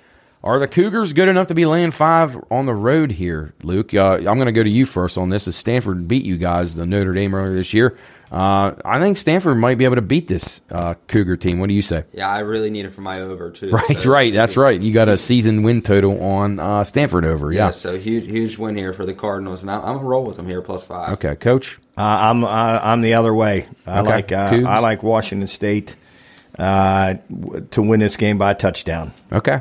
Are 0.43 0.59
the 0.59 0.69
Cougars 0.69 1.13
good 1.13 1.29
enough 1.29 1.49
to 1.49 1.55
be 1.55 1.67
laying 1.67 1.91
five 1.91 2.35
on 2.51 2.65
the 2.65 2.73
road 2.75 3.11
here, 3.13 3.53
Luke? 3.63 3.93
Uh, 3.93 4.15
I'm 4.17 4.25
going 4.25 4.47
to 4.47 4.53
go 4.53 4.63
to 4.63 4.71
you 4.71 4.87
first 4.87 5.19
on 5.19 5.29
this. 5.29 5.47
As 5.47 5.55
Stanford 5.55 6.09
beat 6.09 6.25
you 6.25 6.39
guys, 6.39 6.75
the 6.75 6.87
Notre 6.87 7.13
Dame 7.13 7.35
earlier 7.35 7.53
this 7.53 7.75
year, 7.75 7.99
uh, 8.33 8.73
I 8.83 9.01
think 9.01 9.19
Stanford 9.19 9.59
might 9.59 9.77
be 9.77 9.85
able 9.85 9.97
to 9.97 10.01
beat 10.03 10.29
this 10.29 10.63
uh, 10.71 10.95
Cougar 11.09 11.37
team. 11.37 11.59
What 11.59 11.69
do 11.69 11.75
you 11.75 11.83
say? 11.83 12.05
Yeah, 12.15 12.31
I 12.31 12.39
really 12.39 12.71
need 12.71 12.87
it 12.87 12.95
for 12.95 13.03
my 13.03 13.21
over 13.21 13.51
too. 13.51 13.71
Right, 13.73 13.99
So- 13.99 14.09
right. 14.09 14.33
That's 14.33 14.57
right. 14.57 14.81
You 14.81 14.95
got 14.95 15.11
a 15.11 15.19
season 15.19 15.63
win 15.63 15.83
total 15.83 16.23
on 16.23 16.59
uh, 16.59 16.85
Stanford 16.85 17.27
over. 17.27 17.53
Yeah, 17.53 17.67
Yeah. 17.67 17.71
so 17.73 17.99
huge, 17.99 18.31
huge 18.31 18.57
win 18.57 18.77
here 18.77 18.95
for 18.95 19.05
the 19.05 19.13
Cardinals, 19.13 19.61
and 19.61 19.71
I'm, 19.71 19.81
I'm 19.85 19.95
gonna 19.97 20.09
roll 20.09 20.25
with 20.25 20.39
them 20.39 20.47
here 20.47 20.63
plus 20.63 20.83
five. 20.83 21.13
Okay, 21.15 21.35
Coach. 21.37 21.79
Uh, 21.99 22.03
I'm 22.03 22.47
I, 22.47 22.93
I'm 22.93 23.03
the 23.03 23.13
other 23.13 23.35
way. 23.35 23.69
I 23.87 24.01
Okay. 24.01 24.09
like 24.11 24.33
uh, 24.33 24.63
I 24.67 24.79
like 24.79 25.03
Washington 25.03 25.49
State 25.49 25.97
uh, 26.59 27.15
to 27.73 27.83
win 27.83 28.01
this 28.01 28.17
game 28.17 28.39
by 28.39 28.53
a 28.53 28.55
touchdown. 28.55 29.13
Okay. 29.31 29.61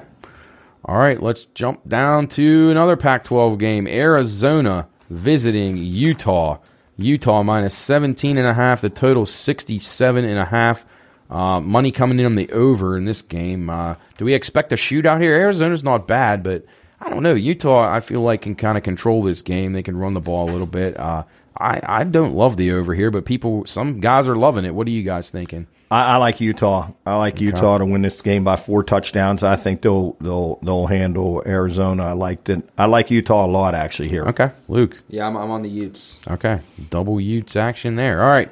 All 0.90 0.98
right, 0.98 1.22
let's 1.22 1.46
jump 1.54 1.88
down 1.88 2.26
to 2.30 2.72
another 2.72 2.98
Pac 2.98 3.24
12 3.26 3.60
game. 3.60 3.86
Arizona 3.88 4.88
visiting 5.12 5.78
Utah. 5.78 6.58
Utah 6.98 7.44
minus 7.44 7.78
17 7.78 8.40
and 8.40 8.48
a 8.48 8.56
half. 8.56 8.82
The 8.82 8.90
total 8.90 9.28
67 9.28 10.26
and 10.26 10.40
a 10.40 10.46
half. 10.46 10.88
Uh, 11.30 11.60
money 11.60 11.92
coming 11.92 12.18
in 12.18 12.26
on 12.26 12.34
the 12.34 12.52
over 12.52 12.98
in 12.98 13.06
this 13.06 13.22
game. 13.22 13.70
Uh, 13.70 13.98
do 14.18 14.26
we 14.26 14.34
expect 14.34 14.74
a 14.74 14.76
shootout 14.76 15.22
here? 15.22 15.36
Arizona's 15.36 15.84
not 15.84 16.08
bad, 16.08 16.42
but 16.42 16.66
I 17.00 17.12
don't 17.12 17.22
know. 17.22 17.36
Utah, 17.36 17.88
I 17.88 18.00
feel 18.00 18.22
like 18.22 18.42
can 18.42 18.56
kind 18.56 18.76
of 18.76 18.84
control 18.84 19.22
this 19.22 19.44
game. 19.44 19.74
They 19.74 19.84
can 19.84 19.96
run 19.96 20.16
the 20.16 20.22
ball 20.22 20.50
a 20.50 20.52
little 20.52 20.66
bit. 20.66 21.00
Uh, 21.00 21.24
I 21.56 21.82
I 21.84 22.04
don't 22.04 22.34
love 22.34 22.58
the 22.58 22.72
over 22.72 22.96
here, 22.96 23.12
but 23.12 23.26
people, 23.26 23.64
some 23.68 24.00
guys 24.00 24.28
are 24.28 24.36
loving 24.36 24.66
it. 24.66 24.74
What 24.74 24.88
are 24.88 24.92
you 24.92 25.04
guys 25.04 25.30
thinking? 25.30 25.68
I, 25.92 26.14
I 26.14 26.16
like 26.18 26.40
Utah. 26.40 26.92
I 27.06 27.16
like 27.16 27.42
Utah 27.42 27.80
to 27.80 27.86
win 27.86 28.04
this 28.04 28.22
game 28.22 28.44
by 28.44 28.56
four 28.58 28.84
touchdowns. 28.84 29.44
I 29.44 29.56
think 29.56 29.82
they'll 29.82 30.14
they'll 30.22 30.60
they'll 30.62 30.88
handle 30.88 31.42
Arizona. 31.46 32.08
I 32.08 32.12
like 32.12 32.48
it. 32.50 32.68
I 32.78 32.86
like 32.86 33.10
Utah 33.10 33.46
a 33.46 33.48
lot 33.48 33.74
actually 33.74 34.10
here. 34.10 34.26
Okay, 34.28 34.52
Luke. 34.68 35.02
Yeah, 35.10 35.26
I'm, 35.28 35.36
I'm 35.36 35.50
on 35.50 35.62
the 35.64 35.70
Utes. 35.70 36.20
Okay, 36.28 36.62
double 36.90 37.20
Utes 37.20 37.56
action 37.56 37.96
there. 37.96 38.22
All 38.22 38.30
right, 38.30 38.50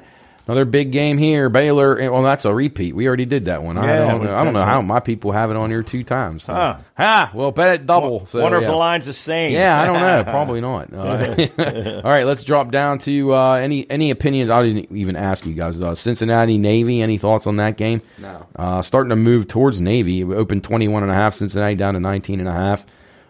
another 0.48 0.64
big 0.64 0.90
game 0.90 1.18
here. 1.18 1.48
Baylor. 1.48 2.10
Well, 2.10 2.22
that's 2.22 2.44
a 2.44 2.54
repeat. 2.54 2.96
We 2.96 3.06
already 3.06 3.26
did 3.26 3.44
that 3.44 3.62
one. 3.62 3.78
I 3.78 3.98
don't, 3.98 4.24
know, 4.24 4.34
I 4.34 4.42
don't 4.42 4.54
know 4.54 4.64
how 4.64 4.80
my 4.80 4.98
people 4.98 5.30
have 5.32 5.50
it 5.50 5.56
on 5.56 5.70
here 5.70 5.82
two 5.82 6.02
times. 6.02 6.44
So. 6.44 6.54
Huh. 6.54 6.78
Ah, 6.98 7.30
well, 7.34 7.52
bet 7.52 7.74
it 7.74 7.86
double. 7.86 8.26
So, 8.26 8.40
Wonder 8.40 8.56
if 8.56 8.62
yeah. 8.62 8.70
the 8.70 8.76
line's 8.76 9.06
the 9.06 9.12
same. 9.12 9.52
Yeah, 9.52 9.80
I 9.80 9.86
don't 9.86 10.00
know. 10.00 10.24
Probably 10.30 10.60
not. 10.60 10.88
Uh, 10.98 12.00
all 12.04 12.10
right, 12.10 12.24
let's 12.24 12.44
drop 12.44 12.70
down 12.70 12.98
to 12.98 13.34
uh, 13.34 13.54
any 13.54 13.88
any 13.90 14.10
opinions. 14.10 14.50
I 14.50 14.64
didn't 14.64 14.90
even 14.96 15.16
ask 15.16 15.44
you 15.44 15.52
guys. 15.54 15.80
Uh, 15.80 15.94
Cincinnati 15.94 16.58
Navy. 16.58 17.02
Any 17.02 17.18
thoughts 17.18 17.46
on 17.46 17.56
that 17.56 17.76
game? 17.76 18.02
No. 18.18 18.46
Uh, 18.56 18.82
starting 18.82 19.10
to 19.10 19.16
move 19.16 19.48
towards 19.48 19.80
Navy. 19.80 20.22
It 20.22 20.26
opened 20.26 20.64
21 20.64 21.02
and 21.02 21.12
a 21.12 21.14
half. 21.14 21.34
Cincinnati 21.34 21.76
down 21.76 21.94
to 21.94 22.00
19 22.00 22.40
and 22.40 22.48
a 22.48 22.52
half. 22.52 22.86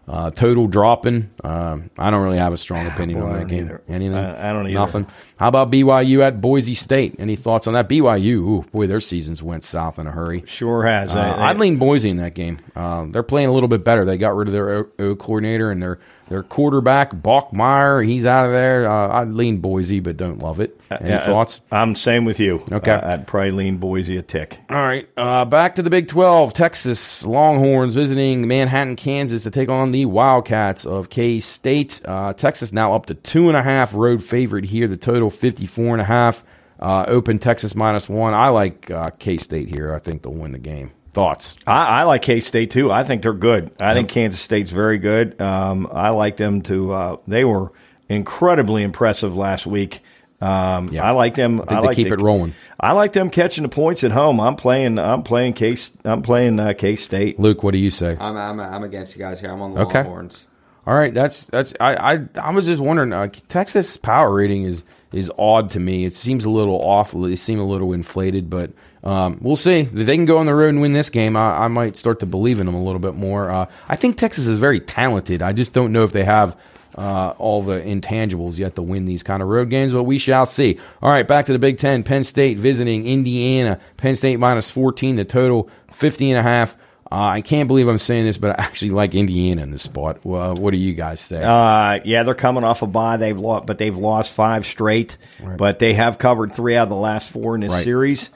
Uh, 0.08 0.30
total 0.30 0.66
dropping. 0.66 1.28
Um, 1.44 1.90
I 1.98 2.10
don't 2.10 2.24
really 2.24 2.38
have 2.38 2.52
a 2.52 2.56
strong 2.56 2.86
opinion 2.86 3.20
boy, 3.20 3.26
on 3.26 3.32
that 3.40 3.48
game. 3.48 3.64
either. 3.66 3.82
Anything? 3.88 4.14
I- 4.16 4.50
I 4.50 4.52
don't 4.54 4.66
either. 4.66 4.74
Nothing. 4.78 5.06
How 5.38 5.48
about 5.48 5.70
BYU 5.70 6.22
at 6.22 6.40
Boise 6.40 6.74
State? 6.74 7.16
Any 7.18 7.36
thoughts 7.36 7.66
on 7.66 7.74
that? 7.74 7.88
BYU. 7.88 8.36
Ooh, 8.38 8.64
boy, 8.72 8.86
their 8.86 9.00
seasons 9.00 9.42
went 9.42 9.64
south 9.64 9.98
in 9.98 10.06
a 10.06 10.10
hurry. 10.10 10.42
sure 10.46 10.84
has. 10.84 11.10
Uh, 11.14 11.18
I- 11.18 11.50
I'd 11.50 11.58
lean 11.58 11.76
Boise 11.76 12.08
in 12.08 12.16
that 12.16 12.34
game. 12.34 12.58
Uh, 12.74 13.06
they're 13.10 13.22
playing 13.22 13.48
a 13.48 13.52
little 13.52 13.68
bit 13.68 13.84
better. 13.84 14.04
They 14.04 14.16
got 14.16 14.34
rid 14.34 14.48
of 14.48 14.54
their 14.54 14.70
O, 14.70 14.86
o 14.98 15.14
coordinator 15.14 15.70
and 15.70 15.82
their 15.82 15.98
their 16.28 16.42
quarterback 16.42 17.12
Bachmeier. 17.12 18.04
He's 18.06 18.24
out 18.24 18.46
of 18.46 18.52
there. 18.52 18.88
Uh, 18.90 19.08
I'd 19.20 19.28
lean 19.28 19.58
Boise, 19.58 20.00
but 20.00 20.16
don't 20.16 20.38
love 20.38 20.60
it. 20.60 20.80
Any 20.90 21.10
Yeah, 21.10 21.24
thoughts? 21.26 21.60
I'm 21.72 21.94
same 21.94 22.24
with 22.24 22.38
you. 22.40 22.62
Okay. 22.70 22.90
Uh, 22.90 23.12
I'd 23.14 23.26
probably 23.26 23.50
lean 23.52 23.78
Boise 23.78 24.16
a 24.16 24.22
tick. 24.22 24.58
All 24.70 24.76
right, 24.76 25.08
uh, 25.16 25.44
back 25.44 25.74
to 25.76 25.82
the 25.82 25.90
Big 25.90 26.08
12. 26.08 26.52
Texas 26.52 27.24
Longhorns 27.26 27.94
visiting 27.94 28.46
Manhattan, 28.48 28.96
Kansas 28.96 29.42
to 29.44 29.50
take 29.50 29.68
on 29.68 29.92
the 29.92 30.04
Wildcats 30.06 30.86
of 30.86 31.10
K 31.10 31.40
State. 31.40 32.00
Uh, 32.04 32.32
Texas 32.32 32.72
now 32.72 32.94
up 32.94 33.06
to 33.06 33.14
two 33.14 33.48
and 33.48 33.56
a 33.56 33.62
half 33.62 33.94
road 33.94 34.22
favorite 34.22 34.64
here. 34.66 34.88
The 34.88 34.96
total 34.96 35.30
54 35.30 35.94
and 35.94 36.00
a 36.00 36.04
half. 36.04 36.44
Uh, 36.80 37.04
open 37.08 37.40
Texas 37.40 37.74
minus 37.74 38.08
one. 38.08 38.34
I 38.34 38.48
like 38.50 38.88
uh, 38.90 39.10
K 39.18 39.36
State 39.36 39.68
here. 39.68 39.92
I 39.94 39.98
think 39.98 40.22
they'll 40.22 40.32
win 40.32 40.52
the 40.52 40.58
game. 40.58 40.92
Thoughts? 41.18 41.56
I, 41.66 42.00
I 42.00 42.02
like 42.04 42.22
K 42.22 42.40
State 42.40 42.70
too. 42.70 42.92
I 42.92 43.02
think 43.02 43.22
they're 43.22 43.32
good. 43.32 43.72
I 43.80 43.92
think 43.94 44.08
Kansas 44.08 44.40
State's 44.40 44.70
very 44.70 44.98
good. 44.98 45.40
Um, 45.40 45.88
I 45.90 46.10
like 46.10 46.36
them 46.36 46.62
to. 46.62 46.92
Uh, 46.92 47.16
they 47.26 47.44
were 47.44 47.72
incredibly 48.08 48.82
impressive 48.84 49.36
last 49.36 49.66
week. 49.66 50.00
Um, 50.40 50.90
Yeah. 50.92 51.02
I 51.02 51.10
like 51.10 51.34
them. 51.34 51.54
I, 51.60 51.64
think 51.64 51.68
they 51.80 51.86
like 51.88 51.96
keep 51.96 52.08
the- 52.08 52.14
it 52.14 52.20
rolling. 52.20 52.54
I 52.78 52.92
like 52.92 53.12
them 53.12 53.30
catching 53.30 53.62
the 53.62 53.68
points 53.68 54.04
at 54.04 54.12
home. 54.12 54.38
I'm 54.38 54.54
playing. 54.54 54.98
I'm 55.00 55.24
playing 55.24 55.54
K. 55.54 55.76
I'm 56.04 56.22
playing 56.22 56.60
uh, 56.60 56.74
K 56.74 56.94
State. 56.94 57.40
Luke, 57.40 57.64
what 57.64 57.72
do 57.72 57.78
you 57.78 57.90
say? 57.90 58.16
I'm, 58.20 58.36
I'm, 58.36 58.60
I'm 58.60 58.84
against 58.84 59.16
you 59.16 59.18
guys 59.18 59.40
here. 59.40 59.50
I'm 59.50 59.60
on 59.60 59.74
the 59.74 59.80
Okay. 59.80 60.02
Longhorns. 60.02 60.46
All 60.86 60.94
right, 60.94 61.12
that's 61.12 61.44
that's. 61.46 61.74
I 61.80 62.14
I, 62.14 62.28
I 62.40 62.54
was 62.54 62.64
just 62.66 62.80
wondering. 62.80 63.12
Uh, 63.12 63.26
Texas 63.48 63.96
power 63.96 64.32
rating 64.32 64.62
is 64.62 64.84
is 65.12 65.32
odd 65.36 65.72
to 65.72 65.80
me. 65.80 66.04
It 66.04 66.14
seems 66.14 66.44
a 66.44 66.50
little 66.50 66.80
off. 66.80 67.10
They 67.10 67.34
seem 67.34 67.58
a 67.58 67.64
little 67.66 67.92
inflated, 67.92 68.48
but 68.48 68.70
um, 69.04 69.38
we'll 69.40 69.56
see. 69.56 69.80
If 69.80 69.92
they 69.92 70.16
can 70.16 70.26
go 70.26 70.38
on 70.38 70.46
the 70.46 70.54
road 70.54 70.70
and 70.70 70.80
win 70.80 70.92
this 70.92 71.10
game, 71.10 71.36
I, 71.36 71.64
I 71.64 71.68
might 71.68 71.96
start 71.96 72.20
to 72.20 72.26
believe 72.26 72.60
in 72.60 72.66
them 72.66 72.74
a 72.74 72.82
little 72.82 72.98
bit 73.00 73.14
more. 73.14 73.50
Uh, 73.50 73.66
I 73.88 73.96
think 73.96 74.18
Texas 74.18 74.46
is 74.46 74.58
very 74.58 74.80
talented. 74.80 75.42
I 75.42 75.52
just 75.52 75.72
don't 75.72 75.92
know 75.92 76.04
if 76.04 76.12
they 76.12 76.24
have 76.24 76.56
uh, 76.96 77.32
all 77.38 77.62
the 77.62 77.80
intangibles 77.80 78.58
yet 78.58 78.74
to 78.74 78.82
win 78.82 79.04
these 79.06 79.22
kind 79.22 79.40
of 79.42 79.48
road 79.48 79.70
games, 79.70 79.92
but 79.92 80.02
we 80.02 80.18
shall 80.18 80.46
see. 80.46 80.80
All 81.00 81.10
right, 81.10 81.26
back 81.28 81.46
to 81.46 81.52
the 81.52 81.58
Big 81.60 81.78
Ten. 81.78 82.02
Penn 82.02 82.24
State 82.24 82.58
visiting 82.58 83.06
Indiana. 83.06 83.78
Penn 83.96 84.16
State 84.16 84.38
minus 84.38 84.70
14, 84.70 85.16
the 85.16 85.24
total 85.24 85.70
50 85.92 86.30
and 86.32 86.38
a 86.40 86.42
half. 86.42 86.76
Uh, 87.10 87.14
I 87.36 87.40
can't 87.40 87.68
believe 87.68 87.88
I'm 87.88 87.98
saying 87.98 88.26
this, 88.26 88.36
but 88.36 88.58
I 88.58 88.62
actually 88.64 88.90
like 88.90 89.14
Indiana 89.14 89.62
in 89.62 89.70
this 89.70 89.82
spot. 89.82 90.18
Well, 90.24 90.54
what 90.56 90.72
do 90.72 90.76
you 90.76 90.92
guys 90.92 91.20
say? 91.20 91.42
Uh, 91.42 92.00
yeah, 92.04 92.22
they're 92.24 92.34
coming 92.34 92.64
off 92.64 92.82
a 92.82 92.86
bye. 92.86 93.16
They've 93.16 93.38
lost, 93.38 93.64
but 93.64 93.78
they've 93.78 93.96
lost 93.96 94.30
five 94.32 94.66
straight. 94.66 95.16
But 95.56 95.78
they 95.78 95.94
have 95.94 96.18
covered 96.18 96.52
three 96.52 96.76
out 96.76 96.82
of 96.82 96.88
the 96.90 96.96
last 96.96 97.30
four 97.30 97.54
in 97.54 97.62
this 97.62 97.72
Right. 97.72 97.84
series. 97.84 98.28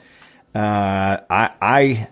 Uh, 0.55 1.17
I, 1.29 1.49
I, 1.61 2.07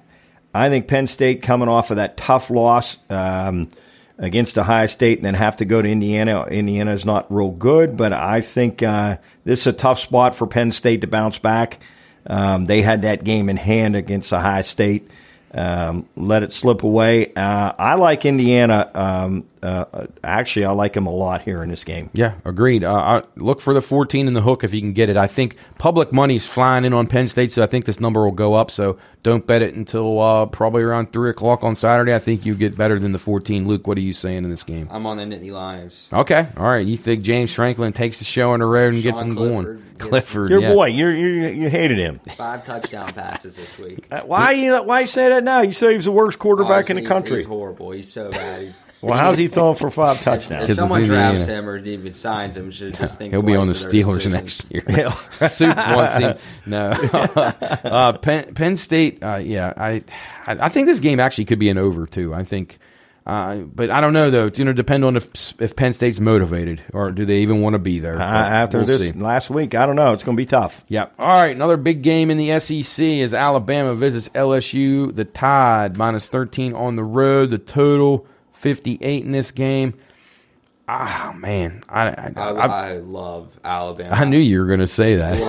I 0.54 0.70
think 0.70 0.88
Penn 0.88 1.08
State 1.08 1.42
coming 1.42 1.70
off 1.70 1.92
of 1.92 1.98
that 1.98 2.18
tough 2.18 2.50
loss 2.50 2.98
um, 3.10 3.70
against 4.18 4.58
Ohio 4.58 4.88
State 4.88 5.20
and 5.20 5.26
then 5.26 5.34
have 5.34 5.58
to 5.58 5.66
go 5.66 5.82
to 5.82 5.88
Indiana. 5.88 6.46
Indiana 6.46 6.94
is 6.94 7.06
not 7.06 7.32
real 7.34 7.52
good, 7.52 7.98
but 7.98 8.14
I 8.14 8.42
think 8.42 8.84
uh, 8.84 9.18
this 9.44 9.62
is 9.62 9.68
a 9.68 9.74
tough 9.74 10.00
spot 10.00 10.36
for 10.36 10.48
Penn 10.48 10.72
State 10.72 11.02
to 11.02 11.08
bounce 11.08 11.40
back. 11.40 11.80
Um, 12.26 12.66
they 12.66 12.82
had 12.82 13.04
that 13.04 13.24
game 13.24 13.50
in 13.50 13.58
hand 13.58 13.96
against 13.96 14.32
Ohio 14.34 14.62
State. 14.62 15.10
Um, 15.54 16.08
let 16.16 16.44
it 16.44 16.54
slip 16.54 16.84
away. 16.84 17.34
Uh, 17.34 17.74
I 17.78 17.96
like 17.96 18.26
Indiana. 18.26 19.44
Uh, 19.64 20.08
actually, 20.24 20.66
I 20.66 20.72
like 20.72 20.96
him 20.96 21.06
a 21.06 21.12
lot 21.12 21.42
here 21.44 21.62
in 21.62 21.70
this 21.70 21.84
game. 21.84 22.10
Yeah, 22.14 22.34
agreed. 22.46 22.84
Uh, 22.84 22.94
I, 22.94 23.24
look 23.36 23.62
for 23.62 23.74
the 23.74 23.82
14 23.82 24.28
in 24.28 24.34
the 24.34 24.42
hook 24.42 24.64
if 24.64 24.74
you 24.74 24.82
can 24.82 24.94
get 24.94 25.10
it. 25.10 25.18
I 25.18 25.28
think 25.28 25.56
public 25.78 26.12
money's 26.12 26.46
flying 26.46 26.84
in 26.84 26.94
on 26.94 27.08
Penn 27.08 27.28
State, 27.28 27.52
so 27.52 27.62
I 27.62 27.68
think 27.68 27.86
this 27.86 28.00
number 28.00 28.24
will 28.24 28.32
go 28.32 28.56
up. 28.56 28.72
So 28.72 28.98
don't 29.24 29.46
bet 29.46 29.62
it 29.62 29.76
until 29.76 30.20
uh, 30.20 30.46
probably 30.48 30.82
around 30.82 31.14
3 31.14 31.30
o'clock 31.30 31.64
on 31.64 31.76
Saturday. 31.76 32.16
I 32.16 32.20
think 32.20 32.46
you 32.46 32.56
get 32.56 32.76
better 32.76 32.98
than 32.98 33.12
the 33.12 33.20
14. 33.20 33.68
Luke, 33.68 33.86
what 33.86 33.98
are 33.98 34.02
you 34.02 34.14
saying 34.14 34.44
in 34.44 34.50
this 34.50 34.64
game? 34.64 34.88
I'm 34.92 35.06
on 35.06 35.18
the 35.18 35.24
Nittany 35.24 35.52
Lions. 35.52 36.10
Okay, 36.12 36.48
all 36.58 36.66
right. 36.66 36.86
You 36.86 36.98
think 36.98 37.22
James 37.24 37.54
Franklin 37.54 37.94
takes 37.94 38.18
the 38.18 38.26
show 38.26 38.52
on 38.54 38.60
the 38.62 38.66
road 38.66 38.94
and 38.94 39.04
gets 39.04 39.20
Sean 39.20 39.36
them 39.36 39.38
going? 39.38 39.66
Clifford. 39.66 39.82
Clifford, 40.00 40.50
Your 40.50 40.62
yeah. 40.62 40.74
boy, 40.74 40.86
you 40.88 41.08
you 41.10 41.48
you 41.50 41.70
hated 41.70 42.00
him. 42.00 42.20
Five 42.36 42.66
touchdown 42.66 43.14
passes 43.14 43.56
this 43.56 43.78
week. 43.78 44.04
Uh, 44.10 44.22
Why 44.22 44.54
you 44.54 44.76
why 44.84 45.02
you 45.02 45.06
say 45.08 45.30
that 45.30 45.44
now? 45.44 45.62
You 45.62 45.74
say 45.74 45.94
he's 45.94 46.06
the 46.06 46.12
worst 46.12 46.40
quarterback 46.40 46.90
in 46.90 46.96
the 46.96 47.02
he's- 47.02 47.08
country. 47.12 47.38
He's 47.38 47.46
horrible. 47.46 47.92
He's 47.92 48.12
so 48.12 48.32
bad. 48.32 48.74
Well, 49.02 49.18
how's 49.18 49.38
he 49.38 49.48
throwing 49.48 49.76
for 49.76 49.90
five 49.90 50.22
touchdowns? 50.22 50.70
If 50.70 50.76
someone 50.76 51.02
Indiana. 51.02 51.32
drafts 51.32 51.48
him 51.48 51.68
or 51.68 51.78
even 51.78 52.14
signs 52.14 52.56
him, 52.56 52.72
should 52.72 52.94
just 52.94 53.18
think 53.18 53.32
He'll 53.32 53.42
be 53.42 53.56
on 53.56 53.68
the 53.68 53.74
twice 53.74 53.86
of 53.86 53.92
their 53.92 54.04
Steelers 54.04 54.32
next 54.32 54.66
year. 54.72 55.10
Soup 55.50 55.76
wants 55.76 56.18
him. 56.18 56.38
No. 56.66 56.90
uh, 57.84 58.18
Penn, 58.18 58.54
Penn 58.54 58.78
State, 58.78 59.24
uh, 59.24 59.38
yeah, 59.38 59.74
I, 59.76 60.04
I 60.46 60.58
I 60.62 60.70
think 60.70 60.88
this 60.88 61.00
game 61.00 61.20
actually 61.20 61.46
could 61.46 61.60
be 61.60 61.70
an 61.70 61.78
over 61.78 62.06
too. 62.06 62.34
I 62.34 62.44
think, 62.44 62.78
uh, 63.26 63.58
but 63.58 63.90
I 63.90 64.02
don't 64.02 64.14
know 64.14 64.30
though. 64.30 64.48
It's 64.48 64.58
going 64.58 64.68
to 64.68 64.74
depend 64.74 65.04
on 65.04 65.16
if 65.16 65.60
if 65.60 65.76
Penn 65.76 65.94
State's 65.94 66.20
motivated 66.20 66.84
or 66.94 67.12
do 67.12 67.26
they 67.26 67.40
even 67.40 67.62
want 67.62 67.74
to 67.74 67.80
be 67.80 68.00
there. 68.00 68.20
Uh, 68.20 68.24
after 68.24 68.80
we'll 68.80 68.88
this 68.88 69.02
see. 69.02 69.12
last 69.14 69.50
week, 69.50 69.74
I 69.74 69.86
don't 69.86 69.96
know. 69.96 70.14
It's 70.14 70.24
going 70.24 70.36
to 70.38 70.42
be 70.42 70.46
tough. 70.46 70.84
Yeah. 70.88 71.08
All 71.18 71.28
right. 71.28 71.56
Another 71.56 71.78
big 71.78 72.04
game 72.04 72.30
in 72.30 72.38
the 72.38 72.60
SEC 72.60 73.04
is 73.04 73.34
Alabama 73.34 73.96
visits 73.96 74.30
LSU. 74.30 75.16
The 75.16 75.26
Tide 75.26 75.98
minus 75.98 76.30
13 76.30 76.74
on 76.74 76.96
the 76.96 77.04
road. 77.04 77.50
The 77.50 77.58
total 77.58 78.28
58 78.62 79.26
in 79.26 79.32
this 79.32 79.52
game. 79.52 79.96
Ah, 80.94 81.34
man. 81.38 81.84
I, 81.88 82.10
I, 82.10 82.34
I, 82.36 82.42
I, 82.52 82.66
I 82.90 82.98
love 82.98 83.58
Alabama. 83.64 84.14
I 84.14 84.26
knew 84.26 84.40
you 84.40 84.60
were 84.60 84.66
going 84.66 84.82
to 84.82 84.88
say 84.88 85.16
that. 85.16 85.40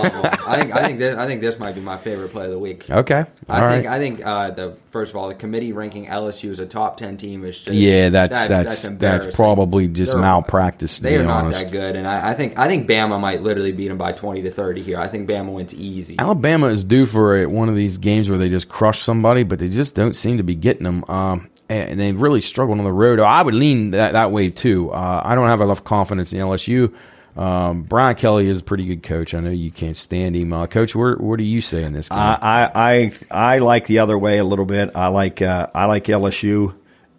I 0.47 0.61
think 0.61 0.73
I 0.77 0.83
think 0.85 0.99
this, 1.01 1.17
I 1.17 1.27
think 1.27 1.41
this 1.41 1.59
might 1.59 1.75
be 1.75 1.81
my 1.81 1.99
favorite 1.99 2.29
play 2.31 2.45
of 2.45 2.53
the 2.53 2.59
week. 2.61 2.89
Okay. 2.89 3.25
I 3.49 3.61
All 3.61 3.69
think 3.69 3.87
right. 3.87 3.95
I 3.95 3.99
think 3.99 4.25
uh, 4.25 4.51
the 4.53 4.77
first 4.93 5.11
of 5.11 5.17
all 5.17 5.29
the 5.29 5.35
committee 5.35 5.73
ranking 5.73 6.07
LSU 6.07 6.51
as 6.51 6.61
a 6.61 6.67
top 6.67 6.97
ten 6.97 7.17
team 7.17 7.45
is 7.45 7.59
just 7.59 7.73
Yeah, 7.73 8.11
that's 8.11 8.39
that's 8.39 8.49
that's, 8.49 8.85
embarrassing. 8.85 9.33
probably 9.33 9.89
just 9.89 10.13
They're- 10.13 10.21
malpractice. 10.21 11.01
They 11.01 11.17
are 11.17 11.25
not 11.25 11.47
honest. 11.47 11.63
that 11.63 11.73
good, 11.73 11.97
and 11.97 12.07
I, 12.07 12.31
I 12.31 12.35
think 12.35 12.57
I 12.57 12.69
think 12.69 12.87
Bama 12.89 13.19
might 13.19 13.43
literally 13.43 13.73
beat 13.73 13.89
them 13.89 13.99
by 13.99 14.13
twenty 14.13 14.43
to 14.43 14.51
thirty 14.51 14.83
here. 14.83 15.01
I 15.01 15.09
think 15.09 15.29
Bama 15.29 15.53
wins 15.53 15.75
easy. 15.75 16.17
Alabama 16.21 16.69
is 16.69 16.85
due 16.85 17.07
for 17.07 17.39
a, 17.43 17.47
one 17.47 17.69
of 17.69 17.75
these 17.75 17.99
games 17.99 18.29
where 18.29 18.39
they 18.39 18.51
just 18.51 18.69
crush 18.69 19.01
somebody, 19.01 19.43
but 19.43 19.59
they 19.59 19.69
just 19.69 19.97
don't 19.97 20.15
seem 20.15 20.37
to 20.37 20.45
be 20.45 20.55
getting 20.55 20.85
them. 20.85 21.05
Um, 21.09 21.49
and 21.73 22.01
they 22.01 22.13
really 22.13 22.41
struggled 22.41 22.79
on 22.79 22.85
the 22.85 22.93
road. 22.93 23.21
I 23.21 23.43
would 23.43 23.55
lean 23.55 23.93
that, 23.93 24.13
that 24.13 24.31
way 24.31 24.49
too. 24.49 24.91
Uh, 24.91 25.23
I 25.25 25.35
don't 25.35 25.49
have 25.49 25.61
enough 25.61 25.85
confidence 25.85 26.33
in 26.33 26.39
LSU. 26.41 26.95
Um, 27.37 27.83
Brian 27.83 28.15
Kelly 28.15 28.49
is 28.49 28.61
a 28.61 28.63
pretty 28.63 28.85
good 28.85 29.03
coach. 29.03 29.35
I 29.35 29.41
know 29.41 29.51
you 29.51 29.71
can't 29.71 29.97
stand 29.97 30.37
him, 30.37 30.53
uh, 30.53 30.67
Coach. 30.67 30.95
What, 30.95 31.21
what 31.21 31.39
do 31.39 31.45
you 31.45 31.63
say 31.63 31.83
in 31.83 31.95
this 31.95 32.11
game? 32.11 32.19
I, 32.19 32.71
I 32.75 33.13
I 33.31 33.59
like 33.59 33.87
the 33.87 34.01
other 34.01 34.19
way 34.19 34.37
a 34.37 34.45
little 34.45 34.67
bit. 34.67 34.91
I 34.95 35.09
like 35.09 35.41
uh, 35.41 35.69
I 35.75 35.87
like 35.87 36.05
LSU. 36.05 36.75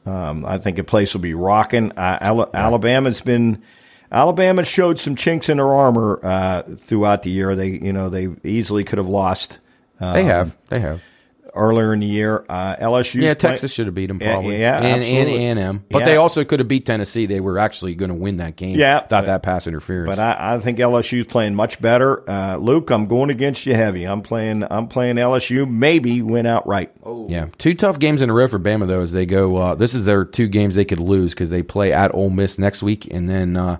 Um, 0.05 0.45
I 0.45 0.59
think 0.59 0.77
the 0.77 0.83
place 0.83 1.13
will 1.13 1.21
be 1.21 1.33
rocking. 1.33 1.93
Uh, 1.93 2.45
Alabama's 2.53 3.21
been 3.21 3.63
Alabama 4.11 4.63
showed 4.63 4.99
some 4.99 5.15
chinks 5.15 5.49
in 5.49 5.57
their 5.57 5.73
armor 5.73 6.19
uh, 6.23 6.61
throughout 6.77 7.23
the 7.23 7.31
year. 7.31 7.55
They 7.55 7.69
you 7.69 7.93
know 7.93 8.09
they 8.09 8.29
easily 8.43 8.83
could 8.83 8.99
have 8.99 9.09
lost. 9.09 9.57
Um, 9.99 10.13
they 10.13 10.25
have. 10.25 10.55
They 10.69 10.79
have 10.79 11.01
earlier 11.55 11.93
in 11.93 11.99
the 11.99 12.05
year. 12.05 12.45
Uh, 12.49 12.75
LSU, 12.77 13.21
yeah, 13.21 13.33
Texas 13.33 13.71
should 13.71 13.85
have 13.85 13.95
beat 13.95 14.07
them 14.07 14.19
probably. 14.19 14.59
Yeah, 14.59 14.77
and 14.77 14.85
absolutely. 15.01 15.45
and 15.45 15.59
A&M, 15.59 15.85
but 15.89 15.99
Yeah. 15.99 16.05
they 16.05 16.15
also 16.17 16.43
could 16.43 16.59
have 16.59 16.67
beat 16.67 16.85
Tennessee. 16.85 17.25
They 17.25 17.39
were 17.39 17.59
actually 17.59 17.95
going 17.95 18.09
to 18.09 18.15
win 18.15 18.37
that 18.37 18.55
game. 18.55 18.77
Yeah, 18.77 19.03
without 19.03 19.09
but- 19.21 19.25
that 19.27 19.43
pass 19.43 19.67
interference. 19.67 20.15
But 20.15 20.19
I, 20.19 20.55
I 20.55 20.59
think 20.59 20.79
LSU's 20.79 21.27
playing 21.27 21.55
much 21.55 21.81
better. 21.81 22.29
Uh, 22.29 22.57
Luke, 22.57 22.89
I'm 22.89 23.05
going 23.07 23.29
against 23.29 23.65
you 23.65 23.75
heavy. 23.75 24.03
I'm 24.05 24.21
playing. 24.21 24.63
I'm 24.69 24.87
playing 24.87 25.15
LSU. 25.17 25.69
Maybe 25.69 26.21
win 26.21 26.45
outright. 26.45 26.91
Oh. 27.03 27.27
Yeah, 27.29 27.47
two 27.57 27.73
tough 27.75 27.99
games 27.99 28.21
in 28.21 28.29
a 28.29 28.33
row 28.33 28.47
for 28.47 28.59
Bama 28.59 28.87
though. 28.87 29.01
As 29.01 29.11
they 29.11 29.25
go, 29.25 29.55
uh, 29.57 29.75
this 29.75 29.93
is 29.93 30.05
their 30.05 30.25
two 30.25 30.47
games 30.47 30.75
they 30.75 30.85
could 30.85 30.99
lose 30.99 31.31
because 31.33 31.49
they 31.49 31.63
play 31.63 31.93
at 31.93 32.13
Ole 32.13 32.29
Miss 32.29 32.57
next 32.57 32.83
week, 32.83 33.07
and 33.11 33.29
then 33.29 33.55
uh, 33.57 33.77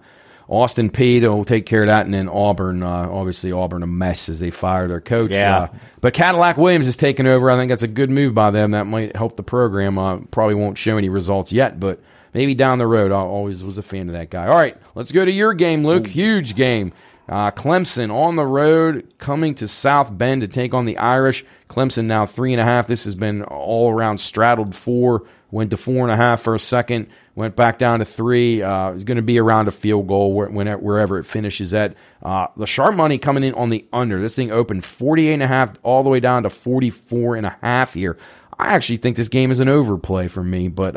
Austin 0.53 0.91
Peay 0.91 1.21
will 1.21 1.45
take 1.45 1.65
care 1.65 1.81
of 1.81 1.87
that, 1.87 2.05
and 2.05 2.13
then 2.13 2.29
Auburn. 2.29 2.83
Uh, 2.83 3.09
obviously, 3.09 3.51
Auburn 3.51 3.81
a 3.81 3.87
mess 3.87 4.29
as 4.29 4.39
they 4.39 4.51
fire 4.51 4.87
their 4.87 5.01
coach. 5.01 5.31
Yeah. 5.31 5.57
Uh, 5.57 5.67
but 5.99 6.13
Cadillac 6.13 6.57
Williams 6.57 6.87
is 6.87 6.95
taking 6.95 7.25
over. 7.25 7.49
I 7.49 7.57
think 7.57 7.69
that's 7.69 7.83
a 7.83 7.87
good 7.87 8.11
move 8.11 8.35
by 8.35 8.51
them. 8.51 8.71
That 8.71 8.85
might 8.85 9.15
help 9.15 9.35
the 9.35 9.43
program. 9.43 9.97
Uh, 9.97 10.19
probably 10.31 10.55
won't 10.55 10.77
show 10.77 10.97
any 10.97 11.09
results 11.09 11.51
yet, 11.51 11.79
but 11.79 11.99
maybe 12.35 12.53
down 12.53 12.77
the 12.77 12.85
road. 12.85 13.11
I 13.11 13.15
always 13.15 13.63
was 13.63 13.79
a 13.79 13.81
fan 13.81 14.09
of 14.09 14.13
that 14.13 14.29
guy. 14.29 14.47
All 14.47 14.55
right, 14.57 14.77
let's 14.93 15.11
go 15.11 15.25
to 15.25 15.31
your 15.31 15.53
game, 15.53 15.83
Luke. 15.85 16.07
Huge 16.07 16.55
game. 16.55 16.93
Uh, 17.27 17.49
Clemson 17.51 18.13
on 18.13 18.35
the 18.35 18.45
road, 18.45 19.07
coming 19.17 19.55
to 19.55 19.67
South 19.67 20.15
Bend 20.15 20.41
to 20.41 20.47
take 20.47 20.73
on 20.73 20.85
the 20.85 20.97
Irish. 20.97 21.43
Clemson 21.69 22.05
now 22.05 22.25
three 22.25 22.53
and 22.53 22.61
a 22.61 22.65
half. 22.65 22.85
This 22.85 23.05
has 23.05 23.15
been 23.15 23.43
all 23.43 23.91
around 23.91 24.19
straddled 24.19 24.75
four. 24.75 25.23
Went 25.49 25.71
to 25.71 25.77
four 25.77 26.03
and 26.03 26.11
a 26.11 26.17
half 26.17 26.41
for 26.41 26.53
a 26.53 26.59
second. 26.59 27.07
Went 27.35 27.55
back 27.55 27.79
down 27.79 27.99
to 27.99 28.05
three. 28.05 28.61
Uh, 28.61 28.91
it's 28.91 29.03
going 29.03 29.17
to 29.17 29.23
be 29.23 29.39
around 29.39 29.67
a 29.67 29.71
field 29.71 30.07
goal 30.07 30.33
where, 30.33 30.49
when, 30.49 30.67
wherever 30.67 31.17
it 31.17 31.23
finishes 31.23 31.73
at. 31.73 31.95
Uh, 32.21 32.47
the 32.57 32.67
sharp 32.67 32.95
money 32.95 33.17
coming 33.17 33.43
in 33.43 33.55
on 33.55 33.69
the 33.69 33.85
under. 33.91 34.21
This 34.21 34.35
thing 34.35 34.51
opened 34.51 34.85
48 34.85 35.33
and 35.33 35.43
a 35.43 35.47
half 35.47 35.73
all 35.81 36.03
the 36.03 36.09
way 36.09 36.19
down 36.19 36.43
to 36.43 36.49
44 36.49 37.35
and 37.37 37.45
a 37.47 37.57
half 37.61 37.95
here. 37.95 38.17
I 38.59 38.67
actually 38.75 38.97
think 38.97 39.17
this 39.17 39.29
game 39.29 39.51
is 39.51 39.59
an 39.59 39.67
overplay 39.67 40.27
for 40.27 40.43
me, 40.43 40.67
but 40.67 40.93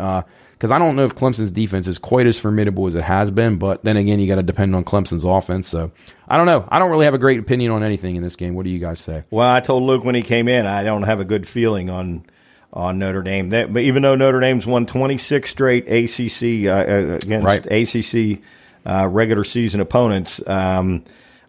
because 0.57 0.71
I 0.71 0.79
don't 0.79 0.97
know 0.97 1.05
if 1.05 1.15
Clemson's 1.15 1.53
defense 1.53 1.87
is 1.87 1.99
quite 1.99 2.27
as 2.27 2.39
formidable 2.39 2.87
as 2.87 2.95
it 2.95 3.05
has 3.05 3.31
been. 3.31 3.57
But 3.57 3.85
then 3.85 3.97
again, 3.97 4.21
you 4.21 4.27
got 4.27 4.37
to 4.37 4.43
depend 4.43 4.75
on 4.75 4.85
Clemson's 4.85 5.25
offense. 5.25 5.69
So 5.69 5.91
I 6.29 6.37
don't 6.37 6.47
know. 6.47 6.67
I 6.69 6.79
don't 6.79 6.91
really 6.91 7.05
have 7.05 7.15
a 7.15 7.19
great 7.19 7.39
opinion 7.39 7.73
on 7.73 7.83
anything 7.83 8.17
in 8.17 8.23
this 8.23 8.37
game. 8.37 8.55
What 8.55 8.65
do 8.65 8.71
you 8.71 8.79
guys 8.79 9.01
say? 9.01 9.25
Well, 9.31 9.51
I 9.51 9.61
told 9.61 9.83
Luke 9.83 10.05
when 10.05 10.15
he 10.15 10.23
came 10.23 10.49
in, 10.49 10.67
I 10.67 10.83
don't 10.83 11.03
have 11.03 11.21
a 11.21 11.25
good 11.25 11.47
feeling 11.47 11.91
on 11.91 12.25
on 12.77 12.99
Notre 12.99 13.23
Dame. 13.23 13.51
That, 13.51 13.73
but 13.73 13.83
even 13.83 14.03
though 14.03 14.15
Notre 14.15 14.39
Dame's 14.41 14.67
won 14.67 14.87
26 14.87 15.49
straight 15.51 15.89
ACC 15.89 16.67
uh, 16.67 16.71
uh, 16.71 17.19
against 17.23 17.45
Right. 17.47 17.67
ACC 17.67 18.43
uh, 18.85 19.07
regular 19.09 19.45
season 19.45 19.81
opponents, 19.81 20.47
um, 20.47 21.03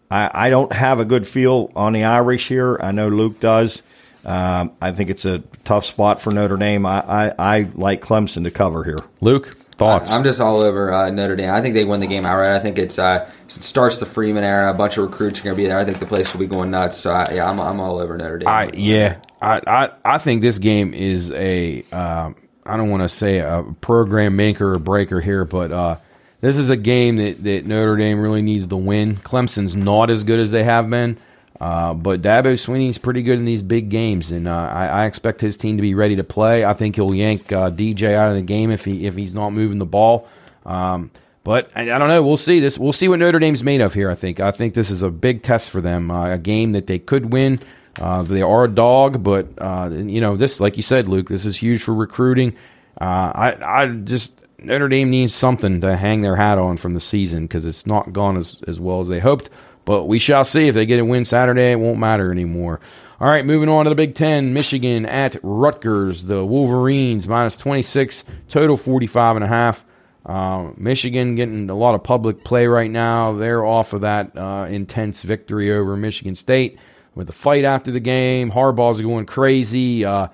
I, 0.10 0.48
I 0.48 0.50
don't 0.50 0.72
have 0.72 1.00
a 1.00 1.06
good 1.06 1.28
feel 1.28 1.72
on 1.76 1.94
the 1.94 2.06
Irish 2.06 2.48
here. 2.48 2.80
I 2.82 2.92
know 2.92 3.10
Luke 3.10 3.40
does. 3.40 3.82
Um, 4.26 4.72
I 4.82 4.92
think 4.92 5.10
it's 5.10 5.26
a 5.26 5.40
tough 5.64 5.86
spot 5.86 6.22
for 6.22 6.32
Notre 6.32 6.58
Dame. 6.58 6.86
I, 6.86 7.00
I, 7.30 7.34
I 7.38 7.70
like 7.76 8.02
Clemson 8.02 8.44
to 8.44 8.52
cover 8.52 8.84
here. 8.84 8.98
Luke, 9.22 9.58
thoughts? 9.78 10.12
I'm 10.12 10.24
just 10.24 10.40
all 10.40 10.60
over 10.60 10.92
uh, 10.92 11.10
Notre 11.10 11.36
Dame. 11.36 11.50
I 11.50 11.62
think 11.62 11.76
they 11.76 11.86
win 11.86 12.00
the 12.00 12.08
game 12.08 12.26
outright. 12.26 12.56
I 12.56 12.60
think 12.60 12.78
it's 12.78 13.00
uh, 13.00 13.30
it 13.46 13.64
starts 13.64 13.98
the 13.98 14.06
Freeman 14.06 14.44
era. 14.44 14.72
A 14.72 14.74
bunch 14.74 14.98
of 14.98 15.04
recruits 15.04 15.40
are 15.40 15.44
going 15.44 15.56
to 15.56 15.62
be 15.62 15.68
there. 15.68 15.80
I 15.80 15.86
think 15.86 16.00
the 16.00 16.06
place 16.06 16.34
will 16.34 16.40
be 16.40 16.48
going 16.48 16.72
nuts. 16.72 16.98
So 16.98 17.12
I, 17.12 17.34
yeah, 17.34 17.50
I'm, 17.50 17.60
I'm 17.60 17.80
all 17.80 18.00
over 18.00 18.18
Notre 18.18 18.40
Dame. 18.40 18.48
I 18.48 18.72
yeah, 18.74 19.20
I, 19.42 19.62
I 19.66 19.90
I 20.04 20.18
think 20.18 20.42
this 20.42 20.60
game 20.60 20.94
is 20.94 21.32
a 21.32 21.84
um, 21.92 22.36
I 22.66 22.78
don't 22.78 22.90
want 22.90 23.04
to 23.04 23.10
say 23.10 23.40
a 23.40 23.64
program 23.82 24.36
maker 24.36 24.74
or 24.74 24.80
breaker 24.80 25.22
here, 25.22 25.46
but 25.46 25.72
uh, 25.72 25.98
this 26.42 26.58
is 26.58 26.70
a 26.70 26.78
game 26.78 27.16
that, 27.18 27.44
that 27.44 27.66
Notre 27.66 27.96
Dame 27.96 28.20
really 28.20 28.42
needs 28.42 28.68
to 28.68 28.78
win. 28.78 29.16
Clemson's 29.16 29.76
not 29.76 30.10
as 30.10 30.24
good 30.24 30.40
as 30.40 30.52
they 30.52 30.64
have 30.64 30.90
been, 30.90 31.18
uh, 31.60 31.94
but 31.94 32.22
Dabo 32.22 32.54
Swinney's 32.54 32.98
pretty 32.98 33.24
good 33.24 33.40
in 33.40 33.46
these 33.46 33.64
big 33.64 33.90
games, 33.90 34.32
and 34.32 34.48
uh, 34.48 34.52
I, 34.52 34.86
I 34.88 35.06
expect 35.06 35.42
his 35.42 35.58
team 35.58 35.78
to 35.78 35.82
be 35.82 35.96
ready 35.96 36.16
to 36.18 36.24
play. 36.24 36.64
I 36.64 36.74
think 36.74 36.96
he'll 36.96 37.16
yank 37.16 37.52
uh, 37.52 37.72
DJ 37.72 38.14
out 38.14 38.30
of 38.30 38.36
the 38.36 38.44
game 38.44 38.70
if 38.70 38.86
he 38.86 39.08
if 39.08 39.16
he's 39.16 39.34
not 39.34 39.52
moving 39.52 39.80
the 39.80 39.86
ball. 39.86 40.28
Um, 40.66 41.10
but 41.44 41.72
I, 41.76 41.84
I 41.84 41.98
don't 41.98 42.10
know. 42.10 42.22
We'll 42.22 42.38
see 42.38 42.60
this. 42.60 42.78
We'll 42.78 42.94
see 42.94 43.08
what 43.08 43.20
Notre 43.20 43.40
Dame's 43.40 43.64
made 43.64 43.82
of 43.82 43.94
here. 43.94 44.12
I 44.12 44.16
think. 44.16 44.40
I 44.40 44.52
think 44.52 44.76
this 44.76 44.92
is 44.92 45.02
a 45.02 45.10
big 45.10 45.42
test 45.42 45.72
for 45.72 45.82
them. 45.82 46.12
Uh, 46.12 46.34
a 46.34 46.38
game 46.38 46.74
that 46.74 46.86
they 46.86 47.00
could 47.00 47.34
win. 47.34 47.60
Uh, 48.00 48.22
they 48.22 48.44
are 48.44 48.66
a 48.66 48.70
dog, 48.70 49.24
but 49.24 49.48
uh, 49.58 49.90
you 49.92 50.22
know 50.22 50.36
this, 50.36 50.60
like 50.60 50.78
you 50.78 50.84
said, 50.84 51.08
Luke. 51.08 51.28
This 51.28 51.46
is 51.46 51.58
huge 51.58 51.82
for 51.82 51.94
recruiting. 51.94 52.56
I, 53.00 53.56
I 53.64 53.88
just 53.88 54.34
Notre 54.60 54.90
Dame 54.90 55.10
needs 55.10 55.34
something 55.34 55.82
to 55.82 55.98
hang 55.98 56.22
their 56.22 56.36
hat 56.36 56.60
on 56.60 56.78
from 56.78 56.94
the 56.94 57.00
season 57.00 57.44
because 57.46 57.66
it's 57.66 57.88
not 57.88 58.14
gone 58.14 58.38
as 58.38 58.62
as 58.68 58.80
well 58.80 59.02
as 59.02 59.08
they 59.08 59.20
hoped. 59.20 59.50
But 59.88 60.04
we 60.04 60.20
shall 60.20 60.44
see 60.44 60.68
if 60.68 60.76
they 60.76 60.86
get 60.86 61.00
a 61.00 61.06
win 61.06 61.24
Saturday. 61.24 61.72
It 61.72 61.80
won't 61.80 61.98
matter 61.98 62.30
anymore. 62.30 62.82
All 63.22 63.28
right, 63.30 63.46
moving 63.46 63.70
on 63.70 63.86
to 63.86 63.90
the 63.90 63.96
Big 63.96 64.16
Ten. 64.16 64.54
Michigan 64.54 65.06
at 65.06 65.38
Rutgers. 65.42 66.26
The 66.26 66.46
Wolverines 66.46 67.26
minus 67.26 67.56
twenty 67.56 67.84
six, 67.84 68.26
total 68.50 68.76
forty 68.76 69.08
five 69.08 69.38
and 69.38 69.46
a 69.46 69.48
half. 69.48 69.86
Uh, 70.26 70.72
Michigan 70.76 71.36
getting 71.36 71.70
a 71.70 71.74
lot 71.74 71.96
of 71.96 72.04
public 72.04 72.44
play 72.44 72.68
right 72.68 72.92
now. 72.92 73.32
They're 73.32 73.66
off 73.66 73.94
of 73.94 74.02
that 74.02 74.38
uh, 74.38 74.68
intense 74.70 75.24
victory 75.24 75.72
over 75.72 75.96
Michigan 75.96 76.36
State 76.36 76.78
with 77.16 77.28
the 77.28 77.34
fight 77.34 77.64
after 77.64 77.90
the 77.90 78.02
game. 78.02 78.52
Harbaugh's 78.52 79.02
going 79.02 79.26
crazy. 79.26 80.04
Uh, 80.04 80.28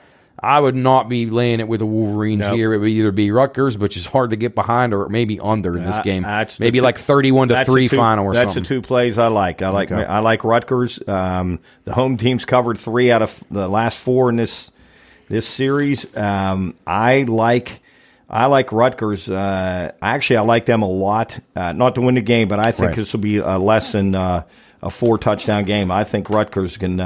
I 0.44 0.60
would 0.60 0.76
not 0.76 1.08
be 1.08 1.26
laying 1.28 1.62
it 1.62 1.68
with 1.70 1.80
the 1.80 1.86
Wolverines 1.86 2.42
Nope. 2.42 2.56
here. 2.56 2.74
It 2.74 2.80
would 2.80 2.90
either 2.90 3.12
be 3.14 3.32
Rutgers, 3.32 3.78
which 3.78 3.96
is 3.96 4.06
hard 4.06 4.32
to 4.32 4.36
get 4.36 4.54
behind, 4.56 4.94
or 4.94 5.08
maybe 5.08 5.40
under 5.40 5.78
in 5.78 5.86
this 5.86 6.00
Uh, 6.00 6.02
game. 6.02 6.24
that's 6.24 6.58
the 6.58 6.66
maybe 6.66 6.80
two- 6.80 6.84
like 6.84 6.98
thirty-one 6.98 7.48
to 7.48 7.64
three 7.64 7.88
two- 7.88 7.96
final 7.96 8.26
or 8.26 8.34
that's 8.34 8.54
something. 8.54 8.64
the 8.64 8.68
two 8.70 8.82
plays 8.82 9.18
I 9.18 9.28
like. 9.28 9.62
I 9.62 9.70
like 9.70 9.92
Okay. 9.92 10.04
I 10.04 10.20
like 10.20 10.44
Rutgers. 10.44 11.00
Um, 11.08 11.60
the 11.86 11.94
home 11.94 12.18
team's 12.18 12.44
covered 12.44 12.78
three 12.78 13.10
out 13.12 13.22
of 13.22 13.44
the 13.50 13.68
last 13.70 14.00
four 14.00 14.30
in 14.30 14.36
this 14.36 14.70
this 15.30 15.48
series. 15.48 16.06
Um, 16.18 16.74
I 16.86 17.24
like 17.24 17.80
I 18.30 18.48
like 18.48 18.72
Rutgers. 18.72 19.30
Uh, 19.30 19.92
actually, 20.02 20.38
I 20.38 20.42
like 20.42 20.66
them 20.66 20.82
a 20.82 20.90
lot. 20.90 21.40
Uh, 21.56 21.72
not 21.72 21.96
to 21.96 22.02
win 22.02 22.16
the 22.16 22.22
game, 22.22 22.48
but 22.50 22.60
I 22.60 22.72
think 22.72 22.88
Right. 22.88 22.96
this 22.96 23.14
will 23.14 23.20
be 23.22 23.38
a 23.38 23.58
less 23.58 23.92
than 23.94 24.14
uh, 24.16 24.42
a 24.82 24.90
four 24.90 25.18
touchdown 25.18 25.64
game. 25.64 25.92
I 25.92 26.04
think 26.04 26.30
Rutgers 26.30 26.76
can. 26.78 27.00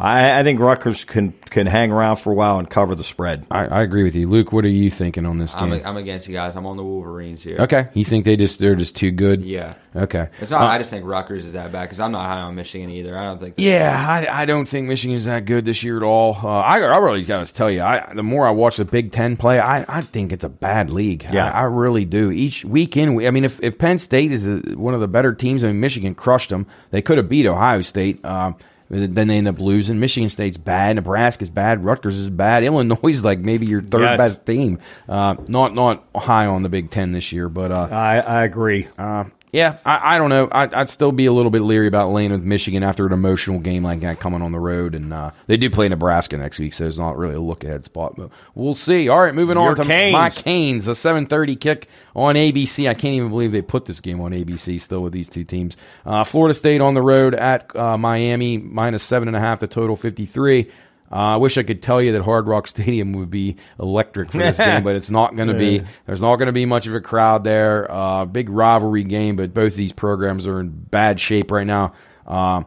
Uh, 0.00 0.04
I, 0.04 0.40
I 0.40 0.42
think 0.42 0.60
Rutgers 0.60 1.04
can 1.04 1.32
can 1.50 1.66
hang 1.66 1.92
around 1.92 2.16
for 2.16 2.32
a 2.32 2.34
while 2.34 2.58
and 2.58 2.70
cover 2.70 2.94
the 2.94 3.04
spread. 3.04 3.46
I, 3.50 3.66
I 3.66 3.82
agree 3.82 4.02
with 4.02 4.14
you, 4.14 4.28
Luke. 4.28 4.52
What 4.52 4.64
are 4.64 4.68
you 4.68 4.90
thinking 4.90 5.26
on 5.26 5.38
this 5.38 5.54
I'm, 5.54 5.70
game? 5.70 5.82
I'm 5.84 5.96
against 5.96 6.26
you 6.26 6.34
guys. 6.34 6.56
I'm 6.56 6.64
on 6.64 6.76
the 6.76 6.84
Wolverines 6.84 7.42
here. 7.42 7.58
okay, 7.58 7.88
you 7.92 8.04
think 8.04 8.24
they 8.24 8.36
just 8.36 8.58
they're 8.58 8.76
just 8.76 8.96
too 8.96 9.10
good? 9.10 9.44
Yeah. 9.44 9.74
Okay. 9.94 10.28
It's 10.40 10.52
not. 10.52 10.62
Uh, 10.62 10.66
I 10.66 10.78
just 10.78 10.90
think 10.90 11.04
Rutgers 11.04 11.44
is 11.44 11.52
that 11.52 11.72
bad 11.72 11.82
because 11.82 12.00
I'm 12.00 12.12
not 12.12 12.26
high 12.26 12.40
on 12.40 12.54
Michigan 12.54 12.90
either. 12.90 13.16
I 13.18 13.24
don't 13.24 13.40
think. 13.40 13.54
Yeah, 13.58 14.06
I, 14.08 14.42
I 14.42 14.46
don't 14.46 14.66
think 14.66 14.86
Michigan's 14.88 15.24
that 15.24 15.44
good 15.44 15.64
this 15.64 15.82
year 15.82 15.96
at 15.96 16.02
all. 16.02 16.38
Uh, 16.42 16.60
I, 16.60 16.78
I 16.78 16.98
really 16.98 17.24
got 17.24 17.44
to 17.44 17.52
tell 17.52 17.70
you, 17.70 17.82
I, 17.82 18.12
the 18.14 18.22
more 18.22 18.46
I 18.46 18.50
watch 18.50 18.76
the 18.76 18.84
Big 18.84 19.12
Ten 19.12 19.36
play, 19.36 19.58
I, 19.58 19.84
I 19.88 20.00
think 20.00 20.32
it's 20.32 20.44
a 20.44 20.48
bad 20.48 20.90
league. 20.90 21.26
Yeah. 21.30 21.50
I, 21.50 21.60
I 21.60 21.62
really 21.64 22.04
do. 22.04 22.30
Each 22.30 22.64
weekend, 22.64 23.20
in, 23.20 23.26
I 23.26 23.30
mean, 23.32 23.44
if, 23.44 23.60
if 23.62 23.78
Penn 23.78 23.98
State 23.98 24.32
is 24.32 24.46
a, 24.46 24.58
one 24.76 24.94
of 24.94 25.00
the 25.00 25.08
better 25.08 25.34
teams, 25.34 25.64
I 25.64 25.68
mean, 25.68 25.80
Michigan 25.80 26.14
crushed 26.14 26.50
them. 26.50 26.66
They 26.90 27.02
could 27.02 27.18
have 27.18 27.28
beat 27.28 27.46
Ohio 27.46 27.82
State. 27.82 28.24
Um, 28.24 28.56
then 28.90 29.28
they 29.28 29.38
end 29.38 29.46
up 29.48 29.58
losing. 29.60 30.00
Michigan 30.00 30.28
State's 30.28 30.56
bad. 30.56 30.96
Nebraska's 30.96 31.48
bad. 31.48 31.84
Rutgers 31.84 32.18
is 32.18 32.28
bad. 32.28 32.64
Illinois 32.64 32.98
is 33.04 33.24
like 33.24 33.38
maybe 33.38 33.64
your 33.66 33.80
third 33.82 34.02
Yes. 34.02 34.18
best 34.18 34.46
team. 34.46 34.78
Uh, 35.08 35.36
not 35.46 35.74
not 35.74 36.04
high 36.16 36.46
on 36.46 36.62
the 36.64 36.68
Big 36.68 36.90
Ten 36.90 37.12
this 37.12 37.30
year, 37.32 37.48
but 37.48 37.70
uh, 37.70 37.88
I, 37.90 38.18
I 38.18 38.44
agree. 38.44 38.88
uh, 38.98 39.24
yeah, 39.52 39.78
I, 39.84 40.14
I 40.14 40.18
don't 40.18 40.30
know. 40.30 40.48
I, 40.52 40.68
I'd 40.72 40.88
still 40.88 41.10
be 41.12 41.26
a 41.26 41.32
little 41.32 41.50
bit 41.50 41.62
leery 41.62 41.88
about 41.88 42.10
laying 42.10 42.30
with 42.30 42.42
Michigan 42.44 42.82
after 42.82 43.06
an 43.06 43.12
emotional 43.12 43.58
game 43.58 43.82
like 43.82 44.00
that 44.00 44.20
coming 44.20 44.42
on 44.42 44.52
the 44.52 44.60
road, 44.60 44.94
and 44.94 45.12
uh, 45.12 45.32
they 45.46 45.56
do 45.56 45.68
play 45.68 45.88
Nebraska 45.88 46.36
next 46.38 46.58
week, 46.58 46.72
so 46.72 46.86
it's 46.86 46.98
not 46.98 47.16
really 47.16 47.34
a 47.34 47.40
look 47.40 47.64
ahead 47.64 47.84
spot. 47.84 48.14
But 48.16 48.30
we'll 48.54 48.74
see. 48.74 49.08
All 49.08 49.20
right, 49.20 49.34
moving 49.34 49.56
Your 49.56 49.70
on 49.70 49.76
to 49.76 49.84
Canes. 49.84 50.12
my 50.12 50.30
Canes, 50.30 50.86
a 50.86 50.94
seven 50.94 51.26
thirty 51.26 51.56
kick 51.56 51.88
on 52.14 52.36
ABC. 52.36 52.88
I 52.88 52.94
can't 52.94 53.14
even 53.14 53.28
believe 53.30 53.50
they 53.52 53.62
put 53.62 53.86
this 53.86 54.00
game 54.00 54.20
on 54.20 54.32
ABC 54.32 54.80
still 54.80 55.02
with 55.02 55.12
these 55.12 55.28
two 55.28 55.44
teams. 55.44 55.76
Uh, 56.06 56.22
Florida 56.24 56.54
State 56.54 56.80
on 56.80 56.94
the 56.94 57.02
road 57.02 57.34
at 57.34 57.74
uh, 57.74 57.98
Miami 57.98 58.58
minus 58.58 59.02
seven 59.02 59.26
and 59.28 59.36
a 59.36 59.40
half. 59.40 59.60
The 59.60 59.66
total 59.66 59.96
fifty 59.96 60.26
three. 60.26 60.70
Uh, 61.10 61.14
I 61.14 61.36
wish 61.38 61.58
I 61.58 61.64
could 61.64 61.82
tell 61.82 62.00
you 62.00 62.12
that 62.12 62.22
Hard 62.22 62.46
Rock 62.46 62.68
Stadium 62.68 63.12
would 63.14 63.30
be 63.30 63.56
electric 63.80 64.30
for 64.30 64.38
this 64.38 64.58
game, 64.58 64.84
but 64.84 64.94
it's 64.94 65.10
not 65.10 65.34
going 65.34 65.48
to 65.48 65.54
be. 65.58 65.82
There's 66.06 66.20
not 66.20 66.36
going 66.36 66.46
to 66.46 66.52
be 66.52 66.66
much 66.66 66.86
of 66.86 66.94
a 66.94 67.00
crowd 67.00 67.44
there. 67.44 67.90
Uh, 67.90 68.24
big 68.26 68.48
rivalry 68.48 69.02
game, 69.02 69.36
but 69.36 69.52
both 69.52 69.72
of 69.72 69.76
these 69.76 69.92
programs 69.92 70.46
are 70.46 70.60
in 70.60 70.70
bad 70.70 71.18
shape 71.18 71.50
right 71.50 71.66
now. 71.66 71.94
Uh, 72.26 72.62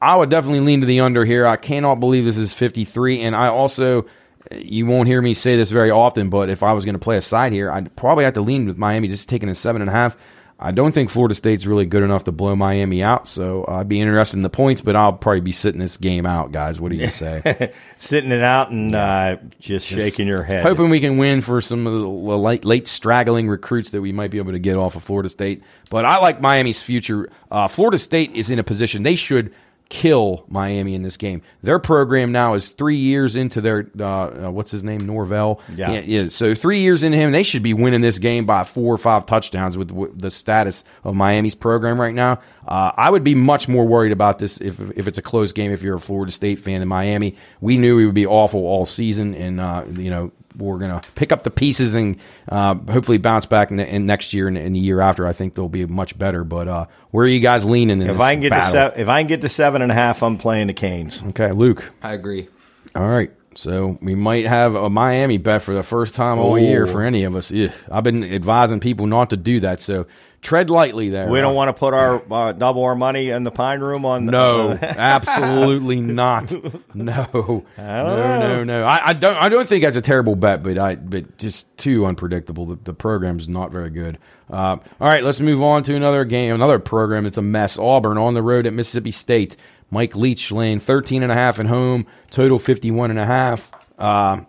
I 0.00 0.14
would 0.14 0.30
definitely 0.30 0.60
lean 0.60 0.80
to 0.80 0.86
the 0.86 1.00
under 1.00 1.24
here. 1.24 1.44
I 1.44 1.56
cannot 1.56 1.96
believe 1.96 2.24
this 2.24 2.36
is 2.36 2.54
53, 2.54 3.22
and 3.22 3.34
I 3.34 3.48
also 3.48 4.06
you 4.52 4.86
won't 4.86 5.08
hear 5.08 5.20
me 5.20 5.34
say 5.34 5.56
this 5.56 5.70
very 5.70 5.90
often, 5.90 6.30
but 6.30 6.48
if 6.48 6.62
I 6.62 6.72
was 6.72 6.84
going 6.84 6.94
to 6.94 7.00
play 7.00 7.16
a 7.16 7.22
side 7.22 7.52
here, 7.52 7.70
I'd 7.70 7.94
probably 7.96 8.24
have 8.24 8.34
to 8.34 8.40
lean 8.40 8.66
with 8.66 8.78
Miami, 8.78 9.08
just 9.08 9.28
taking 9.28 9.48
a 9.48 9.54
seven 9.54 9.82
and 9.82 9.88
a 9.90 9.92
half. 9.92 10.16
I 10.60 10.72
don't 10.72 10.90
think 10.90 11.08
Florida 11.08 11.36
State's 11.36 11.66
really 11.66 11.86
good 11.86 12.02
enough 12.02 12.24
to 12.24 12.32
blow 12.32 12.56
Miami 12.56 13.00
out, 13.00 13.28
so 13.28 13.64
I'd 13.68 13.88
be 13.88 14.00
interested 14.00 14.36
in 14.36 14.42
the 14.42 14.50
points, 14.50 14.80
but 14.80 14.96
I'll 14.96 15.12
probably 15.12 15.40
be 15.40 15.52
sitting 15.52 15.80
this 15.80 15.96
game 15.96 16.26
out, 16.26 16.50
guys. 16.50 16.80
What 16.80 16.90
do 16.90 16.96
you 16.98 17.08
say? 17.08 17.72
Sitting 17.98 18.32
it 18.32 18.42
out 18.42 18.70
and 18.70 18.92
uh, 18.92 19.36
just, 19.60 19.86
shaking 19.86 20.26
your 20.26 20.42
head. 20.42 20.64
Hoping 20.64 20.90
we 20.90 20.98
can 20.98 21.16
win 21.16 21.42
for 21.42 21.60
some 21.60 21.86
of 21.86 21.92
the 21.92 22.08
late, 22.08 22.64
late 22.64 22.88
straggling 22.88 23.48
recruits 23.48 23.90
that 23.90 24.00
we 24.00 24.10
might 24.10 24.32
be 24.32 24.38
able 24.38 24.50
to 24.50 24.58
get 24.58 24.76
off 24.76 24.96
of 24.96 25.04
Florida 25.04 25.28
State. 25.28 25.62
But 25.90 26.04
I 26.04 26.18
like 26.18 26.40
Miami's 26.40 26.82
future. 26.82 27.30
Uh, 27.52 27.68
Florida 27.68 27.98
State 27.98 28.34
is 28.34 28.50
in 28.50 28.58
a 28.58 28.64
position 28.64 29.04
they 29.04 29.16
should– 29.16 29.54
kill 29.88 30.44
Miami 30.48 30.94
in 30.94 31.02
this 31.02 31.16
game. 31.16 31.40
Their 31.62 31.78
program 31.78 32.30
now 32.30 32.54
is 32.54 32.68
three 32.70 32.96
years 32.96 33.36
into 33.36 33.60
their 33.60 33.90
uh, 33.98 34.04
uh, 34.46 34.50
what's 34.50 34.70
his 34.70 34.84
name 34.84 35.06
Norvell. 35.06 35.60
Yeah. 35.74 36.28
So 36.28 36.54
three 36.54 36.80
years 36.80 37.02
into 37.02 37.16
him, 37.16 37.32
they 37.32 37.42
should 37.42 37.62
be 37.62 37.74
winning 37.74 38.02
this 38.02 38.18
game 38.18 38.44
by 38.44 38.64
four 38.64 38.94
or 38.94 38.98
five 38.98 39.24
touchdowns 39.26 39.78
with, 39.78 39.90
with 39.90 40.20
the 40.20 40.30
status 40.30 40.84
of 41.04 41.14
Miami's 41.14 41.54
program 41.54 42.00
right 42.00 42.14
now. 42.14 42.40
Uh, 42.66 42.92
I 42.96 43.08
would 43.08 43.24
be 43.24 43.34
much 43.34 43.66
more 43.66 43.86
worried 43.86 44.12
about 44.12 44.38
this 44.38 44.58
if 44.60 44.78
if 44.96 45.06
it's 45.06 45.18
a 45.18 45.22
close 45.22 45.52
game. 45.52 45.72
If 45.72 45.82
you're 45.82 45.96
a 45.96 46.00
Florida 46.00 46.32
State 46.32 46.58
fan 46.58 46.82
in 46.82 46.88
Miami, 46.88 47.36
we 47.60 47.78
knew 47.78 47.96
we 47.96 48.04
would 48.04 48.14
be 48.14 48.26
awful 48.26 48.60
all 48.60 48.84
season, 48.84 49.34
and 49.34 49.58
uh, 49.58 49.84
you 49.88 50.10
know 50.10 50.32
we're 50.58 50.78
going 50.78 51.00
to 51.00 51.10
pick 51.12 51.32
up 51.32 51.42
the 51.42 51.50
pieces 51.50 51.94
and 51.94 52.16
uh, 52.48 52.74
hopefully 52.74 53.18
bounce 53.18 53.46
back 53.46 53.70
in, 53.70 53.76
the, 53.76 53.86
in 53.86 54.06
next 54.06 54.32
year 54.32 54.48
and, 54.48 54.58
and, 54.58 54.74
the 54.74 54.80
year 54.80 55.00
after. 55.00 55.26
I 55.26 55.32
think 55.32 55.54
they'll 55.54 55.68
be 55.68 55.86
much 55.86 56.18
better. 56.18 56.44
But 56.44 56.68
uh, 56.68 56.86
where 57.10 57.24
are 57.24 57.28
you 57.28 57.40
guys 57.40 57.64
leaning? 57.64 58.02
if 58.02 58.20
I 58.20 58.32
can 58.32 58.40
get 58.40 58.50
battle? 58.50 58.66
to 58.66 58.72
seven, 58.72 59.00
if 59.00 59.08
I 59.08 59.20
can 59.20 59.28
get 59.28 59.42
to 59.42 59.48
seven 59.48 59.82
and 59.82 59.92
a 59.92 59.94
half, 59.94 60.22
I'm 60.22 60.36
playing 60.36 60.66
the 60.66 60.74
Canes. 60.74 61.22
Okay, 61.28 61.52
Luke. 61.52 61.92
I 62.02 62.12
agree. 62.12 62.48
All 62.94 63.08
right. 63.08 63.30
So 63.54 63.98
we 64.00 64.14
might 64.14 64.46
have 64.46 64.76
a 64.76 64.88
Miami 64.88 65.36
bet 65.36 65.62
for 65.62 65.74
the 65.74 65.82
first 65.82 66.14
time 66.14 66.38
all 66.38 66.56
year 66.56 66.86
for 66.86 67.02
any 67.02 67.24
of 67.24 67.34
us. 67.34 67.50
Ugh. 67.50 67.72
I've 67.90 68.04
been 68.04 68.22
advising 68.22 68.78
people 68.78 69.06
not 69.06 69.30
to 69.30 69.36
do 69.36 69.58
that. 69.60 69.80
So 69.80 70.06
tread 70.42 70.70
lightly 70.70 71.08
there. 71.08 71.28
We 71.28 71.40
don't 71.40 71.54
want 71.54 71.68
to 71.68 71.72
put 71.72 71.94
our 71.94 72.22
uh, 72.32 72.52
double 72.52 72.84
our 72.84 72.94
money 72.94 73.30
in 73.30 73.44
the 73.44 73.50
Pine 73.50 73.80
Room 73.80 74.04
on. 74.04 74.26
No, 74.26 74.72
absolutely 74.82 76.00
not. 76.00 76.50
No, 76.94 77.64
no, 77.76 78.38
no, 78.38 78.64
no. 78.64 78.84
I, 78.84 79.08
I, 79.08 79.12
don't. 79.12 79.36
I 79.36 79.48
don't 79.48 79.68
think 79.68 79.84
that's 79.84 79.96
a 79.96 80.02
terrible 80.02 80.36
bet, 80.36 80.62
but 80.62 80.78
I, 80.78 80.96
but 80.96 81.38
just 81.38 81.66
too 81.76 82.06
unpredictable. 82.06 82.66
The, 82.66 82.76
the 82.76 82.94
program's 82.94 83.48
not 83.48 83.70
very 83.70 83.90
good. 83.90 84.18
Uh, 84.50 84.76
all 85.00 85.08
right, 85.08 85.22
let's 85.22 85.40
move 85.40 85.62
on 85.62 85.82
to 85.84 85.94
another 85.94 86.24
game, 86.24 86.54
another 86.54 86.78
program. 86.78 87.26
It's 87.26 87.38
a 87.38 87.42
mess. 87.42 87.78
Auburn 87.78 88.18
on 88.18 88.34
the 88.34 88.42
road 88.42 88.66
at 88.66 88.72
Mississippi 88.72 89.10
State. 89.10 89.56
Mike 89.90 90.14
Leach 90.14 90.50
laying 90.52 90.80
13 90.80 91.22
and 91.22 91.32
a 91.32 91.34
half 91.34 91.58
at 91.58 91.66
home, 91.66 92.06
total 92.30 92.58
51 92.58 93.10
and 93.10 93.18
a 93.18 93.26
half. 93.26 93.70
Uh, 93.98 94.42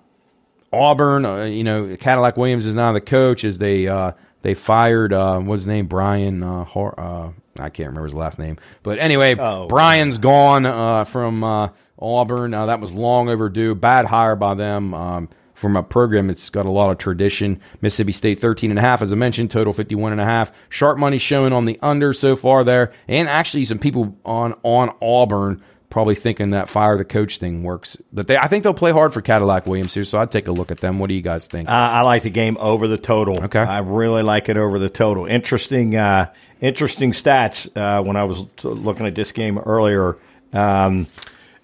Auburn, 0.71 1.25
uh, 1.25 1.43
you 1.43 1.63
know, 1.63 1.95
Cadillac 1.97 2.37
Williams 2.37 2.65
is 2.65 2.75
now 2.75 2.91
the 2.91 3.01
coach 3.01 3.43
as 3.43 3.57
they 3.57 3.87
uh, 3.87 4.11
they 4.41 4.53
fired 4.53 5.13
uh, 5.13 5.39
what's 5.39 5.61
his 5.61 5.67
name 5.67 5.87
Brian 5.87 6.43
uh, 6.43 6.63
Har- 6.63 6.99
uh, 6.99 7.31
I 7.57 7.69
can't 7.69 7.87
remember 7.87 8.05
his 8.05 8.13
last 8.13 8.39
name, 8.39 8.57
but 8.83 8.99
anyway, 8.99 9.35
oh. 9.37 9.67
Brian's 9.67 10.17
gone 10.17 10.65
uh, 10.65 11.03
from 11.03 11.43
uh, 11.43 11.69
Auburn. 11.99 12.53
Uh, 12.53 12.67
that 12.67 12.79
was 12.79 12.93
long 12.93 13.27
overdue. 13.27 13.75
Bad 13.75 14.05
hire 14.05 14.35
by 14.35 14.53
them. 14.53 14.93
Um, 14.93 15.29
from 15.59 15.75
a 15.75 15.83
program 15.83 16.29
it's 16.29 16.49
got 16.49 16.65
a 16.65 16.71
lot 16.71 16.89
of 16.89 16.97
tradition. 16.97 17.59
Mississippi 17.81 18.13
State 18.13 18.39
13 18.39 18.69
and 18.69 18.79
a 18.79 18.81
half 18.81 19.01
as 19.01 19.11
I 19.11 19.15
mentioned, 19.15 19.51
total 19.51 19.73
51 19.73 20.13
and 20.13 20.21
a 20.21 20.25
half. 20.25 20.53
Sharp 20.69 20.97
money 20.97 21.17
showing 21.17 21.51
on 21.51 21.65
the 21.65 21.77
under 21.81 22.13
so 22.13 22.37
far 22.37 22.63
there 22.63 22.93
and 23.09 23.27
actually 23.27 23.65
some 23.65 23.77
people 23.77 24.17
on 24.23 24.55
on 24.63 24.95
Auburn 25.01 25.61
probably 25.89 26.15
thinking 26.15 26.51
that 26.51 26.69
fire 26.69 26.97
the 26.97 27.05
coach 27.05 27.37
thing 27.37 27.63
works. 27.63 27.97
But 28.13 28.27
they, 28.27 28.37
I 28.37 28.47
think 28.47 28.63
they'll 28.63 28.73
play 28.73 28.91
hard 28.91 29.13
for 29.13 29.21
Cadillac 29.21 29.65
Williams 29.65 29.93
here, 29.93 30.03
so 30.03 30.19
I'd 30.19 30.31
take 30.31 30.47
a 30.47 30.51
look 30.51 30.71
at 30.71 30.79
them. 30.79 30.99
What 30.99 31.07
do 31.07 31.15
you 31.15 31.21
guys 31.21 31.47
think? 31.47 31.69
Uh, 31.69 31.71
I 31.71 32.01
like 32.01 32.23
the 32.23 32.29
game 32.29 32.57
over 32.59 32.87
the 32.87 32.97
total. 32.97 33.43
Okay, 33.45 33.59
I 33.59 33.79
really 33.79 34.23
like 34.23 34.49
it 34.49 34.57
over 34.57 34.79
the 34.79 34.89
total. 34.89 35.25
Interesting, 35.25 35.95
uh, 35.95 36.31
interesting 36.61 37.11
stats. 37.11 37.69
Uh, 37.75 38.03
when 38.03 38.15
I 38.15 38.23
was 38.23 38.45
looking 38.63 39.07
at 39.07 39.15
this 39.15 39.31
game 39.31 39.57
earlier, 39.57 40.17
um, 40.53 41.07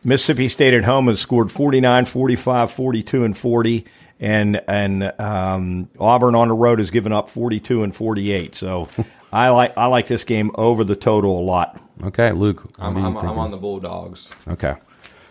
Mississippi 0.03 0.47
State 0.47 0.73
at 0.73 0.84
home 0.84 1.07
has 1.07 1.19
scored 1.19 1.51
49, 1.51 2.05
45, 2.05 2.71
42, 2.71 3.23
and 3.23 3.38
40. 3.38 3.86
And 4.17 4.61
and 4.69 5.11
um, 5.19 5.89
Auburn 5.99 6.36
on 6.36 6.47
the 6.47 6.53
road 6.53 6.80
has 6.80 6.89
given 6.89 7.11
up 7.11 7.28
42 7.28 7.84
and 7.84 7.93
48. 7.93 8.55
So 8.55 8.88
I 9.36 9.49
like 9.49 9.73
I 9.75 9.88
like 9.88 10.07
this 10.07 10.23
game 10.23 10.51
over 10.55 10.86
the 10.86 10.95
total 10.95 11.38
a 11.38 11.43
lot. 11.43 11.81
Okay, 12.03 12.31
Luke. 12.31 12.63
I'm, 12.79 12.95
I'm, 12.97 13.17
I'm, 13.17 13.38
on 13.38 13.51
the 13.51 13.57
Bulldogs. 13.57 14.33
Okay. 14.47 14.75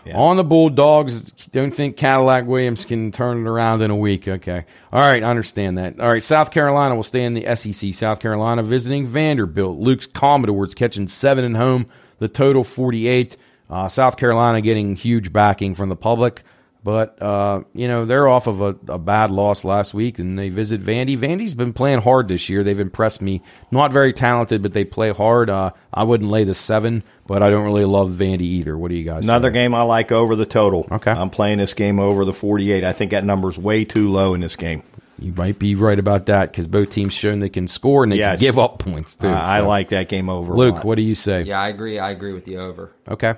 Yeah. 0.04 0.18
On 0.18 0.36
the 0.36 0.44
Bulldogs, 0.44 1.30
don't 1.52 1.70
think 1.70 1.96
Cadillac 1.96 2.44
Williams 2.44 2.84
can 2.84 3.10
turn 3.12 3.46
it 3.46 3.48
around 3.48 3.80
in 3.80 3.90
a 3.90 3.96
week. 3.96 4.28
Okay. 4.28 4.66
All 4.92 5.00
right, 5.00 5.22
I 5.22 5.26
understand 5.26 5.78
that. 5.78 5.98
All 5.98 6.10
right, 6.10 6.22
South 6.22 6.50
Carolina 6.50 6.94
will 6.94 7.02
stay 7.02 7.24
in 7.24 7.32
the 7.32 7.56
SEC. 7.56 7.94
South 7.94 8.20
Carolina 8.20 8.62
visiting 8.62 9.06
Vanderbilt. 9.06 9.78
Luke's 9.78 10.06
Commodores 10.06 10.74
catching 10.74 11.08
seven 11.08 11.54
at 11.54 11.58
home, 11.58 11.86
the 12.18 12.28
total 12.28 12.62
48. 12.62 13.38
Uh, 13.70 13.88
South 13.88 14.18
Carolina 14.18 14.60
getting 14.60 14.94
huge 14.96 15.32
backing 15.32 15.74
from 15.74 15.88
the 15.88 15.96
public. 15.96 16.42
But 16.84 17.20
uh, 17.22 17.62
you 17.72 17.88
know 17.88 18.04
they're 18.04 18.28
off 18.28 18.46
of 18.46 18.60
a, 18.60 18.76
a, 18.92 18.98
bad 18.98 19.30
loss 19.30 19.64
last 19.64 19.94
week, 19.94 20.18
and 20.18 20.38
they 20.38 20.50
visit 20.50 20.82
Vandy. 20.82 21.16
Vandy's 21.16 21.54
been 21.54 21.72
playing 21.72 22.02
hard 22.02 22.28
this 22.28 22.50
year. 22.50 22.62
They've 22.62 22.78
impressed 22.78 23.22
me. 23.22 23.40
Not 23.70 23.90
very 23.90 24.12
talented, 24.12 24.60
but 24.60 24.74
they 24.74 24.84
play 24.84 25.10
hard. 25.10 25.48
Uh, 25.48 25.70
I 25.94 26.04
wouldn't 26.04 26.30
lay 26.30 26.44
the 26.44 26.54
seven, 26.54 27.02
but 27.26 27.42
I 27.42 27.48
don't 27.48 27.64
really 27.64 27.86
love 27.86 28.10
Vandy 28.10 28.42
either. 28.42 28.76
What 28.76 28.90
do 28.90 28.96
you 28.96 29.04
guys? 29.04 29.24
Another 29.24 29.48
say? 29.48 29.54
game 29.54 29.74
I 29.74 29.80
like 29.80 30.12
over 30.12 30.36
the 30.36 30.44
total. 30.44 30.86
Okay, 30.92 31.10
I'm 31.10 31.30
playing 31.30 31.56
this 31.56 31.72
game 31.72 31.98
over 31.98 32.26
the 32.26 32.34
48. 32.34 32.84
I 32.84 32.92
think 32.92 33.12
that 33.12 33.24
number's 33.24 33.56
way 33.56 33.86
too 33.86 34.10
low 34.10 34.34
in 34.34 34.42
this 34.42 34.54
game. 34.54 34.82
You 35.18 35.32
might 35.32 35.58
be 35.58 35.74
right 35.74 35.98
about 35.98 36.26
that 36.26 36.50
because 36.50 36.66
both 36.66 36.90
teams 36.90 37.14
shown 37.14 37.38
they 37.38 37.48
can 37.48 37.66
score 37.66 38.02
and 38.02 38.12
they 38.12 38.16
yes. 38.16 38.38
can 38.38 38.40
give 38.40 38.58
up 38.58 38.78
points 38.78 39.16
too. 39.16 39.28
Uh, 39.28 39.42
so. 39.42 39.48
I 39.48 39.60
like 39.60 39.88
that 39.88 40.10
game 40.10 40.28
over. 40.28 40.52
Luke, 40.54 40.84
what 40.84 40.96
do 40.96 41.02
you 41.02 41.14
say? 41.14 41.42
Yeah, 41.42 41.60
I 41.60 41.68
agree. 41.68 41.98
I 41.98 42.10
agree 42.10 42.34
with 42.34 42.44
the 42.44 42.58
over. 42.58 42.92
Okay. 43.08 43.34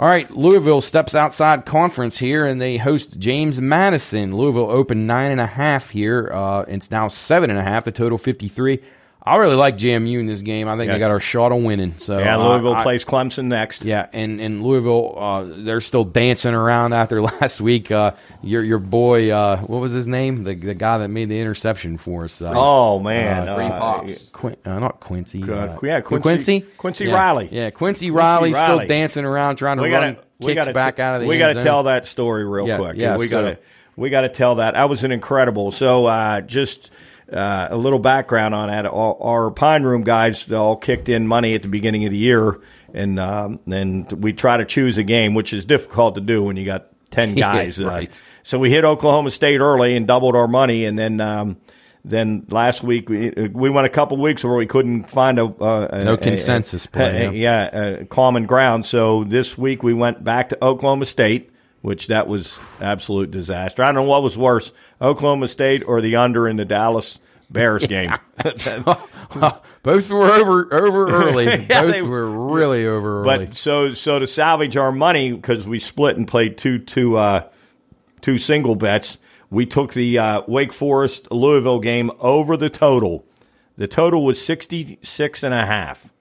All 0.00 0.06
right, 0.06 0.30
Louisville 0.30 0.80
steps 0.80 1.16
outside 1.16 1.66
conference 1.66 2.18
here, 2.18 2.46
and 2.46 2.60
they 2.60 2.76
host 2.76 3.18
James 3.18 3.60
Madison. 3.60 4.36
Louisville 4.36 4.70
opened 4.70 5.08
nine 5.08 5.32
and 5.32 5.40
a 5.40 5.46
half 5.46 5.90
here. 5.90 6.30
Uh, 6.32 6.64
it's 6.68 6.92
now 6.92 7.08
seven 7.08 7.50
and 7.50 7.58
a 7.58 7.64
half. 7.64 7.84
The 7.84 7.90
total 7.90 8.16
fifty 8.16 8.46
three. 8.46 8.80
I 9.28 9.36
really 9.36 9.56
like 9.56 9.76
JMU 9.76 10.20
in 10.20 10.26
this 10.26 10.40
game. 10.40 10.68
I 10.68 10.76
think 10.76 10.86
yes. 10.86 10.94
they 10.94 10.98
got 10.98 11.10
our 11.10 11.20
shot 11.20 11.52
of 11.52 11.62
winning. 11.62 11.98
So 11.98 12.18
yeah, 12.18 12.36
Louisville 12.36 12.74
uh, 12.74 12.82
plays 12.82 13.04
Clemson 13.04 13.44
next. 13.44 13.84
Yeah, 13.84 14.08
and 14.12 14.40
and 14.40 14.62
Louisville, 14.62 15.14
uh, 15.18 15.44
they're 15.44 15.82
still 15.82 16.04
dancing 16.04 16.54
around 16.54 16.94
after 16.94 17.20
last 17.40 17.60
week. 17.60 17.90
Uh, 17.90 18.12
your 18.42 18.62
your 18.62 18.78
boy, 18.78 19.30
uh, 19.30 19.58
what 19.58 19.80
was 19.80 19.92
his 19.92 20.06
name? 20.06 20.44
The 20.44 20.54
the 20.54 20.74
guy 20.74 20.98
that 20.98 21.08
made 21.08 21.28
the 21.28 21.38
interception 21.40 21.98
for 21.98 22.24
us. 22.24 22.40
Uh, 22.40 22.54
oh 22.56 23.00
man, 23.00 23.48
uh, 23.48 24.08
Quin- 24.32 24.56
not 24.64 25.00
Quincy. 25.00 25.40
yeah, 25.40 26.00
Quincy. 26.00 26.20
Quincy. 26.20 26.60
Quincy 26.78 27.04
yeah. 27.06 27.14
Riley. 27.14 27.48
Yeah, 27.52 27.70
Quincy 27.70 28.10
Riley 28.10 28.52
Quincy 28.52 28.66
still 28.66 28.86
dancing 28.86 29.26
around 29.26 29.56
trying 29.56 29.76
to 29.76 29.82
we 29.82 29.92
run 29.92 30.14
gotta, 30.14 30.26
kicks 30.40 30.54
gotta, 30.54 30.72
back 30.72 30.98
out 30.98 31.16
of 31.16 31.20
the. 31.20 31.28
We 31.28 31.36
got 31.36 31.52
to 31.52 31.62
tell 31.62 31.82
that 31.82 32.06
story 32.06 32.44
real 32.46 32.66
yeah, 32.66 32.78
quick. 32.78 32.96
Yeah, 32.96 33.18
we 33.18 33.28
so, 33.28 33.42
got 33.42 33.48
to 33.50 33.58
we 33.94 34.08
got 34.08 34.22
to 34.22 34.30
tell 34.30 34.54
that. 34.54 34.72
That 34.72 34.88
was 34.88 35.04
an 35.04 35.12
incredible. 35.12 35.70
So 35.70 36.40
just 36.46 36.90
uh, 37.32 37.68
a 37.70 37.76
little 37.76 37.98
background 37.98 38.54
on 38.54 38.68
that. 38.68 38.86
All, 38.86 39.18
our 39.20 39.50
Pine 39.50 39.82
Room 39.82 40.02
guys 40.02 40.50
all 40.50 40.76
kicked 40.76 41.08
in 41.08 41.26
money 41.26 41.54
at 41.54 41.62
the 41.62 41.68
beginning 41.68 42.04
of 42.04 42.10
the 42.10 42.18
year, 42.18 42.60
and 42.94 43.18
um, 43.18 43.60
and 43.70 44.10
we 44.12 44.32
try 44.32 44.56
to 44.56 44.64
choose 44.64 44.98
a 44.98 45.02
game, 45.02 45.34
which 45.34 45.52
is 45.52 45.64
difficult 45.64 46.14
to 46.14 46.20
do 46.20 46.42
when 46.42 46.56
you 46.56 46.64
got 46.64 46.88
ten 47.10 47.34
guys. 47.36 47.82
right. 47.82 48.10
Uh, 48.10 48.24
so 48.42 48.58
we 48.58 48.70
hit 48.70 48.84
Oklahoma 48.84 49.30
State 49.30 49.60
early 49.60 49.96
and 49.96 50.06
doubled 50.06 50.36
our 50.36 50.48
money, 50.48 50.84
and 50.84 50.98
then. 50.98 51.20
Um, 51.20 51.58
then 52.04 52.46
last 52.48 52.82
week 52.82 53.10
we 53.10 53.30
we 53.52 53.68
went 53.68 53.86
a 53.86 53.90
couple 53.90 54.16
weeks 54.16 54.42
where 54.42 54.54
we 54.54 54.66
couldn't 54.66 55.10
find 55.10 55.38
a, 55.38 55.44
uh, 55.44 56.00
no 56.04 56.14
a, 56.14 56.16
consensus 56.16 56.86
a, 56.86 56.88
play, 56.88 57.26
a, 57.26 57.32
yeah, 57.32 57.64
a 57.64 58.04
common 58.06 58.46
ground. 58.46 58.86
So 58.86 59.24
this 59.24 59.58
week 59.58 59.82
we 59.82 59.92
went 59.92 60.24
back 60.24 60.48
to 60.50 60.64
Oklahoma 60.64 61.04
State, 61.04 61.50
which 61.82 62.06
that 62.06 62.26
was 62.26 62.60
absolute 62.80 63.30
disaster. 63.30 63.82
I 63.82 63.86
don't 63.86 63.96
know 63.96 64.02
what 64.04 64.22
was 64.22 64.38
worse, 64.38 64.72
Oklahoma 65.00 65.48
State 65.48 65.82
or 65.86 66.00
the 66.00 66.16
under 66.16 66.48
in 66.48 66.56
the 66.56 66.64
Dallas 66.64 67.18
Bears 67.50 67.86
game. 67.86 68.12
Both 69.82 70.10
were 70.10 70.30
over 70.30 70.72
over 70.74 71.08
early. 71.08 71.44
yeah, 71.68 71.82
Both 71.82 71.92
they, 71.92 72.02
were 72.02 72.26
really 72.26 72.86
over 72.86 73.22
early. 73.22 73.46
But 73.46 73.56
so 73.56 73.94
so 73.94 74.18
to 74.18 74.26
salvage 74.26 74.76
our 74.76 74.92
money 74.92 75.32
because 75.32 75.66
we 75.66 75.78
split 75.78 76.16
and 76.16 76.26
played 76.26 76.58
two 76.58 76.78
two 76.78 77.16
uh, 77.16 77.48
two 78.20 78.36
single 78.36 78.74
bets, 78.74 79.18
we 79.50 79.66
took 79.66 79.94
the 79.94 80.18
uh, 80.18 80.42
Wake 80.46 80.72
Forest 80.72 81.30
Louisville 81.30 81.80
game 81.80 82.10
over 82.20 82.56
the 82.56 82.70
total. 82.70 83.24
The 83.76 83.88
total 83.88 84.24
was 84.24 84.44
66 84.44 85.42
and 85.44 85.54
a 85.54 85.64
half 85.64 86.12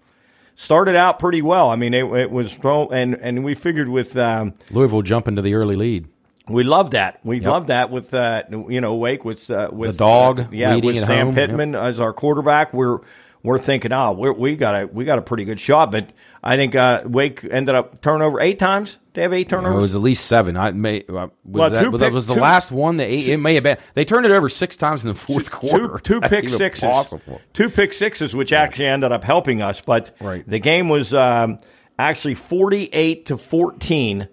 started 0.57 0.95
out 0.95 1.19
pretty 1.19 1.41
well. 1.41 1.69
I 1.69 1.75
mean, 1.75 1.93
it, 1.93 2.05
it 2.13 2.31
was 2.31 2.53
thrown, 2.53 2.93
and 2.93 3.15
and 3.15 3.45
we 3.45 3.55
figured 3.55 3.87
with 3.87 4.17
um, 4.17 4.53
Louisville 4.71 5.03
jumping 5.03 5.37
to 5.37 5.41
the 5.41 5.53
early 5.53 5.77
lead. 5.77 6.07
We 6.49 6.63
love 6.63 6.91
that. 6.91 7.19
We 7.23 7.37
yep. 7.37 7.45
love 7.45 7.67
that 7.67 7.89
with 7.91 8.13
uh, 8.13 8.43
you 8.49 8.81
know 8.81 8.95
Wake 8.95 9.25
with 9.25 9.49
uh, 9.49 9.69
with 9.71 9.91
the 9.91 9.97
dog. 9.97 10.39
Uh, 10.39 10.47
yeah, 10.51 10.75
with 10.75 11.05
Sam 11.05 11.27
home. 11.27 11.35
Pittman 11.35 11.73
yep. 11.73 11.83
as 11.83 11.99
our 11.99 12.13
quarterback. 12.13 12.73
We're 12.73 12.99
we're 13.43 13.59
thinking, 13.59 13.93
oh, 13.93 14.11
we're, 14.11 14.33
we 14.33 14.55
got 14.55 14.81
a 14.81 14.87
we 14.87 15.05
got 15.05 15.19
a 15.19 15.21
pretty 15.21 15.45
good 15.45 15.59
shot. 15.59 15.91
But 15.91 16.11
I 16.43 16.55
think 16.57 16.75
uh, 16.75 17.03
Wake 17.05 17.43
ended 17.43 17.75
up 17.75 18.01
turnover 18.01 18.41
eight 18.41 18.59
times. 18.59 18.97
They 19.13 19.21
have 19.21 19.33
eight 19.33 19.49
turnovers. 19.49 19.77
It 19.77 19.81
was 19.81 19.95
at 19.95 20.01
least 20.01 20.25
seven. 20.25 20.57
I 20.57 20.71
may 20.71 21.03
uh, 21.03 21.11
was 21.13 21.31
Well, 21.45 21.69
that, 21.69 21.83
two 21.83 21.91
was 21.91 22.01
that 22.01 22.11
was 22.11 22.27
the 22.27 22.35
two- 22.35 22.41
last 22.41 22.71
one. 22.71 22.97
The 22.97 23.05
eight, 23.05 23.27
it 23.27 23.37
may 23.37 23.55
have 23.55 23.63
been. 23.63 23.77
They 23.93 24.05
turned 24.05 24.25
it 24.25 24.31
over 24.31 24.49
six 24.49 24.77
times 24.77 25.03
in 25.03 25.07
the 25.09 25.15
fourth 25.15 25.49
quarter. 25.51 25.99
Two, 25.99 26.19
two 26.19 26.21
pick 26.21 26.49
sixes. 26.49 26.83
possible. 26.83 27.41
Two 27.53 27.69
pick 27.69 27.93
sixes, 27.93 28.35
which 28.35 28.53
actually 28.53 28.87
ended 28.87 29.11
up 29.11 29.23
helping 29.23 29.61
us. 29.61 29.81
But 29.81 30.15
Right. 30.19 30.47
the 30.47 30.59
game 30.59 30.89
was 30.89 31.13
um, 31.13 31.59
actually 31.97 32.35
48 32.35 33.25
to 33.27 33.37
14. 33.37 34.27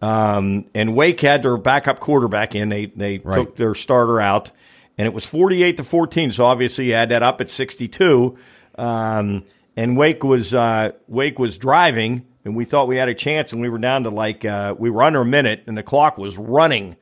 Um, 0.00 0.66
and 0.74 0.94
Wake 0.94 1.20
had 1.20 1.42
their 1.42 1.56
backup 1.56 1.98
quarterback 2.00 2.54
in. 2.54 2.68
They 2.68 2.86
they 2.86 3.18
Right. 3.18 3.34
took 3.34 3.56
their 3.56 3.74
starter 3.74 4.20
out, 4.20 4.50
and 4.96 5.06
it 5.06 5.12
was 5.14 5.26
48 5.26 5.76
to 5.78 5.84
14. 5.84 6.30
So 6.30 6.44
obviously 6.44 6.86
you 6.86 6.94
had 6.94 7.08
that 7.08 7.22
up 7.22 7.40
at 7.40 7.50
62. 7.50 8.36
Um, 8.76 9.44
and 9.76 9.96
Wake 9.96 10.22
was 10.22 10.54
uh, 10.54 10.92
Wake 11.08 11.38
was 11.38 11.58
driving, 11.58 12.24
and 12.44 12.54
we 12.54 12.64
thought 12.64 12.86
we 12.88 12.96
had 12.96 13.08
a 13.08 13.14
chance, 13.14 13.52
and 13.52 13.60
we 13.60 13.68
were 13.68 13.78
down 13.78 14.04
to 14.04 14.10
like 14.10 14.44
uh, 14.44 14.74
we 14.78 14.88
were 14.90 15.02
under 15.02 15.20
a 15.22 15.24
minute, 15.26 15.64
and 15.66 15.76
the 15.76 15.82
clock 15.82 16.16
was 16.18 16.38
running. 16.38 16.96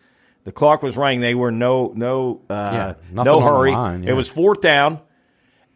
The 0.44 0.53
clock 0.53 0.82
was 0.82 0.97
running. 0.97 1.20
They 1.20 1.34
were 1.34 1.51
no 1.51 1.92
no 1.94 2.40
uh, 2.49 2.94
Yeah, 3.14 3.24
no 3.24 3.40
hurry. 3.40 3.72
line, 3.72 4.05
yeah. 4.05 4.11
It 4.11 4.12
was 4.14 4.28
fourth 4.28 4.61
down, 4.62 5.01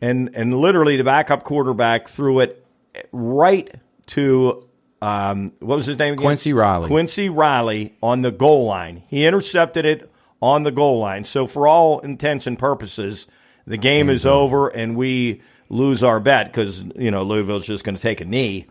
and 0.01 0.31
and 0.35 0.55
literally 0.55 0.97
the 0.97 1.05
backup 1.05 1.43
quarterback 1.45 2.09
threw 2.09 2.41
it 2.41 2.65
right 3.13 3.75
to 4.07 4.67
um, 5.03 5.53
what 5.61 5.77
was 5.77 5.87
his 5.87 5.99
name 5.99 6.13
again? 6.15 6.25
Quincy 6.25 6.53
Riley. 6.53 6.87
Quincy 6.89 7.29
Riley 7.29 7.95
on 8.03 8.23
the 8.23 8.31
goal 8.31 8.67
line. 8.67 9.03
He 9.09 9.25
intercepted 9.27 9.85
it 9.87 10.11
on 10.43 10.63
the 10.63 10.71
goal 10.71 10.99
line. 10.99 11.25
So 11.25 11.47
for 11.47 11.67
all 11.67 12.01
intents 12.01 12.47
and 12.47 12.59
purposes, 12.59 13.27
the 13.67 13.77
game 13.77 14.11
is 14.11 14.27
over 14.27 14.69
and 14.69 14.97
we 14.97 15.43
lose 15.69 16.03
our 16.03 16.19
bet 16.21 16.47
because 16.47 16.85
you 16.97 17.11
know 17.11 17.23
Louisville's 17.23 17.67
just 17.67 17.85
going 17.85 17.95
to 17.97 18.03
take 18.03 18.21
a 18.21 18.25
knee. 18.25 18.67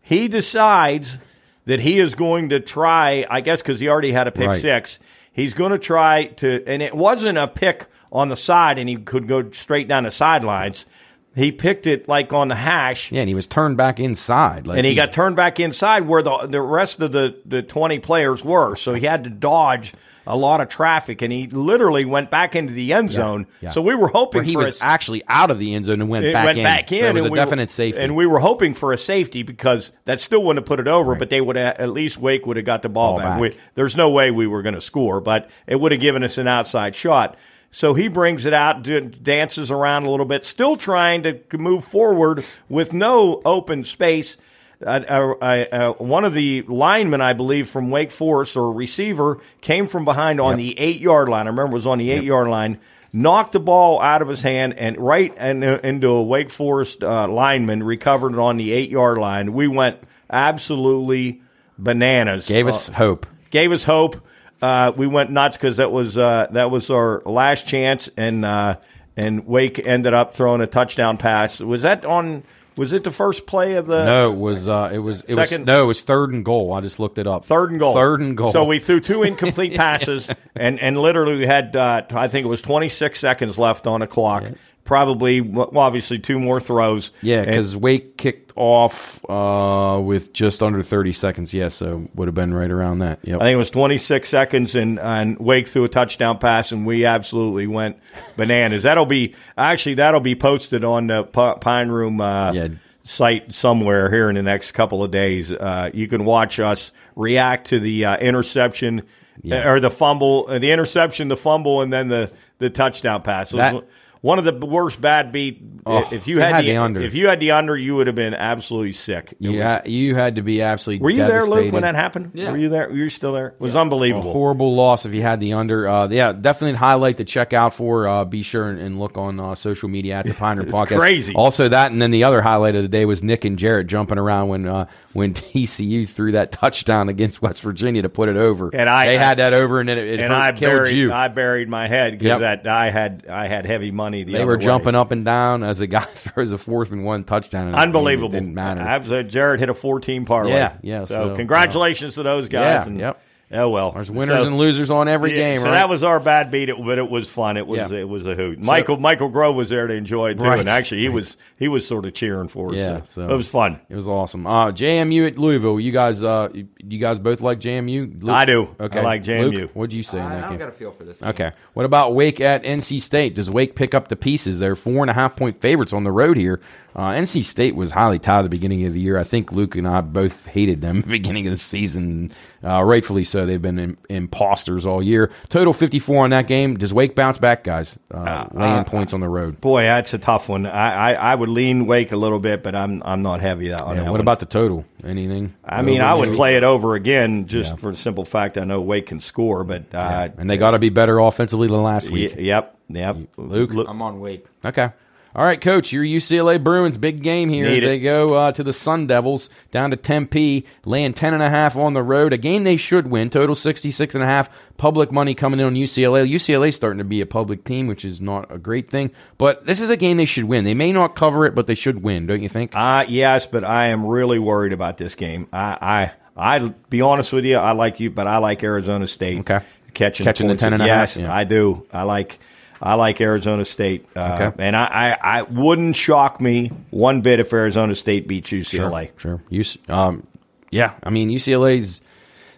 He 0.00 0.26
decides 0.28 1.18
that 1.66 1.80
he 1.80 1.98
is 2.00 2.14
going 2.14 2.48
to 2.48 2.60
try. 2.60 3.26
I 3.28 3.40
guess 3.40 3.60
because 3.62 3.78
he 3.80 3.88
already 3.88 4.12
had 4.12 4.26
a 4.26 4.32
pick 4.32 4.48
Right. 4.48 4.60
six, 4.60 4.98
he's 5.32 5.54
going 5.54 5.72
to 5.72 5.78
try 5.78 6.26
to. 6.36 6.64
And 6.66 6.82
it 6.82 6.94
wasn't 6.94 7.36
a 7.38 7.46
pick 7.46 7.86
on 8.10 8.30
the 8.30 8.36
side, 8.36 8.78
and 8.78 8.88
he 8.88 8.96
could 8.96 9.28
go 9.28 9.50
straight 9.50 9.86
down 9.86 10.04
the 10.04 10.10
sidelines. 10.10 10.86
He 11.34 11.52
picked 11.52 11.86
it 11.86 12.08
like 12.08 12.32
on 12.32 12.48
the 12.48 12.56
hash, 12.56 13.12
Yeah, 13.12 13.20
and 13.20 13.28
he 13.28 13.34
was 13.34 13.46
turned 13.46 13.76
back 13.76 14.00
inside. 14.00 14.66
Like 14.66 14.78
and 14.78 14.86
he 14.86 14.94
got 14.94 15.12
turned 15.12 15.36
back 15.36 15.60
inside 15.60 16.06
where 16.08 16.22
the 16.22 16.46
the 16.50 16.60
rest 16.60 17.00
of 17.00 17.12
the 17.12 17.36
the 17.46 17.62
twenty 17.62 17.98
players 18.00 18.44
were. 18.44 18.74
So 18.76 18.94
he 18.94 19.06
had 19.06 19.24
to 19.24 19.30
dodge 19.30 19.94
a 20.26 20.36
lot 20.36 20.60
of 20.60 20.68
traffic, 20.68 21.22
and 21.22 21.32
he 21.32 21.46
literally 21.46 22.04
went 22.04 22.30
back 22.30 22.54
into 22.54 22.72
the 22.74 22.92
end 22.92 23.10
zone. 23.10 23.46
yeah. 23.62 23.70
So 23.70 23.80
we 23.80 23.94
were 23.94 24.08
hoping 24.08 24.40
where 24.40 24.44
he 24.44 24.56
was 24.58 24.78
a, 24.82 24.84
actually 24.84 25.22
out 25.26 25.50
of 25.50 25.58
the 25.58 25.74
end 25.74 25.86
zone 25.86 26.02
and 26.02 26.10
went 26.10 26.30
back 26.34 26.44
went 26.44 26.58
in. 26.58 26.64
back 26.64 26.92
in, 26.92 27.00
So 27.00 27.06
it 27.06 27.12
was 27.14 27.20
and 27.22 27.28
a 27.28 27.30
we 27.30 27.30
were- 27.30 27.36
definite 27.36 27.70
safety. 27.70 28.00
And 28.02 28.14
we 28.14 28.26
were 28.26 28.38
hoping 28.40 28.74
for 28.74 28.92
a 28.92 28.98
safety 28.98 29.42
because 29.42 29.90
that 30.04 30.20
still 30.20 30.42
wouldn't 30.42 30.64
have 30.64 30.68
put 30.68 30.80
it 30.80 30.88
over, 30.88 31.14
but 31.14 31.30
they 31.30 31.40
would 31.40 31.56
have, 31.56 31.76
at 31.78 31.88
least 31.90 32.18
Wake 32.18 32.44
would 32.44 32.58
have 32.58 32.66
got 32.66 32.82
the 32.82 32.90
ball, 32.90 33.12
Ball 33.12 33.18
back. 33.20 33.28
back. 33.28 33.40
We, 33.40 33.56
there's 33.74 33.96
no 33.96 34.10
way 34.10 34.30
we 34.30 34.46
were 34.46 34.60
going 34.60 34.74
to 34.74 34.82
score, 34.82 35.22
but 35.22 35.48
it 35.66 35.76
would 35.76 35.92
have 35.92 36.00
given 36.02 36.22
us 36.22 36.36
an 36.36 36.46
outside 36.46 36.94
shot. 36.94 37.36
So 37.70 37.94
he 37.94 38.08
brings 38.08 38.46
it 38.46 38.54
out, 38.54 38.82
dances 39.22 39.70
around 39.70 40.04
a 40.04 40.10
little 40.10 40.26
bit, 40.26 40.44
still 40.44 40.76
trying 40.76 41.22
to 41.24 41.38
move 41.52 41.84
forward 41.84 42.44
with 42.68 42.92
no 42.92 43.42
open 43.44 43.84
space. 43.84 44.36
Uh, 44.84 45.00
uh, 45.08 45.44
uh, 45.44 45.92
one 45.94 46.24
of 46.24 46.34
the 46.34 46.62
linemen, 46.62 47.20
I 47.20 47.32
believe, 47.34 47.68
from 47.68 47.90
Wake 47.90 48.10
Forest 48.10 48.56
or 48.56 48.72
receiver, 48.72 49.38
came 49.60 49.86
from 49.86 50.04
behind 50.04 50.40
on 50.40 50.56
the 50.56 50.78
eight 50.78 51.00
yard 51.00 51.28
line. 51.28 51.46
I 51.46 51.50
remember 51.50 51.72
it 51.72 51.74
was 51.74 51.86
on 51.86 51.98
the 51.98 52.10
eight 52.10 52.24
yard 52.24 52.48
line. 52.48 52.78
Knocked 53.12 53.52
the 53.52 53.60
ball 53.60 54.00
out 54.02 54.22
of 54.22 54.28
his 54.28 54.42
hand 54.42 54.74
and 54.78 54.96
right 54.98 55.34
and 55.38 55.64
uh, 55.64 55.78
into 55.82 56.08
a 56.08 56.22
Wake 56.22 56.50
Forest 56.50 57.02
uh, 57.02 57.26
lineman, 57.26 57.82
recovered 57.82 58.34
it 58.34 58.38
on 58.38 58.56
the 58.56 58.72
eight 58.72 58.90
yard 58.90 59.18
line. 59.18 59.52
We 59.52 59.66
went 59.66 59.98
absolutely 60.30 61.42
bananas. 61.78 62.48
Gave 62.48 62.66
Uh, 62.66 62.70
us 62.70 62.88
hope. 62.88 63.26
gave 63.50 63.72
us 63.72 63.84
hope. 63.84 64.16
Uh, 64.60 64.92
we 64.96 65.06
went 65.06 65.30
nuts 65.30 65.56
because 65.56 65.76
that 65.76 65.92
was 65.92 66.18
uh, 66.18 66.48
that 66.50 66.70
was 66.70 66.90
our 66.90 67.22
last 67.24 67.66
chance, 67.66 68.10
and 68.16 68.44
uh, 68.44 68.76
and 69.16 69.46
Wake 69.46 69.84
ended 69.84 70.14
up 70.14 70.34
throwing 70.34 70.60
a 70.60 70.66
touchdown 70.66 71.16
pass. 71.16 71.60
Was 71.60 71.82
that 71.82 72.04
on? 72.04 72.42
Was 72.76 72.92
it 72.92 73.02
the 73.02 73.10
first 73.10 73.46
play 73.46 73.74
of 73.74 73.86
the? 73.86 74.04
No, 74.04 74.32
it 74.32 74.38
was 74.38 74.68
uh, 74.68 74.90
it 74.92 74.98
was 74.98 75.22
it 75.22 75.34
was 75.36 75.50
no, 75.58 75.82
it 75.84 75.86
was 75.86 76.00
third 76.00 76.32
and 76.32 76.44
goal. 76.44 76.72
I 76.72 76.80
just 76.80 76.98
looked 77.00 77.18
it 77.18 77.26
up. 77.26 77.44
Third 77.44 77.70
and 77.70 77.80
goal. 77.80 77.94
Third 77.94 78.20
and 78.20 78.36
goal. 78.36 78.52
So 78.52 78.64
we 78.64 78.78
threw 78.78 79.00
two 79.00 79.22
incomplete 79.22 79.74
passes, 79.76 80.30
and 80.56 80.78
and 80.80 80.96
literally 80.98 81.36
we 81.36 81.46
had 81.46 81.74
uh, 81.76 82.02
I 82.10 82.28
think 82.28 82.44
it 82.44 82.48
was 82.48 82.62
26 82.62 83.18
seconds 83.18 83.58
left 83.58 83.86
on 83.86 84.00
the 84.00 84.06
clock. 84.06 84.44
Probably, 84.88 85.42
well, 85.42 85.70
obviously, 85.76 86.18
two 86.18 86.38
more 86.40 86.62
throws. 86.62 87.10
yeah, 87.20 87.44
because 87.44 87.76
Wake 87.76 88.16
kicked 88.16 88.54
off 88.56 89.22
uh, 89.28 90.00
with 90.02 90.32
just 90.32 90.62
under 90.62 90.80
thirty 90.82 91.12
seconds. 91.12 91.52
Yeah, 91.52 91.68
so 91.68 92.08
would 92.14 92.26
have 92.26 92.34
been 92.34 92.54
right 92.54 92.70
around 92.70 93.00
that. 93.00 93.18
Yep. 93.22 93.38
I 93.38 93.44
think 93.44 93.52
it 93.52 93.58
was 93.58 93.68
26 93.68 94.26
seconds, 94.26 94.74
and, 94.74 94.98
and 94.98 95.38
Wake 95.38 95.68
threw 95.68 95.84
a 95.84 95.90
touchdown 95.90 96.38
pass, 96.38 96.72
and 96.72 96.86
we 96.86 97.04
absolutely 97.04 97.66
went 97.66 97.98
bananas. 98.38 98.84
That'll 98.84 99.04
be 99.04 99.34
actually 99.58 99.96
that'll 99.96 100.20
be 100.20 100.34
posted 100.34 100.84
on 100.84 101.08
the 101.08 101.24
P- 101.24 101.60
Pine 101.60 101.90
Room 101.90 102.18
uh, 102.22 102.52
Yeah. 102.52 102.68
site 103.02 103.52
somewhere 103.52 104.10
here 104.10 104.30
in 104.30 104.36
the 104.36 104.42
next 104.42 104.72
couple 104.72 105.04
of 105.04 105.10
days. 105.10 105.52
Uh, 105.52 105.90
you 105.92 106.08
can 106.08 106.24
watch 106.24 106.58
us 106.60 106.92
react 107.14 107.66
to 107.66 107.78
the 107.78 108.06
uh, 108.06 108.16
interception 108.16 109.02
Yeah. 109.42 109.68
or 109.70 109.80
the 109.80 109.90
fumble, 109.90 110.46
the 110.46 110.70
interception, 110.72 111.28
the 111.28 111.36
fumble, 111.36 111.82
and 111.82 111.92
then 111.92 112.08
the 112.08 112.32
the 112.56 112.70
touchdown 112.70 113.20
pass. 113.20 113.50
That- 113.50 113.84
one 114.20 114.38
of 114.38 114.44
the 114.44 114.52
worst 114.66 115.00
bad 115.00 115.32
beat. 115.32 115.62
Oh, 115.86 116.06
if 116.12 116.26
you 116.28 116.38
had, 116.40 116.56
had 116.56 116.64
the, 116.64 116.70
the 116.72 116.76
under. 116.76 117.00
if 117.00 117.14
you 117.14 117.28
had 117.28 117.40
the 117.40 117.52
under, 117.52 117.74
you 117.74 117.96
would 117.96 118.08
have 118.08 118.16
been 118.16 118.34
absolutely 118.34 118.92
sick. 118.92 119.32
It 119.40 119.48
was- 119.48 119.56
Yeah, 119.56 119.86
you 119.86 120.14
had 120.14 120.34
to 120.36 120.42
be 120.42 120.60
absolutely. 120.60 121.02
were 121.02 121.08
you 121.10 121.18
there, 121.26 121.46
Luke, 121.46 121.72
when 121.72 121.82
that 121.82 121.94
happened? 121.94 122.32
Yeah. 122.34 122.50
Were 122.50 122.58
you 122.58 122.68
there? 122.68 122.88
Were 122.88 122.96
you 122.96 123.08
still 123.08 123.32
there? 123.32 123.48
It 123.48 123.60
was 123.60 123.74
A 123.74 123.78
unbelievable. 123.80 124.32
horrible 124.32 124.74
loss 124.74 125.06
if 125.06 125.14
you 125.14 125.22
had 125.22 125.40
the 125.40 125.54
under. 125.54 125.88
Uh, 125.88 126.08
yeah, 126.08 126.32
definitely 126.32 126.76
highlight 126.76 127.16
to 127.18 127.24
check 127.24 127.52
out 127.54 127.72
for. 127.72 128.06
Uh, 128.06 128.24
be 128.26 128.42
sure 128.42 128.68
and, 128.68 128.78
and 128.78 128.98
look 129.00 129.16
on 129.16 129.40
uh, 129.40 129.54
social 129.54 129.88
media 129.88 130.16
at 130.16 130.26
the 130.26 130.34
Pine 130.38 130.58
Room 130.58 130.66
It's 130.68 130.76
Podcast. 130.76 130.98
crazy. 130.98 131.34
Also, 131.34 131.68
that 131.68 131.90
and 131.90 132.02
then 132.02 132.10
the 132.10 132.24
other 132.24 132.42
highlight 132.42 132.76
of 132.76 132.82
the 132.82 132.88
day 132.88 133.06
was 133.06 133.22
Nick 133.22 133.46
and 133.46 133.58
Jarrett 133.58 133.86
jumping 133.86 134.18
around 134.18 134.48
when 134.48 134.66
uh, 134.68 134.86
when 135.18 135.34
TCU 135.34 136.08
threw 136.08 136.32
that 136.32 136.52
touchdown 136.52 137.08
against 137.10 137.42
West 137.42 137.60
Virginia 137.60 138.00
to 138.02 138.08
put 138.08 138.28
it 138.30 138.36
over. 138.36 138.70
And 138.72 138.88
I- 138.88 139.06
they 139.06 139.18
had 139.18 139.38
that 139.38 139.52
over, 139.52 139.80
and 139.80 139.88
then 139.88 139.98
it, 139.98 140.06
it 140.08 140.20
and 140.20 140.32
hurt- 140.32 140.40
I 140.40 140.52
killed 140.52 140.72
buried 140.72 140.96
you. 140.96 141.12
I 141.12 141.28
buried 141.28 141.68
my 141.68 141.86
head 141.86 142.12
because 142.12 142.40
Yep. 142.40 142.62
that 142.62 142.66
I 142.66 142.90
had 142.90 143.26
I 143.28 143.48
had 143.48 143.66
heavy 143.66 143.90
money. 143.90 144.24
The 144.24 144.32
they 144.32 144.44
were 144.44 144.56
way. 144.56 144.64
jumping 144.64 144.94
up 144.94 145.10
and 145.10 145.24
down 145.24 145.62
as 145.62 145.78
the 145.78 145.86
guy 145.86 146.00
throws 146.08 146.52
a 146.52 146.58
fourth 146.58 146.90
and 146.92 147.04
one 147.04 147.24
touchdown. 147.24 147.74
Unbelievable. 147.74 148.30
didn't 148.30 148.54
matter. 148.54 148.80
Absolutely. 148.80 149.30
Jared 149.30 149.60
hit 149.60 149.68
a 149.68 149.74
14 149.74 150.24
parlay. 150.24 150.52
Yeah, 150.52 150.76
yeah, 150.82 151.04
So, 151.04 151.28
so, 151.30 151.36
congratulations 151.36 152.14
to 152.14 152.22
those 152.22 152.48
guys. 152.48 152.84
Yeah, 152.84 152.86
and, 152.86 153.00
yep. 153.00 153.20
Oh 153.50 153.70
well. 153.70 153.92
There's 153.92 154.10
winners 154.10 154.42
So- 154.42 154.46
and 154.46 154.58
losers 154.58 154.90
on 154.90 155.08
every 155.08 155.30
yeah, 155.30 155.36
game. 155.36 155.60
So 155.60 155.66
right? 155.66 155.76
that 155.76 155.88
was 155.88 156.04
our 156.04 156.20
bad 156.20 156.50
beat, 156.50 156.68
it, 156.68 156.76
but 156.84 156.98
it 156.98 157.08
was 157.08 157.28
fun. 157.30 157.56
It 157.56 157.66
was 157.66 157.90
Yeah. 157.90 157.98
it 157.98 158.08
was 158.08 158.26
a 158.26 158.34
hoot. 158.34 158.62
Michael 158.62 158.98
Michael 158.98 159.28
Grove 159.30 159.56
was 159.56 159.70
there 159.70 159.86
to 159.86 159.94
enjoy 159.94 160.30
it 160.32 160.38
too, 160.38 160.44
Right. 160.44 160.58
and 160.60 160.68
actually 160.68 161.00
he 161.00 161.08
was 161.08 161.38
he 161.56 161.66
was 161.66 161.86
sort 161.86 162.04
of 162.04 162.12
cheering 162.12 162.48
for 162.48 162.70
us. 162.72 162.76
Yeah, 162.76 163.02
so, 163.02 163.22
so- 163.26 163.28
it 163.30 163.36
was 163.36 163.48
fun. 163.48 163.80
It 163.88 163.96
was 163.96 164.06
awesome. 164.06 164.46
Uh, 164.46 164.70
JMU 164.72 165.26
at 165.26 165.38
Louisville. 165.38 165.80
You 165.80 165.92
guys, 165.92 166.22
uh, 166.22 166.48
you, 166.52 166.68
you 166.86 166.98
guys 166.98 167.18
both 167.18 167.40
like 167.40 167.58
JMU? 167.58 168.22
Luke? 168.22 168.30
I 168.30 168.44
do. 168.44 168.68
Okay. 168.78 168.98
I 169.00 169.02
like 169.02 169.24
JMU. 169.24 169.52
Luke, 169.52 169.70
what'd 169.72 169.94
you 169.94 170.02
say? 170.02 170.18
in 170.18 170.24
I, 170.24 170.28
that 170.28 170.36
I 170.38 170.40
don't 170.42 170.50
game? 170.50 170.58
got 170.58 170.68
a 170.68 170.72
feel 170.72 170.90
for 170.92 171.04
this. 171.04 171.22
Okay. 171.22 171.50
What 171.72 171.86
about 171.86 172.14
Wake 172.14 172.40
at 172.42 172.64
NC 172.64 173.00
State? 173.00 173.34
Does 173.34 173.48
Wake 173.50 173.74
pick 173.74 173.94
up 173.94 174.08
the 174.08 174.16
pieces? 174.16 174.58
They're 174.58 174.76
four 174.76 175.02
and 175.02 175.10
a 175.10 175.14
half 175.14 175.36
point 175.36 175.60
favorites 175.62 175.92
on 175.94 176.04
the 176.04 176.12
road 176.12 176.36
here. 176.36 176.60
Uh, 176.94 177.10
NC 177.12 177.44
State 177.44 177.76
was 177.76 177.92
highly 177.92 178.18
tied 178.18 178.40
at 178.40 178.42
the 178.42 178.48
beginning 178.48 178.84
of 178.84 178.92
the 178.92 179.00
year. 179.00 179.16
I 179.18 179.24
think 179.24 179.52
Luke 179.52 179.76
and 179.76 179.86
I 179.86 180.00
both 180.00 180.46
hated 180.46 180.80
them 180.80 180.96
at 180.98 181.04
the 181.04 181.10
beginning 181.10 181.46
of 181.46 181.52
the 181.52 181.58
season. 181.58 182.30
Uh, 182.64 182.82
rightfully 182.82 183.22
so. 183.24 183.46
They've 183.46 183.62
been 183.62 183.78
im- 183.78 183.98
imposters 184.08 184.84
all 184.84 185.00
year. 185.02 185.30
Total 185.48 185.72
54 185.72 186.24
on 186.24 186.30
that 186.30 186.46
game. 186.48 186.76
Does 186.76 186.92
Wake 186.92 187.14
bounce 187.14 187.38
back, 187.38 187.62
guys? 187.62 187.98
Uh, 188.10 188.46
laying 188.52 188.84
points 188.84 189.12
on 189.12 189.20
the 189.20 189.28
road. 189.28 189.60
Boy, 189.60 189.82
that's 189.82 190.12
a 190.14 190.18
tough 190.18 190.48
one. 190.48 190.66
I, 190.66 191.12
I, 191.12 191.12
I 191.12 191.34
would 191.34 191.48
lean 191.48 191.86
Wake 191.86 192.10
a 192.12 192.16
little 192.16 192.40
bit, 192.40 192.62
but 192.64 192.74
I'm 192.74 193.00
I'm 193.04 193.22
not 193.22 193.40
heavy 193.40 193.72
on 193.72 193.78
Yeah, 193.78 193.94
that 193.94 194.04
what 194.06 194.10
one. 194.12 194.20
about 194.20 194.40
the 194.40 194.46
total? 194.46 194.84
Anything? 195.04 195.54
I 195.64 195.82
mean, 195.82 196.00
I 196.00 196.14
would 196.14 196.30
maybe? 196.30 196.36
play 196.36 196.56
it 196.56 196.64
over 196.64 196.94
again 196.96 197.46
just 197.46 197.70
Yeah. 197.70 197.76
for 197.76 197.90
the 197.92 197.96
simple 197.96 198.24
fact 198.24 198.58
I 198.58 198.64
know 198.64 198.80
Wake 198.80 199.06
can 199.06 199.20
score, 199.20 199.62
but 199.62 199.84
uh, 199.94 200.28
And 200.36 200.50
they 200.50 200.56
got 200.56 200.72
to 200.72 200.78
be 200.80 200.88
better 200.90 201.18
offensively 201.20 201.68
than 201.68 201.82
last 201.82 202.10
week. 202.10 202.34
y- 202.36 202.42
yep, 202.42 202.76
yep. 202.88 203.16
Luke? 203.36 203.70
Look- 203.72 203.88
I'm 203.88 204.02
on 204.02 204.18
Wake. 204.20 204.46
Okay. 204.64 204.90
All 205.38 205.44
right, 205.44 205.60
Coach, 205.60 205.92
your 205.92 206.02
UCLA 206.02 206.60
Bruins 206.60 206.96
big 206.96 207.22
game 207.22 207.48
here 207.48 207.68
Need 207.68 207.76
as 207.76 207.82
it. 207.84 207.86
they 207.86 208.00
go 208.00 208.34
uh, 208.34 208.50
to 208.50 208.64
the 208.64 208.72
Sun 208.72 209.06
Devils 209.06 209.48
down 209.70 209.92
to 209.92 209.96
Tempe, 209.96 210.66
laying 210.84 211.14
10.5 211.14 211.76
on 211.76 211.94
the 211.94 212.02
road. 212.02 212.32
A 212.32 212.36
game 212.36 212.64
they 212.64 212.76
should 212.76 213.06
win, 213.06 213.30
total 213.30 213.54
66.5. 213.54 214.48
Public 214.78 215.12
money 215.12 215.36
coming 215.36 215.60
in 215.60 215.66
on 215.66 215.74
UCLA. 215.74 216.28
UCLA 216.28 216.74
starting 216.74 216.98
to 216.98 217.04
be 217.04 217.20
a 217.20 217.26
public 217.26 217.62
team, 217.62 217.86
which 217.86 218.04
is 218.04 218.20
not 218.20 218.52
a 218.52 218.58
great 218.58 218.90
thing. 218.90 219.12
But 219.38 219.64
this 219.64 219.78
is 219.78 219.90
a 219.90 219.96
game 219.96 220.16
they 220.16 220.24
should 220.24 220.42
win. 220.42 220.64
They 220.64 220.74
may 220.74 220.90
not 220.90 221.14
cover 221.14 221.46
it, 221.46 221.54
but 221.54 221.68
they 221.68 221.76
should 221.76 222.02
win, 222.02 222.26
don't 222.26 222.42
you 222.42 222.48
think? 222.48 222.74
Uh, 222.74 223.04
yes, 223.08 223.46
but 223.46 223.62
I 223.62 223.90
am 223.90 224.04
really 224.06 224.40
worried 224.40 224.72
about 224.72 224.98
this 224.98 225.14
game. 225.14 225.46
I, 225.52 226.10
I, 226.36 226.56
I 226.56 226.74
be 226.90 227.00
honest 227.00 227.32
with 227.32 227.44
you, 227.44 227.58
I 227.58 227.70
like 227.70 228.00
you, 228.00 228.10
but 228.10 228.26
I 228.26 228.38
like 228.38 228.64
Arizona 228.64 229.06
State. 229.06 229.38
Okay. 229.38 229.60
catching 229.94 230.24
Catching 230.24 230.48
the 230.48 230.54
points. 230.54 230.62
10 230.62 230.72
and 230.72 230.82
a 230.82 230.88
half, 230.88 231.10
Yes, 231.10 231.16
yeah. 231.16 231.32
I 231.32 231.44
do. 231.44 231.86
I 231.92 232.02
like. 232.02 232.40
I 232.80 232.94
like 232.94 233.20
Arizona 233.20 233.64
State, 233.64 234.06
uh, 234.16 234.38
Okay. 234.52 234.64
and 234.64 234.76
I, 234.76 235.16
I, 235.22 235.38
I 235.40 235.42
wouldn't 235.42 235.96
shock 235.96 236.40
me 236.40 236.70
one 236.90 237.20
bit 237.22 237.40
if 237.40 237.52
Arizona 237.52 237.94
State 237.94 238.28
beats 238.28 238.50
UCLA. 238.50 239.10
Sure. 239.16 239.42
UC, 239.50 239.88
um, 239.90 240.26
yeah, 240.70 240.94
I 241.02 241.10
mean 241.10 241.28
UCLA's. 241.30 242.00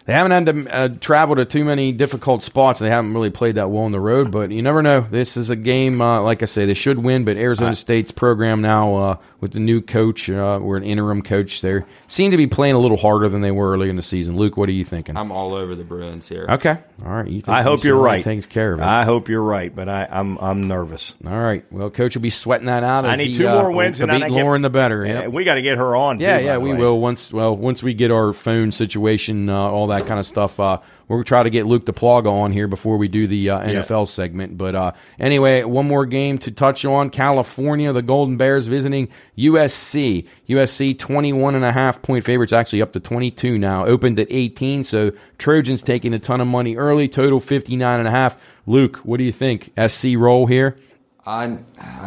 They 0.05 0.13
haven't 0.13 0.31
had 0.31 0.45
to 0.67 0.75
uh, 0.75 0.89
travel 0.99 1.35
to 1.35 1.45
too 1.45 1.63
many 1.63 1.91
difficult 1.91 2.41
spots. 2.43 2.79
They 2.79 2.89
haven't 2.89 3.13
really 3.13 3.29
played 3.29 3.55
that 3.55 3.69
well 3.69 3.83
on 3.83 3.91
the 3.91 3.99
road, 3.99 4.31
but 4.31 4.51
you 4.51 4.61
never 4.61 4.81
know. 4.81 5.01
This 5.01 5.37
is 5.37 5.49
a 5.51 5.55
game, 5.55 6.01
uh, 6.01 6.21
like 6.21 6.41
I 6.41 6.45
say, 6.45 6.65
they 6.65 6.73
should 6.73 6.99
win. 6.99 7.23
But 7.23 7.37
Arizona 7.37 7.75
State's 7.75 8.11
program 8.11 8.61
now 8.61 8.93
uh, 8.95 9.17
with 9.39 9.51
the 9.53 9.59
new 9.59 9.79
coach, 9.81 10.27
uh, 10.29 10.59
we're 10.61 10.77
an 10.77 10.83
interim 10.83 11.21
coach 11.21 11.61
there, 11.61 11.85
seem 12.07 12.31
to 12.31 12.37
be 12.37 12.47
playing 12.47 12.73
a 12.75 12.79
little 12.79 12.97
harder 12.97 13.29
than 13.29 13.41
they 13.41 13.51
were 13.51 13.71
early 13.71 13.89
in 13.89 13.95
the 13.95 14.01
season. 14.03 14.37
Luke, 14.37 14.57
what 14.57 14.67
are 14.69 14.73
you 14.73 14.83
thinking? 14.83 15.15
I'm 15.17 15.31
all 15.31 15.53
over 15.53 15.75
the 15.75 15.83
Bruins 15.83 16.27
here. 16.27 16.47
okay, 16.49 16.77
all 17.05 17.11
right. 17.11 17.27
You 17.27 17.41
think 17.41 17.49
I 17.49 17.61
hope 17.61 17.83
you're 17.83 17.95
right. 17.97 18.23
Takes 18.23 18.47
care 18.47 18.73
of 18.73 18.79
it. 18.79 18.83
I 18.83 19.03
hope 19.05 19.29
you're 19.29 19.41
right, 19.43 19.73
but 19.73 19.87
I, 19.87 20.07
I'm 20.09 20.37
I'm 20.39 20.67
nervous. 20.67 21.13
all 21.25 21.31
right. 21.39 21.63
Well, 21.71 21.89
coach 21.91 22.15
will 22.15 22.21
be 22.23 22.29
sweating 22.31 22.65
that 22.67 22.83
out. 22.83 23.05
I 23.05 23.15
need 23.17 23.27
he, 23.29 23.37
two 23.37 23.47
uh, 23.47 23.53
more 23.61 23.71
wins, 23.71 23.97
to 23.97 24.03
and 24.03 24.11
then 24.11 24.19
beat 24.21 24.25
I 24.25 24.29
get- 24.29 24.43
Lauren, 24.43 24.61
the 24.63 24.69
better. 24.71 25.05
Yeah, 25.05 25.21
Yep. 25.21 25.31
we 25.31 25.43
got 25.43 25.55
to 25.55 25.61
get 25.61 25.77
her 25.77 25.95
on. 25.95 26.19
Yeah, 26.19 26.39
too, 26.39 26.45
yeah, 26.45 26.57
we 26.57 26.71
way. 26.73 26.79
will 26.79 26.99
once. 26.99 27.31
Well, 27.31 27.55
once 27.55 27.83
we 27.83 27.93
get 27.93 28.09
our 28.11 28.33
phone 28.33 28.71
situation, 28.71 29.47
uh, 29.49 29.55
all 29.57 29.87
that 29.91 30.05
kind 30.07 30.19
of 30.19 30.25
stuff. 30.25 30.59
Uh, 30.59 30.79
we'll 31.07 31.23
try 31.23 31.43
to 31.43 31.49
get 31.49 31.65
Luke 31.65 31.85
Duplaga 31.85 32.31
on 32.31 32.51
here 32.51 32.67
before 32.67 32.97
we 32.97 33.07
do 33.07 33.27
the 33.27 33.49
uh, 33.49 33.59
NFL 33.59 34.07
segment. 34.07 34.57
But 34.57 34.75
uh, 34.75 34.91
anyway, 35.19 35.63
one 35.63 35.87
more 35.87 36.05
game 36.05 36.37
to 36.39 36.51
touch 36.51 36.83
on: 36.83 37.09
California, 37.09 37.93
the 37.93 38.01
Golden 38.01 38.37
Bears 38.37 38.67
visiting 38.67 39.09
USC. 39.37 40.27
USC 40.49 40.97
21 40.97 41.55
and 41.55 41.63
a 41.63 41.71
half 41.71 42.01
point 42.01 42.25
favorites, 42.25 42.53
actually 42.53 42.81
up 42.81 42.93
to 42.93 42.99
22 42.99 43.57
now. 43.57 43.85
Opened 43.85 44.19
at 44.19 44.27
18, 44.29 44.83
so 44.83 45.11
Trojans 45.37 45.83
taking 45.83 46.13
a 46.13 46.19
ton 46.19 46.41
of 46.41 46.47
money 46.47 46.75
early. 46.75 47.07
Total 47.07 47.39
59 47.39 47.99
and 47.99 48.07
a 48.07 48.11
half. 48.11 48.37
Luke, 48.65 48.97
what 48.97 49.17
do 49.17 49.23
you 49.23 49.31
think? 49.31 49.71
SC 49.87 50.09
roll 50.15 50.45
here? 50.47 50.77
Uh, 51.25 51.57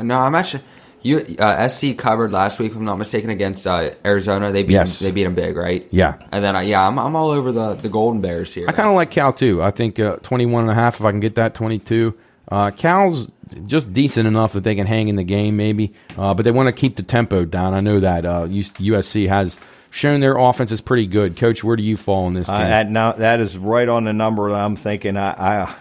no, 0.03 0.19
I'm 0.19 0.35
actually. 0.35 0.63
You 1.05 1.19
uh, 1.39 1.69
SC 1.69 1.97
covered 1.97 2.33
last 2.33 2.59
week, 2.59 2.73
if 2.73 2.77
I'm 2.79 2.85
not 2.87 2.97
mistaken, 2.97 3.29
against 3.31 3.67
uh, 3.67 3.91
Arizona. 4.05 4.51
They 4.51 4.63
beat 4.63 4.73
Yes. 4.73 4.99
them, 4.99 5.07
they 5.07 5.11
beat 5.13 5.25
them 5.25 5.35
big, 5.35 5.55
right? 5.55 5.87
Yeah. 5.91 6.17
And 6.33 6.43
then 6.43 6.57
uh, 6.57 6.61
yeah, 6.61 6.85
I'm, 6.87 6.99
I'm 6.99 7.15
all 7.15 7.31
over 7.31 7.53
the, 7.53 7.75
the 7.75 7.91
Golden 7.91 8.21
Bears 8.23 8.53
here. 8.55 8.67
I 8.69 8.73
kind 8.73 8.89
of 8.89 8.95
like 8.95 9.11
Cal 9.11 9.33
too. 9.33 9.63
I 9.63 9.71
think 9.71 10.01
uh, 10.01 10.17
21 10.23 10.63
and 10.63 10.71
a 10.71 10.75
half 10.75 10.99
if 10.99 11.05
I 11.05 11.11
can 11.11 11.21
get 11.21 11.35
that 11.37 11.55
22. 11.55 12.15
Uh, 12.51 12.71
Cal's 12.71 13.31
just 13.67 13.93
decent 13.93 14.27
enough 14.27 14.55
that 14.55 14.65
they 14.65 14.75
can 14.75 14.87
hang 14.87 15.09
in 15.09 15.17
the 15.17 15.25
game 15.25 15.57
maybe, 15.57 15.93
uh, 16.17 16.33
but 16.35 16.45
they 16.45 16.51
want 16.51 16.67
to 16.67 16.73
keep 16.73 16.97
the 16.97 17.03
tempo 17.03 17.45
down. 17.45 17.75
I 17.75 17.81
know 17.81 18.01
that 18.01 18.25
uh, 18.25 18.47
USC 18.47 19.29
has 19.29 19.59
shown 19.91 20.21
their 20.21 20.37
offense 20.37 20.73
is 20.73 20.81
pretty 20.81 21.07
good. 21.07 21.37
Coach, 21.37 21.63
where 21.63 21.77
do 21.77 21.83
you 21.83 21.97
fall 21.97 22.27
in 22.29 22.35
this 22.35 22.47
game? 22.49 22.57
I, 22.57 22.69
that, 22.69 22.91
now, 22.91 23.13
that 23.13 23.41
is 23.41 23.57
right 23.57 23.89
on 23.89 24.05
the 24.05 24.13
number 24.13 24.51
that 24.51 24.61
I'm 24.61 24.77
thinking. 24.77 25.17
I, 25.17 25.31
I, 25.63 25.75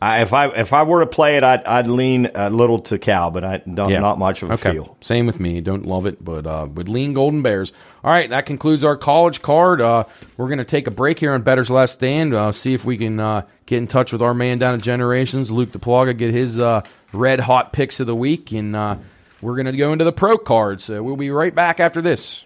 I 0.00 0.20
if 0.22 0.32
I 0.32 0.46
if 0.48 0.72
I 0.72 0.84
were 0.84 1.00
to 1.00 1.06
play 1.06 1.36
it, 1.38 1.42
I'd, 1.42 1.64
I'd 1.64 1.86
lean 1.88 2.30
a 2.34 2.50
little 2.50 2.78
to 2.80 2.98
Cal, 2.98 3.32
but 3.32 3.42
I 3.44 3.56
don't 3.58 3.90
Yeah. 3.90 3.98
not 3.98 4.16
much 4.18 4.42
of 4.44 4.50
a 4.50 4.54
okay. 4.54 4.72
feel. 4.72 4.96
Same 5.00 5.26
with 5.26 5.40
me. 5.40 5.60
Don't 5.60 5.86
love 5.86 6.06
it, 6.06 6.24
but 6.24 6.46
uh, 6.46 6.68
would 6.72 6.88
lean 6.88 7.14
Golden 7.14 7.42
Bears. 7.42 7.72
All 8.04 8.12
right, 8.12 8.30
that 8.30 8.46
concludes 8.46 8.84
our 8.84 8.96
college 8.96 9.42
card. 9.42 9.80
Uh, 9.80 10.04
we're 10.36 10.46
going 10.46 10.58
to 10.58 10.64
take 10.64 10.86
a 10.86 10.92
break 10.92 11.18
here 11.18 11.32
on 11.32 11.42
Bettor's 11.42 11.68
Last 11.68 11.94
Stand. 11.94 12.32
Uh, 12.32 12.52
see 12.52 12.74
if 12.74 12.84
we 12.84 12.96
can 12.96 13.18
uh, 13.18 13.42
get 13.66 13.78
in 13.78 13.88
touch 13.88 14.12
with 14.12 14.22
our 14.22 14.34
man 14.34 14.58
down 14.58 14.74
at 14.74 14.82
Generations, 14.82 15.50
Luke 15.50 15.70
Duplaga, 15.70 16.16
get 16.16 16.32
his 16.32 16.60
uh, 16.60 16.82
red 17.12 17.40
hot 17.40 17.72
picks 17.72 17.98
of 17.98 18.06
the 18.06 18.14
week, 18.14 18.52
and 18.52 18.76
uh, 18.76 18.96
we're 19.42 19.56
going 19.56 19.66
to 19.66 19.76
go 19.76 19.92
into 19.92 20.04
the 20.04 20.12
pro 20.12 20.38
card. 20.38 20.80
So 20.80 21.02
we'll 21.02 21.16
be 21.16 21.30
right 21.32 21.52
back 21.54 21.80
after 21.80 22.00
this. 22.00 22.44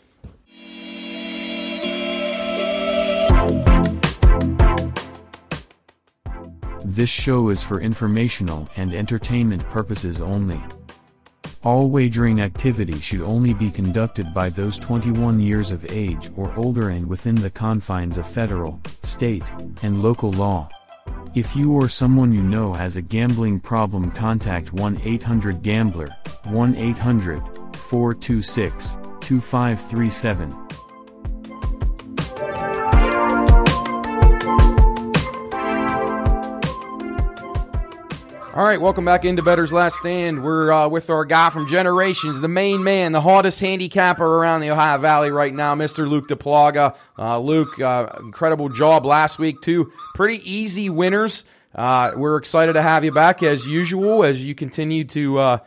This 6.95 7.09
show 7.09 7.49
is 7.49 7.63
for 7.63 7.81
informational 7.81 8.69
and 8.77 8.93
entertainment 8.93 9.67
purposes 9.71 10.21
only. 10.21 10.63
All 11.65 11.89
wagering 11.89 12.43
activity 12.43 13.01
should 13.01 13.23
only 13.23 13.55
be 13.55 13.71
conducted 13.71 14.35
by 14.35 14.51
those 14.51 14.77
21 14.77 15.41
years 15.41 15.71
of 15.71 15.91
age 15.91 16.31
or 16.37 16.55
older 16.55 16.91
and 16.91 17.07
within 17.07 17.35
the 17.35 17.49
confines 17.49 18.19
of 18.19 18.27
federal, 18.29 18.79
state, 19.05 19.51
and 19.81 20.03
local 20.03 20.33
law. 20.33 20.69
If 21.35 21.57
you 21.57 21.73
or 21.73 21.89
someone 21.89 22.31
you 22.31 22.43
know 22.43 22.75
has 22.75 22.97
a 22.97 23.01
gambling 23.01 23.61
problem, 23.61 24.11
contact 24.11 24.75
1 24.75 25.01
800 25.03 25.63
All 38.55 38.65
right, 38.65 38.79
welcome 38.79 39.07
back 39.07 39.25
into 39.25 39.43
Bettor's 39.43 39.73
Last 39.73 39.97
Stand. 39.97 40.45
We're 40.45 40.71
uh, 40.71 40.87
with 40.87 41.09
our 41.09 41.25
guy 41.25 41.49
from 41.49 41.67
Generations, 41.67 42.39
the 42.39 42.49
main 42.49 42.85
man, 42.85 43.13
the 43.13 43.21
hottest 43.23 43.61
handicapper 43.61 44.27
around 44.27 44.61
the 44.61 44.71
Ohio 44.71 44.99
Valley 44.99 45.31
right 45.31 45.55
now, 45.55 45.75
Mr. 45.75 46.07
Luke 46.07 46.29
Duplaga. 46.29 46.95
Uh, 47.19 47.39
Luke, 47.39 47.81
uh, 47.81 48.11
incredible 48.19 48.69
job 48.69 49.07
last 49.07 49.39
week, 49.39 49.63
too. 49.63 49.91
Pretty 50.15 50.39
easy 50.51 50.91
winners. 50.91 51.45
Uh, 51.75 52.13
we're 52.15 52.37
excited 52.37 52.75
to 52.75 52.83
have 52.83 53.07
you 53.07 53.11
back 53.11 53.43
as 53.43 53.67
usual 53.67 54.23
as 54.23 54.45
you 54.45 54.55
continue 54.55 55.05
to 55.05 55.39
uh, 55.39 55.59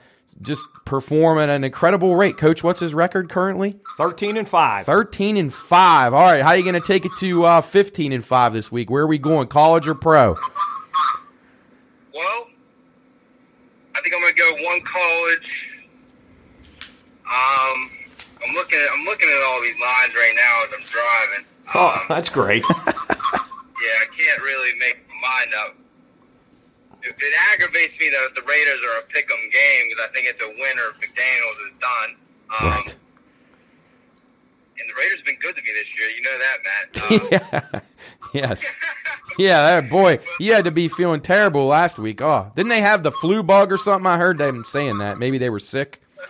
just 0.43 0.61
perform 0.85 1.39
at 1.39 1.49
an 1.49 1.63
incredible 1.63 2.15
rate. 2.15 2.37
Coach, 2.37 2.63
what's 2.63 2.81
his 2.81 2.93
record 2.93 3.29
currently? 3.31 3.79
Thirteen 3.97 4.37
and 4.37 4.47
five. 4.47 4.85
13 4.85 5.37
and 5.37 5.51
5. 5.51 6.13
All 6.13 6.21
right, 6.21 6.43
how 6.43 6.49
are 6.49 6.55
you 6.55 6.61
going 6.61 6.75
to 6.75 6.81
take 6.81 7.03
it 7.03 7.13
to 7.17 7.45
uh, 7.45 7.61
15 7.61 8.11
and 8.13 8.23
5 8.23 8.53
this 8.53 8.71
week? 8.71 8.91
Where 8.91 9.01
are 9.01 9.07
we 9.07 9.17
going, 9.17 9.47
college 9.47 9.87
or 9.87 9.95
pro? 9.95 10.35
Well, 12.13 12.47
I 12.47 12.54
think 14.05 14.13
I'm 14.15 14.21
gonna 14.21 14.33
go 14.37 14.53
one 14.63 14.81
college. 14.81 15.49
Um, 17.25 17.89
I'm 18.45 18.53
looking 18.53 18.77
at 18.79 18.87
I'm 18.93 19.03
looking 19.05 19.29
at 19.29 19.41
all 19.43 19.61
these 19.61 19.79
lines 19.81 20.13
right 20.13 20.33
now 20.35 20.63
as 20.65 20.69
I'm 20.77 20.85
driving. 20.85 21.45
Oh, 21.73 21.99
Um, 22.01 22.05
that's 22.07 22.29
great. 22.29 22.63
yeah, 22.69 23.97
I 23.97 24.05
can't 24.15 24.41
really 24.43 24.77
make 24.77 24.97
my 25.09 25.27
mind 25.27 25.53
up. 25.57 25.75
It, 27.01 27.15
it 27.17 27.33
aggravates 27.53 27.93
me 27.99 28.09
that 28.11 28.35
the 28.35 28.41
Raiders 28.43 28.79
are 28.85 28.99
a 29.01 29.03
pick'em 29.09 29.41
game 29.51 29.89
because 29.89 30.05
I 30.07 30.13
think 30.13 30.27
it's 30.27 30.41
a 30.41 30.49
winner 30.49 30.93
if 30.93 31.01
McDaniels 31.01 31.59
is 31.65 31.73
done. 31.81 32.15
Um, 32.59 32.67
Right. 32.69 32.95
And 34.79 34.89
the 34.89 34.93
Raiders 34.99 35.17
have 35.19 35.25
been 35.25 35.39
good 35.39 35.55
to 35.55 35.61
me 35.61 35.69
this 35.73 35.87
year. 35.97 36.09
You 36.09 36.21
know 36.21 36.37
that, 36.39 36.57
Matt. 36.63 37.73
Um, 37.75 37.81
yes. 38.33 38.77
Yeah, 39.37 39.61
that 39.81 39.89
boy, 39.89 40.19
you 40.39 40.53
had 40.53 40.65
to 40.65 40.71
be 40.71 40.87
feeling 40.87 41.21
terrible 41.21 41.65
last 41.65 41.97
week. 41.99 42.21
Oh, 42.21 42.51
didn't 42.55 42.69
they 42.69 42.81
have 42.81 43.03
the 43.03 43.11
flu 43.11 43.43
bug 43.43 43.71
or 43.71 43.77
something? 43.77 44.05
I 44.07 44.17
heard 44.17 44.37
them 44.37 44.63
saying 44.63 44.97
that. 44.99 45.17
Maybe 45.19 45.37
they 45.37 45.49
were 45.49 45.59
sick. 45.59 46.01
I 46.19 46.25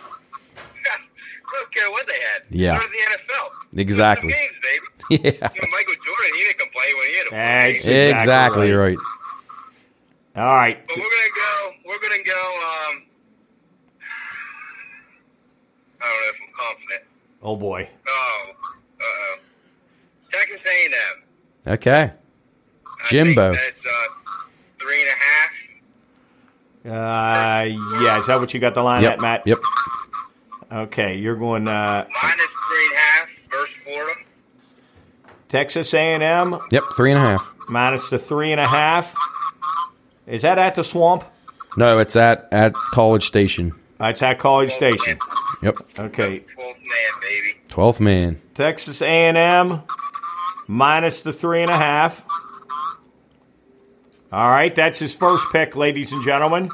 don't 1.52 1.74
care 1.74 1.90
what 1.90 2.06
they 2.06 2.14
had. 2.14 2.42
Yeah. 2.50 2.80
So 2.80 2.86
did 2.86 2.90
the 2.92 3.16
NFL. 3.16 3.80
Exactly. 3.80 4.28
Games, 4.32 4.52
baby. 4.62 5.22
Yeah. 5.24 5.30
You 5.54 5.62
know, 5.62 5.68
Michael 5.70 5.94
Jordan, 6.04 6.34
he 6.34 6.44
didn't 6.44 6.58
complain 6.58 6.98
when 6.98 7.10
he 7.10 7.16
had 7.16 7.26
a 7.26 7.30
Hey. 7.30 7.74
Exactly 7.76 8.10
Exactly 8.10 8.72
right. 8.72 8.96
right. 10.34 10.42
All 10.44 10.54
right. 10.54 10.86
But 10.86 10.96
we're 10.96 11.02
gonna 11.02 11.34
go. 11.34 11.72
We're 11.86 12.00
gonna 12.00 12.22
go. 12.24 12.32
Um, 12.32 13.02
I 16.00 16.04
don't 16.04 16.20
know 16.20 16.28
if 16.28 16.36
I'm 16.42 16.52
confident. 16.54 17.02
Oh 17.46 17.54
boy. 17.56 17.88
Oh, 18.08 18.44
uh 18.50 19.02
oh. 19.02 19.36
Texas 20.32 20.60
A&M. 20.66 21.72
Okay. 21.74 22.10
I 22.84 23.08
Jimbo. 23.08 23.52
Think 23.54 23.62
that's 23.64 23.86
uh, 23.86 24.08
three 24.80 25.00
and 25.02 25.10
a 25.10 25.12
half. 25.24 25.50
Uh, 26.84 27.64
yeah. 28.04 28.18
Is 28.20 28.26
that 28.26 28.40
what 28.40 28.52
you 28.52 28.58
got 28.60 28.74
the 28.74 28.82
line 28.82 29.02
Yep. 29.02 29.12
at, 29.12 29.20
Matt? 29.20 29.42
Yep. 29.46 29.58
Okay, 30.72 31.16
you're 31.16 31.36
going 31.36 31.68
uh, 31.68 32.06
Minus 32.22 32.46
three 32.68 32.84
and 32.86 32.94
a 32.94 32.98
half 32.98 33.28
versus 33.52 33.74
Florida. 33.84 34.20
Texas 35.48 35.94
A&M 35.94 36.58
Yep. 36.72 36.82
Three 36.96 37.12
and 37.12 37.18
a 37.18 37.22
half. 37.22 37.54
minus 37.68 38.10
the 38.10 38.18
three 38.18 38.50
and 38.50 38.60
a 38.60 38.66
half. 38.66 39.14
Is 40.26 40.42
that 40.42 40.58
at 40.58 40.74
the 40.74 40.82
swamp? 40.82 41.22
No, 41.76 42.00
it's 42.00 42.16
at 42.16 42.48
at 42.50 42.74
College 42.74 43.24
Station. 43.24 43.72
Uh, 44.00 44.06
it's 44.06 44.22
at 44.22 44.40
College 44.40 44.72
Station. 44.72 45.18
Yep. 45.62 45.78
Okay, 45.98 46.40
Twelfth 46.40 46.55
man, 46.86 47.20
baby. 47.20 47.56
Twelfth 47.68 48.00
man. 48.00 48.40
Texas 48.54 49.02
A&M 49.02 49.82
minus 50.66 51.22
the 51.22 51.32
three 51.32 51.62
and 51.62 51.70
a 51.70 51.76
half. 51.76 52.24
All 54.32 54.50
right, 54.50 54.74
that's 54.74 54.98
his 54.98 55.14
first 55.14 55.46
pick, 55.52 55.76
ladies 55.76 56.12
and 56.12 56.22
gentlemen. 56.22 56.70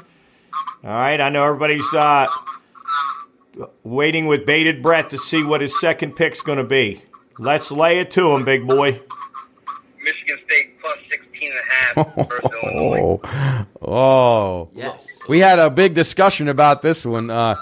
All 0.83 0.89
right, 0.91 1.19
I 1.21 1.29
know 1.29 1.45
everybody's 1.45 1.93
uh, 1.93 2.27
waiting 3.83 4.27
with 4.27 4.45
bated 4.45 4.81
breath 4.81 5.09
to 5.09 5.17
see 5.17 5.43
what 5.43 5.61
his 5.61 5.79
second 5.79 6.15
pick's 6.15 6.41
going 6.41 6.57
to 6.57 6.63
be. 6.63 7.01
Let's 7.37 7.71
lay 7.71 7.99
it 7.99 8.11
to 8.11 8.31
him, 8.31 8.43
big 8.43 8.67
boy. 8.67 8.99
Michigan 10.03 10.37
State 10.45 10.79
plus 10.81 10.97
16 11.09 11.51
and 11.51 11.59
a 11.59 11.73
half. 11.73 12.39
Oh, 12.65 13.19
oh. 13.81 14.69
Yes. 14.73 15.05
We 15.29 15.39
had 15.39 15.59
a 15.59 15.69
big 15.69 15.93
discussion 15.93 16.47
about 16.47 16.81
this 16.81 17.05
one. 17.05 17.29
Uh, 17.29 17.55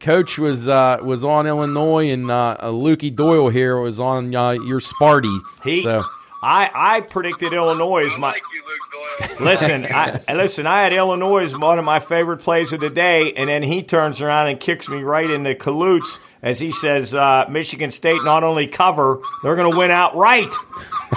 Coach 0.00 0.38
was 0.38 0.68
uh, 0.68 0.98
was 1.02 1.24
on 1.24 1.46
Illinois, 1.46 2.10
and 2.10 2.30
uh, 2.30 2.56
uh, 2.58 2.70
Lukey 2.70 3.14
Doyle 3.14 3.48
here 3.48 3.78
was 3.78 4.00
on 4.00 4.34
uh, 4.34 4.50
your 4.50 4.80
Sparty. 4.80 5.40
He, 5.62 5.82
so 5.82 6.04
I, 6.42 6.70
I 6.74 7.00
predicted 7.00 7.52
Illinois 7.52 8.06
as 8.06 8.14
I 8.14 8.18
my. 8.18 8.32
like 8.32 8.42
you, 8.52 8.62
Luke 8.62 9.38
Doyle. 9.38 9.44
Listen, 9.46 9.86
I 9.90 10.20
listen. 10.34 10.66
I 10.66 10.82
had 10.82 10.92
Illinois 10.92 11.44
as 11.44 11.56
one 11.56 11.78
of 11.78 11.84
my 11.84 12.00
favorite 12.00 12.38
plays 12.38 12.72
of 12.72 12.80
the 12.80 12.90
day, 12.90 13.32
and 13.32 13.48
then 13.48 13.62
he 13.62 13.82
turns 13.82 14.20
around 14.20 14.48
and 14.48 14.60
kicks 14.60 14.88
me 14.88 14.98
right 14.98 15.30
in 15.30 15.42
the 15.44 15.54
calloots 15.54 16.18
as 16.42 16.60
he 16.60 16.70
says, 16.70 17.14
uh, 17.14 17.46
"Michigan 17.48 17.90
State 17.90 18.22
not 18.24 18.44
only 18.44 18.66
cover, 18.66 19.20
they're 19.42 19.56
going 19.56 19.70
to 19.70 19.76
win 19.76 19.90
outright." 19.90 20.52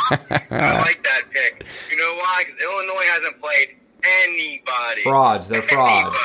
I 0.10 0.80
like 0.80 1.04
that 1.04 1.24
pick. 1.32 1.66
You 1.92 1.98
know 1.98 2.16
why? 2.16 2.44
Because 2.46 2.62
Illinois 2.62 3.06
hasn't 3.12 3.42
played 3.42 3.76
anybody. 4.24 5.02
Frauds. 5.04 5.48
They're 5.48 5.64
frauds. 5.64 6.16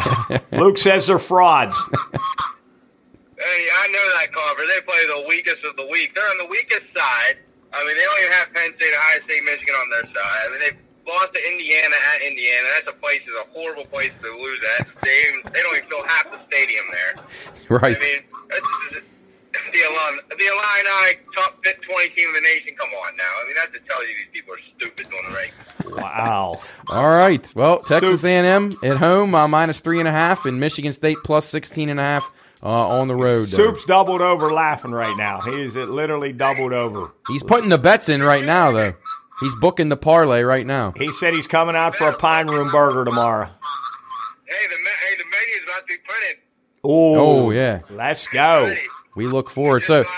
Luke 0.52 0.78
says 0.78 1.06
they're 1.06 1.18
frauds. 1.18 1.76
hey, 1.92 3.62
I 3.72 3.88
know 3.88 4.04
that 4.18 4.32
conference. 4.32 4.70
They 4.74 4.80
play 4.82 5.06
the 5.06 5.28
weakest 5.28 5.64
of 5.64 5.76
the 5.76 5.86
weak. 5.86 6.14
They're 6.14 6.28
on 6.28 6.38
the 6.38 6.46
weakest 6.46 6.92
side. 6.94 7.38
I 7.72 7.86
mean, 7.86 7.96
they 7.96 8.02
don't 8.02 8.20
even 8.20 8.32
have 8.32 8.52
Penn 8.52 8.74
State, 8.76 8.92
Ohio 8.96 9.20
State, 9.22 9.44
Michigan 9.44 9.74
on 9.74 9.90
their 9.90 10.06
side. 10.12 10.42
I 10.42 10.48
mean, 10.50 10.60
they 10.60 10.72
lost 11.06 11.34
to 11.34 11.40
Indiana 11.40 11.94
at 12.14 12.22
Indiana. 12.22 12.68
That's 12.74 12.88
a 12.88 12.98
place, 12.98 13.22
is 13.22 13.34
a 13.38 13.46
horrible 13.52 13.84
place 13.86 14.10
to 14.22 14.28
lose 14.34 14.58
at. 14.78 14.86
They 15.02 15.22
even, 15.28 15.52
they 15.52 15.62
don't 15.62 15.76
even 15.76 15.88
fill 15.88 16.02
half 16.04 16.30
the 16.30 16.38
stadium 16.46 16.84
there. 16.92 17.24
Right. 17.70 17.96
I 17.96 18.00
mean, 18.00 18.18
it's, 18.50 18.66
it's 18.90 19.06
the 19.52 19.78
Illini, 19.80 20.20
the 20.28 20.46
Illini 20.46 21.18
top 21.36 21.62
20 21.62 22.08
team 22.10 22.28
in 22.28 22.34
the 22.34 22.40
nation. 22.40 22.74
Come 22.78 22.88
on 22.90 23.16
now. 23.16 23.22
I 23.24 23.46
mean, 23.46 23.56
that's 23.56 23.72
to 23.72 23.80
tell 23.88 24.00
you 24.06 24.14
these 24.16 24.32
people 24.32 24.54
are 24.54 24.58
stupid 24.76 25.08
doing 25.10 25.22
the 25.28 25.34
right. 25.34 26.02
Wow. 26.02 26.60
All 26.88 27.08
right. 27.08 27.52
Well, 27.54 27.80
Texas 27.80 28.24
A&M 28.24 28.76
at 28.84 28.96
home 28.98 29.34
uh, 29.34 29.48
minus 29.48 29.80
three 29.80 29.98
and 29.98 30.08
a 30.08 30.12
half, 30.12 30.46
and 30.46 30.60
Michigan 30.60 30.92
State 30.92 31.18
plus 31.24 31.46
sixteen 31.46 31.88
and 31.88 31.98
a 31.98 32.02
half 32.02 32.30
uh, 32.62 32.66
on 32.68 33.08
the 33.08 33.16
road. 33.16 33.46
there. 33.48 33.66
Soup's 33.66 33.84
doubled 33.86 34.20
over 34.20 34.52
laughing 34.52 34.92
right 34.92 35.16
now. 35.16 35.40
He 35.40 35.62
is 35.62 35.74
literally 35.74 36.32
doubled 36.32 36.72
over. 36.72 37.12
He's 37.28 37.42
putting 37.42 37.70
the 37.70 37.78
bets 37.78 38.08
in 38.08 38.22
right 38.22 38.44
now, 38.44 38.70
though. 38.72 38.94
He's 39.40 39.54
booking 39.54 39.88
the 39.88 39.96
parlay 39.96 40.42
right 40.42 40.66
now. 40.66 40.92
He 40.96 41.10
said 41.12 41.32
he's 41.32 41.46
coming 41.46 41.74
out 41.74 41.94
for 41.94 42.08
a 42.08 42.16
pine 42.16 42.48
room 42.48 42.70
burger 42.70 43.04
tomorrow. 43.04 43.46
Hey, 43.46 44.66
the 44.68 44.74
hey, 44.74 45.16
the 45.16 45.24
menu 45.24 45.54
is 45.56 45.62
about 45.64 45.80
to 45.80 45.86
be 45.86 45.96
printed. 46.04 46.36
Ooh, 46.84 47.46
Oh 47.46 47.50
yeah, 47.50 47.80
Let's 47.90 48.26
go. 48.28 48.74
We 49.16 49.26
look 49.26 49.50
forward. 49.50 49.82
So 49.82 50.02
today. 50.02 50.10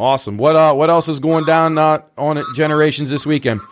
awesome. 0.00 0.36
What 0.38 0.56
uh, 0.56 0.74
what 0.74 0.90
else 0.90 1.08
is 1.08 1.20
going 1.20 1.44
down 1.44 1.78
uh, 1.78 2.02
on 2.16 2.38
it 2.38 2.46
Generations 2.54 3.10
this 3.10 3.26
weekend? 3.26 3.60
Um, 3.60 3.68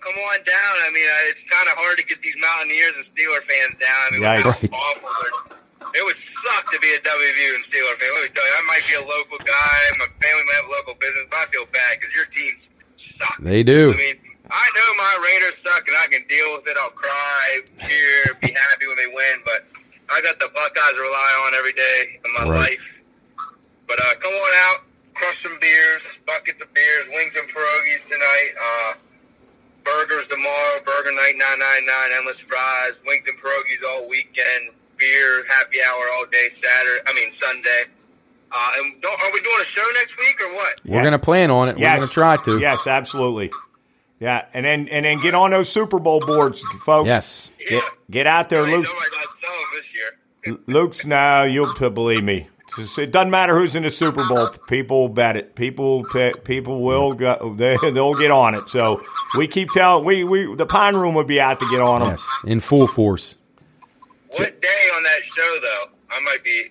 come 0.00 0.14
on 0.14 0.38
down. 0.44 0.74
I 0.86 0.90
mean, 0.92 1.04
uh, 1.04 1.30
it's 1.30 1.50
kind 1.50 1.68
of 1.68 1.74
hard 1.76 1.98
to 1.98 2.04
get 2.04 2.22
these 2.22 2.34
Mountaineers 2.40 2.92
and 2.96 3.04
Steeler 3.10 3.42
fans 3.42 3.78
down. 3.80 4.00
I 4.06 4.10
mean, 4.12 4.22
Yikes. 4.22 4.70
how 4.70 4.78
awful 4.78 5.10
it 5.94 6.04
would 6.04 6.16
suck 6.42 6.70
to 6.72 6.78
be 6.80 6.90
a 6.94 7.00
WVU 7.00 7.54
and 7.54 7.64
Steeler 7.70 7.94
fan. 7.98 8.10
Let 8.14 8.22
me 8.26 8.30
tell 8.34 8.46
you, 8.46 8.54
I 8.58 8.62
might 8.66 8.84
be 8.86 8.94
a 8.94 9.04
local 9.06 9.38
guy. 9.38 9.78
My 9.98 10.10
family 10.18 10.44
might 10.46 10.58
have 10.58 10.66
a 10.66 10.74
local 10.74 10.94
business, 10.98 11.26
but 11.30 11.38
I 11.38 11.46
feel 11.50 11.66
bad 11.70 11.98
because 12.00 12.14
your 12.14 12.26
teams 12.34 12.62
suck. 13.18 13.36
They 13.38 13.62
do. 13.62 13.92
I 13.92 13.96
mean, 13.96 14.16
I 14.50 14.66
know 14.74 14.88
my 14.98 15.14
Raiders 15.22 15.58
suck, 15.62 15.86
and 15.86 15.96
I 15.96 16.06
can 16.06 16.26
deal 16.26 16.54
with 16.54 16.66
it. 16.66 16.76
I'll 16.78 16.90
cry, 16.90 17.62
cheer, 17.86 18.34
be 18.42 18.50
happy 18.52 18.86
when 18.86 18.96
they 18.96 19.06
win, 19.06 19.38
but 19.44 19.66
I 20.14 20.22
got 20.22 20.38
the 20.38 20.48
Buckeyes 20.54 20.94
to 20.94 21.00
rely 21.02 21.32
on 21.46 21.54
every 21.58 21.72
day 21.74 22.20
in 22.24 22.30
my 22.38 22.44
Right. 22.48 22.70
life. 22.78 22.86
But 23.86 23.98
uh, 24.00 24.14
come 24.22 24.32
on 24.32 24.52
out, 24.70 24.78
crush 25.14 25.36
some 25.42 25.58
beers, 25.60 26.00
buckets 26.26 26.60
of 26.62 26.72
beers, 26.72 27.06
wings 27.12 27.34
and 27.36 27.48
pierogies 27.50 28.00
tonight. 28.08 28.50
Uh, 28.56 28.94
burgers 29.84 30.24
tomorrow, 30.30 30.80
burger 30.86 31.12
night 31.12 31.34
nine 31.36 31.58
nine 31.58 31.84
nine, 31.84 32.10
endless 32.16 32.38
fries, 32.48 32.92
wings 33.06 33.24
and 33.28 33.36
pierogies 33.38 33.82
all 33.86 34.08
weekend, 34.08 34.70
beer, 34.96 35.44
happy 35.48 35.78
hour 35.82 36.04
all 36.16 36.24
day 36.30 36.48
Saturday. 36.62 37.02
I 37.06 37.12
mean 37.12 37.32
Sunday. 37.42 37.84
Uh, 38.56 38.70
and 38.78 39.02
don't, 39.02 39.20
are 39.20 39.32
we 39.32 39.40
doing 39.40 39.60
a 39.60 39.70
show 39.76 39.84
next 39.94 40.16
week 40.18 40.40
or 40.40 40.54
what? 40.54 40.80
We're 40.86 41.02
gonna 41.02 41.18
plan 41.18 41.50
on 41.50 41.68
it. 41.68 41.76
Yes. 41.78 41.94
We're 41.94 42.00
gonna 42.06 42.12
try 42.12 42.36
to. 42.44 42.58
Yes, 42.60 42.86
absolutely. 42.86 43.50
Yeah, 44.24 44.46
and 44.54 44.64
then 44.64 44.88
and 44.88 45.04
then 45.04 45.20
get 45.20 45.34
on 45.34 45.50
those 45.50 45.68
Super 45.68 45.98
Bowl 45.98 46.18
boards, 46.18 46.62
folks. 46.80 47.06
Yes. 47.06 47.50
Yeah. 47.60 47.68
Get, 47.68 47.84
get 48.10 48.26
out 48.26 48.48
there, 48.48 48.64
I 48.64 48.70
Luke's. 48.70 48.90
know 48.90 48.98
I 48.98 49.08
got 49.10 49.28
some 49.42 49.52
this 49.74 49.84
year. 50.56 50.58
Luke's 50.66 51.04
now. 51.04 51.42
You'll 51.42 51.74
believe 51.90 52.24
me. 52.24 52.48
It 52.78 53.12
doesn't 53.12 53.30
matter 53.30 53.54
who's 53.58 53.76
in 53.76 53.82
the 53.82 53.90
Super 53.90 54.26
Bowl. 54.26 54.48
People 54.66 55.10
bet 55.10 55.36
it. 55.36 55.54
People 55.54 56.04
pe- 56.04 56.32
people 56.42 56.80
will 56.80 57.12
go. 57.12 57.54
They 57.58 57.76
they'll 57.92 58.14
get 58.14 58.30
on 58.30 58.54
it. 58.54 58.70
So 58.70 59.02
we 59.36 59.46
keep 59.46 59.68
telling 59.72 60.06
we 60.06 60.24
we 60.24 60.54
the 60.56 60.64
Pine 60.64 60.96
Room 60.96 61.14
would 61.16 61.26
be 61.26 61.38
out 61.38 61.60
to 61.60 61.68
get 61.68 61.82
on 61.82 62.00
them. 62.00 62.08
Yes. 62.12 62.26
In 62.46 62.60
full 62.60 62.86
force. 62.86 63.34
What 64.30 64.62
day 64.62 64.88
on 64.96 65.02
that 65.02 65.20
show, 65.36 65.58
though? 65.60 65.84
I 66.10 66.20
might 66.20 66.42
be 66.42 66.70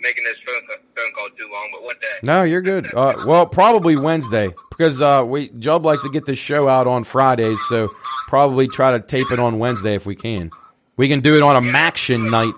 making 0.00 0.24
this 0.24 0.36
phone 0.46 0.62
phone 0.96 1.12
call 1.14 1.28
too 1.36 1.48
long, 1.52 1.68
but 1.72 1.82
what 1.82 2.00
day? 2.00 2.06
No, 2.22 2.42
you're 2.42 2.62
good. 2.62 2.86
Uh, 2.94 3.22
well, 3.26 3.44
probably 3.46 3.96
Wednesday 3.96 4.52
because 4.76 5.00
uh, 5.00 5.24
we 5.26 5.48
Jub 5.50 5.84
likes 5.84 6.02
to 6.02 6.10
get 6.10 6.26
this 6.26 6.38
show 6.38 6.68
out 6.68 6.86
on 6.86 7.04
Fridays, 7.04 7.60
so 7.68 7.90
probably 8.28 8.68
try 8.68 8.92
to 8.92 9.00
tape 9.00 9.30
it 9.30 9.38
on 9.38 9.58
Wednesday 9.58 9.94
if 9.94 10.06
we 10.06 10.14
can. 10.14 10.50
We 10.96 11.08
can 11.08 11.20
do 11.20 11.36
it 11.36 11.42
on 11.42 11.56
a 11.56 11.60
MACtion 11.60 12.30
night. 12.30 12.54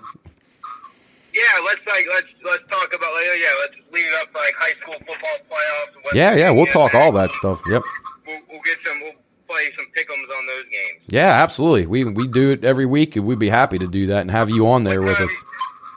Yeah, 1.33 1.43
let's 1.65 1.85
like 1.85 2.05
let's 2.13 2.27
let's 2.43 2.63
talk 2.69 2.93
about 2.93 3.13
like, 3.13 3.25
yeah, 3.39 3.47
let's 3.61 3.75
lead 3.93 4.05
it 4.05 4.13
up 4.13 4.27
like 4.33 4.53
high 4.57 4.73
school 4.81 4.95
football 4.99 5.37
playoffs. 5.49 6.13
Yeah, 6.13 6.35
yeah, 6.35 6.49
we'll 6.49 6.65
talk 6.65 6.95
all 6.95 7.11
that 7.13 7.31
stuff. 7.31 7.61
Yep. 7.69 7.81
We'll, 8.27 8.39
we'll 8.49 8.61
get 8.61 8.77
some. 8.85 8.99
We'll 9.01 9.13
play 9.47 9.71
some 9.75 9.85
pickums 9.97 10.37
on 10.37 10.45
those 10.47 10.65
games. 10.65 11.01
Yeah, 11.07 11.41
absolutely. 11.41 11.85
We 11.85 12.03
we 12.05 12.27
do 12.27 12.51
it 12.51 12.63
every 12.63 12.85
week, 12.85 13.15
and 13.15 13.25
we'd 13.25 13.39
be 13.39 13.49
happy 13.49 13.79
to 13.79 13.87
do 13.87 14.07
that 14.07 14.21
and 14.21 14.31
have 14.31 14.49
you 14.49 14.67
on 14.67 14.83
there 14.83 15.01
with 15.01 15.19
us. 15.19 15.31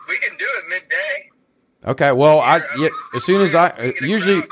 We 0.08 0.18
can 0.18 0.36
do 0.38 0.46
it 0.46 0.68
midday. 0.68 1.30
Okay. 1.86 2.12
Well, 2.12 2.40
I 2.40 2.62
yeah, 2.78 2.88
as 3.14 3.24
soon 3.24 3.40
as 3.42 3.54
I 3.54 3.68
We 3.68 3.92
can 3.92 3.92
get 3.92 4.02
a 4.02 4.08
usually. 4.08 4.42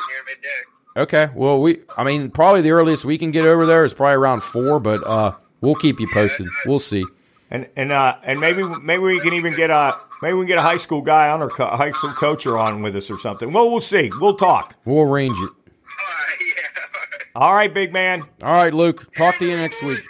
Okay. 0.96 1.28
Well, 1.34 1.60
we 1.60 1.80
I 1.96 2.04
mean 2.04 2.30
probably 2.30 2.60
the 2.62 2.70
earliest 2.70 3.04
we 3.04 3.18
can 3.18 3.30
get 3.30 3.44
over 3.44 3.66
there 3.66 3.84
is 3.84 3.94
probably 3.94 4.14
around 4.16 4.42
four, 4.42 4.80
but 4.80 5.06
uh, 5.06 5.32
we'll 5.60 5.74
keep 5.74 6.00
you 6.00 6.08
posted. 6.12 6.48
We'll 6.66 6.78
see. 6.78 7.04
And 7.50 7.66
and 7.76 7.90
uh 7.92 8.16
and 8.22 8.38
maybe 8.40 8.62
maybe 8.62 9.02
we 9.02 9.20
can 9.20 9.32
even 9.34 9.54
get 9.56 9.70
a 9.70 9.96
maybe 10.22 10.34
we 10.34 10.42
can 10.42 10.48
get 10.48 10.58
a 10.58 10.62
high 10.62 10.76
school 10.76 11.02
guy 11.02 11.28
on 11.30 11.42
or 11.42 11.48
co- 11.50 11.66
a 11.66 11.76
high 11.76 11.90
school 11.92 12.12
coacher 12.14 12.58
on 12.58 12.82
with 12.82 12.94
us 12.94 13.10
or 13.10 13.18
something. 13.18 13.52
Well, 13.52 13.70
we'll 13.70 13.80
see. 13.80 14.10
We'll 14.20 14.36
talk. 14.36 14.76
We'll 14.84 15.02
arrange 15.10 15.36
it. 15.38 15.50
All 15.50 16.06
right, 16.06 16.36
yeah. 16.46 16.62
All 16.76 17.00
right. 17.00 17.46
All 17.50 17.54
right, 17.54 17.74
big 17.74 17.92
man. 17.92 18.22
All 18.42 18.52
right, 18.52 18.72
Luke. 18.72 19.12
Talk 19.16 19.38
to 19.38 19.46
you 19.46 19.56
next 19.56 19.82
week. 19.82 20.00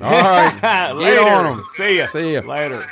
Hammer 0.00 0.12
'em. 0.12 0.14
All 0.14 0.62
right. 0.62 0.92
Later. 0.92 1.14
Get 1.24 1.28
on 1.32 1.56
them. 1.56 1.66
See 1.72 1.96
ya. 1.98 2.06
See 2.06 2.34
ya. 2.34 2.40
Later. 2.40 2.86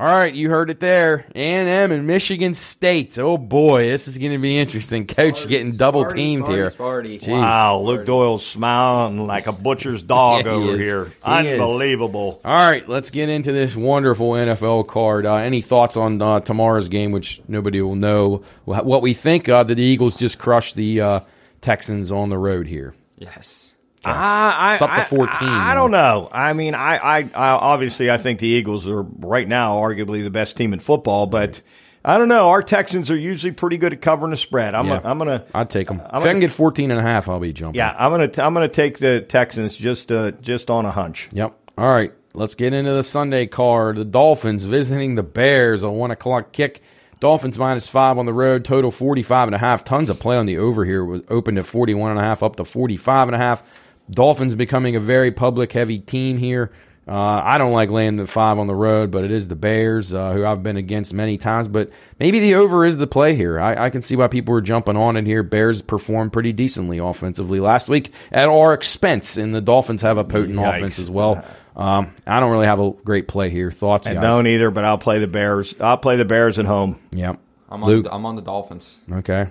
All 0.00 0.06
right, 0.06 0.34
you 0.34 0.48
heard 0.48 0.70
it 0.70 0.80
there. 0.80 1.26
A&M 1.34 1.92
and 1.92 2.06
Michigan 2.06 2.54
State. 2.54 3.18
Oh 3.18 3.36
boy, 3.36 3.84
this 3.84 4.08
is 4.08 4.16
going 4.16 4.32
to 4.32 4.38
be 4.38 4.56
interesting. 4.58 5.06
Coach 5.06 5.46
getting 5.46 5.72
double 5.72 6.06
Sparty, 6.06 6.14
teamed 6.16 6.44
Sparty, 6.44 6.54
here. 6.54 6.70
Sparty. 6.70 7.20
Jeez. 7.20 7.28
Wow, 7.28 7.80
Luke 7.80 8.06
Doyle's 8.06 8.46
smiling 8.46 9.26
like 9.26 9.46
a 9.46 9.52
butcher's 9.52 10.02
dog 10.02 10.44
Yeah, 10.46 10.52
he 10.52 10.56
over 10.56 10.72
is. 10.72 10.78
here. 10.78 11.04
He 11.04 11.48
is. 11.48 11.60
Unbelievable. 11.60 12.40
All 12.42 12.54
right, 12.54 12.88
let's 12.88 13.10
get 13.10 13.28
into 13.28 13.52
this 13.52 13.76
wonderful 13.76 14.30
NFL 14.30 14.88
card. 14.88 15.26
Uh, 15.26 15.34
any 15.34 15.60
thoughts 15.60 15.98
on 15.98 16.22
uh, 16.22 16.40
tomorrow's 16.40 16.88
game, 16.88 17.12
which 17.12 17.42
nobody 17.46 17.82
will 17.82 17.94
know? 17.94 18.42
What 18.64 19.02
we 19.02 19.12
think 19.12 19.50
uh, 19.50 19.64
that 19.64 19.74
the 19.74 19.84
Eagles 19.84 20.16
just 20.16 20.38
crushed 20.38 20.76
the 20.76 21.02
uh, 21.02 21.20
Texans 21.60 22.10
on 22.10 22.30
the 22.30 22.38
road 22.38 22.66
here. 22.66 22.94
Yes. 23.18 23.69
I, 24.04 24.56
I, 24.58 24.72
It's 24.74 24.82
up 24.82 24.94
to 24.94 25.04
14 25.04 25.48
I, 25.48 25.72
I 25.72 25.74
don't 25.74 25.90
know. 25.90 26.28
I 26.32 26.52
mean, 26.52 26.74
I, 26.74 26.96
I, 26.96 27.18
I 27.34 27.50
obviously 27.50 28.10
I 28.10 28.16
think 28.18 28.40
the 28.40 28.46
Eagles 28.48 28.88
are 28.88 29.02
right 29.02 29.46
now 29.46 29.78
arguably 29.80 30.22
the 30.22 30.30
best 30.30 30.56
team 30.56 30.72
in 30.72 30.80
football, 30.80 31.26
but 31.26 31.60
I 32.04 32.16
don't 32.16 32.28
know. 32.28 32.48
Our 32.48 32.62
Texans 32.62 33.10
are 33.10 33.16
usually 33.16 33.52
pretty 33.52 33.76
good 33.76 33.92
at 33.92 34.00
covering 34.00 34.30
the 34.30 34.36
spread. 34.36 34.74
I'm, 34.74 34.86
Yeah. 34.86 35.00
I'm 35.04 35.18
gonna, 35.18 35.44
I'd 35.54 35.68
take 35.68 35.88
them. 35.88 36.00
I'm 36.08 36.22
if 36.22 36.26
I 36.26 36.32
can 36.32 36.40
get 36.40 36.50
14 36.50 36.90
and 36.90 36.98
a 36.98 37.02
half, 37.02 37.28
I'll 37.28 37.40
be 37.40 37.52
jumping. 37.52 37.76
yeah, 37.78 37.94
I'm 37.98 38.10
gonna, 38.10 38.30
I'm 38.44 38.54
gonna 38.54 38.68
take 38.68 38.98
the 38.98 39.20
Texans 39.20 39.76
just, 39.76 40.10
uh, 40.10 40.30
just 40.32 40.70
on 40.70 40.86
a 40.86 40.90
hunch. 40.90 41.28
Yep. 41.32 41.54
All 41.76 41.88
right. 41.88 42.12
Let's 42.32 42.54
get 42.54 42.72
into 42.72 42.92
the 42.92 43.02
Sunday 43.02 43.46
card. 43.46 43.96
The 43.96 44.04
Dolphins 44.04 44.64
visiting 44.64 45.16
the 45.16 45.22
Bears, 45.22 45.82
a 45.82 45.90
one 45.90 46.10
o'clock 46.10 46.52
kick. 46.52 46.80
Dolphins 47.18 47.58
minus 47.58 47.86
five 47.86 48.16
on 48.16 48.24
the 48.24 48.32
road, 48.32 48.64
total 48.64 48.90
45 48.90 49.48
and 49.48 49.54
a 49.54 49.58
half. 49.58 49.84
Tons 49.84 50.08
of 50.08 50.18
play 50.18 50.36
on 50.36 50.46
the 50.46 50.56
over 50.56 50.84
here. 50.86 51.04
Was 51.04 51.22
opened 51.28 51.58
at 51.58 51.66
41 51.66 52.12
and 52.12 52.20
a 52.20 52.22
half, 52.22 52.42
up 52.42 52.56
to 52.56 52.64
45 52.64 53.28
and 53.28 53.34
a 53.34 53.38
half. 53.38 53.62
Dolphins 54.10 54.54
becoming 54.54 54.96
a 54.96 55.00
very 55.00 55.30
public 55.30 55.72
heavy 55.72 55.98
team 55.98 56.38
here. 56.38 56.70
Uh, 57.08 57.42
I 57.44 57.58
don't 57.58 57.72
like 57.72 57.90
laying 57.90 58.16
the 58.16 58.26
five 58.26 58.58
on 58.58 58.68
the 58.68 58.74
road, 58.74 59.10
but 59.10 59.24
it 59.24 59.32
is 59.32 59.48
the 59.48 59.56
Bears, 59.56 60.14
uh, 60.14 60.32
who 60.32 60.44
I've 60.44 60.62
been 60.62 60.76
against 60.76 61.12
many 61.12 61.38
times. 61.38 61.66
But 61.66 61.90
maybe 62.20 62.38
the 62.38 62.54
over 62.54 62.84
is 62.84 62.98
the 62.98 63.06
play 63.08 63.34
here. 63.34 63.58
I, 63.58 63.86
I 63.86 63.90
can 63.90 64.02
see 64.02 64.14
why 64.14 64.28
people 64.28 64.54
are 64.54 64.60
jumping 64.60 64.96
on 64.96 65.16
it 65.16 65.26
here. 65.26 65.42
Bears 65.42 65.82
performed 65.82 66.32
pretty 66.32 66.52
decently 66.52 66.98
offensively 66.98 67.58
last 67.58 67.88
week 67.88 68.12
at 68.30 68.48
our 68.48 68.74
expense, 68.74 69.36
and 69.36 69.52
the 69.54 69.60
Dolphins 69.60 70.02
have 70.02 70.18
a 70.18 70.24
potent 70.24 70.58
Yikes. 70.58 70.76
offense 70.76 70.98
as 71.00 71.10
well. 71.10 71.44
Um, 71.74 72.14
I 72.26 72.38
don't 72.38 72.52
really 72.52 72.66
have 72.66 72.78
a 72.78 72.90
great 72.90 73.26
play 73.26 73.50
here. 73.50 73.72
Thoughts, 73.72 74.06
I 74.06 74.14
guys? 74.14 74.22
don't 74.22 74.46
either, 74.46 74.70
but 74.70 74.84
I'll 74.84 74.98
play 74.98 75.18
the 75.18 75.26
Bears. 75.26 75.74
I'll 75.80 75.96
play 75.96 76.16
the 76.16 76.24
Bears 76.24 76.58
at 76.60 76.66
home. 76.66 77.00
Yep. 77.12 77.40
I'm 77.70 77.82
on. 77.82 77.88
Luke. 77.88 78.04
The, 78.04 78.14
I'm 78.14 78.26
on 78.26 78.36
the 78.36 78.42
Dolphins. 78.42 79.00
Okay. 79.10 79.48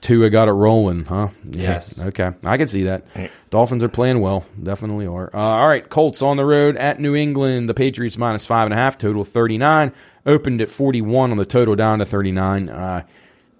Tua 0.00 0.30
got 0.30 0.48
it 0.48 0.52
rolling, 0.52 1.04
huh? 1.04 1.28
Yeah. 1.44 1.62
Yes. 1.62 2.00
Okay. 2.00 2.32
I 2.44 2.56
can 2.56 2.68
see 2.68 2.84
that. 2.84 3.04
Dolphins 3.50 3.82
are 3.82 3.88
playing 3.88 4.20
well. 4.20 4.46
Definitely 4.60 5.06
are. 5.06 5.30
Uh, 5.32 5.38
all 5.38 5.68
right. 5.68 5.86
Colts 5.88 6.22
on 6.22 6.36
the 6.36 6.44
road 6.44 6.76
at 6.76 7.00
New 7.00 7.14
England. 7.14 7.68
The 7.68 7.74
Patriots 7.74 8.16
minus 8.16 8.46
five 8.46 8.64
and 8.66 8.72
a 8.72 8.76
half, 8.76 8.96
total 8.96 9.24
39. 9.24 9.92
Opened 10.26 10.60
at 10.60 10.70
41 10.70 11.30
on 11.30 11.36
the 11.36 11.44
total 11.44 11.76
down 11.76 11.98
to 11.98 12.06
39. 12.06 12.68
Uh, 12.68 13.02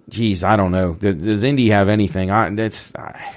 geez, 0.08 0.42
I 0.42 0.56
don't 0.56 0.72
know. 0.72 0.94
Does, 0.94 1.16
does 1.16 1.42
Indy 1.42 1.70
have 1.70 1.88
anything? 1.88 2.30
I, 2.30 2.48
that's, 2.50 2.94
I, 2.94 3.34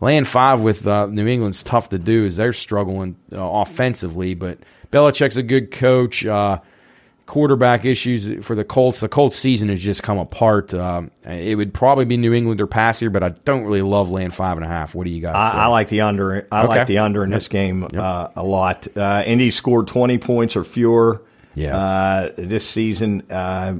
laying 0.00 0.24
five 0.24 0.60
with 0.60 0.86
uh, 0.86 1.06
New 1.06 1.26
England's 1.26 1.62
tough 1.62 1.88
to 1.90 1.98
do 1.98 2.24
Is 2.24 2.36
they're 2.36 2.52
struggling 2.52 3.16
uh, 3.32 3.38
offensively. 3.38 4.34
But 4.34 4.58
Belichick's 4.92 5.36
a 5.36 5.42
good 5.42 5.70
coach. 5.72 6.24
Quarterback 7.26 7.84
issues 7.84 8.44
for 8.46 8.54
the 8.54 8.64
Colts. 8.64 9.00
The 9.00 9.08
Colts 9.08 9.36
season 9.36 9.68
has 9.68 9.82
just 9.82 10.02
come 10.02 10.16
apart. 10.18 10.72
Um, 10.72 11.10
it 11.24 11.56
would 11.56 11.74
probably 11.74 12.04
be 12.04 12.16
New 12.16 12.32
England 12.32 12.60
or 12.60 12.68
passier, 12.68 13.12
but 13.12 13.24
I 13.24 13.30
don't 13.30 13.64
really 13.64 13.82
love 13.82 14.08
laying 14.10 14.30
five 14.30 14.56
and 14.56 14.64
a 14.64 14.68
half. 14.68 14.94
What 14.94 15.06
do 15.06 15.12
you 15.12 15.20
guys? 15.20 15.34
I, 15.36 15.50
say? 15.50 15.58
I 15.58 15.66
like 15.66 15.88
the 15.88 16.02
under. 16.02 16.46
I 16.52 16.60
Okay. 16.62 16.68
like 16.68 16.86
the 16.86 16.98
under 16.98 17.24
in 17.24 17.30
this 17.30 17.48
game 17.48 17.88
uh, 17.96 18.28
a 18.36 18.42
lot. 18.44 18.86
Uh, 18.96 19.24
Indy 19.26 19.50
scored 19.50 19.88
twenty 19.88 20.18
points 20.18 20.54
or 20.56 20.62
fewer. 20.64 21.22
Yeah. 21.56 21.74
Uh, 21.76 22.32
this 22.36 22.68
season, 22.68 23.22
uh, 23.32 23.76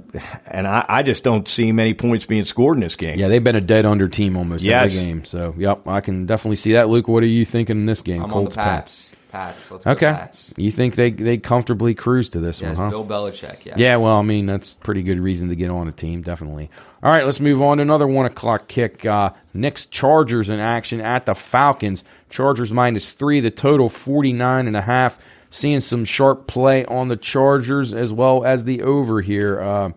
and 0.47 0.67
I, 0.67 0.85
I 0.89 1.03
just 1.03 1.23
don't 1.25 1.47
see 1.47 1.73
many 1.73 1.93
points 1.93 2.25
being 2.25 2.47
scored 2.47 2.79
in 2.79 2.81
this 2.81 2.97
game. 2.97 3.19
Yeah, 3.19 3.29
they've 3.29 3.45
been 3.45 3.55
a 3.55 3.61
dead 3.61 3.85
under 3.85 4.09
team 4.09 4.35
almost 4.35 4.65
Yes. 4.65 4.95
every 4.97 5.07
game. 5.07 5.25
So, 5.27 5.55
yep, 5.59 5.87
I 5.87 6.01
can 6.01 6.25
definitely 6.25 6.57
see 6.57 6.73
that. 6.73 6.89
Luke, 6.89 7.07
what 7.07 7.23
are 7.23 7.27
you 7.27 7.45
thinking 7.45 7.77
in 7.79 7.85
this 7.85 8.01
game? 8.01 8.23
I'm 8.23 8.25
on 8.25 8.29
the 8.31 8.35
Colts, 8.35 8.57
Pats. 8.57 9.09
Pats. 9.37 9.71
Let's 9.71 9.87
Okay, 9.87 10.13
Pats. 10.13 10.55
you 10.57 10.71
think 10.71 10.95
they 10.95 11.11
they 11.11 11.37
comfortably 11.39 11.95
cruise 11.95 12.31
to 12.31 12.41
this 12.41 12.61
Yeah, 12.61 12.69
one, 12.69 12.77
huh? 12.77 12.91
Bill 12.91 13.05
Belichick. 13.05 13.65
Yeah. 13.65 13.75
Yeah, 13.77 13.97
well, 13.97 14.17
I 14.17 14.23
mean 14.23 14.47
that's 14.47 14.75
pretty 14.77 15.03
good 15.03 15.21
reason 15.21 15.49
to 15.51 15.57
get 15.57 15.71
on 15.71 15.89
a 15.89 15.93
team, 15.93 16.23
definitely. 16.23 16.71
All 17.03 17.11
right, 17.13 17.25
let's 17.25 17.41
move 17.41 17.61
on 17.61 17.77
to 17.77 17.83
another 17.83 18.07
one 18.07 18.27
o'clock 18.27 18.67
kick. 18.69 19.05
Uh, 19.05 19.31
Knicks 19.53 19.87
Chargers 19.87 20.49
in 20.49 20.59
action 20.59 21.01
at 21.01 21.27
the 21.27 21.35
Falcons. 21.35 22.03
Chargers 22.31 22.73
minus 22.73 23.13
three. 23.13 23.41
The 23.41 23.51
total 23.51 23.89
forty 23.89 24.33
nine 24.33 24.67
and 24.67 24.77
a 24.77 24.83
half. 24.83 25.19
Seeing 25.51 25.81
some 25.81 26.05
sharp 26.05 26.47
play 26.49 26.85
on 26.87 27.09
the 27.09 27.17
Chargers 27.17 27.95
as 27.95 28.13
well 28.13 28.45
as 28.45 28.65
the 28.65 28.83
over 28.83 29.21
here. 29.21 29.61
Uh, 29.61 29.91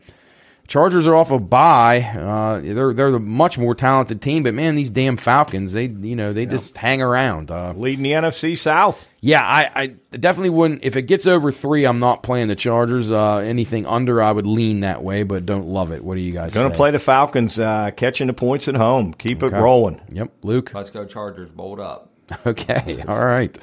Chargers 0.69 1.05
are 1.07 1.15
off 1.15 1.31
a 1.31 1.39
bye. 1.39 1.99
Uh, 1.99 2.61
they're 2.61 2.93
they're 2.93 3.11
the 3.11 3.19
much 3.19 3.57
more 3.57 3.75
talented 3.75 4.21
team, 4.21 4.43
but 4.43 4.53
man, 4.53 4.75
these 4.75 4.89
damn 4.89 5.17
Falcons, 5.17 5.73
they 5.73 5.87
you 5.87 6.15
know 6.15 6.31
they 6.31 6.45
just 6.45 6.77
hang 6.77 7.01
around. 7.01 7.51
Uh, 7.51 7.73
leading 7.75 8.03
the 8.03 8.11
NFC 8.11 8.57
South. 8.57 9.03
yeah, 9.19 9.41
I, 9.43 9.71
I 9.75 9.87
definitely 10.17 10.51
wouldn't. 10.51 10.83
If 10.83 10.95
it 10.95 11.01
gets 11.03 11.25
over 11.25 11.51
three, 11.51 11.85
I'm 11.85 11.99
not 11.99 12.21
playing 12.23 12.47
the 12.49 12.55
Chargers. 12.55 13.09
Uh, 13.11 13.37
anything 13.37 13.85
under, 13.87 14.21
I 14.21 14.31
would 14.31 14.45
lean 14.45 14.81
that 14.81 15.03
way, 15.03 15.23
but 15.23 15.45
don't 15.45 15.67
love 15.67 15.91
it. 15.91 16.03
What 16.03 16.15
do 16.15 16.21
you 16.21 16.31
guys 16.33 16.53
think? 16.53 16.61
Going 16.63 16.71
to 16.71 16.77
play 16.77 16.91
the 16.91 16.99
Falcons, 16.99 17.59
uh, 17.59 17.89
catching 17.97 18.27
the 18.27 18.33
points 18.33 18.67
at 18.67 18.75
home. 18.75 19.13
Keep 19.13 19.41
Okay. 19.43 19.57
it 19.57 19.59
rolling. 19.59 19.99
Yep, 20.11 20.31
Luke. 20.43 20.71
Let's 20.73 20.91
go 20.91 21.03
Chargers. 21.05 21.49
Bold 21.49 21.79
up. 21.79 22.11
Okay, 22.45 23.03
all 23.07 23.25
right. 23.25 23.57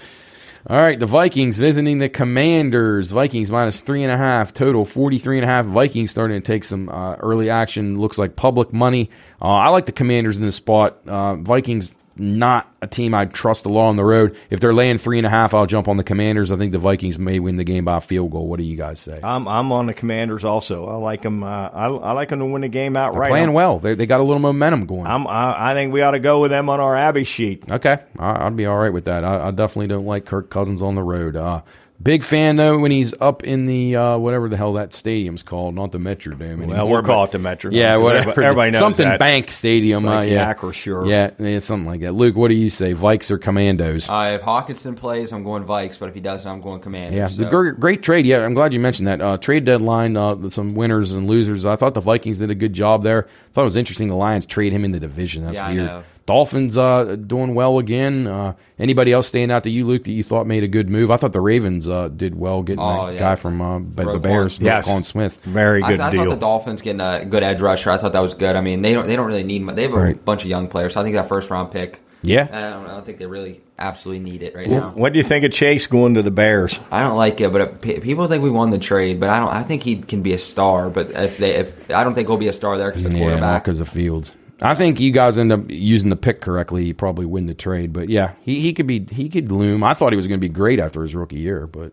All 0.69 0.77
right, 0.77 0.99
the 0.99 1.07
Vikings 1.07 1.59
visiting 1.59 2.01
the 2.01 2.09
Commanders. 2.09 3.13
Vikings 3.13 3.53
minus 3.53 3.83
three 3.83 4.03
and 4.03 4.11
a 4.11 4.17
half 4.17 4.53
total, 4.53 4.85
43 4.85 5.39
and 5.39 5.45
a 5.45 5.47
half. 5.47 5.65
Vikings 5.65 6.11
starting 6.11 6.43
to 6.43 6.45
take 6.45 6.65
some 6.65 6.89
uh, 6.89 7.15
early 7.21 7.51
action. 7.51 8.01
Looks 8.01 8.19
like 8.19 8.35
public 8.35 8.73
money. 8.73 9.09
Uh, 9.41 9.45
I 9.45 9.69
like 9.69 9.87
the 9.87 9.93
Commanders 9.93 10.37
in 10.37 10.43
this 10.43 10.57
spot. 10.57 11.07
Uh, 11.07 11.37
Vikings 11.37 11.93
not 12.19 12.73
a 12.81 12.87
team 12.87 13.15
I'd 13.15 13.33
trust 13.33 13.67
a 13.67 13.69
lot 13.69 13.89
on 13.89 13.97
the 13.97 14.05
road. 14.05 14.37
If 14.51 14.61
they're 14.61 14.75
laying 14.75 14.99
three 14.99 15.19
and 15.19 15.27
a 15.27 15.31
half, 15.31 15.55
I'll 15.55 15.67
jump 15.67 15.89
on 15.89 15.97
the 15.97 16.05
Commanders. 16.05 16.51
I 16.51 16.57
think 16.57 16.73
the 16.73 16.79
Vikings 16.79 17.19
may 17.19 17.39
win 17.39 17.57
the 17.57 17.65
game 17.65 17.85
by 17.85 17.99
a 17.99 18.01
field 18.01 18.31
goal. 18.31 18.47
What 18.47 18.59
do 18.59 18.65
you 18.65 18.77
guys 18.77 19.01
say? 19.01 19.21
I'm 19.23 19.47
I'm 19.47 19.73
on 19.73 19.87
the 19.87 19.95
Commanders 19.95 20.45
also. 20.45 20.87
I 20.87 20.97
like 20.97 21.23
them. 21.23 21.43
Uh, 21.43 21.69
I, 21.69 21.87
I 21.87 22.13
like 22.13 22.31
them 22.31 22.39
to 22.39 22.47
win 22.47 22.63
the 22.63 22.69
game 22.69 22.97
outright. 22.97 23.31
Playing 23.31 23.49
I'm, 23.49 23.55
well. 23.55 23.79
They, 23.79 23.95
they 23.95 24.07
got 24.07 24.21
a 24.21 24.23
little 24.23 24.41
momentum 24.41 24.87
going. 24.87 25.07
I'm, 25.07 25.27
I, 25.27 25.73
I 25.73 25.75
think 25.75 25.93
we 25.93 26.03
ought 26.03 26.13
to 26.13 26.21
go 26.21 26.41
with 26.41 26.51
them 26.51 26.69
on 26.69 26.81
our 26.81 26.97
Abbey 26.97 27.25
sheet. 27.25 27.71
Okay, 27.71 27.99
I, 28.19 28.47
I'd 28.47 28.57
be 28.57 28.67
all 28.67 28.79
right 28.79 28.93
with 28.93 29.05
that. 29.05 29.25
I, 29.25 29.49
I 29.49 29.51
definitely 29.51 29.89
don't 29.89 30.07
like 30.07 30.25
Kirk 30.25 30.51
Cousins 30.51 30.83
on 30.83 30.95
the 30.95 31.03
road. 31.03 31.37
Uh, 31.37 31.63
big 32.03 32.23
fan 32.23 32.57
though 32.57 32.79
when 32.79 32.91
he's 32.91 33.15
up 33.21 33.43
in 33.45 33.67
the 33.67 33.97
uh, 33.97 34.19
whatever 34.19 34.49
the 34.49 34.57
hell 34.57 34.75
that 34.75 34.93
stadium's 34.93 35.43
called, 35.43 35.75
not 35.75 35.93
the 35.93 35.99
Metrodome 35.99 36.43
anymore. 36.43 36.69
Well, 36.69 36.89
we'll 36.89 37.03
but- 37.03 37.07
call 37.09 37.25
it 37.25 37.33
the 37.33 37.39
Metro. 37.39 37.71
Yeah, 37.71 37.97
whatever. 37.97 38.31
Everybody, 38.31 38.47
everybody 38.47 38.71
knows 38.73 38.79
something 38.81 39.09
that. 39.09 39.19
Bank 39.19 39.51
Stadium. 39.51 40.05
It's 40.05 40.07
like 40.07 40.17
uh, 40.17 40.25
the 40.25 40.31
yeah, 40.31 40.55
Acrisure. 40.55 41.09
yeah, 41.09 41.31
yeah, 41.39 41.59
something 41.59 41.87
like 41.87 42.01
that. 42.03 42.13
Luke, 42.13 42.37
what 42.37 42.49
do 42.49 42.55
you 42.55 42.71
say? 42.71 42.95
Vikes 42.95 43.31
or 43.31 43.39
Commandos? 43.39 44.09
Uh, 44.09 44.39
if 44.41 44.43
Hockenson 44.47 44.97
plays, 44.97 45.33
I'm 45.33 45.45
going 45.45 45.65
Vikes, 45.65 45.99
but 45.99 46.09
if 46.09 46.15
he 46.15 46.21
doesn't, 46.21 46.51
I'm 46.51 46.61
going 46.61 46.81
Commandos. 46.81 47.15
yeah, 47.17 47.29
the 47.29 47.45
so- 47.45 47.51
great, 47.51 47.81
great 47.81 48.03
trade. 48.03 48.27
Yeah, 48.27 48.45
I'm 48.45 48.55
glad 48.55 48.73
you 48.75 48.81
mentioned 48.81 49.09
that. 49.09 49.21
Uh, 49.21 49.39
trade 49.39 49.65
deadline, 49.65 50.17
uh, 50.17 50.49
some 50.51 50.75
winners 50.75 51.13
and 51.13 51.27
losers. 51.27 51.65
I 51.65 51.77
thought 51.77 51.95
the 51.95 52.01
Vikings 52.01 52.39
did 52.39 52.51
a 52.51 52.55
good 52.55 52.73
job 52.73 53.03
there. 53.03 53.27
I 53.27 53.53
thought 53.53 53.63
it 53.63 53.65
was 53.65 53.77
interesting 53.77 54.09
the 54.09 54.15
Lions 54.17 54.47
trade 54.47 54.73
him 54.73 54.85
in 54.85 54.93
the 54.93 55.01
division. 55.01 55.45
That's 55.45 55.57
Yeah, 55.57 55.67
I 55.67 55.73
weird. 55.73 56.05
Know. 56.27 56.35
Dolphins 56.35 56.77
uh, 56.77 57.17
doing 57.17 57.55
well 57.55 57.79
again. 57.79 58.27
Uh, 58.27 58.55
anybody 58.79 59.13
else 59.13 59.27
stand 59.29 59.51
out 59.53 59.65
to 59.65 59.71
you, 59.71 59.87
Luke, 59.87 60.05
that 60.05 60.13
you 60.13 60.23
thought 60.23 60.47
made 60.47 60.63
a 60.65 60.69
good 60.69 60.89
move? 60.91 61.11
I 61.11 61.17
thought 61.17 61.33
the 61.33 61.41
Ravens 61.41 61.89
uh, 61.89 62.09
did 62.09 62.35
well 62.39 62.63
getting 62.63 62.81
Oh, 62.83 63.07
that 63.07 63.13
yeah. 63.15 63.19
guy 63.19 63.35
from 63.37 63.61
uh, 63.61 63.79
the 63.79 64.05
Roquan. 64.05 64.23
Bears, 64.23 64.59
Yes. 64.61 64.87
Roquan 64.89 65.05
Smith. 65.05 65.39
Very 65.45 65.83
I, 65.83 65.89
good 65.93 66.01
I 66.01 66.11
deal. 66.11 66.25
thought 66.25 66.31
the 66.31 66.37
Dolphins 66.37 66.83
getting 66.83 67.01
a 67.01 67.25
good 67.25 67.43
edge 67.43 67.61
rusher. 67.61 67.91
I 67.91 67.97
thought 67.99 68.13
that 68.13 68.21
was 68.21 68.35
good. 68.35 68.57
I 68.57 68.61
mean, 68.61 68.83
they 68.83 68.93
don't 68.95 69.07
they 69.07 69.17
don't 69.17 69.27
really 69.27 69.43
need 69.45 69.63
much. 69.63 69.77
They 69.77 69.83
have 69.83 69.93
a 69.93 69.97
Right. 69.99 70.25
bunch 70.25 70.43
of 70.43 70.49
young 70.51 70.69
players. 70.69 70.95
So 70.95 71.01
I 71.01 71.05
think 71.05 71.15
that 71.17 71.29
first 71.29 71.51
round 71.51 71.71
pick. 71.71 72.01
Yeah. 72.23 72.49
I 72.51 72.61
don't, 72.75 72.87
I 72.87 72.95
don't 72.95 73.07
think 73.07 73.19
they 73.19 73.27
really 73.27 73.61
absolutely 73.79 74.25
need 74.29 74.43
it 74.43 74.55
right 74.57 74.67
What- 74.67 74.77
now. 74.81 74.91
What 74.97 75.13
do 75.13 75.19
you 75.19 75.23
think 75.23 75.45
of 75.45 75.53
Chase 75.53 75.87
going 75.87 76.15
to 76.15 76.23
the 76.23 76.31
Bears? 76.33 76.81
I 76.91 77.03
don't 77.03 77.17
like 77.17 77.41
it, 77.41 77.53
but 77.53 77.61
it, 77.61 77.81
pe- 77.81 78.01
people 78.01 78.27
think 78.27 78.43
we 78.43 78.51
won 78.51 78.71
the 78.71 78.79
trade. 78.79 79.21
But 79.21 79.29
I 79.29 79.39
don't. 79.39 79.51
I 79.51 79.63
think 79.63 79.85
he 79.85 79.97
can 79.99 80.23
be 80.23 80.33
a 80.33 80.39
star. 80.39 80.91
But 80.91 81.11
if 81.13 81.39
they, 81.39 81.55
if 81.55 81.89
I 81.93 82.03
don't 82.03 82.15
think 82.15 82.27
he'll 82.27 82.37
be 82.37 82.49
a 82.49 82.53
star 82.53 82.79
there 82.79 82.91
because 82.91 83.05
the 83.05 83.11
Yeah, 83.11 83.17
not 83.19 83.25
quarterback. 83.29 83.65
because 83.65 83.81
of 83.81 83.89
Fields. 83.89 84.33
I 84.63 84.75
think 84.75 85.01
you 85.01 85.13
guys 85.13 85.37
end 85.37 85.53
up 85.53 85.69
using 85.69 86.11
the 86.11 86.17
pick 86.17 86.41
correctly. 86.41 86.85
You 86.85 86.95
probably 86.95 87.27
win 87.27 87.47
the 87.47 87.55
trade, 87.55 87.93
but 87.93 88.09
yeah, 88.09 88.35
he, 88.43 88.61
he 88.61 88.73
could 88.73 88.87
be 88.87 89.07
he 89.11 89.29
could 89.29 89.53
loom. 89.53 89.83
I 89.85 89.95
thought 89.95 90.13
he 90.13 90.17
was 90.17 90.27
going 90.27 90.41
to 90.41 90.49
be 90.49 90.53
great 90.53 90.79
after 90.79 91.03
his 91.03 91.15
rookie 91.15 91.37
year, 91.37 91.67
but 91.67 91.93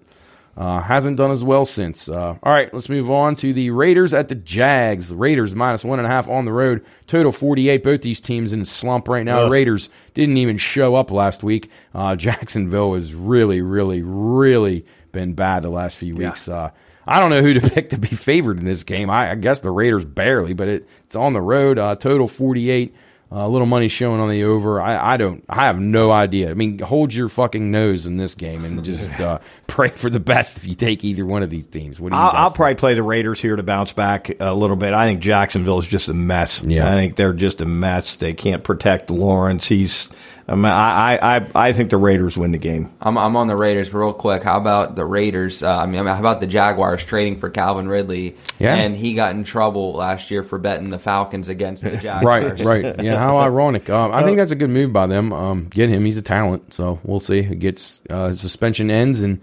uh, 0.56 0.80
hasn't 0.82 1.18
done 1.18 1.32
as 1.32 1.44
well 1.44 1.66
since. 1.66 2.08
Uh, 2.08 2.38
all 2.42 2.54
right, 2.54 2.74
let's 2.74 2.88
move 2.88 3.10
on 3.12 3.36
to 3.38 3.54
the 3.54 3.72
Raiders 3.72 4.14
at 4.14 4.30
the 4.30 4.36
Jags. 4.36 5.10
The 5.10 5.16
Raiders 5.16 5.56
minus 5.56 5.84
one 5.84 6.00
and 6.00 6.06
a 6.06 6.10
half 6.10 6.30
on 6.30 6.46
the 6.46 6.54
road, 6.54 6.86
total 7.08 7.32
forty 7.32 7.68
eight. 7.68 7.84
Both 7.84 8.02
these 8.02 8.22
teams 8.22 8.54
in 8.54 8.64
slump 8.64 9.08
right 9.08 9.26
now. 9.26 9.42
Ugh. 9.46 9.52
Raiders 9.52 9.90
didn't 10.14 10.38
even 10.38 10.58
show 10.58 10.96
up 10.96 11.12
last 11.12 11.44
week. 11.44 11.70
Uh, 11.94 12.16
Jacksonville 12.18 12.94
has 12.94 13.14
really, 13.14 13.62
really, 13.62 14.04
really 14.04 14.86
been 15.12 15.34
bad 15.34 15.64
the 15.64 15.70
last 15.70 15.98
few 15.98 16.16
weeks. 16.16 16.48
Uh, 16.48 16.72
I 17.06 17.20
don't 17.20 17.30
know 17.30 17.42
who 17.42 17.54
to 17.54 17.62
pick 17.70 17.90
to 17.92 17.98
be 17.98 18.08
favored 18.08 18.60
in 18.60 18.66
this 18.66 18.84
game. 18.84 19.10
I, 19.10 19.32
I 19.32 19.36
guess 19.36 19.60
the 19.60 19.72
Raiders 19.72 20.06
barely, 20.06 20.54
but 20.54 20.68
it, 20.68 20.90
it's 21.06 21.16
on 21.16 21.34
the 21.34 21.42
road. 21.42 21.80
Uh, 21.80 21.96
total 21.96 22.28
48. 22.28 22.96
A 23.36 23.50
little 23.50 23.66
money 23.66 23.88
showing 23.88 24.22
on 24.22 24.30
the 24.30 24.44
over. 24.44 24.80
I, 24.80 25.14
I 25.14 25.18
don't. 25.18 25.44
I 25.50 25.62
have 25.62 25.80
no 25.80 26.12
idea. 26.12 26.52
I 26.52 26.54
mean, 26.54 26.78
hold 26.78 27.16
your 27.16 27.30
fucking 27.30 27.72
nose 27.72 28.06
in 28.06 28.18
this 28.18 28.36
game 28.36 28.64
and 28.64 28.84
just 28.84 29.10
uh, 29.20 29.40
pray 29.66 29.90
for 29.90 30.12
the 30.12 30.20
best 30.20 30.58
if 30.58 30.68
you 30.68 30.76
take 30.76 31.04
either 31.04 31.26
one 31.26 31.42
of 31.42 31.50
these 31.50 31.66
teams. 31.66 32.00
What 32.00 32.12
do 32.12 32.16
you 32.16 32.22
I'll, 32.22 32.30
I'll 32.30 32.52
probably 32.52 32.76
play 32.76 32.94
the 32.94 33.02
Raiders 33.02 33.42
here 33.42 33.56
to 33.56 33.64
bounce 33.64 33.92
back 33.92 34.40
a 34.40 34.54
little 34.54 34.76
bit. 34.76 34.94
I 34.94 35.08
think 35.08 35.20
Jacksonville 35.20 35.80
is 35.80 35.88
just 35.88 36.10
a 36.10 36.14
mess. 36.14 36.62
Yeah. 36.64 36.88
I 36.88 36.92
think 36.92 37.16
they're 37.16 37.34
just 37.34 37.60
a 37.62 37.66
mess. 37.66 38.18
They 38.18 38.36
can't 38.36 38.64
protect 38.64 39.10
Lawrence. 39.10 39.68
He's. 39.68 40.10
I, 40.48 40.56
mean, 40.56 40.66
I, 40.66 41.16
I, 41.16 41.36
I- 41.38 41.50
I 41.70 41.72
think 41.74 41.90
the 41.90 41.98
Raiders 41.98 42.38
win 42.38 42.52
the 42.52 42.58
game. 42.58 42.92
I'm, 43.02 43.18
I'm 43.18 43.36
on 43.38 43.48
the 43.48 43.56
Raiders 43.56 43.94
real 43.94 44.12
quick. 44.12 44.44
How 44.44 44.58
about 44.58 44.96
the 44.96 45.06
Raiders? 45.06 45.64
Uh, 45.64 45.74
I 45.78 45.86
mean, 45.86 46.06
how 46.06 46.20
about 46.20 46.42
the 46.42 46.48
Jaguars 46.48 47.04
trading 47.04 47.38
for 47.40 47.50
Calvin 47.50 47.88
Ridley? 47.88 48.36
Yeah. 48.60 48.76
and 48.76 48.96
he 48.96 49.14
got 49.14 49.36
in 49.36 49.46
trouble 49.46 49.94
last 49.94 50.32
year 50.32 50.44
for 50.44 50.58
betting 50.60 50.90
the 50.90 51.00
Falcons 51.00 51.48
against 51.50 51.84
the 51.84 51.92
Jaguars. 51.98 52.62
right. 52.66 52.84
Right. 52.84 53.04
Yeah, 53.04 53.18
how 53.18 53.38
ironic. 53.38 53.90
Um, 53.90 54.12
I 54.12 54.24
think 54.24 54.38
that's 54.38 54.52
a 54.52 54.56
good 54.56 54.70
move 54.70 54.92
by 54.92 55.08
them. 55.08 55.32
Um, 55.32 55.68
get 55.70 55.88
him. 55.90 56.04
He's 56.04 56.18
a 56.18 56.22
talent. 56.22 56.74
So 56.74 57.00
we'll 57.04 57.20
see. 57.22 57.42
He 57.42 57.56
gets 57.56 58.02
uh, 58.10 58.28
his 58.28 58.42
suspension 58.42 58.92
ends 58.92 59.22
and 59.22 59.40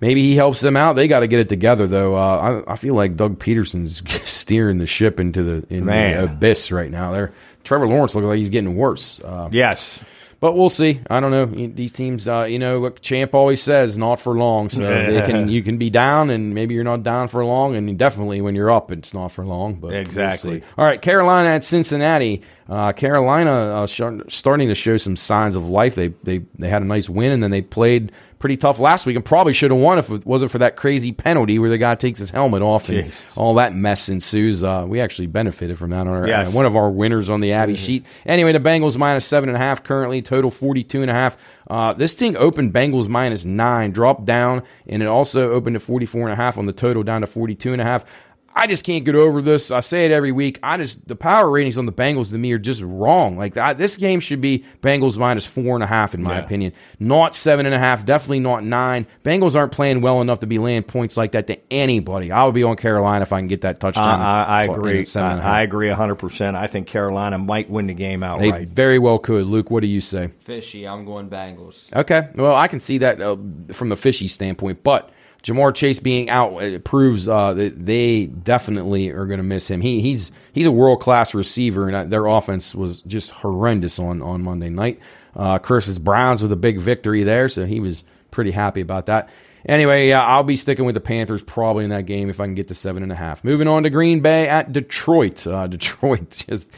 maybe 0.00 0.22
he 0.22 0.36
helps 0.36 0.60
them 0.60 0.74
out. 0.76 0.94
They 0.94 1.06
got 1.06 1.20
to 1.20 1.26
get 1.26 1.40
it 1.40 1.50
together 1.50 1.86
though. 1.86 2.14
Uh, 2.14 2.62
I, 2.66 2.72
I 2.72 2.76
feel 2.76 2.94
like 2.94 3.14
Doug 3.16 3.38
Pederson's 3.38 4.02
steering 4.30 4.78
the 4.78 4.86
ship 4.86 5.20
into 5.20 5.42
the, 5.42 5.66
in 5.74 5.84
the 5.84 6.24
abyss 6.24 6.72
right 6.72 6.90
now. 6.90 7.12
There, 7.12 7.32
Trevor 7.62 7.86
Lawrence 7.86 8.14
looks 8.14 8.24
like 8.24 8.38
he's 8.38 8.48
getting 8.48 8.74
worse. 8.76 9.20
Uh, 9.20 9.50
Yes. 9.52 10.02
But 10.40 10.56
we'll 10.56 10.70
see. 10.70 11.00
I 11.08 11.20
don't 11.20 11.30
know. 11.30 11.44
These 11.44 11.92
teams, 11.92 12.26
uh, 12.26 12.46
you 12.48 12.58
know, 12.58 12.80
what 12.80 13.00
Champ 13.02 13.34
always 13.34 13.62
says, 13.62 13.98
not 13.98 14.20
for 14.20 14.34
long. 14.34 14.70
So 14.70 14.80
they 14.80 15.22
can 15.26 15.48
you 15.50 15.62
can 15.62 15.76
be 15.76 15.90
down, 15.90 16.30
and 16.30 16.54
maybe 16.54 16.74
you're 16.74 16.84
not 16.84 17.02
down 17.02 17.28
for 17.28 17.44
long, 17.44 17.76
and 17.76 17.98
definitely 17.98 18.40
when 18.40 18.54
you're 18.54 18.70
up, 18.70 18.90
it's 18.90 19.12
not 19.12 19.32
for 19.32 19.44
long. 19.44 19.74
But 19.74 19.90
we'll 19.90 20.00
Exactly. 20.00 20.62
All 20.78 20.84
right, 20.84 21.00
Carolina 21.00 21.50
at 21.50 21.64
Cincinnati. 21.64 22.42
Uh, 22.70 22.92
Carolina 22.92 23.50
uh, 23.50 23.86
starting 23.88 24.68
to 24.68 24.74
show 24.76 24.96
some 24.96 25.16
signs 25.16 25.56
of 25.56 25.68
life. 25.68 25.96
They 25.96 26.08
they 26.22 26.42
they 26.56 26.68
had 26.68 26.82
a 26.82 26.84
nice 26.84 27.08
win, 27.10 27.32
and 27.32 27.42
then 27.42 27.50
they 27.50 27.62
played 27.62 28.12
pretty 28.38 28.56
tough 28.56 28.78
last 28.78 29.04
week, 29.06 29.16
and 29.16 29.24
probably 29.24 29.52
should 29.52 29.72
have 29.72 29.80
won 29.80 29.98
if 29.98 30.08
it 30.08 30.24
wasn't 30.24 30.50
for 30.52 30.58
that 30.58 30.76
crazy 30.76 31.10
penalty 31.12 31.58
where 31.58 31.68
the 31.68 31.76
guy 31.76 31.94
takes 31.96 32.20
his 32.20 32.30
helmet 32.30 32.62
off 32.62 32.88
and 32.88 33.12
all 33.36 33.54
that 33.54 33.74
mess 33.74 34.08
ensues. 34.08 34.62
Uh, 34.62 34.84
we 34.88 35.00
actually 35.00 35.26
benefited 35.26 35.76
from 35.78 35.90
that 35.90 36.06
on 36.06 36.08
our 36.08 36.26
Yes. 36.28 36.54
one 36.54 36.64
of 36.64 36.76
our 36.76 36.90
winners 36.90 37.28
on 37.28 37.40
the 37.40 37.52
Abbey 37.52 37.74
sheet. 37.76 38.06
Anyway, 38.24 38.52
the 38.52 38.60
Bengals 38.60 38.96
minus 38.96 39.26
seven 39.26 39.48
and 39.48 39.56
a 39.56 39.58
half 39.58 39.82
currently, 39.82 40.22
total 40.22 40.50
42 40.52 41.02
and 41.02 41.10
a 41.10 41.14
half. 41.14 41.36
Uh, 41.68 41.92
this 41.92 42.14
thing 42.14 42.36
opened 42.36 42.72
Bengals 42.72 43.08
minus 43.08 43.44
nine, 43.44 43.90
dropped 43.90 44.24
down, 44.24 44.62
and 44.86 45.02
it 45.02 45.06
also 45.06 45.52
opened 45.52 45.74
to 45.74 45.80
44 45.80 46.22
and 46.22 46.32
a 46.32 46.36
half 46.36 46.56
on 46.56 46.66
the 46.66 46.72
total 46.72 47.02
down 47.02 47.20
to 47.20 47.26
42 47.26 47.72
and 47.72 47.80
a 47.82 47.84
half. 47.84 48.04
I 48.52 48.66
just 48.66 48.84
can't 48.84 49.04
get 49.04 49.14
over 49.14 49.40
this. 49.40 49.70
I 49.70 49.78
say 49.80 50.04
it 50.06 50.10
every 50.10 50.32
week. 50.32 50.58
I 50.62 50.76
just 50.76 51.06
the 51.06 51.14
power 51.14 51.48
ratings 51.48 51.78
on 51.78 51.86
the 51.86 51.92
Bengals 51.92 52.30
to 52.30 52.38
me 52.38 52.52
are 52.52 52.58
just 52.58 52.82
wrong. 52.82 53.36
Like 53.36 53.56
I, 53.56 53.72
this 53.74 53.96
game 53.96 54.18
should 54.18 54.40
be 54.40 54.64
Bengals 54.82 55.16
minus 55.16 55.46
four 55.46 55.74
and 55.76 55.84
a 55.84 55.86
half 55.86 56.14
in 56.14 56.22
my 56.22 56.38
Yeah. 56.38 56.44
opinion, 56.44 56.72
not 56.98 57.34
seven 57.36 57.64
and 57.64 57.74
a 57.74 57.78
half. 57.78 58.04
Definitely 58.04 58.40
not 58.40 58.64
nine. 58.64 59.06
Bengals 59.24 59.54
aren't 59.54 59.70
playing 59.72 60.00
well 60.00 60.20
enough 60.20 60.40
to 60.40 60.46
be 60.46 60.58
laying 60.58 60.82
points 60.82 61.16
like 61.16 61.32
that 61.32 61.46
to 61.46 61.58
anybody. 61.72 62.32
I 62.32 62.44
would 62.44 62.54
be 62.54 62.64
on 62.64 62.74
Carolina 62.76 63.22
if 63.22 63.32
I 63.32 63.38
can 63.38 63.46
get 63.48 63.60
that 63.60 63.76
I, 63.76 63.78
touchdown. 63.78 64.20
I, 64.20 64.44
I 64.44 64.64
agree. 64.64 65.00
at 65.02 65.08
seven 65.08 65.30
and 65.30 65.40
a 65.40 65.42
half. 65.42 65.52
I, 65.52 65.58
I 65.60 65.62
agree 65.62 65.88
100%. 65.88 66.54
I 66.56 66.66
think 66.66 66.88
Carolina 66.88 67.38
might 67.38 67.70
win 67.70 67.86
the 67.86 67.94
game 67.94 68.22
outright. 68.24 68.52
They 68.52 68.64
very 68.64 68.98
well 68.98 69.18
could. 69.20 69.46
Luke, 69.46 69.70
what 69.70 69.80
do 69.80 69.86
you 69.86 70.00
say? 70.00 70.26
Fishy. 70.40 70.88
I'm 70.88 71.04
going 71.04 71.30
Bengals. 71.30 71.94
Okay. 71.94 72.28
Well, 72.34 72.56
I 72.56 72.66
can 72.66 72.80
see 72.80 72.98
that 72.98 73.20
uh, 73.20 73.36
from 73.72 73.90
the 73.90 73.96
fishy 73.96 74.26
standpoint, 74.28 74.82
but 74.82 75.10
Ja'Marr 75.42 75.74
Chase 75.74 75.98
being 75.98 76.28
out 76.28 76.62
it 76.62 76.84
proves 76.84 77.26
uh, 77.26 77.54
that 77.54 77.86
they 77.86 78.26
definitely 78.26 79.10
are 79.10 79.26
going 79.26 79.38
to 79.38 79.44
miss 79.44 79.68
him. 79.68 79.80
He 79.80 80.00
he's 80.00 80.32
he's 80.52 80.66
a 80.66 80.72
world 80.72 81.00
class 81.00 81.34
receiver, 81.34 81.86
and 81.86 81.96
uh, 81.96 82.04
their 82.04 82.26
offense 82.26 82.74
was 82.74 83.00
just 83.02 83.30
horrendous 83.30 83.98
on 83.98 84.22
on 84.22 84.42
Monday 84.42 84.70
night. 84.70 85.00
Uh, 85.34 85.58
Curtis 85.58 85.98
Browns 85.98 86.42
with 86.42 86.52
a 86.52 86.56
big 86.56 86.78
victory 86.78 87.22
there, 87.22 87.48
so 87.48 87.64
he 87.64 87.80
was 87.80 88.04
pretty 88.30 88.50
happy 88.50 88.80
about 88.80 89.06
that. 89.06 89.30
Anyway, 89.66 90.08
yeah, 90.08 90.24
I'll 90.24 90.42
be 90.42 90.56
sticking 90.56 90.86
with 90.86 90.94
the 90.94 91.00
Panthers 91.00 91.42
probably 91.42 91.84
in 91.84 91.90
that 91.90 92.06
game 92.06 92.30
if 92.30 92.40
I 92.40 92.44
can 92.44 92.54
get 92.54 92.68
to 92.68 92.74
seven 92.74 93.02
and 93.02 93.12
a 93.12 93.16
half. 93.16 93.44
Moving 93.44 93.68
on 93.68 93.82
to 93.82 93.90
Green 93.90 94.20
Bay 94.20 94.48
at 94.48 94.72
Detroit. 94.72 95.46
Uh, 95.46 95.66
Detroit 95.68 96.44
just 96.48 96.70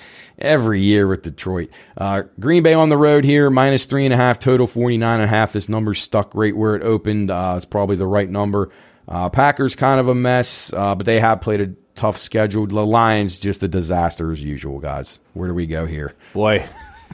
every 0.42 0.80
year 0.80 1.06
with 1.06 1.22
Detroit. 1.22 1.70
Uh, 1.96 2.22
Green 2.40 2.62
Bay 2.62 2.74
on 2.74 2.88
the 2.88 2.96
road 2.98 3.24
here, 3.24 3.48
minus 3.50 3.84
three 3.84 4.04
and 4.04 4.12
a 4.12 4.16
half, 4.16 4.38
total 4.38 4.66
49 4.66 5.14
and 5.20 5.24
a 5.24 5.26
half. 5.26 5.52
This 5.52 5.68
number 5.68 5.94
stuck 5.94 6.34
right 6.34 6.54
where 6.56 6.76
it 6.76 6.82
opened. 6.82 7.30
Uh, 7.30 7.54
it's 7.56 7.64
probably 7.66 7.96
the 7.96 8.06
right 8.06 8.28
number. 8.28 8.70
Uh, 9.08 9.28
Packers 9.28 9.74
kind 9.74 9.98
of 10.00 10.08
a 10.08 10.14
mess, 10.14 10.72
uh, 10.72 10.94
but 10.94 11.06
they 11.06 11.18
have 11.20 11.40
played 11.40 11.60
a 11.60 11.68
tough 11.94 12.16
schedule. 12.18 12.66
The 12.66 12.84
Lions 12.86 13.38
just 13.38 13.62
a 13.62 13.68
disaster 13.68 14.30
as 14.32 14.40
usual, 14.42 14.78
guys. 14.78 15.18
Where 15.34 15.48
do 15.48 15.54
we 15.54 15.66
go 15.66 15.86
here? 15.86 16.14
Boy, 16.32 16.64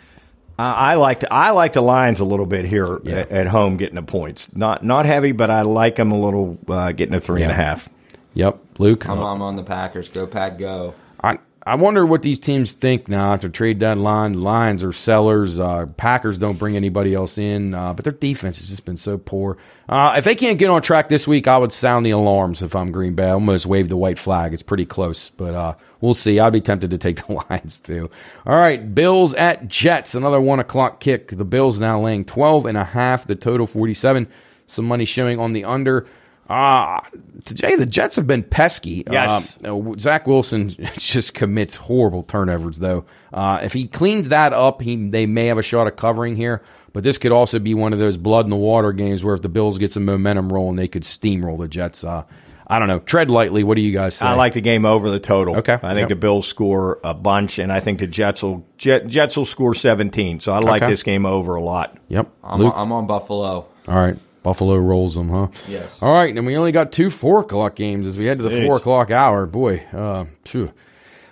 I, 0.58 0.92
I 0.92 0.94
like 0.96 1.20
to, 1.20 1.32
I 1.32 1.50
like 1.50 1.72
the 1.72 1.80
Lions 1.82 2.20
a 2.20 2.24
little 2.24 2.46
bit 2.46 2.64
here 2.64 3.00
Yeah. 3.04 3.16
at, 3.20 3.30
at 3.30 3.46
home 3.46 3.76
getting 3.76 3.94
the 3.94 4.02
points. 4.02 4.48
Not 4.54 4.84
not 4.84 5.06
heavy, 5.06 5.32
but 5.32 5.50
I 5.50 5.62
like 5.62 5.96
them 5.96 6.12
a 6.12 6.18
little 6.20 6.58
uh, 6.68 6.92
getting 6.92 7.14
a 7.14 7.20
three 7.20 7.42
and 7.42 7.50
a 7.50 7.54
half. 7.54 7.88
Yep, 8.34 8.58
Luke. 8.78 9.08
I'm, 9.08 9.18
I'm 9.18 9.42
on 9.42 9.56
the 9.56 9.62
Packers. 9.64 10.08
Go 10.08 10.26
Pack, 10.26 10.58
go. 10.58 10.94
I 11.68 11.74
wonder 11.74 12.06
what 12.06 12.22
these 12.22 12.40
teams 12.40 12.72
think 12.72 13.08
now 13.08 13.34
after 13.34 13.50
trade 13.50 13.78
deadline. 13.78 14.40
Lions 14.40 14.82
are 14.82 14.92
sellers. 14.94 15.58
Uh, 15.58 15.84
Packers 15.98 16.38
don't 16.38 16.58
bring 16.58 16.76
anybody 16.76 17.12
else 17.12 17.36
in, 17.36 17.74
uh, 17.74 17.92
but 17.92 18.04
their 18.04 18.12
defense 18.14 18.58
has 18.58 18.70
just 18.70 18.86
been 18.86 18.96
so 18.96 19.18
poor. 19.18 19.58
Uh, 19.86 20.14
if 20.16 20.24
they 20.24 20.34
can't 20.34 20.58
get 20.58 20.70
on 20.70 20.80
track 20.80 21.10
this 21.10 21.28
week, 21.28 21.46
I 21.46 21.58
would 21.58 21.70
sound 21.70 22.06
the 22.06 22.10
alarms 22.12 22.62
if 22.62 22.74
I'm 22.74 22.90
Green 22.90 23.12
Bay. 23.14 23.26
I 23.26 23.32
almost 23.32 23.66
wave 23.66 23.90
the 23.90 23.98
white 23.98 24.18
flag. 24.18 24.54
It's 24.54 24.62
pretty 24.62 24.86
close, 24.86 25.28
but 25.36 25.54
uh, 25.54 25.74
we'll 26.00 26.14
see. 26.14 26.40
I'd 26.40 26.54
be 26.54 26.62
tempted 26.62 26.88
to 26.88 26.96
take 26.96 27.26
the 27.26 27.44
Lions 27.50 27.78
too. 27.78 28.08
All 28.46 28.56
right, 28.56 28.94
Bills 28.94 29.34
at 29.34 29.68
Jets. 29.68 30.14
Another 30.14 30.40
one 30.40 30.60
o'clock 30.60 31.00
kick. 31.00 31.28
The 31.28 31.44
Bills 31.44 31.78
now 31.78 32.00
laying 32.00 32.24
12 32.24 32.64
and 32.64 32.78
a 32.78 32.84
half. 32.84 33.26
The 33.26 33.36
total 33.36 33.66
47. 33.66 34.26
Some 34.66 34.86
money 34.86 35.04
showing 35.04 35.38
on 35.38 35.52
the 35.52 35.64
under. 35.64 36.06
Ah, 36.50 37.06
today 37.44 37.76
the 37.76 37.84
Jets 37.86 38.16
have 38.16 38.26
been 38.26 38.42
pesky. 38.42 39.04
Yes. 39.10 39.58
Um, 39.64 39.92
uh, 39.92 39.96
Zach 39.98 40.26
Wilson 40.26 40.70
just 40.98 41.34
commits 41.34 41.74
horrible 41.74 42.22
turnovers, 42.22 42.78
though. 42.78 43.04
Uh, 43.32 43.60
if 43.62 43.72
he 43.74 43.86
cleans 43.86 44.30
that 44.30 44.52
up, 44.52 44.80
he 44.80 44.96
they 45.10 45.26
may 45.26 45.46
have 45.46 45.58
a 45.58 45.62
shot 45.62 45.86
at 45.86 45.96
covering 45.96 46.36
here. 46.36 46.62
But 46.94 47.04
this 47.04 47.18
could 47.18 47.32
also 47.32 47.58
be 47.58 47.74
one 47.74 47.92
of 47.92 47.98
those 47.98 48.16
blood 48.16 48.46
in 48.46 48.50
the 48.50 48.56
water 48.56 48.92
games 48.92 49.22
where 49.22 49.34
if 49.34 49.42
the 49.42 49.50
Bills 49.50 49.76
get 49.76 49.92
some 49.92 50.06
momentum 50.06 50.50
rolling, 50.52 50.76
they 50.76 50.88
could 50.88 51.02
steamroll 51.02 51.58
the 51.58 51.68
Jets. 51.68 52.02
Uh, 52.02 52.24
I 52.66 52.78
don't 52.78 52.88
know. 52.88 52.98
Tread 53.00 53.30
lightly. 53.30 53.62
What 53.62 53.76
do 53.76 53.82
you 53.82 53.92
guys 53.92 54.14
say? 54.16 54.24
I 54.26 54.34
like 54.34 54.54
the 54.54 54.60
game 54.62 54.86
over 54.86 55.10
the 55.10 55.20
total. 55.20 55.56
Okay. 55.58 55.74
I 55.74 55.78
think 55.94 56.00
Yep. 56.00 56.08
the 56.08 56.16
Bills 56.16 56.46
score 56.46 56.98
a 57.04 57.12
bunch, 57.14 57.58
and 57.58 57.70
I 57.70 57.80
think 57.80 57.98
the 57.98 58.06
Jets 58.06 58.42
will 58.42 58.64
Jet, 58.78 59.06
Jets 59.06 59.36
will 59.36 59.44
score 59.44 59.74
17. 59.74 60.40
So 60.40 60.52
I 60.52 60.58
like 60.60 60.82
Okay. 60.82 60.90
this 60.90 61.02
game 61.02 61.24
over 61.26 61.54
a 61.54 61.62
lot. 61.62 61.96
Yep. 62.08 62.26
I'm, 62.42 62.60
Luke? 62.60 62.74
I'm 62.76 62.90
on 62.92 63.06
Buffalo. 63.06 63.66
All 63.86 63.94
right. 63.94 64.16
Buffalo 64.42 64.76
rolls 64.76 65.14
them, 65.14 65.28
huh? 65.30 65.48
Yes. 65.68 66.00
All 66.02 66.12
right, 66.12 66.34
and 66.34 66.46
we 66.46 66.56
only 66.56 66.72
got 66.72 66.92
two 66.92 67.10
four 67.10 67.40
o'clock 67.40 67.74
games 67.74 68.06
as 68.06 68.16
we 68.18 68.26
head 68.26 68.38
to 68.38 68.44
the 68.44 68.50
Jeez. 68.50 68.66
four 68.66 68.76
o'clock 68.76 69.10
hour. 69.10 69.46
Boy, 69.46 69.84
uh, 69.92 70.26
phew. 70.44 70.72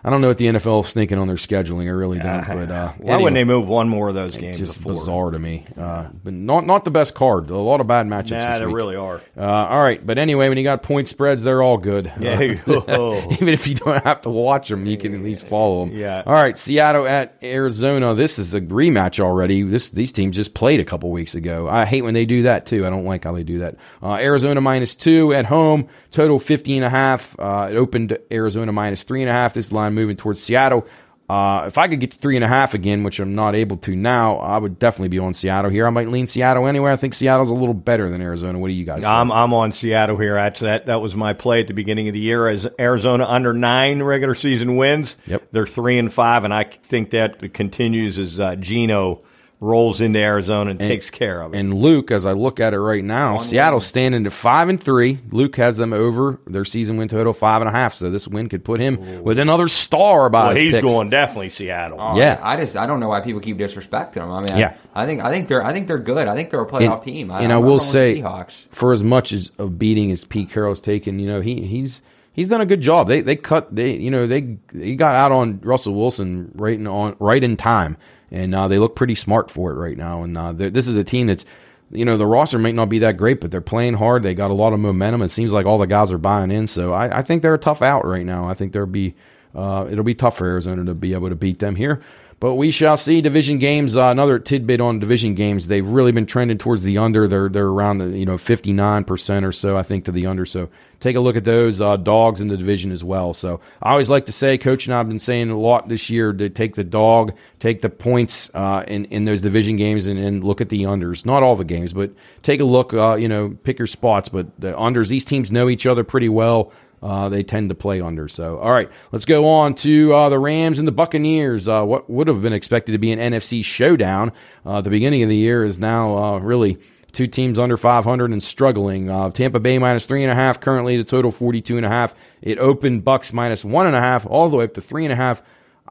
I 0.07 0.11
don't 0.11 0.21
know 0.21 0.29
what 0.29 0.39
the 0.39 0.47
NFL 0.47 0.85
is 0.85 0.93
thinking 0.95 1.19
on 1.19 1.27
their 1.27 1.35
scheduling. 1.35 1.87
I 1.89 1.91
really 1.91 2.21
don't. 2.21 2.47
But 2.47 2.71
uh, 2.71 2.93
Why 2.99 3.15
anyway. 3.15 3.17
wouldn't 3.25 3.35
they 3.35 3.43
move 3.43 3.67
one 3.67 3.89
more 3.89 4.09
of 4.09 4.15
those 4.15 4.35
It's 4.35 4.39
games? 4.39 4.59
just 4.61 4.75
to 4.75 4.79
four? 4.81 4.93
bizarre 4.93 5.33
to 5.33 5.39
me. 5.41 5.67
Uh, 5.77 6.07
but 6.23 6.33
not 6.33 6.65
not 6.65 6.85
the 6.85 6.93
best 6.93 7.17
card. 7.17 7.51
A 7.51 7.57
lot 7.57 7.81
of 7.81 7.89
bad 7.89 8.07
matchups. 8.07 8.29
This 8.39 8.59
they 8.61 8.67
really 8.67 8.95
are. 8.95 9.21
Uh, 9.37 9.43
all 9.43 9.83
right, 9.83 10.07
but 10.07 10.17
anyway, 10.17 10.49
when 10.49 10.59
you 10.59 10.63
got 10.63 10.85
point 10.85 11.09
spreads, 11.09 11.43
they're 11.43 11.61
all 11.61 11.77
good. 11.77 12.13
Yeah. 12.21 12.55
Uh, 12.69 13.27
even 13.33 13.49
if 13.49 13.67
you 13.67 13.75
don't 13.75 14.01
have 14.05 14.21
to 14.21 14.31
watch 14.31 14.69
them, 14.69 14.87
you 14.87 14.97
can 14.97 15.13
at 15.13 15.23
least 15.23 15.43
follow 15.43 15.85
them. 15.85 15.97
Yeah. 15.97 16.23
All 16.25 16.35
right, 16.35 16.57
Seattle 16.57 17.09
at 17.09 17.37
Arizona. 17.43 18.15
This 18.15 18.39
is 18.39 18.55
a 18.55 18.61
rematch 18.61 19.19
already. 19.19 19.63
This 19.63 19.89
these 19.91 20.13
teams 20.13 20.37
just 20.37 20.55
played 20.55 20.79
a 20.79 20.85
couple 20.85 21.11
weeks 21.11 21.35
ago. 21.35 21.69
I 21.69 21.85
hate 21.85 22.03
when 22.03 22.15
they 22.15 22.27
do 22.27 22.43
that 22.43 22.65
too. 22.65 22.87
I 22.87 22.91
don't 22.91 23.07
like 23.07 23.25
how 23.25 23.33
they 23.33 23.43
do 23.43 23.59
that. 23.59 23.75
Uh, 24.01 24.15
Arizona 24.15 24.61
minus 24.61 24.95
two 24.95 25.35
at 25.35 25.47
home. 25.47 25.89
Total 26.13 26.39
50 26.39 26.77
and 26.77 26.85
a 26.85 26.91
half. 26.91 27.37
Uh, 27.41 27.71
it 27.73 27.77
opened 27.77 28.17
Arizona 28.31 28.71
minus 28.71 29.03
three 29.03 29.21
and 29.23 29.29
a 29.29 29.33
half. 29.33 29.53
This 29.53 29.73
line 29.73 29.96
moving 29.97 30.17
towards 30.17 30.41
Seattle. 30.41 30.87
Uh, 31.29 31.65
if 31.67 31.77
I 31.77 31.89
could 31.89 31.99
get 31.99 32.13
to 32.13 32.19
three 32.19 32.37
and 32.37 32.45
a 32.45 32.49
half 32.49 32.73
again, 32.73 33.03
which 33.03 33.19
I'm 33.19 33.35
not 33.35 33.57
able 33.57 33.77
to 33.79 33.97
now, 33.97 34.37
I 34.37 34.59
would 34.59 34.79
definitely 34.79 35.09
be 35.09 35.19
on 35.19 35.35
Seattle 35.35 35.73
here. 35.73 35.85
I 35.85 35.91
might 35.91 36.07
lean 36.07 36.29
Seattle 36.29 36.69
anyway. 36.69 36.93
I 36.93 36.97
think 36.97 37.15
Seattle's 37.15 37.51
a 37.51 37.55
little 37.55 37.75
better 37.75 38.09
than 38.09 38.23
Arizona. 38.23 38.61
What 38.61 38.69
do 38.69 38.75
you 38.75 38.85
guys 38.85 39.01
think? 39.03 39.13
I'm 39.13 39.33
I'm 39.33 39.53
on 39.53 39.73
Seattle 39.73 40.19
here. 40.19 40.35
That's 40.35 40.61
that. 40.61 40.87
That 40.87 41.01
was 41.01 41.17
my 41.17 41.33
play 41.33 41.59
at 41.59 41.67
the 41.67 41.75
beginning 41.75 42.07
of 42.07 42.15
the 42.15 42.21
year. 42.21 42.47
As 42.47 42.69
Arizona 42.79 43.27
under 43.27 43.53
nine 43.53 44.05
regular 44.05 44.37
season 44.37 44.77
wins, 44.77 45.17
Yep. 45.27 45.49
they're 45.51 45.67
three 45.67 45.99
and 45.99 46.13
five, 46.13 46.45
and 46.45 46.55
I 46.55 46.63
think 46.63 47.11
that 47.11 47.53
continues 47.53 48.19
as 48.19 48.39
uh, 48.39 48.55
Geno 48.55 49.23
rolls 49.59 50.03
into 50.03 50.19
Arizona 50.19 50.71
and, 50.73 50.79
takes 50.79 51.09
care 51.11 51.41
of 51.41 51.55
it. 51.55 51.59
And 51.59 51.73
Luke, 51.73 52.11
as 52.11 52.27
I 52.27 52.33
look 52.33 52.61
at 52.61 52.75
it 52.75 52.79
right 52.79 53.03
now, 53.03 53.39
Seattle's 53.39 53.87
standing 53.87 54.27
at 54.27 54.33
five 54.33 54.69
and 54.69 54.83
three. 54.83 55.19
Luke 55.31 55.57
has 55.57 55.77
them 55.79 55.93
over 55.95 56.39
their 56.47 56.65
season 56.67 56.99
win 56.99 57.09
total 57.09 57.33
five 57.33 57.63
and 57.63 57.69
a 57.69 57.73
half. 57.73 57.95
So 57.95 58.11
this 58.11 58.29
win 58.29 58.49
could 58.51 58.65
put 58.65 58.81
him 58.81 59.23
with 59.23 59.39
another 59.39 59.69
star 59.69 60.29
by 60.29 60.45
well, 60.49 60.55
his 60.55 60.63
he's 60.63 60.75
picks. 60.75 60.87
going 60.87 61.09
definitely 61.09 61.51
Seattle. 61.51 61.99
Oh, 62.01 62.17
Yeah. 62.19 62.39
I 62.43 62.57
just 62.57 62.77
I 62.77 62.87
don't 62.87 63.01
know 63.01 63.09
why 63.09 63.21
people 63.21 63.41
keep 63.41 63.57
disrespecting 63.57 64.15
them. 64.15 64.31
I 64.31 64.41
mean, 64.41 64.59
Yeah. 64.59 64.75
I, 64.95 65.05
I 65.05 65.07
think 65.07 65.23
I 65.23 65.31
think 65.31 65.49
they're 65.49 65.65
I 65.65 65.73
think 65.73 65.87
they're 65.89 65.99
good. 65.99 66.29
I 66.29 66.35
think 66.37 66.51
they're 66.51 66.61
a 66.63 66.67
playoff 66.67 66.95
And, 66.95 67.03
team. 67.03 67.31
and 67.31 67.51
I, 67.53 67.57
I'm 67.57 67.63
will 67.63 67.79
rolling 67.79 67.79
with 67.79 67.83
the 67.87 67.91
say, 67.93 68.21
Seahawks. 68.21 68.67
for 68.73 68.93
as 68.93 69.03
much 69.03 69.33
as 69.33 69.51
of 69.59 69.79
beating 69.79 70.11
as 70.11 70.25
Pete 70.25 70.51
Carroll's 70.51 70.81
taken, 70.81 71.19
you 71.19 71.27
know, 71.29 71.41
he 71.41 71.63
he's 71.63 72.03
he's 72.33 72.49
done 72.49 72.61
a 72.61 72.67
good 72.67 72.83
job. 72.83 73.09
They 73.09 73.23
they 73.23 73.37
cut 73.37 73.75
they 73.75 73.93
you 73.93 74.11
know 74.11 74.27
they 74.27 74.59
he 74.73 74.97
got 74.97 75.15
out 75.17 75.33
on 75.33 75.61
Russell 75.63 75.95
Wilson 75.95 76.53
right 76.55 76.79
in 76.79 76.87
on 76.87 77.17
right 77.19 77.43
in 77.43 77.57
time, 77.57 77.97
and 78.31 78.55
uh, 78.55 78.69
they 78.69 78.79
look 78.79 78.97
pretty 78.97 79.15
smart 79.15 79.51
for 79.51 79.71
it 79.71 79.77
right 79.77 79.97
now. 79.97 80.23
And 80.23 80.37
uh, 80.37 80.53
this 80.53 80.89
is 80.89 80.95
a 80.95 81.05
team 81.05 81.27
that's. 81.27 81.45
You 81.89 82.05
know 82.05 82.17
the 82.17 82.27
roster 82.27 82.59
might 82.59 82.75
not 82.75 82.89
be 82.89 82.99
that 82.99 83.17
great, 83.17 83.41
but 83.41 83.53
they're 83.53 83.61
playing 83.61 83.95
hard. 83.95 84.25
They 84.25 84.35
got 84.35 84.51
a 84.51 84.55
lot 84.55 84.73
of 84.73 84.81
momentum. 84.81 85.23
It 85.23 85.29
seems 85.29 85.53
like 85.53 85.67
all 85.67 85.79
the 85.79 85.87
guys 85.87 86.11
are 86.11 86.19
buying 86.19 86.51
in. 86.51 86.67
So 86.67 86.93
I, 86.93 87.19
I 87.19 87.23
think 87.23 87.43
they're 87.43 87.55
a 87.55 87.59
tough 87.59 87.81
out 87.81 88.05
right 88.05 88.27
now. 88.27 88.49
I 88.49 88.55
think 88.55 88.73
there'll 88.73 88.89
be 88.89 89.15
uh, 89.55 89.87
it'll 89.89 90.03
be 90.03 90.15
tough 90.15 90.37
for 90.37 90.49
Arizona 90.49 90.85
to 90.85 90.95
be 90.95 91.15
able 91.15 91.29
to 91.29 91.37
beat 91.37 91.61
them 91.61 91.77
here. 91.77 92.03
But 92.39 92.57
we 92.57 92.71
shall 92.71 92.99
see. 92.99 93.23
Division 93.23 93.59
games. 93.59 93.97
Uh, 93.97 94.07
another 94.09 94.39
tidbit 94.39 94.81
on 94.81 94.99
division 94.99 95.35
games. 95.35 95.69
They've 95.69 95.87
really 95.87 96.13
been 96.13 96.27
trending 96.27 96.59
towards 96.59 96.83
the 96.83 96.99
under. 96.99 97.27
They're 97.27 97.49
they're 97.49 97.69
around 97.69 97.99
the 97.99 98.09
you 98.09 98.27
know 98.27 98.37
fifty 98.37 98.75
nine 98.75 99.05
percent 99.05 99.47
or 99.47 99.53
so. 99.53 99.75
I 99.77 99.83
think 99.83 100.05
to 100.05 100.13
the 100.13 100.27
under. 100.27 100.45
So 100.45 100.69
take 101.01 101.17
a 101.17 101.21
look 101.21 101.37
at 101.37 101.45
those 101.45 101.81
uh, 101.81 101.97
dogs 101.97 102.43
in 102.43 102.49
the 102.49 102.57
division 102.59 102.93
as 102.93 103.03
well. 103.03 103.33
So 103.33 103.61
I 103.83 103.93
always 103.93 104.11
like 104.11 104.27
to 104.27 104.33
say, 104.33 104.59
Coach 104.59 104.87
and 104.87 104.95
I've 104.95 105.09
been 105.09 105.19
saying 105.19 105.49
a 105.49 105.59
lot 105.59 105.89
this 105.89 106.11
year 106.11 106.35
to 106.35 106.51
take 106.51 106.75
the 106.75 106.85
dog, 106.85 107.35
take 107.59 107.81
the 107.81 107.89
points 107.89 108.51
uh, 108.53 108.85
in 108.87 109.07
in 109.07 109.25
those 109.25 109.41
division 109.41 109.77
games, 109.77 110.07
and, 110.07 110.19
and 110.19 110.45
look 110.45 110.61
at 110.61 110.69
the 110.69 110.83
unders. 110.83 111.25
Not 111.25 111.43
all 111.43 111.57
the 111.57 111.65
games, 111.65 111.95
but 111.95 112.11
take 112.43 112.61
a 112.61 112.65
look. 112.65 112.93
Uh, 112.93 113.15
you 113.15 113.29
know, 113.29 113.57
pick 113.65 113.79
your 113.79 113.87
spots. 113.87 114.29
But 114.29 114.61
the 114.61 114.73
unders. 114.75 115.09
These 115.09 115.25
teams 115.25 115.51
know 115.51 115.71
each 115.71 115.87
other 115.87 116.05
pretty 116.05 116.29
well. 116.29 116.71
Uh, 117.07 117.29
they 117.29 117.45
tend 117.45 117.69
to 117.69 117.75
play 117.77 118.01
under. 118.01 118.27
So, 118.27 118.59
all 118.59 118.73
right, 118.73 118.91
let's 119.13 119.25
go 119.25 119.47
on 119.47 119.77
to 119.77 120.13
uh, 120.13 120.29
the 120.29 120.41
Rams 120.41 120.81
and 120.81 120.89
the 120.89 120.93
Buccaneers. 120.93 121.69
Uh, 121.69 121.85
what 121.85 122.11
would 122.11 122.27
have 122.27 122.43
been 122.43 122.53
expected 122.53 122.93
to 122.93 122.99
be 122.99 123.13
an 123.13 123.21
NFC 123.21 123.65
showdown 123.65 124.33
uh, 124.65 124.79
at 124.79 124.85
the 124.85 124.91
beginning 124.91 125.23
of 125.23 125.29
the 125.29 125.37
year 125.37 125.65
is 125.65 125.79
now 125.79 126.19
uh, 126.19 126.39
really 126.41 126.79
two 127.13 127.29
teams 127.29 127.61
under 127.61 127.77
500 127.77 128.33
and 128.33 128.43
struggling. 128.43 129.09
Uh, 129.09 129.31
Tampa 129.31 129.61
Bay 129.61 129.79
minus 129.79 130.05
three 130.05 130.25
and 130.25 130.33
a 130.33 130.35
half, 130.35 130.59
currently 130.59 130.97
the 130.97 131.05
total 131.05 131.31
42 131.31 131.77
and 131.77 131.87
a 131.87 131.89
half. 131.89 132.13
It 132.43 132.59
opened 132.59 133.05
Bucks 133.05 133.33
minus 133.33 133.65
one 133.65 133.87
and 133.87 133.95
a 133.95 134.01
half, 134.01 134.27
all 134.27 134.49
the 134.49 134.57
way 134.57 134.65
up 134.65 134.75
to 134.75 134.81
three 134.81 135.05
and 135.05 135.13
a 135.13 135.17
half. 135.17 135.43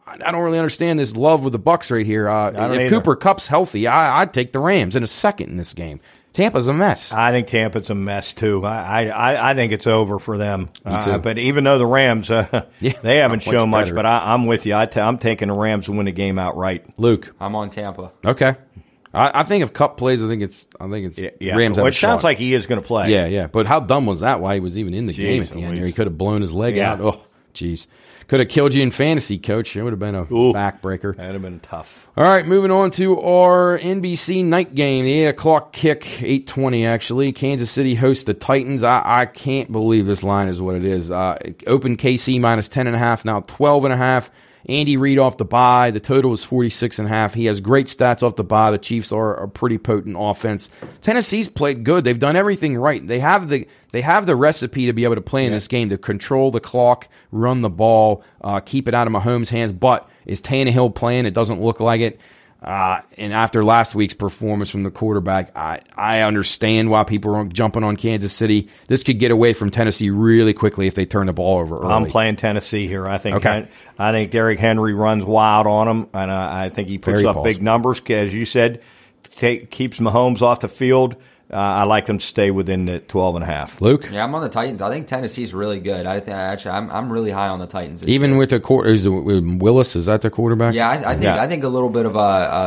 I 0.05 0.31
don't 0.31 0.43
really 0.43 0.59
understand 0.59 0.99
this 0.99 1.15
love 1.15 1.45
with 1.45 1.53
the 1.53 1.59
Bucks 1.59 1.91
right 1.91 2.05
here. 2.05 2.27
Uh, 2.27 2.51
if 2.51 2.57
either. 2.57 2.89
Cooper 2.89 3.15
Kupp's 3.15 3.47
healthy, 3.47 3.87
I, 3.87 4.19
I'd 4.19 4.33
take 4.33 4.51
the 4.51 4.59
Rams 4.59 4.97
in 4.97 5.03
a 5.03 5.07
second 5.07 5.49
in 5.49 5.55
this 5.55 5.73
game. 5.73 6.01
Tampa's 6.35 6.67
a 6.67 6.73
mess. 6.73 7.11
I 7.11 7.31
think 7.31 7.47
Tampa's 7.47 7.89
a 7.89 7.95
mess 7.95 8.33
too. 8.33 8.63
I 8.65 9.07
I, 9.07 9.51
I 9.51 9.53
think 9.55 9.71
it's 9.71 9.87
over 9.87 10.19
for 10.19 10.37
them. 10.37 10.69
too. 10.83 10.89
Uh, 10.91 11.17
but 11.17 11.37
even 11.39 11.63
though 11.63 11.77
the 11.79 11.85
Rams, 11.87 12.29
uh, 12.29 12.65
Yeah, 12.79 12.93
they 13.01 13.17
haven't 13.17 13.37
much 13.45 13.53
shown 13.53 13.69
much, 13.69 13.85
better. 13.85 13.95
but 13.95 14.05
I, 14.05 14.33
I'm 14.33 14.45
with 14.45 14.65
you. 14.65 14.75
I 14.75 14.85
t- 14.85 14.99
I'm 14.99 15.17
taking 15.17 15.47
the 15.47 15.53
Rams 15.55 15.85
to 15.85 15.93
win 15.93 16.05
the 16.05 16.11
game 16.11 16.37
outright. 16.37 16.85
Luke, 16.99 17.33
I'm 17.39 17.55
on 17.55 17.69
Tampa. 17.69 18.11
okay. 18.25 18.55
I, 19.13 19.39
I 19.39 19.43
think 19.43 19.63
if 19.63 19.71
Kupp 19.71 19.95
plays, 19.95 20.21
I 20.21 20.27
think 20.27 20.41
it's 20.41 20.67
I 20.77 20.89
think 20.89 21.07
it's 21.07 21.17
Yeah, 21.17 21.29
yeah. 21.39 21.55
Rams. 21.55 21.77
Well, 21.77 21.85
it 21.85 21.93
sounds 21.93 22.21
shot. 22.21 22.27
like 22.27 22.37
he 22.37 22.53
is 22.53 22.67
going 22.67 22.81
to 22.81 22.85
play. 22.85 23.11
Yeah, 23.11 23.27
yeah. 23.27 23.47
But 23.47 23.65
how 23.65 23.79
dumb 23.79 24.05
was 24.05 24.19
that? 24.19 24.41
Why 24.41 24.55
he 24.55 24.59
was 24.59 24.77
even 24.77 24.93
in 24.93 25.05
the 25.05 25.13
Jeez 25.13 25.17
game 25.17 25.41
at 25.43 25.49
the 25.51 25.61
end? 25.63 25.71
Louise. 25.77 25.85
He 25.87 25.93
could 25.93 26.07
have 26.07 26.17
blown 26.17 26.41
his 26.41 26.51
leg 26.51 26.75
Yeah. 26.75 26.91
out. 26.91 26.99
Oh, 27.01 27.21
jeez. 27.53 27.87
Could 28.27 28.39
have 28.39 28.49
killed 28.49 28.73
you 28.73 28.81
in 28.81 28.89
fantasy, 28.89 29.37
coach. 29.37 29.75
It 29.75 29.83
would 29.83 29.93
have 29.93 29.99
been 29.99 30.15
a 30.15 30.23
Ooh. 30.23 30.51
backbreaker. 30.51 31.15
That'd 31.15 31.33
have 31.33 31.41
been 31.43 31.59
tough. 31.59 32.07
All 32.17 32.23
right, 32.23 32.45
moving 32.45 32.71
on 32.71 32.89
to 32.91 33.19
our 33.21 33.77
NBC 33.77 34.43
night 34.43 34.73
game, 34.73 35.05
the 35.05 35.13
eight 35.13 35.27
o'clock 35.27 35.73
kick, 35.73 36.23
eight 36.23 36.47
twenty 36.47 36.85
actually. 36.85 37.31
Kansas 37.31 37.69
City 37.69 37.93
hosts 37.93 38.23
the 38.23 38.33
Titans. 38.33 38.81
I, 38.81 39.21
I 39.21 39.25
can't 39.27 39.71
believe 39.71 40.07
this 40.07 40.23
line 40.23 40.47
is 40.47 40.59
what 40.59 40.75
it 40.75 40.85
is. 40.85 41.11
Uh, 41.11 41.37
open 41.67 41.97
KC 41.97 42.39
minus 42.41 42.67
ten 42.67 42.87
and 42.87 42.95
a 42.95 42.99
half, 42.99 43.25
now 43.25 43.41
twelve 43.41 43.85
and 43.85 43.93
a 43.93 43.97
half. 43.97 44.31
Andy 44.67 44.97
Reid 44.97 45.19
off 45.19 45.37
the 45.37 45.45
bye. 45.45 45.91
The 45.91 45.99
total 45.99 46.33
is 46.33 46.43
46 46.43 46.99
and 46.99 47.07
a 47.07 47.09
half. 47.09 47.33
He 47.33 47.45
has 47.45 47.61
great 47.61 47.87
stats 47.87 48.23
off 48.23 48.35
the 48.35 48.43
bye. 48.43 48.71
The 48.71 48.77
Chiefs 48.77 49.11
are 49.11 49.35
a 49.35 49.47
pretty 49.47 49.77
potent 49.77 50.15
offense. 50.19 50.69
Tennessee's 51.01 51.47
played 51.49 51.83
good. 51.83 52.03
They've 52.03 52.17
done 52.17 52.35
everything 52.35 52.77
right. 52.77 53.05
They 53.05 53.19
have 53.19 53.49
the 53.49 53.67
they 53.91 54.01
have 54.01 54.25
the 54.25 54.35
recipe 54.35 54.87
to 54.87 54.93
be 54.93 55.03
able 55.03 55.15
to 55.15 55.21
play 55.21 55.45
in 55.45 55.51
this 55.51 55.67
game 55.67 55.89
to 55.89 55.97
control 55.97 56.51
the 56.51 56.59
clock, 56.59 57.07
run 57.31 57.61
the 57.61 57.69
ball, 57.69 58.23
uh, 58.41 58.59
keep 58.59 58.87
it 58.87 58.93
out 58.93 59.07
of 59.07 59.13
Mahomes' 59.13 59.49
hands. 59.49 59.71
But 59.71 60.09
is 60.25 60.41
Tannehill 60.41 60.95
playing? 60.95 61.25
It 61.25 61.33
doesn't 61.33 61.61
look 61.61 61.79
like 61.79 62.01
it. 62.01 62.19
Uh, 62.65 62.99
and 63.19 63.31
after 63.31 63.63
last 63.63 63.93
week's 63.93 64.15
performance 64.15 64.71
from 64.71 64.81
the 64.81 64.89
quarterback, 64.89 65.55
I, 65.55 65.81
I 65.95 66.21
understand 66.21 66.89
why 66.89 67.03
people 67.03 67.35
are 67.35 67.45
jumping 67.45 67.83
on 67.83 67.95
Kansas 67.95 68.33
City. 68.33 68.69
This 68.87 69.03
could 69.03 69.19
get 69.19 69.29
away 69.29 69.53
from 69.53 69.69
Tennessee 69.69 70.09
really 70.09 70.53
quickly 70.53 70.87
if 70.87 70.95
they 70.95 71.05
turn 71.05 71.27
the 71.27 71.33
ball 71.33 71.59
over 71.59 71.77
early. 71.77 71.93
I'm 71.93 72.05
playing 72.07 72.37
Tennessee 72.37 72.87
here. 72.87 73.07
I 73.07 73.19
think. 73.19 73.35
Okay. 73.35 73.67
I 73.99 74.11
think 74.11 74.31
Derrick 74.31 74.57
Henry 74.57 74.95
runs 74.95 75.23
wild 75.23 75.67
on 75.67 75.87
him, 75.87 76.07
and 76.11 76.31
I, 76.31 76.65
I 76.65 76.69
think 76.69 76.87
he 76.87 76.97
puts 76.97 77.21
Very 77.21 77.25
up 77.27 77.43
big 77.43 77.61
numbers. 77.61 78.01
As 78.09 78.33
you 78.33 78.45
said, 78.45 78.81
take, 79.35 79.69
keeps 79.69 79.99
Mahomes 79.99 80.41
off 80.41 80.61
the 80.61 80.67
field. 80.67 81.17
Uh, 81.51 81.57
I 81.57 81.83
like 81.83 82.07
them 82.07 82.17
to 82.17 82.25
stay 82.25 82.49
within 82.49 82.85
the 82.85 82.99
12 83.01 83.35
and 83.35 83.43
a 83.43 83.47
half. 83.47 83.79
Luke, 83.79 84.09
Yeah, 84.11 84.23
I'm 84.23 84.33
on 84.33 84.41
the 84.41 84.49
Titans. 84.49 84.81
I 84.81 84.89
think 84.89 85.07
Tennessee's 85.07 85.53
really 85.53 85.79
good. 85.79 86.07
I 86.07 86.19
think 86.19 86.35
actually 86.35 86.71
I'm 86.71 86.89
I'm 86.89 87.11
really 87.13 87.29
high 87.29 87.49
on 87.49 87.59
the 87.59 87.67
Titans. 87.67 88.07
even 88.07 88.31
year. 88.31 88.39
with 88.39 88.49
the 88.49 88.59
quarter, 88.59 88.89
is 88.89 89.05
it 89.05 89.09
Willis? 89.09 89.95
Is 89.95 90.07
that 90.07 90.21
the 90.21 90.31
quarterback? 90.31 90.73
yeah, 90.73 90.89
I, 90.89 91.11
I 91.11 91.13
think 91.13 91.23
Yeah. 91.23 91.41
I 91.41 91.47
think 91.47 91.63
a 91.63 91.67
little 91.69 91.89
bit 91.89 92.07
of 92.07 92.15
a 92.15 92.19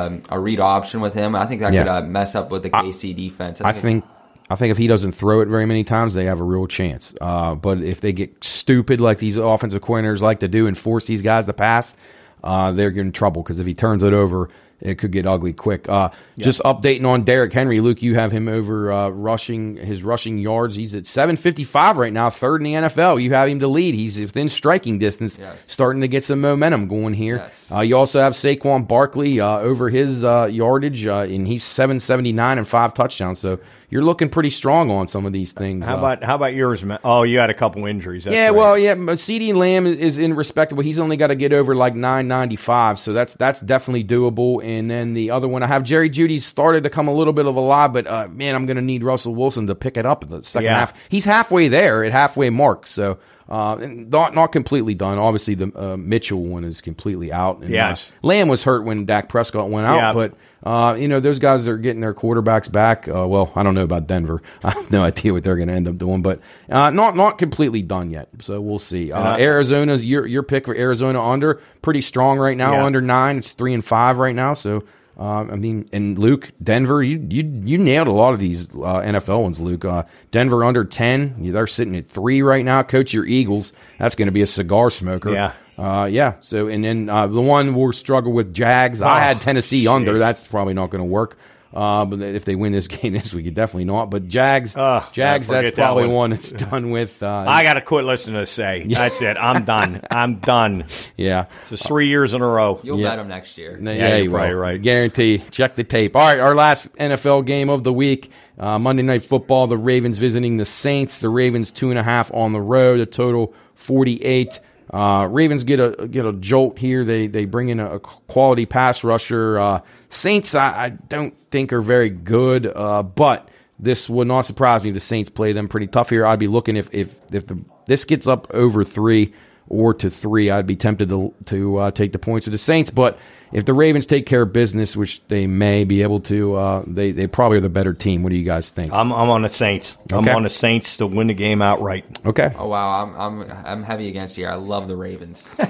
um, 0.07 0.23
a 0.31 0.39
read 0.39 0.61
option 0.61 1.01
with 1.01 1.13
him. 1.15 1.35
I 1.35 1.45
think 1.47 1.61
that 1.61 1.73
Yeah. 1.73 1.83
could 1.83 1.89
uh, 1.91 2.03
mess 2.03 2.35
up 2.37 2.51
with 2.51 2.63
the 2.63 2.71
KC 2.71 3.15
defense. 3.17 3.61
I 3.61 3.73
think 3.73 4.05
I 4.49 4.55
think 4.55 4.71
if 4.71 4.79
he 4.79 4.87
doesn't 4.87 5.13
throw 5.13 5.41
it 5.41 5.49
very 5.49 5.67
many 5.67 5.83
times, 5.85 6.15
they 6.15 6.25
have 6.27 6.41
a 6.41 6.45
real 6.45 6.67
chance. 6.69 7.13
Uh, 7.21 7.55
but 7.57 7.83
if 7.83 8.01
they 8.01 8.13
get 8.13 8.43
stupid 8.45 9.01
like 9.01 9.19
these 9.19 9.37
offensive 9.37 9.83
coordinators 9.83 10.23
like 10.23 10.39
to 10.41 10.49
do 10.49 10.67
and 10.69 10.79
force 10.79 11.05
these 11.07 11.21
guys 11.21 11.45
to 11.47 11.53
pass, 11.53 11.97
uh, 12.45 12.71
they're 12.73 12.91
in 12.91 13.11
trouble 13.13 13.43
because 13.43 13.59
if 13.59 13.67
he 13.67 13.75
turns 13.75 14.03
it 14.05 14.13
over, 14.13 14.49
it 14.81 14.97
could 14.97 15.11
get 15.11 15.27
ugly 15.27 15.53
quick. 15.53 15.89
Uh, 15.89 16.11
Just 16.39 16.61
updating 16.61 17.05
on 17.07 17.23
Derrick 17.25 17.53
Henry, 17.53 17.81
Luke, 17.81 18.01
you 18.01 18.15
have 18.15 18.31
him 18.31 18.47
over 18.49 18.93
uh, 18.93 19.09
rushing 19.09 19.77
his 19.77 20.03
rushing 20.05 20.39
yards. 20.39 20.77
He's 20.77 20.95
at 20.95 21.05
755 21.07 21.97
right 21.97 22.13
now, 22.13 22.31
third 22.31 22.61
in 22.61 22.65
the 22.65 22.75
NFL. 22.89 23.21
You 23.23 23.33
have 23.35 23.49
him 23.49 23.61
to 23.61 23.69
lead. 23.69 23.95
He's 23.95 24.21
within 24.21 24.49
striking 24.51 24.99
distance, 24.99 25.39
Yes. 25.39 25.65
starting 25.71 26.03
to 26.03 26.09
get 26.09 26.23
some 26.25 26.41
momentum 26.41 26.87
going 26.89 27.15
here. 27.15 27.37
Yes. 27.39 27.73
Uh, 27.73 27.81
you 27.81 27.97
also 27.97 28.21
have 28.21 28.35
Saquon 28.35 28.87
Barkley 28.87 29.41
uh, 29.41 29.59
over 29.59 29.89
his 29.91 30.23
uh, 30.23 30.45
yardage, 30.51 31.07
uh, 31.07 31.21
and 31.29 31.47
he's 31.47 31.65
779 31.65 32.59
and 32.59 32.69
five 32.69 32.95
touchdowns. 32.95 33.39
So 33.41 33.59
you're 33.91 34.03
looking 34.05 34.29
pretty 34.29 34.51
strong 34.51 34.91
on 34.91 35.09
some 35.09 35.25
of 35.25 35.33
these 35.33 35.53
things. 35.53 35.87
How 35.87 35.95
Uh, 35.95 35.99
about 35.99 36.25
how 36.25 36.35
about 36.35 36.55
yours, 36.55 36.85
man? 36.85 36.99
Oh, 37.05 37.23
you 37.23 37.39
had 37.39 37.49
a 37.51 37.55
couple 37.55 37.87
injuries. 37.87 38.27
Yeah, 38.27 38.47
right. 38.47 38.51
well, 38.55 38.77
yeah, 38.79 38.95
CeeDee 38.95 39.55
Lamb 39.55 39.87
is- 39.87 39.99
is 39.99 40.19
in 40.19 40.35
respectable. 40.35 40.83
He's 40.83 40.99
only 40.99 41.17
got 41.17 41.29
to 41.29 41.35
get 41.35 41.53
over 41.53 41.75
like 41.75 41.95
995, 41.95 42.99
so 42.99 43.13
that's 43.13 43.35
that's 43.35 43.61
definitely 43.61 44.05
doable. 44.05 44.63
And 44.65 44.91
then 44.91 45.15
the 45.15 45.31
other 45.31 45.49
one, 45.49 45.63
I 45.63 45.67
have 45.67 45.83
Jerry 45.85 46.11
Jeudy 46.11 46.41
started 46.41 46.85
to 46.85 46.91
come 46.91 47.09
a 47.09 47.13
little 47.15 47.33
bit 47.33 47.47
of 47.47 47.57
a 47.57 47.61
lie, 47.61 47.89
but 47.89 48.07
uh, 48.07 48.29
man, 48.31 48.55
I'm 48.55 48.67
going 48.67 48.77
to 48.77 48.83
need 48.83 49.03
Russell 49.03 49.35
Wilson 49.35 49.67
to 49.69 49.75
pick 49.75 49.97
it 49.97 50.07
up 50.07 50.25
in 50.25 50.31
the 50.31 50.43
second 50.43 50.67
Yeah. 50.67 50.79
half. 50.81 50.95
He's 51.09 51.25
halfway 51.25 51.69
there 51.69 52.05
at 52.05 52.13
halfway 52.13 52.51
mark, 52.51 52.87
so 52.87 53.19
uh, 53.49 53.77
and 53.81 54.11
not 54.11 54.35
not 54.35 54.49
completely 54.49 54.95
done. 54.95 55.19
Obviously, 55.19 55.55
the 55.55 55.73
uh, 55.75 55.97
Mitchell 55.97 56.43
one 56.43 56.65
is 56.65 56.81
completely 56.81 57.33
out. 57.33 57.61
And, 57.61 57.71
Yes. 57.71 58.13
uh, 58.23 58.27
Lamb 58.27 58.49
was 58.49 58.65
hurt 58.65 58.85
when 58.85 59.05
Dak 59.07 59.29
Prescott 59.29 59.71
went 59.71 59.87
out, 59.87 59.97
Yeah. 59.97 60.13
but 60.13 60.35
uh, 60.65 60.95
you 60.99 61.09
know 61.09 61.21
those 61.21 61.39
guys 61.39 61.67
are 61.69 61.79
getting 61.79 62.01
their 62.01 62.15
quarterbacks 62.15 62.71
back. 62.71 63.09
Uh, 63.09 63.27
well, 63.27 63.53
I 63.55 63.63
don't 63.63 63.75
know 63.75 63.85
about 63.85 64.07
Denver. 64.07 64.43
I 64.65 64.71
have 64.73 64.91
no 64.91 65.03
idea 65.05 65.33
what 65.33 65.45
they're 65.45 65.57
going 65.57 65.69
to 65.69 65.75
end 65.75 65.89
up 65.89 65.97
doing, 65.99 66.21
but 66.23 66.41
uh, 66.69 66.91
not 66.91 67.17
not 67.17 67.39
completely 67.39 67.81
done 67.83 68.11
yet. 68.11 68.29
So 68.41 68.61
we'll 68.61 68.79
see. 68.79 69.13
Uh, 69.13 69.37
Arizona's 69.39 70.05
your 70.05 70.27
your 70.27 70.43
pick 70.43 70.67
for 70.67 70.75
Arizona 70.77 71.23
under 71.23 71.61
pretty 71.83 72.03
strong 72.03 72.39
right 72.39 72.57
now. 72.57 72.73
Yeah. 72.73 72.85
Under 72.85 73.01
nine, 73.01 73.39
it's 73.39 73.53
three 73.55 73.73
and 73.75 73.85
five 73.85 74.19
right 74.19 74.35
now. 74.35 74.55
So. 74.55 74.85
Uh, 75.19 75.47
I 75.51 75.57
mean, 75.57 75.85
and 75.93 76.17
Luke, 76.17 76.53
Denver, 76.63 77.03
you 77.03 77.19
you 77.29 77.43
you 77.65 77.77
nailed 77.79 78.07
a 78.07 78.13
lot 78.13 78.35
of 78.35 78.41
these 78.41 78.69
uh, 78.69 79.01
NFL 79.01 79.43
ones, 79.43 79.59
Luke. 79.59 79.85
Uh, 79.85 80.05
Denver 80.31 80.65
under 80.65 80.85
ten, 80.85 81.35
they're 81.53 81.67
sitting 81.67 81.97
at 81.97 82.09
three 82.09 82.41
right 82.41 82.65
now. 82.65 82.85
Coach 82.85 83.13
your 83.13 83.27
Eagles, 83.27 83.73
that's 83.99 84.15
going 84.15 84.27
to 84.27 84.33
be 84.33 84.43
a 84.43 84.47
cigar 84.47 84.91
smoker. 84.91 85.33
Yeah. 85.33 85.53
Uh, 85.77 86.07
yeah. 86.07 86.35
So, 86.41 86.69
and 86.69 86.85
then 86.85 87.09
uh, 87.09 87.27
the 87.27 87.41
one 87.41 87.75
we'll 87.75 87.93
struggle 87.93 88.33
with 88.33 88.55
Jags. 88.55 89.03
I 89.03 89.19
Oh, 89.19 89.21
had 89.23 89.41
Tennessee 89.41 89.87
under. 89.89 90.19
That's 90.19 90.45
probably 90.45 90.75
not 90.75 90.91
going 90.91 91.03
to 91.03 91.09
work. 91.09 91.37
Uh, 91.73 92.05
but 92.07 92.21
if 92.23 92.45
they 92.47 92.55
win 92.55 92.73
this 92.73 92.89
game 92.89 93.13
this 93.13 93.33
week, 93.35 93.47
it 93.47 93.55
definitely 93.55 93.85
not. 93.85 94.11
But 94.11 94.27
Jags, 94.29 94.75
Oh, 94.77 95.07
Jags, 95.13 95.47
that's 95.49 95.59
forget 95.59 95.75
that 95.77 95.83
probably 95.83 96.07
one. 96.07 96.15
one 96.15 96.31
that's 96.31 96.51
done 96.51 96.91
with. 96.91 97.23
Uh, 97.23 97.29
I 97.49 97.63
got 97.63 97.75
to 97.75 97.83
quit 97.83 98.05
listening 98.05 98.41
to 98.41 98.47
say. 98.47 98.85
Yeah. 98.87 98.99
That's 98.99 99.21
it. 99.21 99.37
I'm 99.37 99.65
done. 99.65 100.01
I'm 100.11 100.37
done. 100.41 100.87
yeah. 101.17 101.47
It's 101.71 101.87
three 101.87 102.09
years 102.09 102.33
in 102.33 102.41
a 102.41 102.47
row. 102.47 102.81
you'll 102.83 102.99
yeah. 102.99 103.11
bet 103.11 103.19
them 103.19 103.29
next 103.29 103.59
year. 103.59 103.79
Yeah, 103.81 103.93
Yeah, 103.93 104.09
you're 104.17 104.25
you 104.25 104.31
probably 104.31 104.55
right. 104.55 104.81
Guarantee. 104.81 105.43
Check 105.51 105.77
the 105.77 105.85
tape. 105.85 106.17
All 106.17 106.23
right, 106.23 106.41
our 106.41 106.55
last 106.55 106.95
NFL 106.97 107.45
game 107.45 107.69
of 107.69 107.85
the 107.85 107.93
week, 107.93 108.31
uh, 108.59 108.79
Monday 108.79 109.03
Night 109.03 109.23
Football. 109.23 109.67
The 109.67 109.77
Ravens 109.79 110.17
visiting 110.19 110.57
the 110.57 110.65
Saints. 110.65 111.19
The 111.19 111.29
Ravens 111.29 111.71
two 111.71 111.91
and 111.91 111.99
a 111.99 112.03
half 112.03 112.33
on 112.33 112.53
the 112.53 112.61
road. 112.63 112.99
A 113.01 113.07
total 113.07 113.55
forty 113.75 114.17
eight. 114.25 114.61
Uh, 114.91 115.29
Ravens 115.31 115.65
get 115.65 115.81
a 115.81 116.09
get 116.09 116.25
a 116.25 116.33
jolt 116.33 116.79
here. 116.79 117.05
They 117.05 117.27
they 117.27 117.45
bring 117.45 117.69
in 117.69 117.81
a, 117.81 117.99
quality 118.01 118.67
pass 118.67 119.05
rusher. 119.05 119.59
Uh, 119.59 119.81
Saints, 120.09 120.55
I, 120.55 120.85
I 120.85 120.89
don't 120.91 121.35
think 121.51 121.73
are 121.73 121.83
very 121.83 122.09
good, 122.09 122.67
uh, 122.67 123.03
but 123.03 123.49
this 123.79 124.09
would 124.09 124.27
not 124.27 124.47
surprise 124.47 124.83
me. 124.83 124.91
The 124.91 125.01
Saints 125.01 125.29
play 125.31 125.53
them 125.53 125.69
pretty 125.69 125.87
tough 125.87 126.11
here. 126.11 126.25
I'd 126.27 126.39
be 126.39 126.49
looking 126.49 126.77
if 126.77 126.89
if 126.93 127.21
if 127.33 127.47
the, 127.47 127.59
this 127.87 128.05
gets 128.05 128.27
up 128.27 128.47
over 128.55 128.85
three 128.85 129.35
or 129.69 129.93
to 129.95 130.11
three, 130.11 130.51
I'd 130.51 130.67
be 130.67 130.77
tempted 130.77 131.11
to 131.11 131.35
to 131.47 131.77
uh, 131.77 131.91
take 131.91 132.13
the 132.13 132.19
points 132.19 132.47
with 132.47 132.53
the 132.53 132.59
Saints. 132.59 132.91
But 132.91 133.19
if 133.53 133.65
the 133.65 133.73
Ravens 133.75 134.07
take 134.07 134.27
care 134.27 134.43
of 134.43 134.53
business, 134.53 134.97
which 134.97 135.25
they 135.29 135.47
may 135.47 135.85
be 135.85 136.03
able 136.03 136.21
to, 136.21 136.55
uh, 136.57 136.85
they 136.87 137.13
they 137.13 137.27
probably 137.27 137.59
are 137.59 137.63
the 137.63 137.69
better 137.69 137.95
team. 137.95 138.23
What 138.23 138.31
do 138.31 138.37
you 138.37 138.45
guys 138.45 138.71
think? 138.71 138.93
I'm, 138.93 139.13
I'm 139.13 139.31
on 139.31 139.43
the 139.43 139.49
Saints. 139.49 139.97
I'm 140.11 140.29
on 140.29 140.43
the 140.43 140.51
Saints 140.51 140.97
to 140.99 141.07
win 141.07 141.29
the 141.29 141.35
game 141.35 141.63
outright. 141.63 142.05
Okay, 142.27 142.53
Oh 142.57 142.69
wow, 142.69 143.03
I'm 143.03 143.15
I'm 143.15 143.51
I'm 143.67 143.83
heavy 143.83 144.09
against 144.09 144.37
you. 144.39 144.47
I 144.47 144.55
love 144.55 144.89
the 144.89 144.97
Ravens. 144.97 145.55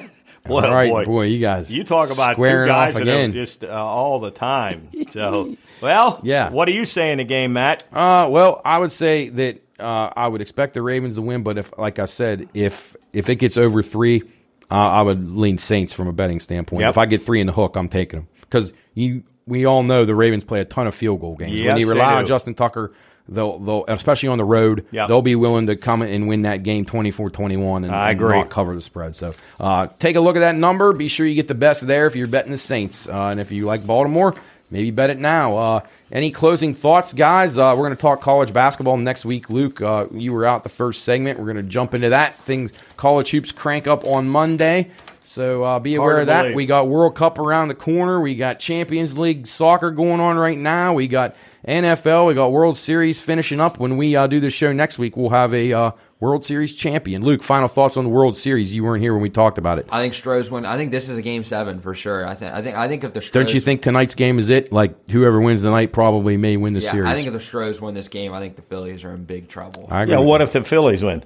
Boy, 0.45 0.63
all 0.63 0.73
right, 0.73 0.91
boy. 0.91 1.05
boy, 1.05 1.23
you 1.25 1.41
guys. 1.41 1.71
You 1.71 1.85
talk 1.85 2.11
about 2.11 2.31
two 2.31 2.35
squaring 2.37 2.69
guys 2.69 2.95
off 2.97 3.03
that 3.03 3.09
are 3.09 3.13
again. 3.13 3.33
just 3.33 3.65
uh, 3.65 3.69
all 3.69 4.19
the 4.19 4.31
time. 4.31 4.89
So, 5.11 5.57
well, 5.83 6.21
Yeah. 6.23 6.49
What 6.49 6.65
do 6.65 6.73
you 6.73 6.87
say 6.87 7.13
in 7.13 7.19
the 7.19 7.25
game, 7.25 7.53
Matt? 7.53 7.83
Uh, 7.93 8.29
well, 8.31 8.63
I 8.65 8.79
would 8.79 8.93
say 8.93 9.29
that 9.29 9.61
uh, 9.79 10.11
I 10.17 10.27
would 10.27 10.41
expect 10.41 10.73
the 10.73 10.81
Ravens 10.81 11.17
to 11.17 11.23
win, 11.23 11.43
but 11.43 11.59
if, 11.59 11.77
like 11.77 11.99
I 11.99 12.07
said, 12.07 12.49
if 12.55 12.97
if 13.13 13.29
it 13.29 13.37
gets 13.37 13.59
over 13.59 13.83
three, 13.83 14.23
uh, 14.71 14.75
I 14.75 15.03
would 15.03 15.31
lean 15.37 15.59
Saints 15.59 15.93
from 15.93 16.09
a 16.09 16.13
betting 16.13 16.41
standpoint. 16.41 16.81
Yep. 16.81 16.91
If 16.91 16.99
I 16.99 17.07
get 17.07 17.23
three 17.23 17.41
in 17.41 17.47
the 17.47 17.53
hook, 17.53 17.77
I'm 17.77 17.89
taking 17.89 18.21
them 18.21 18.29
because 18.41 18.73
you 18.95 19.25
we 19.47 19.65
all 19.65 19.83
know 19.83 20.05
the 20.05 20.15
Ravens 20.15 20.45
play 20.45 20.61
a 20.61 20.65
ton 20.65 20.87
of 20.87 20.95
field 20.95 21.21
goal 21.21 21.37
games. 21.37 21.53
when 21.53 21.61
you 21.79 21.87
they 21.87 21.91
rely 21.91 22.15
on. 22.15 22.27
Justin 22.27 22.55
Tucker, 22.55 22.93
they'll 23.29 23.59
they'll 23.59 23.85
especially 23.89 24.29
on 24.29 24.37
the 24.39 24.45
road, 24.45 24.85
Yep. 24.91 25.09
they'll 25.09 25.23
be 25.23 25.37
willing 25.37 25.69
to 25.69 25.77
come 25.77 26.03
and 26.03 26.29
win 26.29 26.43
that 26.43 26.63
game 26.63 26.85
24-21 26.85 27.85
and, 27.85 27.87
I 27.95 28.11
and 28.11 28.21
agree. 28.21 28.37
not 28.37 28.51
cover 28.51 28.75
the 28.75 28.83
spread. 28.83 29.17
So 29.17 29.35
uh, 29.59 29.87
take 29.99 30.17
a 30.17 30.21
look 30.21 30.37
at 30.37 30.41
that 30.41 30.55
number. 30.55 30.93
Be 30.93 31.09
sure 31.09 31.27
you 31.27 31.35
get 31.35 31.49
the 31.49 31.55
best 31.55 31.87
there 31.87 32.07
if 32.07 32.15
you're 32.17 32.27
betting 32.27 32.53
the 32.53 32.59
Saints, 32.59 33.09
uh, 33.09 33.29
and 33.29 33.41
if 33.41 33.51
you 33.53 33.65
like 33.65 33.87
Baltimore. 33.87 34.35
Maybe 34.71 34.91
bet 34.91 35.11
it 35.11 35.19
now. 35.19 35.57
Uh, 35.57 35.81
any 36.13 36.31
closing 36.31 36.75
thoughts, 36.75 37.13
guys? 37.13 37.57
Uh, 37.57 37.75
we're 37.77 37.85
going 37.85 37.97
to 37.97 38.01
talk 38.01 38.21
college 38.21 38.53
basketball 38.53 38.97
next 38.97 39.25
week. 39.25 39.49
Luke, 39.49 39.81
uh, 39.81 40.07
you 40.13 40.33
were 40.33 40.45
out 40.45 40.63
the 40.63 40.69
first 40.69 41.05
segment. 41.05 41.39
We're 41.39 41.47
going 41.47 41.57
to 41.57 41.63
jump 41.63 41.95
into 41.95 42.11
that. 42.11 42.37
Things 42.39 42.71
college 42.97 43.31
hoops 43.31 43.53
crank 43.53 43.87
up 43.87 44.05
on 44.05 44.29
Monday. 44.29 44.91
So 45.29 45.63
uh, 45.63 45.79
be 45.79 45.95
aware 45.97 46.21
of 46.21 46.29
that. 46.29 46.45
believe. 46.45 46.57
We 46.57 46.65
got 46.65 46.89
World 46.89 47.15
Cup 47.15 47.39
around 47.39 47.69
the 47.69 47.75
corner. 47.75 48.19
We 48.19 48.35
got 48.35 48.59
Champions 48.61 49.19
League 49.19 49.47
soccer 49.47 49.91
going 49.91 50.21
on 50.21 50.39
right 50.39 50.57
now. 50.57 50.95
We 50.95 51.07
got 51.07 51.37
NFL. 51.67 52.29
We 52.29 52.35
got 52.35 52.51
World 52.51 52.79
Series 52.79 53.21
finishing 53.21 53.61
up. 53.61 53.79
When 53.79 53.99
we 53.99 54.17
uh, 54.17 54.27
do 54.27 54.41
the 54.41 54.49
show 54.49 54.73
next 54.73 54.99
week, 54.99 55.19
we'll 55.19 55.29
have 55.29 55.53
a 55.53 55.71
uh, 55.73 55.91
World 56.21 56.45
Series 56.45 56.75
champion. 56.75 57.23
Luke, 57.23 57.43
final 57.45 57.69
thoughts 57.69 57.97
on 57.97 58.03
the 58.05 58.11
World 58.11 58.37
Series? 58.37 58.75
You 58.75 58.83
weren't 58.83 59.03
here 59.03 59.13
when 59.15 59.23
we 59.23 59.31
talked 59.31 59.57
about 59.57 59.79
it. 59.79 59.87
I 59.91 60.01
think 60.03 60.15
Stros 60.15 60.51
win. 60.51 60.65
I 60.67 60.77
think 60.77 60.91
this 60.91 61.09
is 61.09 61.17
a 61.17 61.23
game 61.23 61.45
seven 61.45 61.81
for 61.81 61.95
sure. 61.95 62.27
I 62.27 62.35
think 62.35 62.53
I 62.53 62.61
think 62.61 62.77
I 62.77 62.89
think 62.89 63.05
if 63.05 63.13
the 63.13 63.23
Stros, 63.23 63.45
Don't 63.45 63.55
you 63.55 63.61
think 63.61 63.83
tonight's 63.83 64.17
game 64.17 64.39
is 64.41 64.49
it? 64.51 64.73
Like 64.73 65.09
whoever 65.11 65.41
wins 65.41 65.63
tonight 65.63 65.93
probably 65.93 66.37
may 66.37 66.57
win 66.57 66.73
the 66.73 66.81
Yeah, 66.81 66.91
series. 66.91 67.09
I 67.09 67.15
think 67.15 67.29
if 67.29 67.33
the 67.35 67.41
Stros 67.41 67.81
win 67.81 67.95
this 67.95 68.09
game, 68.09 68.33
I 68.33 68.41
think 68.41 68.57
the 68.57 68.63
Phillies 68.63 69.05
are 69.05 69.15
in 69.15 69.25
big 69.25 69.49
trouble. 69.49 69.87
I 69.91 70.03
agree 70.03 70.15
Yeah, 70.15 70.21
what 70.21 70.41
you. 70.41 70.45
if 70.47 70.53
the 70.53 70.65
Phillies 70.65 71.05
win? 71.05 71.25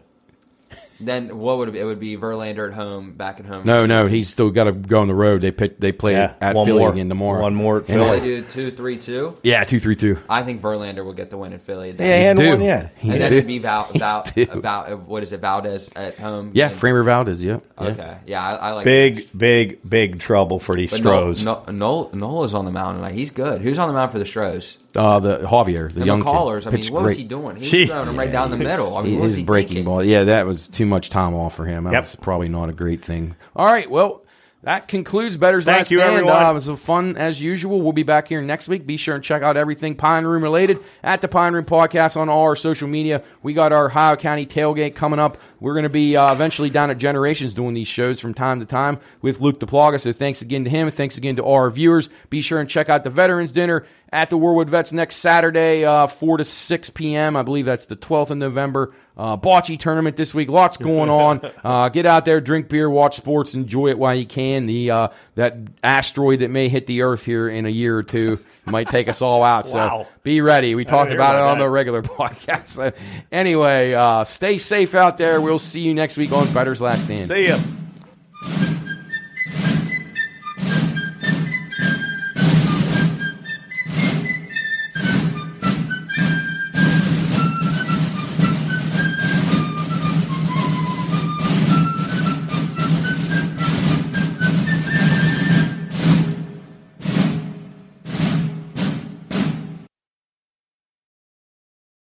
Then 1.04 1.36
what 1.38 1.58
would 1.58 1.68
it 1.68 1.72
be? 1.72 1.78
It 1.80 1.84
would 1.84 2.00
be 2.00 2.16
Verlander 2.16 2.68
at 2.68 2.74
home, 2.74 3.12
back 3.12 3.40
at 3.40 3.46
home. 3.46 3.62
No, 3.66 3.86
no, 3.86 4.06
he's 4.06 4.28
still 4.28 4.50
got 4.50 4.64
to 4.64 4.72
go 4.72 5.00
on 5.00 5.08
the 5.08 5.14
road. 5.14 5.40
They 5.40 5.50
pick, 5.50 5.78
they 5.80 5.92
play 5.92 6.12
Yeah, 6.12 6.34
at 6.40 6.54
one 6.54 6.64
Philly 6.66 6.78
more. 6.80 6.92
again 6.92 7.08
tomorrow. 7.08 7.42
One 7.42 7.54
more 7.54 7.78
at 7.78 7.88
And 7.88 7.98
Philly. 8.00 8.20
They 8.20 8.26
do 8.26 8.42
two, 8.42 8.70
three, 8.70 8.98
two. 8.98 9.36
Yeah, 9.42 9.64
two 9.64 9.80
three 9.80 9.96
two. 9.96 10.18
I 10.28 10.42
think 10.42 10.62
Verlander 10.62 11.04
will 11.04 11.12
get 11.12 11.30
the 11.30 11.36
win 11.38 11.52
in 11.52 11.58
Philly. 11.58 11.94
Yeah, 11.98 12.18
he 12.18 12.24
hadn't 12.24 12.42
due. 12.42 12.48
won 12.50 12.62
yet. 12.62 12.92
He's 12.96 13.12
and 13.12 13.20
then 13.20 13.30
due. 13.30 13.36
it'd 13.38 13.46
be 13.48 13.58
Val, 13.58 13.84
Val, 13.94 14.24
He's 14.34 14.46
due. 14.48 14.60
Val, 14.60 14.96
what 14.98 15.22
is 15.22 15.32
it? 15.32 15.40
Valdez 15.40 15.90
at 15.96 16.18
home. 16.18 16.50
Yeah, 16.54 16.66
And- 16.68 16.76
Framber 16.76 17.04
Valdez. 17.04 17.44
Yep. 17.44 17.66
Yeah. 17.80 17.86
Okay. 17.88 18.16
Yeah, 18.26 18.46
I, 18.46 18.54
I 18.54 18.72
like 18.72 18.84
Big, 18.84 19.28
big, 19.36 19.80
big 19.88 20.20
trouble 20.20 20.58
for 20.58 20.74
these 20.76 20.90
But 20.90 21.02
Nola, 21.02 21.34
Stros. 21.34 21.44
Nola, 21.44 21.72
Nola, 21.72 22.14
Nola 22.16 22.44
is 22.44 22.54
on 22.54 22.64
the 22.64 22.70
mound 22.72 22.98
tonight. 22.98 23.14
He's 23.14 23.30
good. 23.30 23.60
Who's 23.60 23.78
on 23.78 23.88
the 23.88 23.94
mound 23.94 24.12
for 24.12 24.18
the 24.18 24.26
Stros? 24.26 24.76
Uh, 24.94 25.18
the 25.20 25.38
Javier, 25.38 25.88
the 25.92 26.00
The 26.00 26.06
young 26.06 26.22
McCullers. 26.22 26.60
kid, 26.60 26.68
I 26.68 26.70
mean, 26.70 26.80
pitched 26.80 26.90
what 26.92 27.02
was 27.04 27.16
he 27.16 27.24
doing? 27.24 27.56
He 27.56 27.68
Gee. 27.70 27.80
was 27.82 27.88
throwing 27.90 28.08
him 28.08 28.18
right 28.18 28.32
down 28.32 28.50
the 28.50 28.56
middle. 28.58 28.96
I 28.96 29.02
mean, 29.02 29.14
what 29.18 29.22
was 29.24 29.32
his 29.32 29.38
he 29.38 29.44
breaking 29.44 29.68
thinking? 29.76 29.84
ball. 29.86 30.04
Yeah, 30.04 30.24
that 30.24 30.46
was 30.46 30.68
too 30.68 30.86
much 30.86 31.08
time 31.10 31.34
off 31.34 31.54
for 31.54 31.64
him. 31.64 31.84
That 31.84 31.92
Yep. 31.92 32.02
was 32.02 32.16
probably 32.16 32.48
not 32.48 32.68
a 32.68 32.72
great 32.72 33.02
thing. 33.04 33.34
All 33.56 33.66
right, 33.66 33.90
well, 33.90 34.18
that 34.64 34.86
concludes 34.86 35.36
Bettor's 35.36 35.64
Thank 35.64 35.78
Last 35.78 35.90
you, 35.90 35.98
Stand. 35.98 36.14
everyone. 36.18 36.40
Uh, 36.40 36.50
it 36.52 36.54
was 36.54 36.68
a 36.68 36.76
fun 36.76 37.16
as 37.16 37.42
usual. 37.42 37.82
We'll 37.82 37.92
be 37.92 38.04
back 38.04 38.28
here 38.28 38.40
next 38.40 38.68
week. 38.68 38.86
Be 38.86 38.96
sure 38.96 39.16
and 39.16 39.24
check 39.24 39.42
out 39.42 39.56
everything 39.56 39.96
Pine 39.96 40.24
Room 40.24 40.40
related 40.40 40.78
at 41.02 41.20
the 41.20 41.26
Pine 41.26 41.52
Room 41.54 41.64
Podcast 41.64 42.16
on 42.16 42.28
all 42.28 42.42
our 42.44 42.54
social 42.54 42.86
media. 42.86 43.24
We 43.42 43.54
got 43.54 43.72
our 43.72 43.86
Ohio 43.86 44.14
County 44.14 44.46
tailgate 44.46 44.94
coming 44.94 45.18
up. 45.18 45.36
We're 45.58 45.72
going 45.74 45.82
to 45.82 45.88
be 45.88 46.16
uh, 46.16 46.32
eventually 46.32 46.70
down 46.70 46.90
at 46.90 46.98
Generations 46.98 47.54
doing 47.54 47.74
these 47.74 47.88
shows 47.88 48.20
from 48.20 48.34
time 48.34 48.60
to 48.60 48.66
time 48.66 49.00
with 49.20 49.40
Luke 49.40 49.58
Duplaga. 49.58 49.98
So 50.00 50.12
thanks 50.12 50.42
again 50.42 50.62
to 50.62 50.70
him. 50.70 50.88
Thanks 50.92 51.16
again 51.18 51.34
to 51.36 51.42
all 51.42 51.56
our 51.56 51.68
viewers. 51.70 52.08
Be 52.30 52.40
sure 52.40 52.60
and 52.60 52.68
check 52.70 52.88
out 52.88 53.02
the 53.02 53.10
Veterans 53.10 53.50
Dinner 53.50 53.84
at 54.12 54.28
the 54.28 54.36
Warwood 54.36 54.68
Vets 54.68 54.92
next 54.92 55.16
Saturday, 55.16 55.84
uh, 55.86 56.06
4 56.06 56.36
to 56.36 56.44
6 56.44 56.90
p.m. 56.90 57.34
I 57.34 57.42
believe 57.42 57.64
that's 57.64 57.86
the 57.86 57.96
12th 57.96 58.30
of 58.30 58.36
November. 58.36 58.94
Uh, 59.16 59.38
bocce 59.38 59.78
tournament 59.78 60.16
this 60.16 60.34
week. 60.34 60.48
Lots 60.50 60.76
going 60.76 61.10
on. 61.10 61.40
Uh, 61.62 61.88
get 61.88 62.06
out 62.06 62.24
there, 62.24 62.40
drink 62.40 62.68
beer, 62.68 62.90
watch 62.90 63.16
sports, 63.16 63.54
enjoy 63.54 63.88
it 63.88 63.98
while 63.98 64.14
you 64.14 64.26
can. 64.26 64.66
The 64.66 64.90
uh, 64.90 65.08
that 65.36 65.56
asteroid 65.82 66.40
that 66.40 66.50
may 66.50 66.68
hit 66.68 66.88
the 66.88 67.02
Earth 67.02 67.24
here 67.24 67.48
in 67.48 67.66
a 67.66 67.68
year 67.68 67.96
or 67.96 68.02
two 68.02 68.40
might 68.66 68.88
take 68.88 69.08
us 69.08 69.22
all 69.22 69.44
out. 69.44 69.68
So 69.68 70.08
be 70.24 70.40
ready. 70.40 70.74
We 70.74 70.84
talked 70.84 71.12
about, 71.12 71.36
it 71.36 71.40
on 71.40 71.58
that. 71.58 71.64
the 71.64 71.70
regular 71.70 72.02
podcast. 72.02 72.68
So 72.68 72.92
anyway, 73.30 73.92
uh, 73.94 74.24
stay 74.24 74.58
safe 74.58 74.94
out 74.94 75.18
there. 75.18 75.40
We'll 75.40 75.60
see 75.60 75.80
you 75.80 75.94
next 75.94 76.16
week 76.16 76.32
on 76.32 76.52
Bettor's 76.52 76.80
Last 76.80 77.04
Stand. 77.04 77.28
See 77.28 77.48
ya. 77.48 77.58